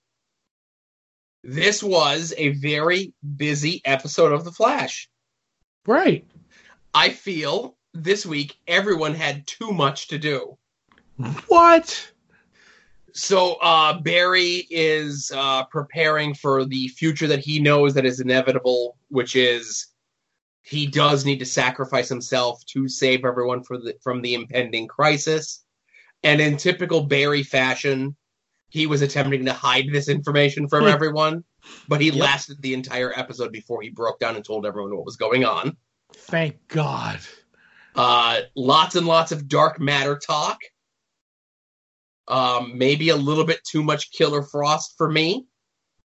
This 1.43 1.83
was 1.83 2.35
a 2.37 2.51
very 2.51 3.13
busy 3.37 3.83
episode 3.85 4.33
of 4.33 4.45
The 4.45 4.53
Flash. 4.53 5.09
Right. 5.87 6.27
I 6.93 7.11
feel 7.11 7.77
this 7.95 8.27
week 8.27 8.57
everyone 8.67 9.15
had 9.15 9.47
too 9.47 9.73
much 9.73 10.09
to 10.09 10.19
do. 10.19 10.59
What? 11.47 12.13
So 13.13 13.55
uh, 13.63 14.01
Barry 14.01 14.67
is 14.69 15.31
uh, 15.35 15.65
preparing 15.67 16.35
for 16.35 16.65
the 16.65 16.89
future 16.89 17.29
that 17.29 17.39
he 17.39 17.61
knows 17.61 17.95
that 17.95 18.05
is 18.05 18.19
inevitable, 18.19 18.99
which 19.09 19.37
is 19.37 19.87
he 20.63 20.87
does 20.87 21.25
need 21.25 21.39
to 21.39 21.47
sacrifice 21.47 22.09
himself 22.09 22.65
to 22.67 22.89
save 22.89 23.25
everyone 23.25 23.63
the, 23.63 23.95
from 24.03 24.21
the 24.21 24.35
impending 24.35 24.89
crisis. 24.89 25.65
And 26.25 26.41
in 26.41 26.57
typical 26.57 27.03
Barry 27.03 27.45
fashion, 27.45 28.17
he 28.71 28.87
was 28.87 29.03
attempting 29.03 29.45
to 29.45 29.53
hide 29.53 29.87
this 29.93 30.09
information 30.09 30.67
from 30.69 30.85
everyone, 30.89 31.45
but 31.87 32.01
he 32.01 32.09
Yep. 32.09 32.17
lasted 32.17 32.63
the 32.63 32.75
entire 32.75 33.13
episode 33.17 33.53
before 33.53 33.83
he 33.83 33.91
broke 33.91 34.19
down 34.19 34.35
and 34.35 34.45
told 34.45 34.67
everyone 34.67 34.97
what 34.97 35.05
was 35.05 35.17
going 35.17 35.45
on. 35.45 35.77
Thank 36.13 36.67
God. 36.67 37.21
Uh, 37.95 38.41
lots 38.57 38.97
and 38.97 39.07
lots 39.07 39.33
of 39.33 39.49
dark 39.49 39.81
matter 39.81 40.19
talk. 40.19 40.59
Um, 42.27 42.79
maybe 42.79 43.11
a 43.11 43.17
little 43.17 43.45
bit 43.45 43.61
too 43.65 43.83
much 43.83 44.13
Killer 44.13 44.43
Frost 44.43 44.95
for 44.97 45.11
me. 45.11 45.47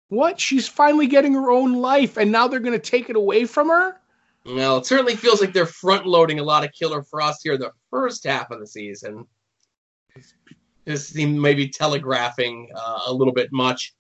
What? 0.08 0.40
She's 0.40 0.66
finally 0.66 1.06
getting 1.06 1.34
her 1.34 1.50
own 1.50 1.74
life, 1.74 2.16
and 2.16 2.32
now 2.32 2.48
they're 2.48 2.60
going 2.60 2.78
to 2.78 2.90
take 2.90 3.10
it 3.10 3.16
away 3.16 3.44
from 3.44 3.68
her? 3.68 4.00
Well, 4.46 4.78
it 4.78 4.86
certainly 4.86 5.16
feels 5.16 5.40
like 5.40 5.52
they're 5.52 5.66
front 5.66 6.06
loading 6.06 6.38
a 6.40 6.44
lot 6.44 6.64
of 6.64 6.72
Killer 6.72 7.02
Frost 7.02 7.40
here 7.42 7.58
the 7.58 7.72
first 7.90 8.24
half 8.24 8.50
of 8.50 8.60
the 8.60 8.66
season. 8.66 9.26
This 10.86 11.08
seemed 11.08 11.38
maybe 11.38 11.68
telegraphing 11.68 12.70
uh, 12.74 13.00
a 13.06 13.12
little 13.12 13.34
bit 13.34 13.52
much. 13.52 13.94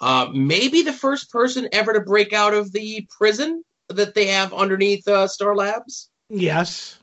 Uh, 0.00 0.28
maybe 0.32 0.82
the 0.82 0.92
first 0.92 1.30
person 1.32 1.68
ever 1.72 1.92
to 1.92 2.00
break 2.00 2.32
out 2.32 2.54
of 2.54 2.70
the 2.72 3.08
prison 3.18 3.64
that 3.88 4.14
they 4.14 4.26
have 4.26 4.54
underneath 4.54 5.08
uh, 5.08 5.26
Star 5.26 5.56
Labs. 5.56 6.10
Yes. 6.28 6.97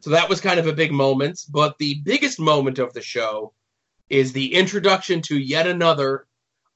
So 0.00 0.10
that 0.10 0.28
was 0.28 0.40
kind 0.40 0.60
of 0.60 0.66
a 0.66 0.72
big 0.72 0.92
moment. 0.92 1.40
But 1.48 1.78
the 1.78 2.00
biggest 2.04 2.38
moment 2.38 2.78
of 2.78 2.92
the 2.92 3.02
show 3.02 3.52
is 4.08 4.32
the 4.32 4.54
introduction 4.54 5.22
to 5.22 5.38
yet 5.38 5.66
another 5.66 6.26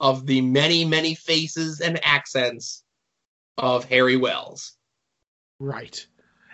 of 0.01 0.27
the 0.27 0.41
many, 0.41 0.85
many 0.85 1.15
faces 1.15 1.81
and 1.81 2.05
accents 2.05 2.83
of 3.57 3.85
Harry 3.85 4.17
Wells. 4.17 4.73
Right. 5.59 6.05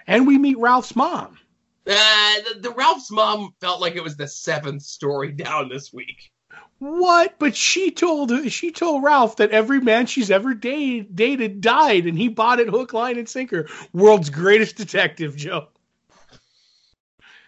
And 0.07 0.27
we 0.27 0.39
meet 0.39 0.59
Ralph's 0.59 0.95
mom. 0.95 1.39
Uh, 1.87 2.35
the, 2.53 2.61
the 2.61 2.71
Ralph's 2.71 3.11
mom 3.11 3.55
felt 3.61 3.81
like 3.81 3.97
it 3.97 4.05
was 4.05 4.17
the 4.17 4.29
seventh 4.29 4.83
story 4.83 5.33
down 5.33 5.71
this 5.71 5.93
week. 5.93 6.31
What? 6.79 7.39
But 7.39 7.57
she 7.57 7.91
told 7.91 8.31
she 8.53 8.71
told 8.71 9.03
Ralph 9.03 9.37
that 9.37 9.51
every 9.51 9.81
man 9.81 10.07
she's 10.07 10.31
ever 10.31 10.55
dated, 10.55 11.17
dated 11.17 11.61
died, 11.61 12.07
and 12.07 12.17
he 12.17 12.29
bought 12.29 12.61
it 12.61 12.69
hook, 12.69 12.93
line, 12.93 13.19
and 13.19 13.29
sinker. 13.29 13.69
World's 13.93 14.31
greatest 14.31 14.77
detective, 14.77 15.35
Joe. 15.35 15.69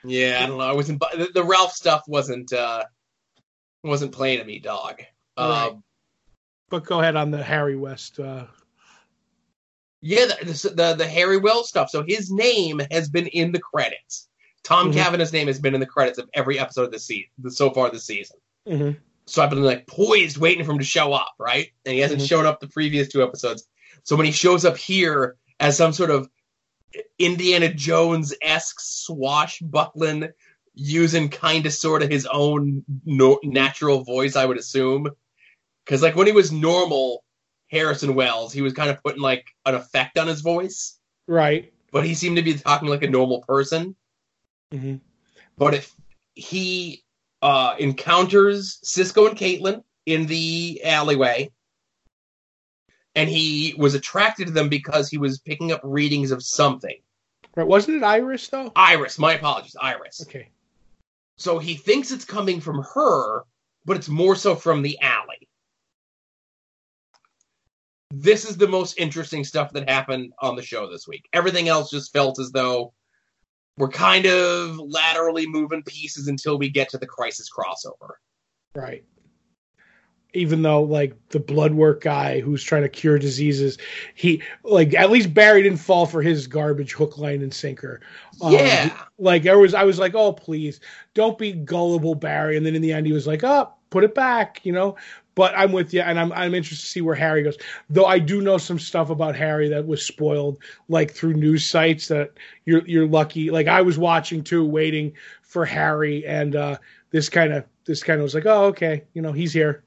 Yeah, 0.05 0.41
I 0.43 0.47
don't 0.47 0.59
know. 0.59 0.65
I 0.65 0.73
wasn't 0.73 1.01
the, 1.01 1.29
the 1.35 1.45
Ralph 1.45 1.73
stuff 1.73 2.03
wasn't 2.07 2.53
uh 2.53 2.85
wasn't 3.83 4.13
playing 4.13 4.39
to 4.39 4.45
me, 4.45 4.59
dog. 4.59 5.03
Right. 5.39 5.69
Um, 5.69 5.83
But 6.69 6.85
go 6.85 7.01
ahead 7.01 7.17
on 7.17 7.31
the 7.31 7.43
Harry 7.43 7.77
Wells. 7.77 8.19
Uh, 8.19 8.47
yeah, 10.03 10.27
the, 10.27 10.45
the 10.45 10.73
the 10.75 10.95
the 10.95 11.07
Harry 11.09 11.37
Wells 11.39 11.69
stuff. 11.69 11.91
So 11.91 12.03
his 12.07 12.31
name 12.31 12.81
has 12.91 13.09
been 13.09 13.27
in 13.29 13.53
the 13.53 13.59
credits. 13.61 14.29
Tom 14.63 14.91
Mhm. 14.91 14.95
Cavanagh's 14.95 15.33
name 15.33 15.47
has 15.47 15.59
been 15.59 15.75
in 15.75 15.81
the 15.81 15.87
credits 15.87 16.19
of 16.19 16.29
every 16.35 16.59
episode 16.59 16.85
of 16.85 16.93
the 16.93 16.99
season 16.99 17.31
so 17.51 17.71
far 17.71 17.91
this 17.91 18.05
season. 18.07 18.37
mhm. 18.67 18.97
So 19.27 19.43
I've 19.43 19.51
been 19.51 19.63
like 19.63 19.87
poised, 19.87 20.37
waiting 20.39 20.65
for 20.65 20.73
him 20.73 20.79
to 20.79 20.85
show 20.85 21.13
up, 21.13 21.33
right? 21.39 21.69
And 21.87 21.95
he 21.95 22.01
hasn't 22.01 22.21
Mhm. 22.23 22.29
shown 22.29 22.47
up 22.47 22.61
the 22.61 22.69
previous 22.69 23.09
two 23.09 23.23
episodes. 23.23 23.67
So 24.03 24.17
when 24.17 24.27
he 24.27 24.33
shows 24.33 24.65
up 24.65 24.77
here 24.77 25.37
as 25.61 25.77
some 25.77 25.93
sort 25.93 26.11
of 26.11 26.29
Indiana 27.19 27.73
Jones 27.73 28.35
esque 28.43 28.81
swashbuckling, 28.81 30.29
using 30.75 31.29
kind 31.29 31.67
of 31.67 31.73
sort 31.73 32.03
of 32.03 32.11
his 32.11 32.27
own 32.27 32.85
no- 33.05 33.41
natural 33.43 34.03
voice, 34.05 34.37
I 34.37 34.47
would 34.47 34.59
assume. 34.59 35.09
Because 35.85 36.03
like 36.03 36.17
when 36.17 36.27
he 36.27 36.33
was 36.33 36.53
normal 36.53 37.25
Harrison 37.71 38.15
Wells, 38.15 38.53
he 38.53 38.63
was 38.63 38.73
kind 38.73 38.91
of 38.91 39.03
putting 39.03 39.23
like 39.23 39.47
an 39.67 39.75
effect 39.75 40.19
on 40.19 40.27
his 40.29 40.41
voice, 40.41 40.99
Right. 41.27 41.73
but 41.93 42.05
he 42.05 42.15
seemed 42.15 42.37
to 42.37 42.43
be 42.43 42.55
talking 42.55 42.89
like 42.89 43.03
a 43.03 43.11
normal 43.11 43.43
person. 43.43 43.95
hmm 44.73 44.97
But 45.57 45.75
if 45.75 45.95
he 46.35 47.03
uh, 47.43 47.75
encounters 47.79 48.79
Cisco 48.83 49.27
and 49.27 49.37
Caitlin 49.37 49.83
in 50.07 50.27
the 50.27 50.81
alleyway, 50.85 51.51
and 53.15 53.29
he 53.29 53.75
was 53.77 53.95
attracted 53.95 54.47
to 54.47 54.53
them 54.53 54.69
because 54.69 55.09
he 55.09 55.19
was 55.19 55.39
picking 55.39 55.73
up 55.73 55.81
readings 55.83 56.31
of 56.31 56.43
something. 56.43 56.97
Right. 57.57 57.67
Wasn't 57.67 57.97
it 57.97 58.03
Iris 58.03 58.49
though? 58.49 58.73
Iris, 58.77 59.19
my 59.19 59.35
apologies, 59.35 59.77
Iris. 59.81 60.23
Okay. 60.23 60.49
So 61.37 61.59
he 61.59 61.75
thinks 61.75 62.11
it's 62.11 62.25
coming 62.25 62.61
from 62.61 62.85
her, 62.95 63.43
but 63.85 63.97
it's 63.97 64.09
more 64.09 64.37
so 64.37 64.55
from 64.55 64.83
the 64.83 64.99
alley. 65.01 65.49
This 68.13 68.49
is 68.49 68.57
the 68.57 68.69
most 68.69 68.99
interesting 68.99 69.45
stuff 69.45 69.73
that 69.73 69.89
happened 69.89 70.33
on 70.41 70.57
the 70.57 70.63
show 70.63 70.91
this 70.91 71.09
week. 71.09 71.29
Everything 71.33 71.69
else 71.69 71.91
just 71.91 72.13
felt 72.13 72.39
as 72.39 72.51
though 72.51 72.93
we're 73.79 73.89
kind 73.89 74.27
of 74.27 74.79
laterally 74.79 75.47
moving 75.47 75.83
pieces 75.83 76.29
until 76.29 76.59
we 76.59 76.69
get 76.69 76.91
to 76.91 76.99
the 76.99 77.07
crisis 77.07 77.49
crossover. 77.51 78.15
Right. 78.75 79.05
Even 80.33 80.63
though 80.63 80.83
like 80.83 81.17
the 81.31 81.41
blood 81.41 81.75
work 81.75 82.03
guy 82.03 82.41
who's 82.41 82.63
trying 82.63 82.83
to 82.83 82.89
cure 82.89 83.19
diseases, 83.19 83.79
he 84.15 84.43
like 84.63 84.95
at 84.95 85.11
least 85.11 85.35
Barry 85.35 85.63
didn't 85.63 85.79
fall 85.79 86.07
for 86.07 86.23
his 86.23 86.47
garbage 86.47 86.93
hook, 86.93 87.19
line, 87.19 87.43
and 87.43 87.53
sinker. 87.53 88.01
Um, 88.41 88.53
Yeah. 88.53 88.93
like 89.19 89.47
I 89.47 89.55
was, 89.55 89.75
I 89.75 89.85
was 89.85 89.99
like, 89.99 90.15
oh 90.15 90.33
please, 90.33 90.81
don't 91.15 91.39
be 91.39 91.53
gullible, 91.53 92.15
Barry. 92.15 92.57
And 92.57 92.65
then 92.65 92.75
in 92.75 92.83
the 92.83 92.93
end, 92.93 93.07
he 93.07 93.13
was 93.13 93.27
like, 93.27 93.43
oh, 93.45 93.73
put 93.91 94.05
it 94.05 94.15
back, 94.15 94.61
you 94.65 94.73
know. 94.73 94.97
But 95.35 95.55
I'm 95.57 95.73
with 95.73 95.95
you, 95.95 96.01
and 96.01 96.19
I'm 96.19 96.33
I'm 96.33 96.55
interested 96.55 96.85
to 96.85 96.91
see 96.91 97.01
where 97.01 97.15
Harry 97.15 97.43
goes. 97.43 97.57
Though 97.89 98.05
I 98.05 98.19
do 98.19 98.41
know 98.43 98.59
some 98.59 98.79
stuff 98.79 99.11
about 99.11 99.37
Harry 99.37 99.69
that 99.69 99.87
was 99.87 100.05
spoiled, 100.05 100.59
like 100.89 101.13
through 101.13 101.35
news 101.35 101.65
sites 101.65 102.09
that 102.09 102.33
you're 102.65 102.87
you're 102.87 103.07
lucky. 103.07 103.51
Like 103.51 103.67
I 103.69 103.81
was 103.83 103.97
watching 103.99 104.43
too, 104.43 104.65
waiting 104.65 105.13
for 105.43 105.65
Harry, 105.65 106.27
and 106.27 106.57
uh, 106.57 106.79
this 107.11 107.29
kind 107.29 107.53
of 107.53 107.65
this 107.85 108.03
kind 108.03 108.21
of 108.21 108.25
was 108.25 108.35
like, 108.35 108.47
oh 108.47 108.65
okay, 108.67 109.05
you 109.15 109.23
know 109.23 109.33
he's 109.33 109.53
here, 109.53 109.85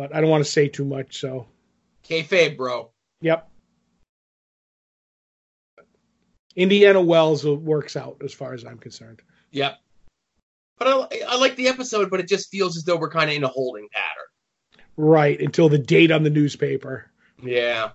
but 0.00 0.16
I 0.16 0.22
don't 0.22 0.30
want 0.30 0.42
to 0.42 0.50
say 0.50 0.66
too 0.66 0.86
much. 0.86 1.20
So 1.20 1.46
Kayfabe, 2.08 2.56
bro. 2.56 2.90
Yep. 3.20 3.46
Indiana 6.56 7.02
Wells 7.02 7.44
works 7.44 7.96
out 7.96 8.16
as 8.24 8.32
far 8.32 8.54
as 8.54 8.64
I'm 8.64 8.78
concerned. 8.78 9.20
Yep. 9.50 9.78
But 10.78 10.88
I, 10.88 11.20
I 11.28 11.36
like 11.36 11.54
the 11.56 11.68
episode, 11.68 12.10
but 12.10 12.18
it 12.18 12.28
just 12.28 12.48
feels 12.48 12.78
as 12.78 12.84
though 12.84 12.96
we're 12.96 13.10
kind 13.10 13.28
of 13.28 13.36
in 13.36 13.44
a 13.44 13.48
holding 13.48 13.88
pattern. 13.92 14.86
Right 14.96 15.38
until 15.38 15.68
the 15.68 15.76
date 15.76 16.10
on 16.10 16.22
the 16.22 16.30
newspaper. 16.30 17.10
Yeah. 17.42 17.90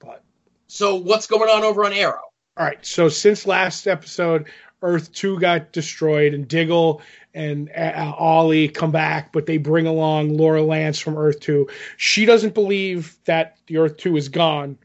But 0.00 0.24
so 0.66 0.96
what's 0.96 1.28
going 1.28 1.48
on 1.48 1.62
over 1.62 1.84
on 1.84 1.92
Arrow? 1.92 2.22
All 2.56 2.66
right. 2.66 2.84
So 2.84 3.08
since 3.08 3.46
last 3.46 3.86
episode, 3.86 4.48
Earth 4.82 5.12
Two 5.12 5.38
got 5.38 5.72
destroyed, 5.72 6.34
and 6.34 6.46
Diggle 6.46 7.00
and 7.34 7.70
uh, 7.70 8.12
Ollie 8.18 8.68
come 8.68 8.90
back, 8.90 9.32
but 9.32 9.46
they 9.46 9.56
bring 9.56 9.86
along 9.86 10.36
Laurel 10.36 10.66
Lance 10.66 10.98
from 10.98 11.16
Earth 11.16 11.40
Two. 11.40 11.68
She 11.96 12.26
doesn't 12.26 12.54
believe 12.54 13.16
that 13.24 13.56
the 13.66 13.78
Earth 13.78 13.96
Two 13.96 14.16
is 14.16 14.28
gone. 14.28 14.76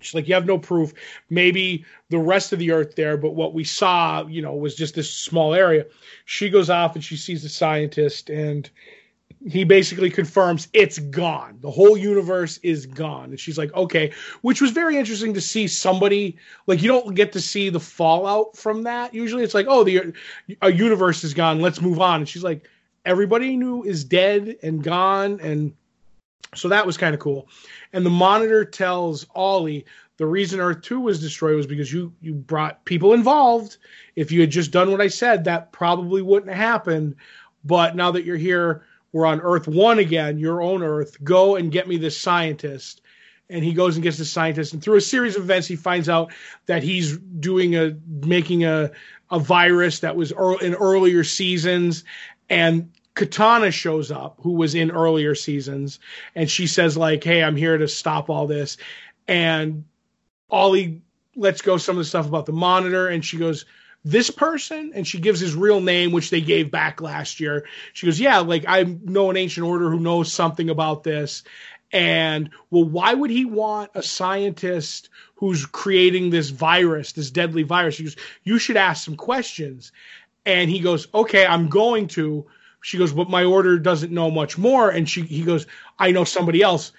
She's 0.00 0.14
like, 0.14 0.28
you 0.28 0.34
have 0.34 0.46
no 0.46 0.58
proof. 0.58 0.94
Maybe 1.28 1.84
the 2.08 2.18
rest 2.18 2.52
of 2.52 2.58
the 2.58 2.72
Earth 2.72 2.96
there, 2.96 3.16
but 3.16 3.34
what 3.34 3.52
we 3.52 3.64
saw, 3.64 4.26
you 4.26 4.40
know, 4.40 4.54
was 4.54 4.74
just 4.74 4.94
this 4.94 5.12
small 5.12 5.52
area. 5.54 5.86
She 6.24 6.48
goes 6.48 6.70
off 6.70 6.94
and 6.94 7.04
she 7.04 7.16
sees 7.16 7.42
the 7.42 7.50
scientist, 7.50 8.30
and 8.30 8.68
he 9.46 9.64
basically 9.64 10.10
confirms 10.10 10.68
it's 10.72 10.98
gone. 10.98 11.58
The 11.62 11.70
whole 11.70 11.96
universe 11.96 12.58
is 12.58 12.84
gone. 12.84 13.30
And 13.30 13.40
she's 13.40 13.56
like, 13.56 13.72
okay, 13.74 14.12
which 14.42 14.60
was 14.60 14.70
very 14.70 14.96
interesting 14.96 15.32
to 15.34 15.40
see 15.40 15.66
somebody 15.66 16.36
like 16.66 16.82
you 16.82 16.88
don't 16.88 17.14
get 17.14 17.32
to 17.32 17.40
see 17.40 17.70
the 17.70 17.80
fallout 17.80 18.56
from 18.56 18.82
that. 18.82 19.14
Usually 19.14 19.42
it's 19.42 19.54
like, 19.54 19.66
oh, 19.68 19.82
the 19.82 20.12
a 20.60 20.72
universe 20.72 21.24
is 21.24 21.32
gone. 21.32 21.60
Let's 21.60 21.80
move 21.80 22.00
on. 22.00 22.20
And 22.20 22.28
she's 22.28 22.44
like, 22.44 22.68
everybody 23.06 23.56
knew 23.56 23.82
is 23.82 24.04
dead 24.04 24.56
and 24.62 24.82
gone. 24.82 25.40
And 25.40 25.72
so 26.54 26.68
that 26.68 26.84
was 26.84 26.98
kind 26.98 27.14
of 27.14 27.20
cool. 27.20 27.48
And 27.94 28.04
the 28.04 28.10
monitor 28.10 28.64
tells 28.64 29.26
Ollie 29.34 29.86
the 30.18 30.26
reason 30.26 30.60
Earth 30.60 30.82
2 30.82 31.00
was 31.00 31.18
destroyed 31.18 31.56
was 31.56 31.66
because 31.66 31.90
you 31.90 32.12
you 32.20 32.34
brought 32.34 32.84
people 32.84 33.14
involved. 33.14 33.78
If 34.16 34.30
you 34.30 34.42
had 34.42 34.50
just 34.50 34.70
done 34.70 34.90
what 34.90 35.00
I 35.00 35.08
said, 35.08 35.44
that 35.44 35.72
probably 35.72 36.20
wouldn't 36.20 36.52
have 36.52 36.58
happened. 36.58 37.16
But 37.64 37.96
now 37.96 38.10
that 38.10 38.26
you're 38.26 38.36
here, 38.36 38.84
we're 39.12 39.26
on 39.26 39.40
Earth 39.40 39.66
One 39.66 39.98
again, 39.98 40.38
your 40.38 40.62
own 40.62 40.82
Earth. 40.82 41.22
Go 41.22 41.56
and 41.56 41.72
get 41.72 41.88
me 41.88 41.96
this 41.96 42.18
scientist. 42.18 43.02
And 43.48 43.64
he 43.64 43.72
goes 43.72 43.96
and 43.96 44.04
gets 44.04 44.16
the 44.16 44.24
scientist, 44.24 44.74
and 44.74 44.80
through 44.80 44.98
a 44.98 45.00
series 45.00 45.34
of 45.34 45.42
events, 45.42 45.66
he 45.66 45.74
finds 45.74 46.08
out 46.08 46.32
that 46.66 46.84
he's 46.84 47.18
doing 47.18 47.74
a 47.74 47.96
making 48.08 48.64
a 48.64 48.92
a 49.28 49.40
virus 49.40 50.00
that 50.00 50.14
was 50.14 50.30
in 50.30 50.74
earlier 50.74 51.24
seasons, 51.24 52.04
and 52.48 52.92
Katana 53.14 53.72
shows 53.72 54.12
up, 54.12 54.38
who 54.40 54.52
was 54.52 54.76
in 54.76 54.92
earlier 54.92 55.34
seasons, 55.34 55.98
and 56.36 56.48
she 56.48 56.68
says 56.68 56.96
like, 56.96 57.24
"Hey, 57.24 57.42
I'm 57.42 57.56
here 57.56 57.76
to 57.76 57.88
stop 57.88 58.30
all 58.30 58.46
this," 58.46 58.76
and 59.26 59.84
Ollie 60.48 61.02
lets 61.34 61.60
go 61.60 61.76
some 61.76 61.96
of 61.96 61.98
the 61.98 62.04
stuff 62.04 62.28
about 62.28 62.46
the 62.46 62.52
monitor, 62.52 63.08
and 63.08 63.24
she 63.24 63.36
goes, 63.36 63.64
this 64.04 64.30
person 64.30 64.92
and 64.94 65.06
she 65.06 65.18
gives 65.18 65.40
his 65.40 65.54
real 65.54 65.80
name 65.80 66.12
which 66.12 66.30
they 66.30 66.40
gave 66.40 66.70
back 66.70 67.00
last 67.00 67.40
year. 67.40 67.66
She 67.92 68.06
goes 68.06 68.20
yeah 68.20 68.38
like 68.38 68.64
i 68.66 68.82
know 68.82 69.30
an 69.30 69.36
ancient 69.36 69.66
order 69.66 69.90
who 69.90 70.00
knows 70.00 70.32
something 70.32 70.70
about 70.70 71.04
this. 71.04 71.42
And 71.92 72.50
well 72.70 72.84
why 72.84 73.12
would 73.12 73.30
he 73.30 73.44
want 73.44 73.90
a 73.94 74.02
scientist 74.02 75.10
who's 75.36 75.66
creating 75.66 76.30
this 76.30 76.50
virus 76.50 77.12
this 77.12 77.30
deadly 77.30 77.62
virus? 77.62 77.96
She 77.96 78.04
goes 78.04 78.16
you 78.42 78.58
should 78.58 78.76
ask 78.76 79.04
some 79.04 79.16
questions. 79.16 79.92
And 80.46 80.70
he 80.70 80.80
goes 80.80 81.06
okay 81.12 81.44
i'm 81.44 81.68
going 81.68 82.08
to. 82.08 82.46
She 82.82 82.96
goes 82.96 83.12
but 83.12 83.28
my 83.28 83.44
order 83.44 83.78
doesn't 83.78 84.12
know 84.12 84.30
much 84.30 84.56
more. 84.56 84.88
And 84.88 85.08
she 85.08 85.22
he 85.22 85.42
goes 85.42 85.66
i 85.98 86.10
know 86.10 86.24
somebody 86.24 86.62
else 86.62 86.92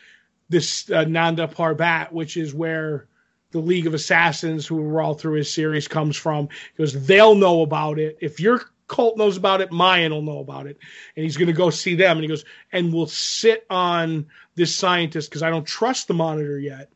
this 0.50 0.92
uh, 0.92 1.06
nanda 1.06 1.48
parbat 1.48 2.12
which 2.12 2.38
is 2.38 2.54
where 2.54 3.08
the 3.52 3.60
League 3.60 3.88
of 3.88 3.94
Assassins, 3.94 4.66
who 4.66 4.76
were 4.76 5.02
all 5.02 5.14
through 5.14 5.36
his 5.36 5.52
series, 5.52 5.88
comes 5.88 6.16
from. 6.16 6.48
He 6.76 6.84
goes, 6.84 7.06
they'll 7.06 7.36
know 7.36 7.62
about 7.62 8.00
it. 8.00 8.18
If 8.22 8.40
your 8.40 8.62
cult 8.88 9.18
knows 9.18 9.38
about 9.38 9.62
it, 9.62 9.72
Mayan 9.72 10.12
will 10.12 10.22
know 10.22 10.40
about 10.40 10.68
it. 10.68 10.78
And 11.16 11.24
he's 11.24 11.38
going 11.38 11.48
to 11.48 11.54
go 11.54 11.70
see 11.70 11.96
them. 11.96 12.18
And 12.18 12.24
he 12.24 12.28
goes, 12.28 12.46
and 12.72 12.94
we'll 12.94 13.08
sit 13.08 13.66
on 13.70 14.28
this 14.56 14.76
scientist 14.76 15.30
because 15.30 15.44
I 15.44 15.50
don't 15.50 15.66
trust 15.66 16.08
the 16.08 16.14
monitor 16.14 16.60
yet. 16.60 16.92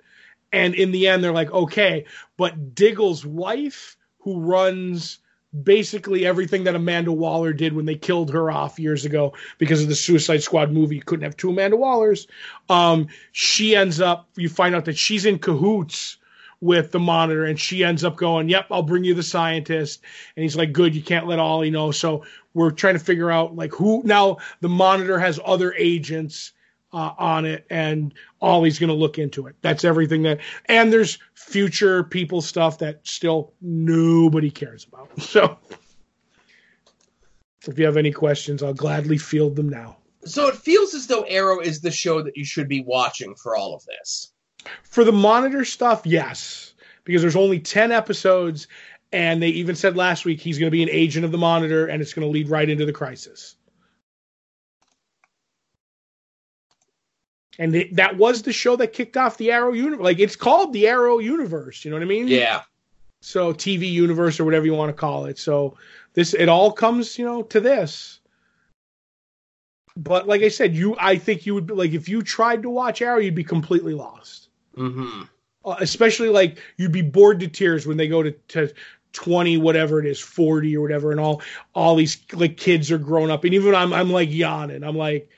And 0.51 0.75
in 0.75 0.91
the 0.91 1.07
end, 1.07 1.23
they're 1.23 1.31
like, 1.31 1.51
okay. 1.51 2.05
But 2.37 2.75
Diggle's 2.75 3.25
wife, 3.25 3.97
who 4.19 4.39
runs 4.39 5.19
basically 5.63 6.25
everything 6.25 6.65
that 6.65 6.75
Amanda 6.75 7.11
Waller 7.11 7.53
did 7.53 7.73
when 7.73 7.85
they 7.85 7.95
killed 7.95 8.31
her 8.31 8.51
off 8.51 8.79
years 8.79 9.05
ago 9.05 9.33
because 9.57 9.81
of 9.81 9.87
the 9.87 9.95
Suicide 9.95 10.43
Squad 10.43 10.71
movie. 10.71 10.99
Couldn't 10.99 11.23
have 11.23 11.37
two 11.37 11.49
Amanda 11.49 11.77
Wallers. 11.77 12.27
Um, 12.69 13.07
she 13.31 13.75
ends 13.75 14.01
up, 14.01 14.27
you 14.35 14.49
find 14.49 14.75
out 14.75 14.85
that 14.85 14.97
she's 14.97 15.25
in 15.25 15.39
cahoots 15.39 16.17
with 16.65 16.91
the 16.91 16.99
monitor 16.99 17.45
and 17.45 17.59
she 17.59 17.83
ends 17.83 18.03
up 18.03 18.17
going, 18.17 18.49
Yep, 18.49 18.67
I'll 18.71 18.83
bring 18.83 19.03
you 19.03 19.13
the 19.13 19.23
scientist. 19.23 20.01
And 20.35 20.43
he's 20.43 20.55
like, 20.55 20.73
Good, 20.73 20.95
you 20.95 21.01
can't 21.01 21.27
let 21.27 21.39
Ollie 21.39 21.69
know. 21.69 21.91
So 21.91 22.25
we're 22.53 22.71
trying 22.71 22.95
to 22.95 22.99
figure 22.99 23.29
out 23.29 23.55
like 23.55 23.73
who 23.73 24.01
now 24.03 24.37
the 24.61 24.69
monitor 24.69 25.19
has 25.19 25.39
other 25.45 25.73
agents 25.73 26.53
uh, 26.91 27.13
on 27.17 27.45
it 27.45 27.65
and 27.69 28.13
Ollie's 28.41 28.79
going 28.79 28.89
to 28.89 28.95
look 28.95 29.19
into 29.19 29.47
it. 29.47 29.55
That's 29.61 29.83
everything 29.83 30.23
that, 30.23 30.39
and 30.65 30.91
there's 30.91 31.19
future 31.33 32.03
people 32.03 32.41
stuff 32.41 32.79
that 32.79 33.05
still 33.07 33.53
nobody 33.61 34.49
cares 34.49 34.85
about. 34.85 35.11
So 35.21 35.57
if 37.71 37.79
you 37.79 37.85
have 37.85 37.97
any 37.97 38.11
questions, 38.11 38.61
I'll 38.61 38.75
gladly 38.75 39.17
field 39.17 39.55
them 39.55 39.69
now. 39.69 39.97
So 40.23 40.47
it 40.47 40.55
feels 40.55 40.93
as 40.93 41.07
though 41.07 41.23
Arrow 41.23 41.59
is 41.59 41.81
the 41.81 41.89
show 41.89 42.21
that 42.21 42.37
you 42.37 42.45
should 42.45 42.67
be 42.67 42.81
watching 42.81 43.33
for 43.33 43.55
all 43.55 43.73
of 43.73 43.83
this. 43.85 44.31
For 44.83 45.03
the 45.03 45.11
monitor 45.11 45.65
stuff, 45.65 46.05
yes, 46.05 46.73
because 47.03 47.21
there's 47.21 47.35
only 47.35 47.59
10 47.59 47.91
episodes, 47.91 48.67
and 49.11 49.41
they 49.41 49.49
even 49.49 49.75
said 49.75 49.95
last 49.95 50.25
week 50.25 50.41
he's 50.41 50.57
going 50.57 50.67
to 50.67 50.71
be 50.71 50.83
an 50.83 50.89
agent 50.89 51.25
of 51.25 51.31
the 51.31 51.37
monitor, 51.37 51.87
and 51.87 52.01
it's 52.01 52.13
going 52.13 52.27
to 52.27 52.31
lead 52.31 52.49
right 52.49 52.69
into 52.69 52.85
the 52.85 52.93
crisis. 52.93 53.55
And 57.57 57.87
that 57.93 58.17
was 58.17 58.41
the 58.41 58.51
show 58.51 58.75
that 58.75 58.93
kicked 58.93 59.15
off 59.17 59.37
the 59.37 59.51
Arrow 59.51 59.73
universe. 59.73 60.03
Like 60.03 60.19
it's 60.19 60.35
called 60.35 60.73
the 60.73 60.87
Arrow 60.87 61.19
universe. 61.19 61.85
You 61.85 61.91
know 61.91 61.97
what 61.97 62.03
I 62.03 62.07
mean? 62.07 62.27
Yeah. 62.27 62.63
So 63.21 63.53
TV 63.53 63.89
universe 63.91 64.39
or 64.39 64.45
whatever 64.45 64.65
you 64.65 64.73
want 64.73 64.89
to 64.89 64.93
call 64.93 65.25
it. 65.25 65.39
So 65.39 65.77
this 66.13 66.33
it 66.33 66.49
all 66.49 66.71
comes, 66.71 67.17
you 67.17 67.25
know, 67.25 67.43
to 67.43 67.61
this. 67.61 68.19
But 69.95 70.27
like 70.27 70.41
I 70.41 70.49
said, 70.49 70.75
you 70.75 70.97
I 70.99 71.17
think 71.17 71.45
you 71.45 71.53
would 71.53 71.67
be, 71.67 71.73
like 71.73 71.93
if 71.93 72.09
you 72.09 72.21
tried 72.21 72.63
to 72.63 72.69
watch 72.69 73.01
Arrow, 73.01 73.19
you'd 73.19 73.35
be 73.35 73.45
completely 73.45 73.93
lost. 73.93 74.44
Mm-hmm. 74.77 75.23
Uh, 75.63 75.75
especially 75.79 76.29
like 76.29 76.59
you'd 76.77 76.91
be 76.91 77.01
bored 77.01 77.39
to 77.39 77.47
tears 77.47 77.87
when 77.87 77.97
they 77.97 78.07
go 78.07 78.21
to, 78.23 78.31
to 78.31 78.73
20 79.13 79.57
whatever 79.57 79.99
it 79.99 80.05
is 80.05 80.19
40 80.19 80.75
or 80.77 80.81
whatever 80.81 81.11
and 81.11 81.19
all 81.19 81.41
all 81.73 81.95
these 81.95 82.17
like 82.33 82.57
kids 82.57 82.91
are 82.91 82.97
grown 82.97 83.31
up. 83.31 83.43
And 83.43 83.53
even 83.53 83.73
I'm 83.73 83.93
I'm 83.93 84.11
like 84.11 84.31
yawning. 84.31 84.83
I'm 84.83 84.97
like 84.97 85.29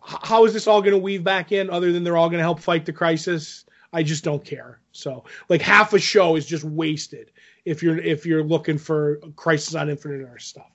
how 0.00 0.44
is 0.44 0.52
this 0.52 0.66
all 0.66 0.82
going 0.82 0.92
to 0.92 0.98
weave 0.98 1.24
back 1.24 1.50
in 1.50 1.70
other 1.70 1.90
than 1.90 2.04
they're 2.04 2.16
all 2.16 2.28
going 2.28 2.38
to 2.38 2.44
help 2.44 2.60
fight 2.60 2.84
the 2.84 2.92
crisis? 2.92 3.64
I 3.92 4.02
just 4.02 4.24
don't 4.24 4.44
care. 4.44 4.80
So 4.92 5.24
like 5.48 5.62
half 5.62 5.92
a 5.92 5.98
show 5.98 6.36
is 6.36 6.46
just 6.46 6.64
wasted 6.64 7.30
if 7.64 7.82
you're 7.82 7.98
if 7.98 8.26
you're 8.26 8.44
looking 8.44 8.78
for 8.78 9.16
crisis 9.36 9.74
on 9.74 9.88
infinite 9.88 10.28
earth 10.28 10.42
stuff. 10.42 10.70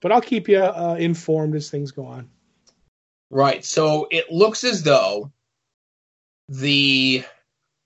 But 0.00 0.12
I'll 0.12 0.20
keep 0.20 0.48
you 0.48 0.58
uh, 0.58 0.96
informed 0.98 1.54
as 1.56 1.70
things 1.70 1.90
go 1.90 2.06
on. 2.06 2.30
Right. 3.30 3.64
So 3.64 4.06
it 4.10 4.30
looks 4.30 4.64
as 4.64 4.82
though 4.82 5.32
the 6.48 7.24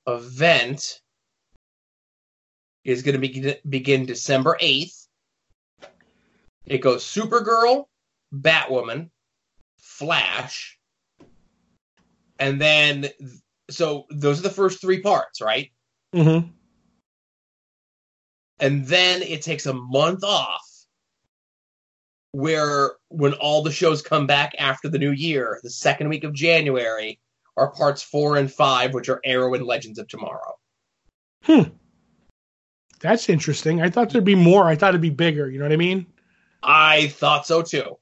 event 0.06 1.00
is 2.84 3.02
going 3.02 3.14
to 3.14 3.18
begin, 3.18 3.54
begin 3.68 4.06
December 4.06 4.56
8th. 4.60 5.06
It 6.66 6.78
goes 6.78 7.04
Supergirl, 7.04 7.86
Batwoman, 8.32 9.10
Flash, 9.78 10.78
and 12.38 12.60
then 12.60 13.08
so 13.70 14.06
those 14.10 14.40
are 14.40 14.42
the 14.42 14.50
first 14.50 14.80
three 14.80 15.00
parts, 15.00 15.40
right? 15.40 15.70
Mm-hmm. 16.14 16.48
And 18.58 18.86
then 18.86 19.22
it 19.22 19.42
takes 19.42 19.66
a 19.66 19.72
month 19.72 20.24
off 20.24 20.62
where 22.32 22.92
when 23.08 23.34
all 23.34 23.62
the 23.62 23.72
shows 23.72 24.02
come 24.02 24.26
back 24.26 24.54
after 24.58 24.88
the 24.88 24.98
new 24.98 25.10
year, 25.10 25.60
the 25.62 25.70
second 25.70 26.08
week 26.08 26.24
of 26.24 26.32
January, 26.32 27.20
are 27.56 27.70
parts 27.70 28.02
four 28.02 28.36
and 28.36 28.52
five, 28.52 28.94
which 28.94 29.08
are 29.08 29.20
Arrow 29.24 29.54
and 29.54 29.66
Legends 29.66 29.98
of 29.98 30.08
Tomorrow. 30.08 30.54
Hmm. 31.42 31.62
That's 33.00 33.28
interesting. 33.28 33.82
I 33.82 33.90
thought 33.90 34.10
there'd 34.10 34.24
be 34.24 34.34
more. 34.34 34.64
I 34.64 34.76
thought 34.76 34.90
it'd 34.90 35.00
be 35.00 35.10
bigger. 35.10 35.50
You 35.50 35.58
know 35.58 35.64
what 35.64 35.72
I 35.72 35.76
mean? 35.76 36.06
I 36.62 37.08
thought 37.08 37.46
so 37.46 37.62
too. 37.62 37.98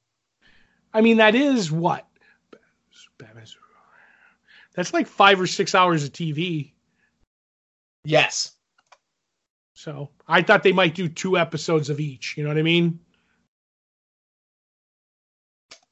I 0.93 1.01
mean, 1.01 1.16
that 1.18 1.35
is 1.35 1.72
what? 1.72 2.06
That's 4.74 4.93
like 4.93 5.06
five 5.06 5.40
or 5.40 5.47
six 5.47 5.74
hours 5.74 6.05
of 6.05 6.12
TV. 6.12 6.72
Yes. 8.05 8.52
So 9.74 10.10
I 10.27 10.43
thought 10.43 10.62
they 10.62 10.72
might 10.72 10.94
do 10.94 11.09
two 11.09 11.36
episodes 11.36 11.90
of 11.90 12.01
each. 12.01 12.36
You 12.36 12.44
know 12.44 12.51
what 12.51 12.59
I 12.59 12.62
mean? 12.62 13.01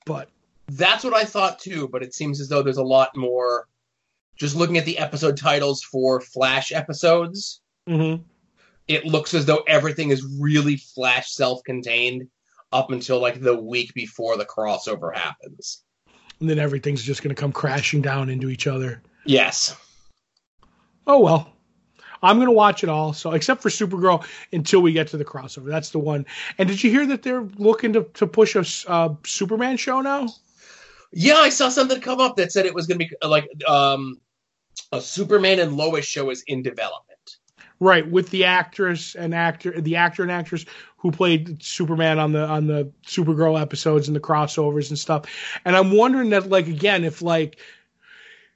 But 0.06 0.30
That's 0.69 1.03
what 1.05 1.15
I 1.15 1.24
thought 1.24 1.59
too, 1.59 1.89
but 1.89 2.03
it 2.03 2.15
seems 2.15 2.40
as 2.40 2.49
though 2.49 2.62
there's 2.62 2.77
a 2.77 2.82
lot 2.82 3.16
more. 3.16 3.66
Just 4.36 4.55
looking 4.55 4.78
at 4.78 4.85
the 4.85 4.99
episode 4.99 5.36
titles 5.36 5.82
for 5.82 6.20
Flash 6.20 6.70
episodes, 6.70 7.61
mhm. 7.89 8.23
it 8.86 9.05
looks 9.05 9.35
as 9.35 9.47
though 9.47 9.65
everything 9.66 10.11
is 10.11 10.24
really 10.39 10.77
Flash 10.77 11.32
self 11.32 11.62
contained 11.65 12.28
up 12.70 12.93
until 12.93 13.20
like 13.20 13.40
the 13.40 13.59
week 13.59 13.93
before 13.95 14.36
the 14.36 14.45
crossover 14.45 15.15
happens. 15.16 15.82
and 16.40 16.49
then 16.49 16.59
everything's 16.59 17.03
just 17.03 17.23
going 17.23 17.35
to 17.35 17.40
come 17.40 17.51
crashing 17.51 18.01
down 18.01 18.28
into 18.28 18.49
each 18.49 18.66
other. 18.69 19.03
Yes. 19.24 19.77
Oh 21.07 21.19
well. 21.19 21.53
I'm 22.23 22.36
going 22.36 22.47
to 22.49 22.53
watch 22.53 22.82
it 22.82 22.89
all. 22.89 23.12
So 23.12 23.32
except 23.32 23.62
for 23.62 23.69
Supergirl 23.70 24.24
until 24.53 24.81
we 24.81 24.93
get 24.93 25.09
to 25.09 25.16
the 25.16 25.24
crossover. 25.24 25.66
That's 25.66 25.90
the 25.90 25.99
one. 25.99 26.27
And 26.59 26.69
did 26.69 26.82
you 26.82 26.90
hear 26.90 27.07
that 27.07 27.23
they're 27.23 27.43
looking 27.57 27.93
to, 27.95 28.03
to 28.15 28.27
push 28.27 28.55
a 28.57 28.90
uh, 28.90 29.15
Superman 29.24 29.77
show 29.77 30.01
now? 30.01 30.28
Yeah, 31.12 31.36
I 31.36 31.48
saw 31.48 31.68
something 31.68 32.01
come 32.01 32.20
up 32.20 32.36
that 32.36 32.52
said 32.52 32.66
it 32.66 32.74
was 32.74 32.86
going 32.86 32.98
to 32.98 33.06
be 33.06 33.26
like 33.26 33.48
um, 33.66 34.20
a 34.93 35.01
Superman 35.01 35.59
and 35.59 35.76
Lois 35.76 36.05
show 36.05 36.30
is 36.30 36.43
in 36.47 36.62
development. 36.62 37.06
Right, 37.80 38.09
with 38.09 38.30
the 38.30 38.44
actress 38.44 39.14
and 39.14 39.32
actor, 39.32 39.80
the 39.80 39.97
actor 39.97 40.22
and 40.22 40.32
actress 40.32 40.64
who 40.97 41.12
played 41.12 41.62
Superman 41.62 42.18
on 42.18 42.32
the 42.32 42.44
on 42.44 42.66
the 42.66 42.93
Supergirl 43.06 43.60
episodes 43.60 44.09
and 44.09 44.16
the 44.16 44.20
crossovers 44.20 44.89
and 44.89 44.98
stuff. 44.98 45.26
And 45.64 45.76
I'm 45.76 45.93
wondering 45.93 46.30
that, 46.30 46.48
like, 46.48 46.66
again, 46.66 47.05
if 47.05 47.22
like 47.22 47.60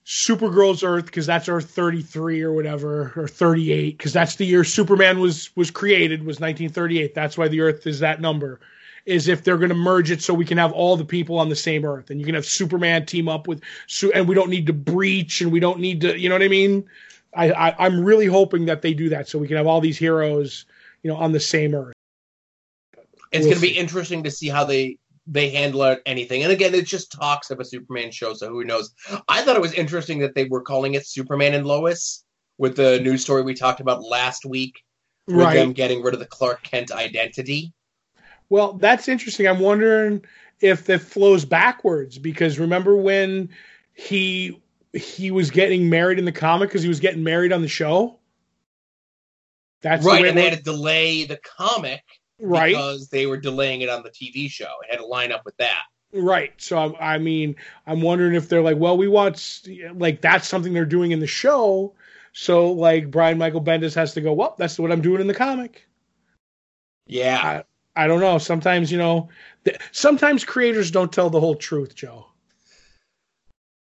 Supergirl's 0.04 0.82
Earth, 0.82 1.06
because 1.06 1.26
that's 1.26 1.48
Earth 1.48 1.70
33 1.70 2.42
or 2.42 2.52
whatever, 2.52 3.12
or 3.14 3.28
38, 3.28 3.96
because 3.96 4.12
that's 4.12 4.34
the 4.36 4.44
year 4.44 4.64
Superman 4.64 5.20
was 5.20 5.54
was 5.56 5.70
created, 5.70 6.20
was 6.20 6.40
1938. 6.40 7.14
That's 7.14 7.38
why 7.38 7.46
the 7.46 7.60
Earth 7.60 7.86
is 7.86 8.00
that 8.00 8.20
number. 8.20 8.58
Is 9.04 9.26
if 9.26 9.42
they're 9.42 9.56
going 9.56 9.70
to 9.70 9.74
merge 9.74 10.12
it 10.12 10.22
so 10.22 10.32
we 10.32 10.44
can 10.44 10.58
have 10.58 10.70
all 10.72 10.96
the 10.96 11.04
people 11.04 11.38
on 11.38 11.48
the 11.48 11.56
same 11.56 11.84
Earth, 11.84 12.10
and 12.10 12.20
you 12.20 12.26
can 12.26 12.36
have 12.36 12.46
Superman 12.46 13.04
team 13.04 13.28
up 13.28 13.48
with, 13.48 13.60
and 14.14 14.28
we 14.28 14.34
don't 14.34 14.50
need 14.50 14.66
to 14.68 14.72
breach, 14.72 15.40
and 15.40 15.50
we 15.50 15.58
don't 15.58 15.80
need 15.80 16.02
to, 16.02 16.16
you 16.16 16.28
know 16.28 16.36
what 16.36 16.42
I 16.42 16.48
mean? 16.48 16.84
I, 17.34 17.50
I 17.50 17.86
I'm 17.86 18.04
really 18.04 18.26
hoping 18.26 18.66
that 18.66 18.82
they 18.82 18.94
do 18.94 19.08
that 19.08 19.28
so 19.28 19.38
we 19.38 19.48
can 19.48 19.56
have 19.56 19.66
all 19.66 19.80
these 19.80 19.98
heroes, 19.98 20.66
you 21.02 21.10
know, 21.10 21.16
on 21.16 21.32
the 21.32 21.40
same 21.40 21.74
Earth. 21.74 21.94
It's 23.32 23.44
We'll 23.44 23.54
going 23.54 23.62
to 23.62 23.68
be 23.68 23.76
interesting 23.78 24.22
to 24.22 24.30
see 24.30 24.48
how 24.48 24.64
they 24.64 24.98
they 25.26 25.50
handle 25.50 25.96
anything. 26.04 26.42
And 26.42 26.52
again, 26.52 26.74
it's 26.74 26.90
just 26.90 27.12
talks 27.12 27.50
of 27.50 27.60
a 27.60 27.64
Superman 27.64 28.10
show, 28.10 28.34
so 28.34 28.48
who 28.50 28.64
knows? 28.64 28.92
I 29.28 29.42
thought 29.42 29.56
it 29.56 29.62
was 29.62 29.72
interesting 29.72 30.18
that 30.20 30.34
they 30.34 30.44
were 30.44 30.62
calling 30.62 30.94
it 30.94 31.06
Superman 31.06 31.54
and 31.54 31.66
Lois 31.66 32.24
with 32.58 32.76
the 32.76 33.00
news 33.00 33.22
story 33.22 33.42
we 33.42 33.54
talked 33.54 33.80
about 33.80 34.02
last 34.02 34.44
week 34.44 34.82
with 35.26 35.38
Right. 35.38 35.54
them 35.54 35.72
getting 35.72 36.02
rid 36.02 36.14
of 36.14 36.20
the 36.20 36.26
Clark 36.26 36.62
Kent 36.64 36.92
identity. 36.92 37.72
Well, 38.52 38.74
that's 38.74 39.08
interesting. 39.08 39.48
I'm 39.48 39.60
wondering 39.60 40.26
if 40.60 40.84
that 40.84 41.00
flows 41.00 41.46
backwards 41.46 42.18
because 42.18 42.58
remember 42.58 42.94
when 42.94 43.48
he 43.94 44.60
he 44.92 45.30
was 45.30 45.50
getting 45.50 45.88
married 45.88 46.18
in 46.18 46.26
the 46.26 46.32
comic 46.32 46.68
because 46.68 46.82
he 46.82 46.88
was 46.90 47.00
getting 47.00 47.24
married 47.24 47.50
on 47.50 47.62
the 47.62 47.68
show. 47.68 48.18
That's 49.80 50.04
the 50.04 50.10
right, 50.10 50.22
way 50.22 50.28
and 50.28 50.36
they 50.36 50.50
had 50.50 50.58
to 50.58 50.62
delay 50.62 51.24
the 51.24 51.38
comic 51.38 52.02
right, 52.38 52.72
because 52.72 53.08
they 53.08 53.24
were 53.24 53.38
delaying 53.38 53.80
it 53.80 53.88
on 53.88 54.02
the 54.02 54.10
TV 54.10 54.50
show. 54.50 54.68
It 54.82 54.90
had 54.90 54.98
to 54.98 55.06
line 55.06 55.32
up 55.32 55.46
with 55.46 55.56
that. 55.56 55.84
right. 56.12 56.52
So 56.58 56.76
I'm- 56.76 56.94
I 57.00 57.16
mean, 57.16 57.56
I'm 57.86 58.02
wondering 58.02 58.34
if 58.34 58.50
they're 58.50 58.60
like, 58.60 58.76
well, 58.76 58.98
we 58.98 59.08
want 59.08 59.62
like 59.94 60.20
that's 60.20 60.46
something 60.46 60.74
they're 60.74 60.84
doing 60.84 61.12
in 61.12 61.20
the 61.20 61.26
show. 61.26 61.94
So 62.34 62.70
like 62.72 63.10
Brian 63.10 63.38
Michael 63.38 63.62
Bendis 63.62 63.94
has 63.94 64.12
to 64.12 64.20
go. 64.20 64.34
Well, 64.34 64.56
that's 64.58 64.78
what 64.78 64.92
I'm 64.92 65.00
doing 65.00 65.22
in 65.22 65.26
the 65.26 65.32
comic. 65.32 65.88
Yeah. 67.06 67.62
I 67.94 68.06
don't 68.06 68.20
know. 68.20 68.38
Sometimes 68.38 68.90
you 68.90 68.98
know, 68.98 69.28
th- 69.64 69.78
sometimes 69.92 70.44
creators 70.44 70.90
don't 70.90 71.12
tell 71.12 71.30
the 71.30 71.40
whole 71.40 71.54
truth, 71.56 71.94
Joe. 71.94 72.26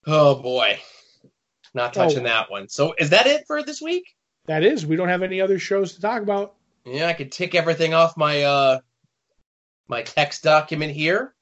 Oh 0.06 0.36
boy. 0.42 0.80
Not 1.74 1.96
Oh. 1.98 2.04
touching 2.08 2.24
that 2.24 2.52
one. 2.52 2.68
So 2.68 2.94
is 2.98 3.12
that 3.12 3.28
it 3.28 3.46
for 3.48 3.64
this 3.64 3.82
week? 3.82 4.04
That 4.46 4.64
is, 4.64 4.86
we 4.86 4.96
don't 4.96 5.08
have 5.10 5.24
any 5.24 5.40
other 5.40 5.60
shows 5.60 5.94
to 5.96 6.02
talk 6.02 6.22
about. 6.22 6.56
Yeah, 6.86 7.08
I 7.08 7.14
could 7.14 7.32
tick 7.32 7.54
everything 7.56 7.94
off 7.94 8.18
my 8.18 8.44
uh 8.44 8.80
my 9.88 10.02
text 10.02 10.44
document 10.44 10.94
here. 10.94 11.34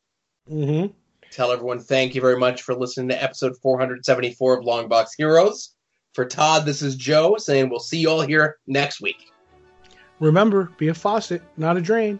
Mm-hmm. 0.49 0.91
Tell 1.31 1.51
everyone 1.51 1.79
thank 1.79 2.15
you 2.15 2.21
very 2.21 2.37
much 2.37 2.63
for 2.63 2.75
listening 2.75 3.09
to 3.09 3.23
episode 3.23 3.55
474 3.61 4.59
of 4.59 4.65
Longbox 4.65 5.09
Heroes. 5.17 5.73
For 6.13 6.25
Todd, 6.25 6.65
this 6.65 6.81
is 6.81 6.95
Joe 6.95 7.37
saying 7.37 7.69
we'll 7.69 7.79
see 7.79 7.99
you 7.99 8.09
all 8.09 8.21
here 8.21 8.57
next 8.67 8.99
week. 8.99 9.31
Remember, 10.19 10.71
be 10.77 10.87
a 10.89 10.93
faucet, 10.93 11.41
not 11.55 11.77
a 11.77 11.81
drain. 11.81 12.19